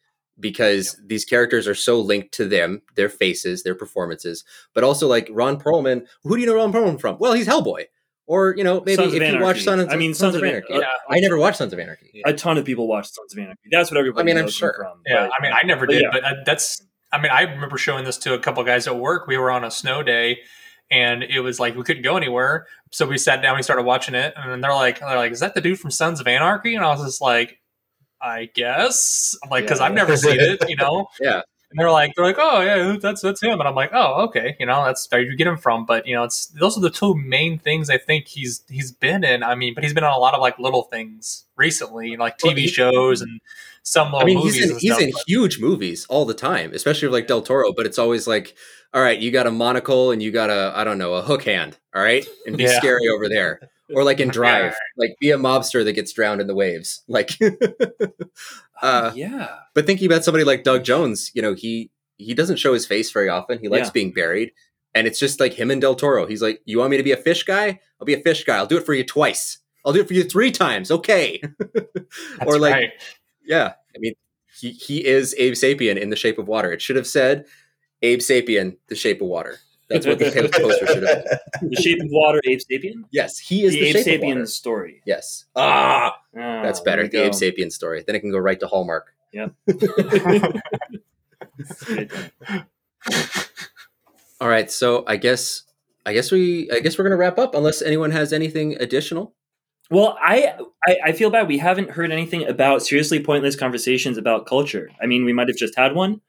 because 0.40 1.00
these 1.06 1.24
characters 1.24 1.66
are 1.68 1.74
so 1.74 2.00
linked 2.00 2.32
to 2.34 2.46
them, 2.46 2.82
their 2.96 3.08
faces, 3.08 3.62
their 3.62 3.74
performances, 3.74 4.44
but 4.74 4.84
also 4.84 5.06
like 5.08 5.28
Ron 5.30 5.58
Perlman. 5.60 6.06
Who 6.24 6.34
do 6.36 6.40
you 6.40 6.46
know 6.46 6.54
Ron 6.56 6.72
Perlman 6.72 7.00
from? 7.00 7.18
Well, 7.18 7.32
he's 7.34 7.46
Hellboy. 7.46 7.84
Or 8.26 8.54
you 8.56 8.62
know 8.64 8.80
maybe 8.80 8.94
Sons 8.96 9.14
if 9.14 9.20
you 9.20 9.26
Anarchy. 9.26 9.42
watch 9.44 9.62
Sons, 9.62 9.80
of 9.82 9.88
Anarchy, 9.88 9.94
I 9.94 9.98
mean, 9.98 10.14
Sons, 10.14 10.18
Sons 10.18 10.34
of 10.36 10.42
of 10.42 10.48
Anarchy. 10.48 10.74
An- 10.74 10.80
Yeah. 10.80 10.86
I 11.10 11.18
never 11.20 11.36
watched 11.36 11.58
Sons 11.58 11.72
of 11.72 11.78
Anarchy. 11.80 12.22
A 12.24 12.32
ton 12.32 12.56
of 12.56 12.64
people 12.64 12.86
watch 12.86 13.08
Sons 13.10 13.32
of 13.32 13.38
Anarchy. 13.38 13.60
That's 13.70 13.90
what 13.90 13.98
everybody. 13.98 14.22
I 14.30 14.34
mean, 14.34 14.42
I'm 14.42 14.48
sure. 14.48 14.74
From, 14.78 15.02
Yeah, 15.06 15.26
but- 15.26 15.32
I 15.38 15.42
mean, 15.42 15.52
I 15.52 15.62
never 15.66 15.86
but 15.86 15.92
did, 15.92 16.02
yeah. 16.02 16.08
but 16.12 16.24
uh, 16.24 16.34
that's. 16.46 16.80
I 17.12 17.20
mean, 17.20 17.30
I 17.32 17.42
remember 17.42 17.76
showing 17.76 18.04
this 18.04 18.16
to 18.18 18.32
a 18.32 18.38
couple 18.38 18.62
guys 18.64 18.86
at 18.86 18.96
work. 18.96 19.26
We 19.26 19.36
were 19.36 19.50
on 19.50 19.64
a 19.64 19.70
snow 19.72 20.02
day, 20.02 20.38
and 20.90 21.22
it 21.24 21.40
was 21.40 21.58
like 21.60 21.74
we 21.76 21.82
couldn't 21.82 22.04
go 22.04 22.16
anywhere, 22.16 22.66
so 22.90 23.06
we 23.06 23.18
sat 23.18 23.42
down, 23.42 23.56
we 23.56 23.62
started 23.62 23.82
watching 23.82 24.14
it, 24.14 24.32
and 24.36 24.50
then 24.50 24.60
they're 24.62 24.72
like, 24.72 25.00
"They're 25.00 25.16
like, 25.16 25.32
is 25.32 25.40
that 25.40 25.54
the 25.54 25.60
dude 25.60 25.78
from 25.80 25.90
Sons 25.90 26.20
of 26.20 26.26
Anarchy?" 26.28 26.74
And 26.74 26.84
I 26.84 26.88
was 26.94 27.04
just 27.04 27.20
like, 27.20 27.58
"I 28.22 28.50
guess," 28.54 29.36
I'm 29.44 29.50
like, 29.50 29.64
because 29.64 29.80
Yeah. 29.80 29.86
I've 29.86 29.94
never 29.94 30.16
seen 30.16 30.38
it, 30.40 30.68
you 30.68 30.76
know. 30.76 31.06
Yeah. 31.20 31.42
And 31.70 31.78
they're 31.80 31.90
like, 31.90 32.12
they're 32.14 32.26
like, 32.26 32.36
oh 32.38 32.60
yeah, 32.60 32.96
that's 33.00 33.22
that's 33.22 33.40
him, 33.42 33.58
and 33.58 33.66
I'm 33.66 33.74
like, 33.74 33.92
oh 33.94 34.24
okay, 34.24 34.56
you 34.60 34.66
know, 34.66 34.84
that's 34.84 35.08
where 35.10 35.22
you 35.22 35.34
get 35.34 35.46
him 35.46 35.56
from. 35.56 35.86
But 35.86 36.06
you 36.06 36.14
know, 36.14 36.22
it's 36.24 36.48
those 36.48 36.76
are 36.76 36.82
the 36.82 36.90
two 36.90 37.14
main 37.14 37.58
things 37.58 37.88
I 37.88 37.96
think 37.96 38.28
he's 38.28 38.62
he's 38.68 38.92
been 38.92 39.24
in. 39.24 39.42
I 39.42 39.54
mean, 39.54 39.72
but 39.72 39.82
he's 39.82 39.94
been 39.94 40.04
on 40.04 40.12
a 40.12 40.18
lot 40.18 40.34
of 40.34 40.40
like 40.42 40.58
little 40.58 40.82
things 40.82 41.46
recently, 41.56 42.18
like 42.18 42.36
Well, 42.42 42.52
TV 42.52 42.58
he- 42.58 42.68
shows 42.68 43.22
and 43.22 43.40
some 43.82 44.14
I 44.14 44.24
mean, 44.24 44.36
movies. 44.36 44.56
he's 44.56 44.70
in 44.70 44.78
he's 44.80 44.98
in 44.98 45.12
huge 45.26 45.60
movies 45.60 46.04
all 46.10 46.26
the 46.26 46.34
time, 46.34 46.74
especially 46.74 47.08
like 47.08 47.26
Del 47.26 47.40
Toro. 47.40 47.72
But 47.72 47.86
it's 47.86 47.98
always 47.98 48.26
like, 48.26 48.54
all 48.92 49.00
right, 49.00 49.18
you 49.18 49.30
got 49.30 49.46
a 49.46 49.50
monocle 49.50 50.10
and 50.10 50.22
you 50.22 50.30
got 50.30 50.50
a 50.50 50.74
I 50.76 50.84
don't 50.84 50.98
know 50.98 51.14
a 51.14 51.22
hook 51.22 51.44
hand, 51.44 51.78
all 51.94 52.02
right, 52.02 52.26
and 52.46 52.58
be 52.58 52.64
Yeah. 52.64 52.76
scary 52.76 53.08
over 53.08 53.30
there. 53.30 53.60
Or 53.94 54.04
like 54.04 54.20
in 54.20 54.28
Drive, 54.28 54.74
like 54.96 55.14
be 55.20 55.30
a 55.30 55.36
mobster 55.38 55.84
that 55.84 55.92
gets 55.92 56.12
drowned 56.12 56.40
in 56.40 56.46
the 56.46 56.54
waves. 56.54 57.02
Like, 57.08 57.30
uh, 58.82 59.12
yeah. 59.14 59.48
but 59.74 59.86
thinking 59.86 60.06
about 60.06 60.24
somebody 60.24 60.44
like 60.44 60.64
Doug 60.64 60.84
Jones, 60.84 61.30
you 61.34 61.42
know, 61.42 61.54
he 61.54 61.90
he 62.16 62.34
doesn't 62.34 62.56
show 62.56 62.72
his 62.72 62.86
face 62.86 63.10
very 63.10 63.28
often. 63.28 63.58
He 63.58 63.68
likes 63.68 63.88
Yeah. 63.88 63.92
being 63.92 64.12
buried, 64.12 64.52
and 64.94 65.06
it's 65.06 65.18
just 65.18 65.40
like 65.40 65.54
him 65.54 65.70
and 65.70 65.80
Del 65.80 65.94
Toro. 65.94 66.26
He's 66.26 66.42
like, 66.42 66.60
"You 66.64 66.78
want 66.78 66.90
me 66.90 66.96
to 66.96 67.02
be 67.02 67.12
a 67.12 67.16
fish 67.16 67.44
guy? 67.44 67.80
I'll 68.00 68.04
be 68.06 68.14
a 68.14 68.20
fish 68.20 68.44
guy. 68.44 68.56
I'll 68.56 68.66
do 68.66 68.76
it 68.76 68.86
for 68.86 68.94
you 68.94 69.04
twice. 69.04 69.58
I'll 69.84 69.92
do 69.92 70.00
it 70.00 70.08
for 70.08 70.14
you 70.14 70.24
three 70.24 70.50
times. 70.50 70.90
Okay." 70.90 71.40
That's 71.74 72.46
or 72.46 72.58
like, 72.58 72.74
right. 72.74 72.90
yeah, 73.44 73.72
I 73.94 73.98
mean, 73.98 74.14
he 74.58 74.70
he 74.70 75.04
is 75.04 75.34
Abe 75.38 75.54
Sapien 75.54 75.96
in 75.98 76.10
the 76.10 76.16
Shape 76.16 76.38
of 76.38 76.48
Water. 76.48 76.72
It 76.72 76.82
should 76.82 76.96
have 76.96 77.06
said 77.06 77.46
Abe 78.02 78.20
Sapien, 78.20 78.76
the 78.88 78.94
Shape 78.96 79.20
of 79.20 79.28
Water. 79.28 79.58
That's 79.92 80.06
what 80.06 80.18
the 80.18 80.50
poster 80.52 80.86
should 80.92 81.02
have 81.02 81.24
been. 81.60 81.70
The 81.70 81.76
Shape 81.82 82.00
of 82.00 82.08
Water, 82.10 82.40
Abe 82.44 82.60
Sapien. 82.60 83.04
Yes, 83.10 83.38
he 83.38 83.64
is 83.64 83.72
the, 83.72 83.80
the, 83.80 83.86
Abe 83.98 84.04
Shape 84.04 84.20
Sapien 84.22 84.48
story. 84.48 85.02
Yes. 85.06 85.44
Ah, 85.54 86.16
Ah, 86.36 86.62
that's 86.62 86.80
better. 86.80 87.02
we 87.02 87.08
The 87.08 87.24
Abe 87.24 87.32
go. 87.32 87.38
Sapien 87.38 87.72
story. 87.72 88.04
Then 88.06 88.16
it 88.16 88.20
can 88.20 88.30
go 88.30 88.38
right 88.38 88.58
to 88.60 88.66
Hallmark. 88.66 89.06
Yeah. 89.32 89.48
All 94.40 94.48
right, 94.48 94.70
so 94.70 95.04
I 95.06 95.16
guess 95.16 95.62
I 96.04 96.12
guess 96.12 96.30
we 96.32 96.70
I 96.70 96.80
guess 96.80 96.98
we're 96.98 97.04
gonna 97.04 97.16
wrap 97.16 97.38
up 97.38 97.54
unless 97.54 97.80
anyone 97.82 98.10
has 98.10 98.32
anything 98.32 98.76
additional. 98.80 99.34
Well, 99.90 100.16
I, 100.20 100.54
I 100.86 100.96
I 101.06 101.12
feel 101.12 101.30
bad 101.30 101.48
we 101.48 101.58
haven't 101.58 101.90
heard 101.90 102.10
anything 102.10 102.46
about 102.46 102.82
seriously 102.82 103.22
pointless 103.22 103.56
conversations 103.56 104.18
about 104.18 104.46
culture. 104.46 104.90
I 105.00 105.06
mean, 105.06 105.24
we 105.24 105.32
might 105.32 105.48
have 105.48 105.56
just 105.56 105.76
had 105.76 105.94
one. 105.94 106.20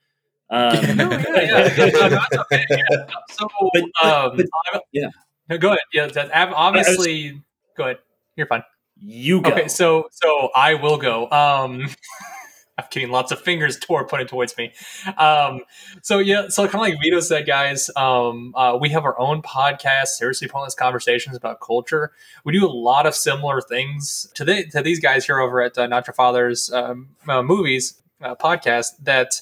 Um, 0.50 0.98
No, 0.98 1.10
yeah, 1.12 1.20
yeah, 1.40 1.74
yeah, 1.78 2.10
that's 2.10 2.38
okay, 2.38 2.66
yeah. 2.70 3.06
So, 3.32 3.48
But- 3.74 3.84
but- 4.02 4.06
um, 4.06 4.38
but- 4.38 4.84
yeah. 4.92 5.10
Go 5.58 5.70
ahead. 5.70 5.80
Yeah, 5.94 6.08
that, 6.08 6.32
ob- 6.34 6.54
obviously, 6.56 7.42
go 7.78 7.84
ahead. 7.84 7.98
You're 8.36 8.48
fine. 8.48 8.64
you 8.98 9.42
go. 9.42 9.52
Okay, 9.52 9.68
so 9.68 10.08
so 10.12 10.50
I 10.56 10.74
will 10.76 10.98
go. 10.98 11.30
Um 11.32 11.88
I'm 12.78 12.86
getting 12.90 13.12
lots 13.12 13.32
of 13.32 13.40
fingers 13.40 13.78
toward 13.78 14.08
pointed 14.08 14.30
towards 14.30 14.58
me. 14.58 14.72
Um 15.18 15.62
so 16.02 16.18
yeah, 16.20 16.48
so 16.50 16.64
kind 16.68 16.76
of 16.76 16.82
like 16.82 16.96
Vito 17.04 17.20
said, 17.20 17.46
guys, 17.46 17.92
um 17.96 18.54
uh, 18.56 18.78
we 18.82 18.90
have 18.90 19.06
our 19.06 19.20
own 19.20 19.42
podcast, 19.44 20.08
seriously 20.18 20.48
pointless 20.48 20.74
conversations 20.76 21.36
about 21.36 21.60
culture. 21.62 22.12
We 22.46 22.54
do 22.58 22.66
a 22.66 22.72
lot 22.72 23.06
of 23.06 23.14
similar 23.14 23.62
things 23.62 24.28
to 24.36 24.44
the, 24.46 24.66
to 24.68 24.82
these 24.82 25.00
guys 25.00 25.26
here 25.26 25.40
over 25.40 25.62
at 25.62 25.78
uh, 25.78 25.86
Not 25.88 26.08
Your 26.08 26.14
Father's 26.16 26.72
um, 26.72 27.10
uh, 27.28 27.44
movies 27.44 28.02
uh, 28.22 28.34
podcast 28.36 28.92
that 29.04 29.40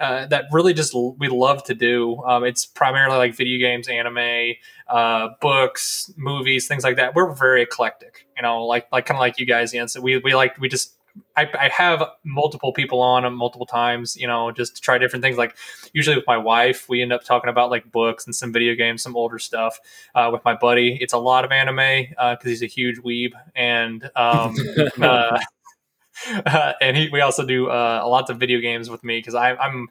uh, 0.00 0.26
that 0.26 0.46
really 0.50 0.72
just 0.74 0.94
l- 0.94 1.14
we 1.18 1.28
love 1.28 1.62
to 1.64 1.74
do. 1.74 2.22
Um, 2.24 2.44
it's 2.44 2.66
primarily 2.66 3.18
like 3.18 3.34
video 3.34 3.58
games, 3.58 3.88
anime, 3.88 4.54
uh, 4.88 5.28
books, 5.40 6.12
movies, 6.16 6.66
things 6.66 6.84
like 6.84 6.96
that. 6.96 7.14
We're 7.14 7.32
very 7.32 7.62
eclectic, 7.62 8.26
you 8.36 8.42
know, 8.42 8.64
like 8.64 8.86
like 8.92 9.06
kind 9.06 9.16
of 9.16 9.20
like 9.20 9.38
you 9.38 9.46
guys, 9.46 9.74
Ian. 9.74 9.88
So 9.88 10.00
we 10.00 10.18
we 10.18 10.34
like 10.34 10.58
we 10.58 10.68
just 10.68 10.94
I, 11.36 11.48
I 11.58 11.68
have 11.68 12.02
multiple 12.24 12.72
people 12.72 13.00
on 13.00 13.30
multiple 13.34 13.66
times, 13.66 14.16
you 14.16 14.26
know, 14.26 14.50
just 14.50 14.76
to 14.76 14.82
try 14.82 14.98
different 14.98 15.22
things. 15.22 15.36
Like 15.36 15.56
usually 15.92 16.16
with 16.16 16.26
my 16.26 16.36
wife, 16.36 16.88
we 16.88 17.02
end 17.02 17.12
up 17.12 17.24
talking 17.24 17.50
about 17.50 17.70
like 17.70 17.90
books 17.90 18.26
and 18.26 18.34
some 18.34 18.52
video 18.52 18.74
games, 18.74 19.02
some 19.02 19.16
older 19.16 19.38
stuff. 19.38 19.78
Uh, 20.14 20.30
with 20.32 20.44
my 20.44 20.54
buddy, 20.54 20.98
it's 21.00 21.12
a 21.12 21.18
lot 21.18 21.44
of 21.44 21.52
anime 21.52 22.06
because 22.10 22.44
he's 22.44 22.62
a 22.62 22.66
huge 22.66 22.98
weeb, 22.98 23.32
and 23.54 24.10
um, 24.16 24.54
uh, 25.00 25.38
uh, 26.28 26.72
and 26.80 26.96
he, 26.96 27.08
we 27.10 27.20
also 27.20 27.44
do 27.44 27.68
uh, 27.68 28.02
lots 28.06 28.30
of 28.30 28.38
video 28.38 28.60
games 28.60 28.90
with 28.90 29.04
me 29.04 29.18
because 29.18 29.34
I'm 29.34 29.88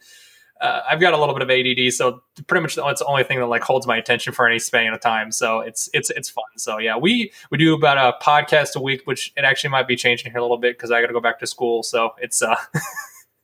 uh, 0.61 0.81
I've 0.89 0.99
got 0.99 1.13
a 1.13 1.17
little 1.17 1.33
bit 1.33 1.41
of 1.41 1.49
ADD, 1.49 1.93
so 1.93 2.21
pretty 2.47 2.61
much 2.61 2.77
it's 2.77 2.99
the 2.99 3.05
only 3.05 3.23
thing 3.23 3.39
that 3.39 3.45
like 3.45 3.61
holds 3.61 3.87
my 3.87 3.95
attention 3.95 4.33
for 4.33 4.47
any 4.47 4.59
span 4.59 4.93
of 4.93 4.99
time. 4.99 5.31
So 5.31 5.61
it's 5.61 5.89
it's 5.93 6.09
it's 6.09 6.29
fun. 6.29 6.43
So 6.57 6.79
yeah, 6.79 6.97
we 6.97 7.31
we 7.49 7.57
do 7.57 7.73
about 7.73 7.97
a 7.97 8.23
podcast 8.23 8.75
a 8.75 8.81
week, 8.81 9.01
which 9.05 9.31
it 9.37 9.45
actually 9.45 9.69
might 9.69 9.87
be 9.87 9.95
changing 9.95 10.31
here 10.31 10.39
a 10.39 10.41
little 10.41 10.57
bit 10.57 10.77
because 10.77 10.91
I 10.91 10.99
got 10.99 11.07
to 11.07 11.13
go 11.13 11.21
back 11.21 11.39
to 11.39 11.47
school. 11.47 11.83
So 11.83 12.11
it's 12.21 12.41
uh. 12.41 12.55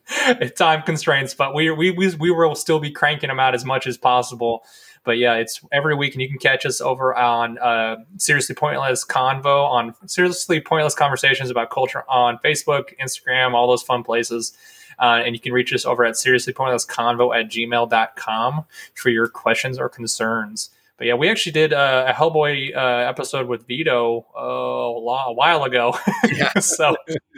time 0.56 0.82
constraints, 0.82 1.32
but 1.32 1.54
we, 1.54 1.70
we 1.70 1.90
we 1.90 2.14
we 2.16 2.30
will 2.30 2.54
still 2.54 2.80
be 2.80 2.90
cranking 2.90 3.28
them 3.28 3.40
out 3.40 3.54
as 3.54 3.64
much 3.64 3.86
as 3.86 3.96
possible. 3.96 4.62
But 5.04 5.18
yeah, 5.18 5.34
it's 5.34 5.60
every 5.72 5.94
week, 5.94 6.14
and 6.14 6.20
you 6.20 6.28
can 6.28 6.38
catch 6.38 6.66
us 6.66 6.80
over 6.80 7.14
on 7.14 7.58
uh, 7.58 7.96
Seriously 8.18 8.54
Pointless 8.54 9.04
Convo 9.04 9.64
on 9.64 9.94
Seriously 10.06 10.60
Pointless 10.60 10.94
Conversations 10.94 11.50
about 11.50 11.70
culture 11.70 12.04
on 12.08 12.38
Facebook, 12.44 12.96
Instagram, 13.00 13.54
all 13.54 13.68
those 13.68 13.82
fun 13.82 14.02
places. 14.02 14.56
Uh, 14.98 15.22
and 15.24 15.34
you 15.34 15.40
can 15.40 15.52
reach 15.52 15.72
us 15.72 15.86
over 15.86 16.04
at 16.04 16.14
seriouslypointlessconvo 16.14 17.34
at 17.34 17.50
gmail.com 17.50 18.64
for 18.94 19.08
your 19.08 19.28
questions 19.28 19.78
or 19.78 19.88
concerns. 19.88 20.68
But 20.98 21.06
yeah, 21.06 21.14
we 21.14 21.30
actually 21.30 21.52
did 21.52 21.72
uh, 21.72 22.04
a 22.08 22.12
Hellboy 22.12 22.76
uh, 22.76 23.08
episode 23.08 23.48
with 23.48 23.66
Vito 23.66 24.26
uh, 24.36 24.40
a, 24.42 25.32
while 25.32 25.64
ago. 25.64 25.96
Yeah. 26.30 26.52
so, 26.60 26.94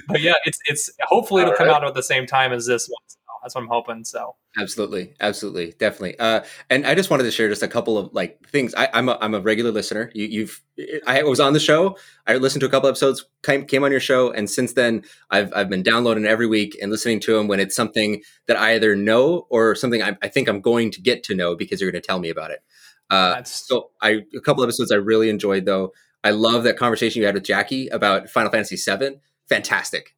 but 0.08 0.20
yeah, 0.20 0.34
it's 0.44 0.58
it's 0.66 0.90
hopefully 1.02 1.42
it'll 1.42 1.52
All 1.52 1.58
come 1.58 1.68
out 1.68 1.84
at 1.84 1.94
the 1.94 2.02
same 2.02 2.26
time 2.26 2.52
as 2.52 2.66
this 2.66 2.88
one. 2.88 3.00
That's 3.42 3.54
what 3.54 3.62
I'm 3.62 3.68
hoping. 3.68 4.04
So 4.04 4.36
Absolutely, 4.58 5.14
absolutely, 5.20 5.74
definitely. 5.78 6.18
Uh, 6.18 6.42
and 6.68 6.86
I 6.86 6.94
just 6.94 7.08
wanted 7.08 7.22
to 7.22 7.30
share 7.30 7.48
just 7.48 7.62
a 7.62 7.68
couple 7.68 7.96
of 7.96 8.12
like 8.12 8.46
things. 8.48 8.74
I, 8.74 8.88
I'm 8.92 9.08
a 9.08 9.16
I'm 9.20 9.34
a 9.34 9.40
regular 9.40 9.70
listener. 9.70 10.10
You, 10.14 10.26
you've 10.26 10.62
I 11.06 11.22
was 11.22 11.40
on 11.40 11.54
the 11.54 11.60
show. 11.60 11.96
I 12.26 12.36
listened 12.36 12.60
to 12.60 12.66
a 12.66 12.68
couple 12.68 12.88
episodes. 12.88 13.24
Came, 13.42 13.64
came 13.64 13.82
on 13.82 13.90
your 13.90 14.00
show, 14.00 14.30
and 14.30 14.50
since 14.50 14.74
then 14.74 15.04
I've 15.30 15.52
I've 15.54 15.70
been 15.70 15.82
downloading 15.82 16.26
every 16.26 16.46
week 16.46 16.76
and 16.82 16.90
listening 16.90 17.18
to 17.20 17.34
them 17.34 17.48
when 17.48 17.60
it's 17.60 17.74
something 17.74 18.22
that 18.46 18.58
I 18.58 18.74
either 18.74 18.94
know 18.94 19.46
or 19.48 19.74
something 19.74 20.02
I, 20.02 20.16
I 20.22 20.28
think 20.28 20.48
I'm 20.48 20.60
going 20.60 20.90
to 20.90 21.00
get 21.00 21.22
to 21.24 21.34
know 21.34 21.56
because 21.56 21.80
you're 21.80 21.90
going 21.90 22.02
to 22.02 22.06
tell 22.06 22.18
me 22.18 22.28
about 22.28 22.50
it. 22.50 22.60
Uh, 23.08 23.42
so 23.44 23.90
I 24.02 24.20
a 24.36 24.40
couple 24.40 24.62
episodes 24.62 24.92
I 24.92 24.96
really 24.96 25.30
enjoyed 25.30 25.64
though. 25.64 25.92
I 26.22 26.30
love 26.30 26.64
that 26.64 26.76
conversation 26.76 27.20
you 27.20 27.26
had 27.26 27.34
with 27.34 27.44
Jackie 27.44 27.88
about 27.88 28.28
Final 28.28 28.52
Fantasy 28.52 28.76
VII. 28.76 29.18
Fantastic. 29.48 30.14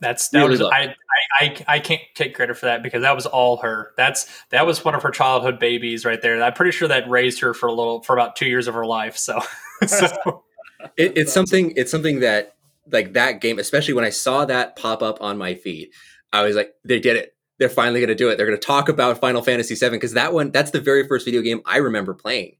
That's 0.00 0.28
that 0.30 0.38
Really 0.38 0.50
was 0.50 0.62
I, 0.62 0.94
I 0.94 0.94
I 1.40 1.64
I 1.66 1.78
can't 1.80 2.02
take 2.14 2.34
credit 2.34 2.56
for 2.56 2.66
that 2.66 2.82
because 2.82 3.02
that 3.02 3.14
was 3.14 3.26
all 3.26 3.58
her. 3.58 3.92
That's 3.96 4.26
that 4.50 4.66
was 4.66 4.84
one 4.84 4.94
of 4.94 5.02
her 5.02 5.10
childhood 5.10 5.58
babies 5.58 6.04
right 6.04 6.20
there. 6.22 6.40
I'm 6.42 6.52
pretty 6.52 6.72
sure 6.72 6.88
that 6.88 7.08
raised 7.08 7.40
her 7.40 7.54
for 7.54 7.66
a 7.66 7.72
little 7.72 8.02
for 8.02 8.14
about 8.14 8.36
two 8.36 8.46
years 8.46 8.68
of 8.68 8.74
her 8.74 8.86
life. 8.86 9.16
So, 9.16 9.40
so 9.86 10.44
it, 10.96 11.16
it's 11.16 11.32
something 11.32 11.72
it's 11.76 11.90
something 11.90 12.20
that 12.20 12.54
like 12.90 13.12
that 13.14 13.40
game 13.40 13.58
especially 13.58 13.94
when 13.94 14.04
i 14.04 14.10
saw 14.10 14.44
that 14.44 14.76
pop 14.76 15.02
up 15.02 15.20
on 15.20 15.36
my 15.38 15.54
feed 15.54 15.90
i 16.32 16.42
was 16.42 16.56
like 16.56 16.74
they 16.84 16.98
did 16.98 17.16
it 17.16 17.34
they're 17.58 17.68
finally 17.68 18.00
going 18.00 18.08
to 18.08 18.14
do 18.14 18.28
it 18.28 18.36
they're 18.36 18.46
going 18.46 18.58
to 18.58 18.66
talk 18.66 18.88
about 18.88 19.18
final 19.18 19.42
fantasy 19.42 19.74
7 19.74 19.96
because 19.96 20.14
that 20.14 20.32
one 20.32 20.50
that's 20.50 20.70
the 20.70 20.80
very 20.80 21.06
first 21.06 21.24
video 21.24 21.42
game 21.42 21.60
i 21.66 21.78
remember 21.78 22.14
playing 22.14 22.56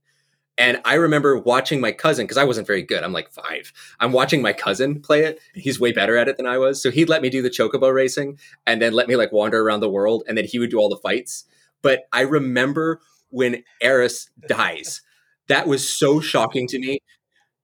and 0.59 0.81
i 0.85 0.95
remember 0.95 1.39
watching 1.39 1.81
my 1.81 1.93
cousin 1.93 2.25
because 2.25 2.37
i 2.37 2.45
wasn't 2.45 2.67
very 2.67 2.83
good 2.83 3.03
i'm 3.03 3.13
like 3.13 3.31
five 3.31 3.73
i'm 4.01 4.13
watching 4.13 4.43
my 4.43 4.53
cousin 4.53 5.01
play 5.01 5.25
it 5.25 5.41
he's 5.55 5.81
way 5.81 5.93
better 5.93 6.17
at 6.17 6.29
it 6.29 6.37
than 6.37 6.47
i 6.47 6.59
was 6.59 6.83
so 6.83 6.91
he'd 6.91 7.09
let 7.09 7.23
me 7.23 7.31
do 7.31 7.41
the 7.43 7.51
chocobo 7.51 7.93
racing 7.93 8.39
and 8.67 8.83
then 8.83 8.93
let 8.93 9.09
me 9.09 9.17
like 9.17 9.33
wander 9.33 9.61
around 9.61 9.81
the 9.81 9.89
world 9.89 10.23
and 10.29 10.37
then 10.37 10.45
he 10.45 10.59
would 10.59 10.71
do 10.71 10.79
all 10.79 10.89
the 10.89 10.97
fights 10.97 11.45
but 11.83 12.03
i 12.13 12.21
remember 12.21 13.01
when 13.31 13.63
Aeris 13.83 14.31
dies 14.49 15.03
that 15.49 15.67
was 15.67 15.89
so 15.89 16.21
shocking 16.21 16.67
to 16.69 16.79
me 16.79 16.99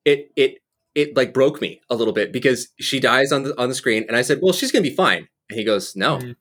it 0.04 0.30
it 0.36 0.58
it 0.94 1.16
like 1.16 1.34
broke 1.34 1.60
me 1.60 1.80
a 1.90 1.94
little 1.94 2.12
bit 2.14 2.32
because 2.32 2.68
she 2.78 3.00
dies 3.00 3.32
on 3.32 3.44
the 3.44 3.60
on 3.60 3.68
the 3.68 3.74
screen 3.74 4.04
and 4.08 4.16
I 4.16 4.22
said, 4.22 4.38
"Well, 4.42 4.52
she's 4.52 4.70
going 4.70 4.84
to 4.84 4.90
be 4.90 4.94
fine." 4.94 5.28
And 5.50 5.58
he 5.58 5.64
goes, 5.64 5.96
"No." 5.96 6.18
Mhm. 6.18 6.36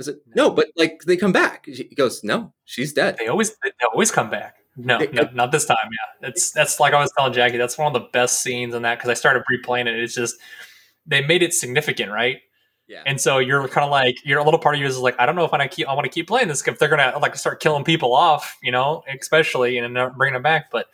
I 0.00 0.02
said, 0.04 0.16
"No, 0.34 0.50
but 0.50 0.68
like 0.76 1.02
they 1.06 1.16
come 1.16 1.32
back." 1.32 1.66
He 1.66 1.94
goes, 1.94 2.24
"No, 2.24 2.52
she's 2.64 2.92
dead." 2.92 3.16
they 3.18 3.28
always 3.28 3.56
they 3.62 3.70
always 3.92 4.10
come 4.10 4.30
back. 4.30 4.56
No, 4.76 5.00
It- 5.00 5.12
no, 5.14 5.28
not 5.32 5.52
this 5.52 5.66
time. 5.66 5.76
Yeah, 6.22 6.28
it's 6.28 6.50
that's 6.52 6.80
like 6.80 6.94
I 6.94 7.00
was 7.00 7.12
telling 7.16 7.32
Jackie. 7.32 7.56
That's 7.58 7.78
one 7.78 7.86
of 7.86 7.92
the 8.00 8.08
best 8.08 8.42
scenes 8.42 8.74
in 8.74 8.82
that 8.82 8.98
because 8.98 9.10
I 9.10 9.14
started 9.14 9.44
replaying 9.50 9.86
it. 9.86 9.98
It's 9.98 10.14
just 10.14 10.36
they 11.06 11.24
made 11.24 11.42
it 11.42 11.54
significant, 11.54 12.10
right? 12.10 12.38
Yeah. 12.86 13.02
And 13.06 13.20
so 13.20 13.38
you're 13.38 13.66
kind 13.68 13.84
of 13.84 13.90
like 13.90 14.16
you're 14.24 14.40
a 14.40 14.44
little 14.44 14.60
part 14.60 14.74
of 14.74 14.80
you 14.80 14.86
is 14.86 14.98
like 14.98 15.14
I 15.18 15.26
don't 15.26 15.36
know 15.36 15.44
if 15.44 15.52
I 15.54 15.66
keep 15.68 15.88
I 15.88 15.94
want 15.94 16.04
to 16.04 16.10
keep 16.10 16.26
playing 16.26 16.48
this 16.48 16.66
if 16.66 16.78
they're 16.78 16.88
gonna 16.88 17.18
like 17.18 17.34
start 17.36 17.60
killing 17.60 17.84
people 17.84 18.14
off, 18.14 18.58
you 18.62 18.72
know, 18.72 19.02
especially 19.20 19.78
and 19.78 19.96
then 19.96 20.12
bringing 20.16 20.34
them 20.34 20.42
back. 20.42 20.70
But 20.70 20.86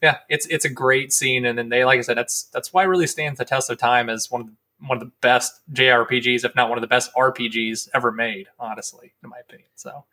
yeah, 0.00 0.18
it's 0.28 0.46
it's 0.46 0.64
a 0.64 0.70
great 0.70 1.12
scene, 1.12 1.44
and 1.44 1.58
then 1.58 1.68
they 1.68 1.84
like 1.84 1.98
I 1.98 2.02
said 2.02 2.16
that's 2.16 2.44
that's 2.52 2.72
why 2.72 2.84
it 2.84 2.86
really 2.86 3.06
stands 3.06 3.38
the 3.38 3.44
test 3.44 3.68
of 3.70 3.78
time 3.78 4.08
as 4.08 4.30
one 4.30 4.40
of 4.42 4.46
the, 4.48 4.54
one 4.86 4.96
of 4.98 5.00
the 5.00 5.12
best 5.20 5.60
JRPGs, 5.72 6.44
if 6.44 6.54
not 6.54 6.68
one 6.68 6.78
of 6.78 6.82
the 6.82 6.88
best 6.88 7.10
RPGs 7.14 7.88
ever 7.94 8.10
made. 8.12 8.48
Honestly, 8.58 9.12
in 9.22 9.30
my 9.30 9.38
opinion. 9.38 9.68
So 9.74 10.04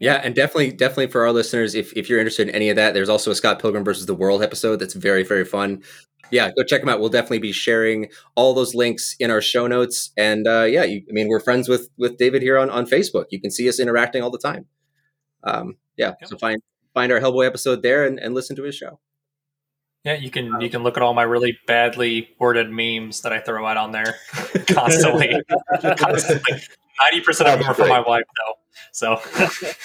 Yeah, 0.00 0.14
and 0.24 0.34
definitely, 0.34 0.72
definitely 0.72 1.08
for 1.08 1.22
our 1.24 1.32
listeners, 1.32 1.74
if, 1.74 1.92
if 1.94 2.08
you're 2.08 2.18
interested 2.18 2.48
in 2.48 2.54
any 2.54 2.70
of 2.70 2.76
that, 2.76 2.94
there's 2.94 3.10
also 3.10 3.30
a 3.30 3.34
Scott 3.34 3.60
Pilgrim 3.60 3.84
versus 3.84 4.06
the 4.06 4.14
World 4.14 4.42
episode 4.42 4.76
that's 4.76 4.94
very, 4.94 5.22
very 5.22 5.44
fun. 5.44 5.82
Yeah, 6.30 6.50
go 6.56 6.62
check 6.62 6.80
them 6.80 6.88
out. 6.88 7.00
We'll 7.00 7.10
definitely 7.10 7.40
be 7.40 7.52
sharing 7.52 8.08
all 8.34 8.54
those 8.54 8.74
links 8.74 9.14
in 9.20 9.30
our 9.30 9.42
show 9.42 9.66
notes. 9.66 10.10
And 10.16 10.46
uh, 10.48 10.62
yeah, 10.62 10.84
you, 10.84 11.02
I 11.08 11.12
mean, 11.12 11.28
we're 11.28 11.40
friends 11.40 11.68
with 11.68 11.90
with 11.98 12.16
David 12.18 12.40
here 12.40 12.56
on, 12.58 12.70
on 12.70 12.86
Facebook. 12.86 13.24
You 13.30 13.40
can 13.40 13.50
see 13.50 13.68
us 13.68 13.78
interacting 13.80 14.22
all 14.22 14.30
the 14.30 14.38
time. 14.38 14.66
Um, 15.44 15.76
yeah, 15.96 16.14
Yep. 16.20 16.28
so 16.30 16.38
find 16.38 16.62
find 16.94 17.12
our 17.12 17.20
Hellboy 17.20 17.46
episode 17.46 17.82
there 17.82 18.04
and, 18.06 18.18
and 18.18 18.32
listen 18.34 18.54
to 18.56 18.62
his 18.62 18.74
show. 18.76 19.00
yeah, 20.04 20.14
you 20.14 20.30
can 20.30 20.60
you 20.60 20.70
can 20.70 20.82
look 20.82 20.96
at 20.96 21.02
all 21.02 21.14
my 21.14 21.24
really 21.24 21.58
badly 21.66 22.30
worded 22.38 22.70
memes 22.70 23.20
that 23.22 23.32
I 23.32 23.40
throw 23.40 23.66
out 23.66 23.76
on 23.76 23.90
there 23.90 24.14
constantly. 24.68 25.34
constantly. 25.98 26.62
Ninety 27.02 27.20
percent 27.22 27.50
of 27.50 27.58
them 27.58 27.68
are 27.68 27.74
for 27.74 27.86
my 27.86 28.00
wife 28.00 28.24
though. 28.46 28.54
So 28.92 29.20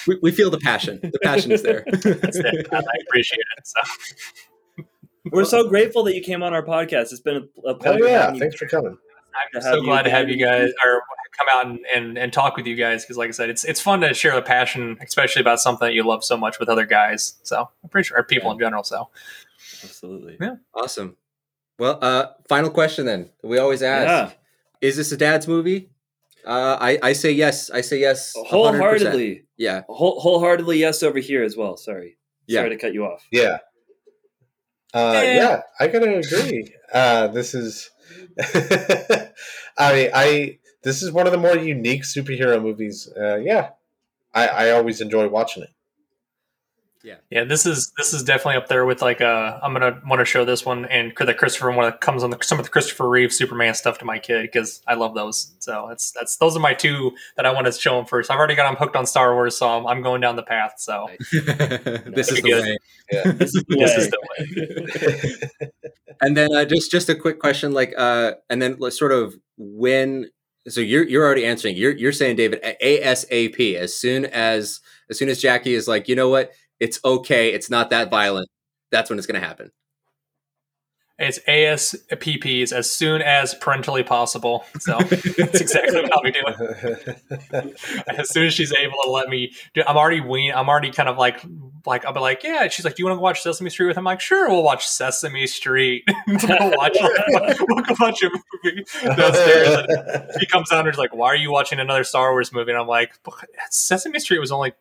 We, 0.06 0.18
we 0.22 0.30
feel 0.32 0.50
the 0.50 0.58
passion. 0.58 0.98
The 1.02 1.18
passion 1.22 1.52
is 1.52 1.62
there. 1.62 1.84
that's 1.90 2.36
it. 2.36 2.68
I 2.72 2.82
appreciate 3.08 3.38
it. 3.58 3.66
So 3.66 4.84
We're 5.32 5.44
so 5.44 5.68
grateful 5.68 6.04
that 6.04 6.14
you 6.14 6.22
came 6.22 6.42
on 6.42 6.54
our 6.54 6.62
podcast. 6.64 7.12
It's 7.12 7.20
been 7.20 7.36
a, 7.36 7.68
a 7.68 7.72
Oh 7.72 7.74
pleasure. 7.74 8.04
yeah, 8.04 8.20
having 8.22 8.34
you. 8.36 8.40
thanks 8.40 8.56
for 8.56 8.66
coming. 8.66 8.96
I'm 9.54 9.60
so 9.62 9.82
glad 9.82 10.02
to 10.02 10.10
have 10.10 10.28
you 10.30 10.36
guys 10.38 10.70
or 10.84 11.02
come 11.36 11.46
out 11.52 11.66
and, 11.66 11.78
and, 11.94 12.16
and 12.16 12.32
talk 12.32 12.56
with 12.56 12.66
you 12.66 12.74
guys 12.74 13.04
because 13.04 13.18
like 13.18 13.28
I 13.28 13.32
said, 13.32 13.50
it's 13.50 13.64
it's 13.64 13.80
fun 13.80 14.00
to 14.00 14.14
share 14.14 14.34
the 14.34 14.40
passion, 14.40 14.96
especially 15.02 15.40
about 15.40 15.60
something 15.60 15.86
that 15.88 15.92
you 15.94 16.04
love 16.04 16.24
so 16.24 16.36
much 16.38 16.58
with 16.58 16.68
other 16.70 16.86
guys. 16.86 17.34
So 17.42 17.68
I'm 17.82 17.88
pretty 17.90 18.06
sure 18.06 18.18
or 18.18 18.22
people 18.22 18.50
in 18.52 18.58
general. 18.58 18.82
So 18.82 19.10
Absolutely. 19.82 20.38
Yeah. 20.40 20.54
awesome. 20.74 21.16
Well, 21.78 21.98
uh, 22.00 22.28
final 22.48 22.70
question 22.70 23.04
then. 23.04 23.28
We 23.42 23.58
always 23.58 23.82
ask: 23.82 24.06
Yeah. 24.06 24.30
Is 24.80 24.96
this 24.96 25.12
a 25.12 25.16
dad's 25.18 25.46
movie? 25.46 25.90
Uh, 26.46 26.78
I 26.80 26.98
I 27.02 27.12
say 27.12 27.32
yes. 27.32 27.70
I 27.70 27.80
say 27.80 28.00
yes. 28.00 28.32
100%. 28.36 28.46
Wholeheartedly. 28.46 29.44
Yeah. 29.56 29.82
Whole, 29.88 30.20
wholeheartedly 30.20 30.78
yes 30.78 31.02
over 31.02 31.18
here 31.18 31.42
as 31.42 31.56
well. 31.56 31.76
Sorry. 31.76 32.16
Yeah. 32.46 32.60
Sorry 32.60 32.70
to 32.70 32.76
cut 32.76 32.94
you 32.94 33.04
off. 33.04 33.26
Yeah. 33.32 33.58
Uh, 34.94 35.20
yeah, 35.22 35.60
I 35.78 35.88
gotta 35.88 36.18
agree. 36.18 36.72
Uh, 36.90 37.26
this 37.26 37.54
is, 37.54 37.90
I, 38.40 39.30
I, 39.78 40.58
this 40.84 41.02
is 41.02 41.12
one 41.12 41.26
of 41.26 41.32
the 41.32 41.38
more 41.38 41.56
unique 41.56 42.04
superhero 42.04 42.62
movies. 42.62 43.06
Uh, 43.14 43.36
yeah, 43.36 43.70
I, 44.32 44.46
I 44.48 44.70
always 44.70 45.02
enjoy 45.02 45.28
watching 45.28 45.64
it. 45.64 45.70
Yeah, 47.06 47.14
Yeah, 47.30 47.44
this 47.44 47.66
is 47.66 47.92
this 47.96 48.12
is 48.12 48.24
definitely 48.24 48.56
up 48.56 48.66
there 48.66 48.84
with 48.84 49.00
like 49.00 49.20
uh 49.20 49.60
I'm 49.62 49.72
gonna 49.72 50.02
want 50.04 50.18
to 50.18 50.24
show 50.24 50.44
this 50.44 50.66
one 50.66 50.86
and 50.86 51.12
the 51.16 51.34
Christopher 51.34 51.70
one 51.70 51.88
that 51.88 52.00
comes 52.00 52.24
on 52.24 52.30
the 52.30 52.38
some 52.42 52.58
of 52.58 52.64
the 52.64 52.70
Christopher 52.70 53.08
Reeve 53.08 53.32
Superman 53.32 53.74
stuff 53.74 53.98
to 53.98 54.04
my 54.04 54.18
kid 54.18 54.42
because 54.42 54.82
I 54.88 54.94
love 54.94 55.14
those. 55.14 55.54
So 55.60 55.86
that's 55.88 56.10
that's 56.10 56.36
those 56.38 56.56
are 56.56 56.60
my 56.60 56.74
two 56.74 57.12
that 57.36 57.46
I 57.46 57.52
want 57.52 57.66
to 57.66 57.72
show 57.72 57.96
him 57.96 58.06
first. 58.06 58.28
I've 58.28 58.38
already 58.38 58.56
got 58.56 58.68
him 58.68 58.76
hooked 58.76 58.96
on 58.96 59.06
Star 59.06 59.34
Wars, 59.34 59.56
so 59.56 59.68
I'm, 59.68 59.86
I'm 59.86 60.02
going 60.02 60.20
down 60.20 60.34
the 60.34 60.42
path. 60.42 60.74
So 60.78 61.08
this 61.30 62.32
is 62.32 62.42
the 62.42 62.50
way. 62.52 62.76
Yeah. 63.12 63.30
This 63.32 63.54
is 63.54 63.64
the 63.68 63.76
this 63.76 63.96
way. 63.96 64.02
is 64.02 64.10
the 64.10 65.60
way. 65.60 65.70
And 66.20 66.36
then 66.36 66.52
uh, 66.52 66.64
just 66.64 66.90
just 66.90 67.08
a 67.08 67.14
quick 67.14 67.38
question, 67.38 67.72
like, 67.72 67.94
uh, 67.96 68.32
and 68.50 68.60
then 68.60 68.76
let's 68.78 68.98
sort 68.98 69.12
of 69.12 69.34
when. 69.56 70.30
So 70.68 70.80
you're 70.80 71.06
you're 71.06 71.24
already 71.24 71.46
answering. 71.46 71.76
You're 71.76 71.92
you're 71.92 72.10
saying 72.10 72.34
David 72.34 72.60
ASAP 72.82 73.76
as 73.76 73.96
soon 73.96 74.24
as 74.24 74.80
as 75.08 75.18
soon 75.18 75.28
as 75.28 75.40
Jackie 75.40 75.74
is 75.74 75.86
like, 75.86 76.08
you 76.08 76.16
know 76.16 76.28
what, 76.28 76.50
it's 76.80 77.00
okay, 77.04 77.52
it's 77.52 77.70
not 77.70 77.90
that 77.90 78.10
violent. 78.10 78.48
That's 78.90 79.10
when 79.10 79.18
it's 79.18 79.26
going 79.26 79.40
to 79.40 79.46
happen. 79.46 79.72
It's 81.18 81.38
ASPPs 81.48 82.72
as 82.72 82.92
soon 82.92 83.22
as 83.22 83.54
parentally 83.54 84.02
possible. 84.02 84.66
So 84.80 84.98
that's 84.98 85.60
exactly 85.62 86.02
what 86.02 86.12
I'll 86.12 86.22
be 86.22 86.32
doing. 86.32 87.74
as 88.18 88.28
soon 88.28 88.46
as 88.46 88.52
she's 88.52 88.70
able 88.72 88.96
to 89.04 89.10
let 89.10 89.30
me 89.30 89.54
do, 89.72 89.82
I'm 89.86 89.96
already 89.96 90.20
wean 90.20 90.52
I'm 90.54 90.68
already 90.68 90.90
kind 90.90 91.08
of 91.08 91.16
like 91.16 91.42
like 91.86 92.04
I'll 92.04 92.12
be 92.12 92.20
like, 92.20 92.42
yeah, 92.42 92.68
she's 92.68 92.84
like, 92.84 92.96
Do 92.96 93.02
you 93.02 93.06
want 93.06 93.16
to 93.16 93.22
watch 93.22 93.40
Sesame 93.40 93.70
Street 93.70 93.86
with 93.86 93.96
him? 93.96 94.06
I'm 94.06 94.12
like, 94.12 94.20
sure, 94.20 94.50
we'll 94.50 94.62
watch 94.62 94.86
Sesame 94.86 95.46
Street. 95.46 96.04
we'll 96.26 96.70
watch 96.72 96.98
we'll 97.00 97.82
go 97.82 97.94
watch 97.98 98.22
a 98.22 98.30
movie 98.62 98.84
downstairs. 99.02 99.86
And 99.88 100.30
she 100.38 100.44
comes 100.44 100.68
down 100.68 100.86
and 100.86 100.94
she's 100.94 100.98
like, 100.98 101.14
Why 101.14 101.28
are 101.28 101.36
you 101.36 101.50
watching 101.50 101.80
another 101.80 102.04
Star 102.04 102.32
Wars 102.32 102.52
movie? 102.52 102.72
And 102.72 102.80
I'm 102.80 102.88
like, 102.88 103.18
Sesame 103.70 104.18
Street 104.18 104.38
was 104.38 104.52
only 104.52 104.74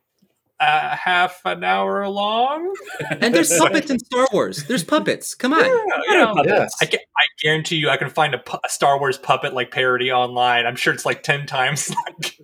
uh, 0.59 0.95
half 0.95 1.41
an 1.45 1.63
hour 1.63 2.07
long. 2.07 2.73
And 3.21 3.33
there's 3.35 3.51
puppets 3.59 3.89
in 3.91 3.99
Star 3.99 4.27
Wars. 4.31 4.63
There's 4.65 4.83
puppets. 4.83 5.35
Come 5.35 5.53
on. 5.53 5.63
Yeah, 5.65 5.69
you 6.09 6.17
know, 6.17 6.35
yeah. 6.45 6.67
I, 6.81 6.85
ca- 6.85 6.97
I 7.17 7.23
guarantee 7.41 7.75
you, 7.77 7.89
I 7.89 7.97
can 7.97 8.09
find 8.09 8.33
a, 8.33 8.37
pu- 8.39 8.57
a 8.65 8.69
Star 8.69 8.99
Wars 8.99 9.17
puppet 9.17 9.53
like 9.53 9.71
parody 9.71 10.11
online. 10.11 10.65
I'm 10.65 10.75
sure 10.75 10.93
it's 10.93 11.05
like 11.05 11.23
ten 11.23 11.45
times 11.45 11.91
like 12.07 12.39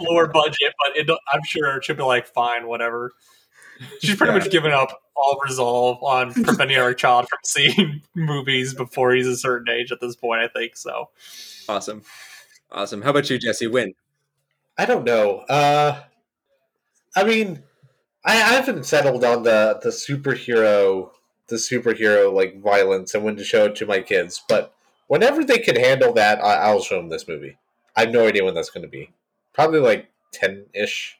lower 0.00 0.28
budget, 0.28 0.72
but 0.86 0.96
it, 0.96 1.10
I'm 1.32 1.40
sure 1.46 1.76
it 1.76 1.84
should 1.84 1.96
be 1.96 2.02
like, 2.02 2.26
fine, 2.26 2.66
whatever. 2.66 3.12
She's 4.00 4.14
pretty 4.16 4.32
Yeah. 4.32 4.38
much 4.38 4.50
given 4.50 4.70
up 4.72 5.00
all 5.16 5.38
resolve 5.44 6.02
on 6.02 6.32
preventing 6.32 6.78
our 6.78 6.94
child 6.94 7.26
from 7.28 7.38
seeing 7.44 8.02
movies 8.14 8.74
before 8.74 9.12
he's 9.12 9.26
a 9.26 9.36
certain 9.36 9.68
age 9.74 9.90
at 9.92 10.00
this 10.00 10.14
point. 10.16 10.40
I 10.40 10.48
think 10.48 10.76
so. 10.76 11.10
Awesome, 11.68 12.02
awesome. 12.70 13.02
How 13.02 13.10
about 13.10 13.28
you, 13.30 13.38
Jesse? 13.38 13.66
Win. 13.66 13.94
I 14.78 14.84
don't 14.86 15.04
know. 15.04 15.38
Uh, 15.48 16.00
I 17.14 17.24
mean, 17.24 17.62
I, 18.24 18.34
I 18.34 18.52
haven't 18.54 18.86
settled 18.86 19.24
on 19.24 19.42
the 19.42 19.78
the 19.82 19.90
superhero, 19.90 21.10
the 21.48 21.56
superhero 21.56 22.32
like 22.32 22.60
violence 22.62 23.14
and 23.14 23.24
when 23.24 23.36
to 23.36 23.44
show 23.44 23.66
it 23.66 23.76
to 23.76 23.86
my 23.86 24.00
kids. 24.00 24.42
But 24.48 24.74
whenever 25.08 25.44
they 25.44 25.58
can 25.58 25.76
handle 25.76 26.12
that, 26.14 26.42
I, 26.42 26.54
I'll 26.54 26.82
show 26.82 26.96
them 26.96 27.08
this 27.08 27.28
movie. 27.28 27.58
I 27.96 28.02
have 28.02 28.12
no 28.12 28.26
idea 28.26 28.44
when 28.44 28.54
that's 28.54 28.70
going 28.70 28.82
to 28.82 28.88
be. 28.88 29.12
Probably 29.52 29.80
like 29.80 30.08
ten 30.32 30.66
ish. 30.74 31.18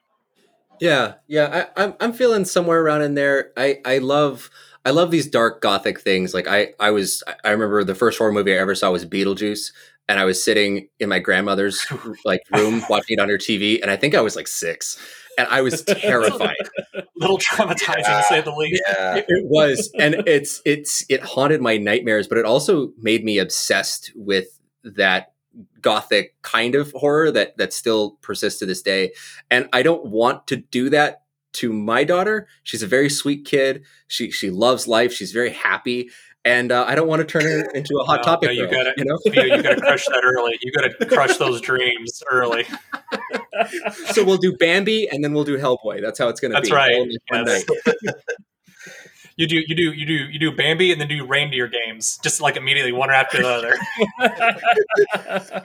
Yeah, 0.81 1.15
yeah. 1.27 1.67
I, 1.77 1.85
I'm 1.85 1.95
I'm 2.01 2.13
feeling 2.13 2.45
somewhere 2.45 2.81
around 2.81 3.03
in 3.03 3.15
there. 3.15 3.53
I 3.57 3.81
I 3.85 3.99
love 3.99 4.51
I 4.85 4.91
love 4.91 5.11
these 5.11 5.29
dark 5.29 5.61
gothic 5.61 6.01
things. 6.01 6.35
Like 6.35 6.49
I 6.49 6.75
I 6.81 6.91
was 6.91 7.23
I 7.45 7.51
remember 7.51 7.85
the 7.85 7.95
first 7.95 8.19
horror 8.19 8.33
movie 8.33 8.55
I 8.55 8.59
ever 8.59 8.75
saw 8.75 8.91
was 8.91 9.07
Beetlejuice, 9.07 9.73
and 10.09 10.19
I 10.19 10.25
was 10.25 10.43
sitting 10.43 10.89
in 10.99 11.09
my 11.09 11.19
grandmother's 11.19 11.87
like 12.25 12.43
room 12.53 12.83
watching 12.89 13.19
it 13.19 13.21
on 13.21 13.29
her 13.29 13.39
TV, 13.39 13.81
and 13.81 13.91
I 13.91 13.97
think 13.97 14.15
I 14.15 14.21
was 14.21 14.35
like 14.35 14.49
six, 14.49 14.99
and 15.39 15.49
I 15.49 15.61
was 15.63 15.83
terrified. 15.83 16.57
A 16.95 17.03
little 17.17 17.39
traumatizing 17.39 18.05
to 18.05 18.25
say 18.29 18.41
the 18.41 18.53
least. 18.53 18.83
Yeah, 18.87 19.23
it 19.27 19.47
was, 19.47 19.91
and 19.99 20.17
it's 20.27 20.63
it's 20.65 21.05
it 21.09 21.23
haunted 21.23 21.61
my 21.61 21.77
nightmares, 21.77 22.29
but 22.29 22.39
it 22.39 22.45
also 22.45 22.93
made 22.99 23.25
me 23.25 23.39
obsessed 23.39 24.13
with 24.15 24.61
that 24.85 25.33
gothic 25.81 26.41
kind 26.43 26.75
of 26.75 26.93
horror 26.93 27.31
that 27.31 27.57
that 27.57 27.73
still 27.73 28.13
persists 28.23 28.59
to 28.61 28.67
this 28.67 28.83
day. 28.83 29.13
And 29.51 29.69
I 29.73 29.83
don't 29.83 30.07
want 30.07 30.47
to 30.49 30.57
do 30.57 30.91
that 30.91 31.23
to 31.55 31.73
my 31.73 32.05
daughter. 32.05 32.49
She's 32.63 32.83
a 32.83 32.87
very 32.87 33.11
sweet 33.11 33.45
kid. 33.45 33.85
She 34.07 34.31
she 34.31 34.51
loves 34.51 34.89
life. 34.89 35.13
She's 35.13 35.33
very 35.33 35.51
happy. 35.51 36.11
And 36.45 36.73
uh, 36.73 36.85
I 36.89 36.97
don't 36.97 37.07
want 37.07 37.21
to 37.21 37.25
turn 37.25 37.47
it 37.47 37.69
into 37.75 37.97
a 38.01 38.05
hot 38.05 38.17
No, 38.19 38.23
topic. 38.25 38.47
no, 38.49 38.53
you 38.53 38.67
gotta- 38.69 38.95
you 38.97 39.05
know. 39.05 39.17
You, 39.27 39.63
got 39.63 39.75
to 39.77 39.81
crush 39.81 40.05
that 40.07 40.23
early. 40.25 40.59
You 40.61 40.73
got 40.73 40.83
to 40.99 41.07
crush 41.07 41.37
those 41.37 41.61
dreams 41.61 42.21
early. 42.31 42.65
so 44.11 44.25
we'll 44.25 44.39
do 44.39 44.57
Bambi, 44.57 45.09
and 45.09 45.23
then 45.23 45.33
we'll 45.35 45.45
do 45.45 45.57
Hellboy. 45.57 46.03
That's 46.03 46.19
how 46.19 46.29
it's 46.29 46.41
going 46.41 46.51
to 46.51 46.57
That's 46.57 46.69
be. 46.71 46.75
right. 46.75 46.93
in 46.97 47.13
Yes. 47.33 47.65
You 49.37 49.47
do, 49.49 49.57
you 49.67 49.75
do, 49.75 49.93
you 49.95 50.05
do, 50.05 50.13
you 50.13 50.39
do 50.39 50.53
Bambi, 50.55 50.93
and 50.93 51.01
then 51.01 51.09
do 51.09 51.25
reindeer 51.27 51.67
games, 51.67 52.19
just 52.23 52.43
like 52.43 52.57
immediately, 52.57 52.93
one 52.93 53.11
after 53.11 53.39
the 53.43 53.49
other. 53.49 53.75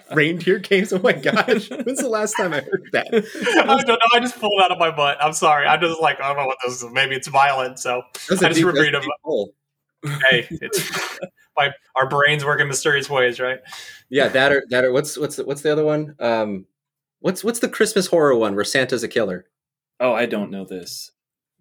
Reindeer 0.16 0.60
games. 0.60 0.94
Oh 0.94 1.00
my 1.00 1.12
gosh! 1.12 1.70
When's 1.70 2.00
the 2.00 2.08
last 2.08 2.36
time 2.38 2.54
I 2.54 2.62
heard 2.62 2.88
that? 2.94 3.08
I 3.12 3.66
don't 3.76 3.88
know. 3.88 3.98
I 4.14 4.22
just 4.22 4.40
pulled 4.40 4.54
it 4.58 4.64
out 4.64 4.72
of 4.72 4.80
my 4.80 4.90
butt. 4.90 5.18
I'm 5.22 5.34
sorry. 5.34 5.68
I'm 5.68 5.82
just 5.82 6.00
like 6.02 6.22
I 6.22 6.30
don't 6.30 6.38
know 6.38 6.46
what 6.46 6.58
this 6.66 6.82
is. 6.82 6.86
Maybe 6.94 7.16
it's 7.16 7.28
violent. 7.28 7.78
So 7.78 8.04
That's 8.30 8.42
I 8.42 8.48
just 8.48 8.60
deep- 8.60 8.68
remember 8.68 9.02
that's 10.04 10.24
a 10.32 10.38
it 10.40 10.50
deep 10.50 10.52
hole. 10.52 10.60
hey, 10.60 10.60
it's 10.62 11.20
my 11.58 11.72
our 11.96 12.08
brains 12.08 12.46
work 12.46 12.60
in 12.62 12.68
mysterious 12.68 13.10
ways, 13.10 13.40
right? 13.40 13.60
Yeah, 14.10 14.28
that 14.30 14.52
or 14.52 14.64
that 14.70 14.84
or 14.86 14.92
what's 14.92 15.18
what's 15.18 15.36
the, 15.38 15.46
what's 15.46 15.62
the 15.62 15.72
other 15.72 15.84
one? 15.86 16.16
Um, 16.20 16.66
what's 17.20 17.44
what's 17.44 17.60
the 17.60 17.70
Christmas 17.70 18.08
horror 18.08 18.36
one 18.36 18.56
where 18.56 18.64
Santa's 18.64 19.04
a 19.04 19.08
killer? 19.08 19.46
oh, 20.00 20.14
I 20.14 20.28
don't 20.28 20.52
know 20.52 20.64
this. 20.64 21.12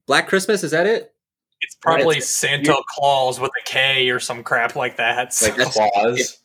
Black 0.06 0.28
Christmas 0.28 0.62
is 0.62 0.72
that 0.72 0.86
it? 0.86 1.14
It's 1.62 1.74
probably 1.76 2.16
It's- 2.18 2.28
Santa 2.28 2.76
Claus 2.90 3.40
with 3.40 3.50
a 3.58 3.64
K 3.64 4.10
or 4.10 4.20
some 4.20 4.42
crap 4.42 4.76
like 4.76 4.98
that. 4.98 5.32
So- 5.32 5.46
like 5.46 5.56
That's- 5.56 5.74
claws. 5.92 6.38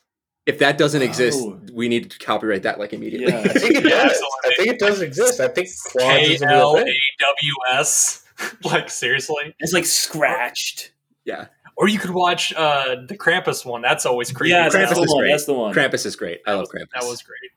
If 0.48 0.58
that 0.60 0.78
doesn't 0.78 1.02
exist, 1.04 1.38
Oh. 1.40 1.60
we 1.74 1.88
need 1.90 2.10
to 2.10 2.18
copyright 2.18 2.64
that 2.64 2.80
like 2.80 2.94
immediately. 2.94 3.28
Yeah. 3.32 3.42
I 3.42 3.48
think 3.50 3.76
it 3.76 3.82
does. 3.90 4.22
I 4.46 4.54
think 4.56 4.70
it 4.70 4.80
does 4.80 5.02
exist. 5.02 5.40
I 5.42 5.50
think 5.50 5.68
claws 5.86 6.04
K 6.08 6.34
is 6.34 6.42
a 6.42 6.46
L 6.48 6.74
real 6.76 6.84
thing. 6.86 6.96
W 7.20 7.54
S. 7.80 8.26
Like 8.64 8.90
seriously. 8.90 9.54
It's 9.60 9.72
like 9.74 9.86
scratched. 9.86 10.94
yeah. 11.26 11.48
Or 11.82 11.90
you 11.90 11.98
could 11.98 12.12
watch 12.12 12.54
uh 12.54 12.98
the 13.08 13.18
Krampus 13.18 13.66
one. 13.66 13.82
That's 13.82 14.06
always 14.06 14.32
creepy. 14.32 14.52
Yeah, 14.52 14.70
Krampus 14.70 14.90
that's 14.90 15.00
is 15.00 15.14
great. 15.14 15.32
That's 15.32 15.46
the 15.46 15.54
one. 15.54 15.74
Krampus 15.74 16.06
is 16.06 16.16
great. 16.16 16.42
I 16.46 16.54
love 16.54 16.68
Krampus. 16.68 16.92
That 16.94 17.04
was 17.04 17.24
great. 17.24 17.52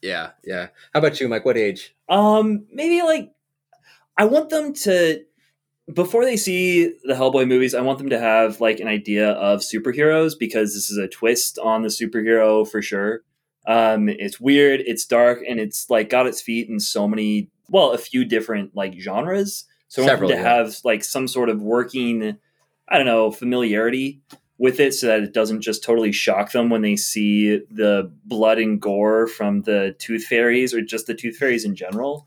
Yeah, 0.00 0.30
yeah. 0.42 0.68
How 0.94 1.00
about 1.00 1.20
you, 1.20 1.28
Mike? 1.28 1.44
What 1.44 1.58
age? 1.58 1.94
Um, 2.08 2.64
maybe 2.72 3.02
like 3.02 3.32
I 4.16 4.24
want 4.24 4.48
them 4.48 4.72
to 4.72 5.24
before 5.92 6.24
they 6.24 6.36
see 6.36 6.94
the 7.04 7.14
Hellboy 7.14 7.46
movies, 7.46 7.74
I 7.74 7.80
want 7.80 7.98
them 7.98 8.10
to 8.10 8.18
have 8.18 8.60
like 8.60 8.80
an 8.80 8.88
idea 8.88 9.32
of 9.32 9.60
superheroes 9.60 10.32
because 10.38 10.74
this 10.74 10.90
is 10.90 10.96
a 10.96 11.06
twist 11.06 11.58
on 11.58 11.82
the 11.82 11.88
superhero 11.88 12.68
for 12.68 12.82
sure. 12.82 13.20
Um, 13.66 14.08
it's 14.08 14.40
weird, 14.40 14.80
it's 14.86 15.04
dark, 15.04 15.42
and 15.46 15.60
it's 15.60 15.90
like 15.90 16.08
got 16.08 16.26
its 16.26 16.40
feet 16.40 16.68
in 16.68 16.80
so 16.80 17.06
many, 17.06 17.50
well, 17.68 17.92
a 17.92 17.98
few 17.98 18.24
different 18.24 18.74
like 18.74 18.94
genres. 18.98 19.64
So 19.88 20.02
I 20.02 20.06
want 20.06 20.12
Several, 20.12 20.28
them 20.30 20.38
to 20.38 20.42
yeah. 20.42 20.56
have 20.56 20.76
like 20.84 21.04
some 21.04 21.28
sort 21.28 21.48
of 21.48 21.62
working, 21.62 22.38
I 22.88 22.96
don't 22.96 23.06
know, 23.06 23.30
familiarity 23.30 24.20
with 24.58 24.80
it, 24.80 24.94
so 24.94 25.08
that 25.08 25.20
it 25.20 25.34
doesn't 25.34 25.60
just 25.60 25.84
totally 25.84 26.12
shock 26.12 26.52
them 26.52 26.70
when 26.70 26.80
they 26.80 26.96
see 26.96 27.58
the 27.70 28.10
blood 28.24 28.58
and 28.58 28.80
gore 28.80 29.26
from 29.26 29.62
the 29.62 29.94
tooth 29.98 30.24
fairies 30.24 30.72
or 30.72 30.80
just 30.80 31.06
the 31.06 31.14
tooth 31.14 31.36
fairies 31.36 31.64
in 31.64 31.74
general. 31.74 32.26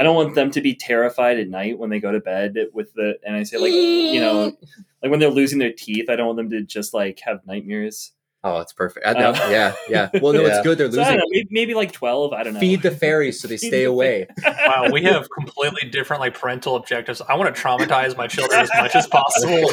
I 0.00 0.02
don't 0.02 0.16
want 0.16 0.34
them 0.34 0.50
to 0.52 0.60
be 0.60 0.74
terrified 0.74 1.38
at 1.38 1.48
night 1.48 1.78
when 1.78 1.90
they 1.90 2.00
go 2.00 2.12
to 2.12 2.20
bed 2.20 2.56
with 2.72 2.94
the 2.94 3.18
and 3.26 3.36
I 3.36 3.42
say 3.42 3.58
like 3.58 3.72
you 3.72 4.20
know 4.20 4.56
like 5.02 5.10
when 5.10 5.20
they're 5.20 5.30
losing 5.30 5.58
their 5.58 5.72
teeth. 5.72 6.08
I 6.08 6.16
don't 6.16 6.26
want 6.26 6.38
them 6.38 6.50
to 6.50 6.62
just 6.62 6.94
like 6.94 7.20
have 7.24 7.46
nightmares. 7.46 8.12
Oh, 8.44 8.58
it's 8.58 8.72
perfect. 8.72 9.06
I 9.06 9.12
know. 9.12 9.30
Uh, 9.30 9.48
yeah, 9.50 9.74
yeah. 9.88 10.10
Well, 10.20 10.32
no, 10.32 10.40
Yeah. 10.42 10.48
it's 10.48 10.62
good. 10.66 10.76
They're 10.78 10.90
So 10.90 10.98
losing. 10.98 11.16
know, 11.16 11.24
maybe, 11.30 11.48
maybe 11.52 11.74
like 11.74 11.92
twelve. 11.92 12.32
I 12.32 12.42
don't 12.42 12.54
know. 12.54 12.60
Feed 12.60 12.82
the 12.82 12.90
fairies 12.90 13.40
so 13.40 13.46
they 13.48 13.56
stay 13.68 13.84
away. 13.84 14.26
Wow, 14.44 14.88
we 14.92 15.02
have 15.04 15.28
completely 15.30 15.88
different 15.90 16.20
like 16.20 16.34
parental 16.38 16.74
objectives. 16.76 17.20
I 17.20 17.34
want 17.36 17.54
to 17.54 17.60
traumatize 17.62 18.16
my 18.16 18.26
children 18.26 18.60
as 18.60 18.70
much 18.76 18.94
as 18.96 19.06
possible. 19.06 19.68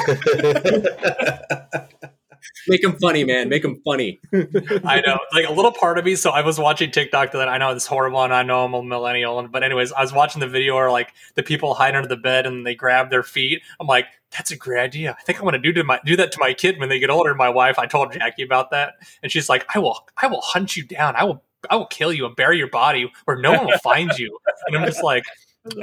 Make 2.67 2.81
them 2.81 2.97
funny, 2.99 3.23
man. 3.23 3.49
Make 3.49 3.61
them 3.63 3.81
funny. 3.85 4.19
I 4.33 5.01
know, 5.05 5.19
like 5.33 5.47
a 5.47 5.53
little 5.53 5.71
part 5.71 5.97
of 5.97 6.05
me. 6.05 6.15
So 6.15 6.31
I 6.31 6.41
was 6.41 6.59
watching 6.59 6.91
TikTok 6.91 7.31
that 7.31 7.49
I 7.49 7.57
know 7.57 7.71
it's 7.71 7.87
horrible, 7.87 8.23
and 8.23 8.33
I 8.33 8.43
know 8.43 8.65
I'm 8.65 8.73
a 8.73 8.83
millennial. 8.83 9.39
And 9.39 9.51
but 9.51 9.63
anyways, 9.63 9.91
I 9.91 10.01
was 10.01 10.13
watching 10.13 10.39
the 10.39 10.47
video 10.47 10.75
where 10.75 10.91
like 10.91 11.13
the 11.35 11.43
people 11.43 11.73
hide 11.73 11.95
under 11.95 12.07
the 12.07 12.17
bed 12.17 12.45
and 12.45 12.65
they 12.65 12.75
grab 12.75 13.09
their 13.09 13.23
feet. 13.23 13.61
I'm 13.79 13.87
like, 13.87 14.05
that's 14.31 14.51
a 14.51 14.55
great 14.55 14.81
idea. 14.81 15.15
I 15.19 15.23
think 15.23 15.39
I 15.39 15.43
want 15.43 15.55
to 15.55 15.61
do 15.61 15.73
to 15.73 15.83
my 15.83 15.99
do 16.05 16.15
that 16.17 16.31
to 16.33 16.37
my 16.39 16.53
kid 16.53 16.79
when 16.79 16.89
they 16.89 16.99
get 16.99 17.09
older. 17.09 17.33
My 17.35 17.49
wife, 17.49 17.79
I 17.79 17.85
told 17.85 18.13
Jackie 18.13 18.43
about 18.43 18.71
that, 18.71 18.93
and 19.23 19.31
she's 19.31 19.49
like, 19.49 19.65
I 19.75 19.79
will, 19.79 20.07
I 20.17 20.27
will 20.27 20.41
hunt 20.41 20.77
you 20.77 20.83
down. 20.83 21.15
I 21.15 21.23
will, 21.23 21.43
I 21.69 21.75
will 21.75 21.87
kill 21.87 22.13
you 22.13 22.25
and 22.25 22.35
bury 22.35 22.57
your 22.57 22.69
body 22.69 23.11
where 23.25 23.37
no 23.37 23.53
one 23.53 23.65
will 23.65 23.79
find 23.79 24.11
you. 24.17 24.37
And 24.67 24.77
I'm 24.77 24.85
just 24.85 25.03
like, 25.03 25.23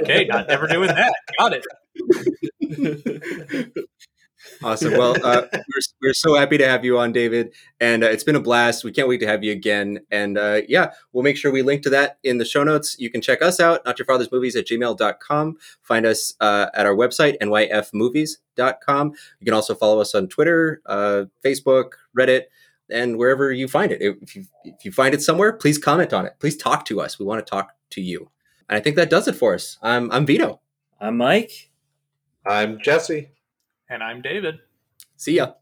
okay, 0.01 0.25
not 0.25 0.47
never 0.47 0.67
doing 0.67 0.87
that. 0.87 1.13
Got 1.37 1.53
it. 1.53 1.65
Awesome. 4.63 4.93
Well, 4.93 5.15
uh, 5.23 5.43
we're, 5.51 5.81
we're 6.01 6.13
so 6.13 6.35
happy 6.35 6.57
to 6.57 6.67
have 6.67 6.83
you 6.83 6.97
on, 6.97 7.11
David. 7.11 7.53
And 7.79 8.03
uh, 8.03 8.07
it's 8.07 8.23
been 8.23 8.35
a 8.35 8.41
blast. 8.41 8.83
We 8.83 8.91
can't 8.91 9.07
wait 9.07 9.19
to 9.19 9.27
have 9.27 9.43
you 9.43 9.51
again. 9.51 9.99
And 10.11 10.37
uh, 10.37 10.61
yeah, 10.67 10.91
we'll 11.13 11.23
make 11.23 11.37
sure 11.37 11.51
we 11.51 11.61
link 11.61 11.83
to 11.83 11.89
that 11.91 12.17
in 12.23 12.37
the 12.37 12.45
show 12.45 12.63
notes. 12.63 12.95
You 12.99 13.09
can 13.09 13.21
check 13.21 13.41
us 13.41 13.59
out, 13.59 13.85
notyourfathersmovies 13.85 14.55
at 14.55 14.67
gmail.com. 14.67 15.57
Find 15.81 16.05
us 16.05 16.33
uh, 16.39 16.67
at 16.73 16.85
our 16.85 16.95
website, 16.95 17.37
nyfmovies.com. 17.41 19.13
You 19.39 19.45
can 19.45 19.53
also 19.53 19.75
follow 19.75 20.01
us 20.01 20.15
on 20.15 20.27
Twitter, 20.27 20.81
uh, 20.85 21.25
Facebook, 21.43 21.91
Reddit, 22.17 22.43
and 22.89 23.17
wherever 23.17 23.51
you 23.51 23.67
find 23.67 23.91
it. 23.91 24.01
If 24.01 24.35
you, 24.35 24.45
if 24.63 24.85
you 24.85 24.91
find 24.91 25.13
it 25.13 25.21
somewhere, 25.21 25.53
please 25.53 25.77
comment 25.77 26.13
on 26.13 26.25
it. 26.25 26.33
Please 26.39 26.57
talk 26.57 26.85
to 26.85 27.01
us. 27.01 27.19
We 27.19 27.25
want 27.25 27.45
to 27.45 27.49
talk 27.49 27.73
to 27.91 28.01
you. 28.01 28.31
And 28.69 28.77
I 28.77 28.81
think 28.81 28.95
that 28.95 29.09
does 29.09 29.27
it 29.27 29.35
for 29.35 29.53
us. 29.53 29.77
I'm, 29.81 30.11
I'm 30.11 30.25
Vito. 30.25 30.61
I'm 30.99 31.17
Mike. 31.17 31.69
I'm 32.45 32.79
Jesse. 32.81 33.29
And 33.89 34.03
I'm 34.03 34.21
David. 34.21 34.59
See 35.15 35.35
ya. 35.35 35.57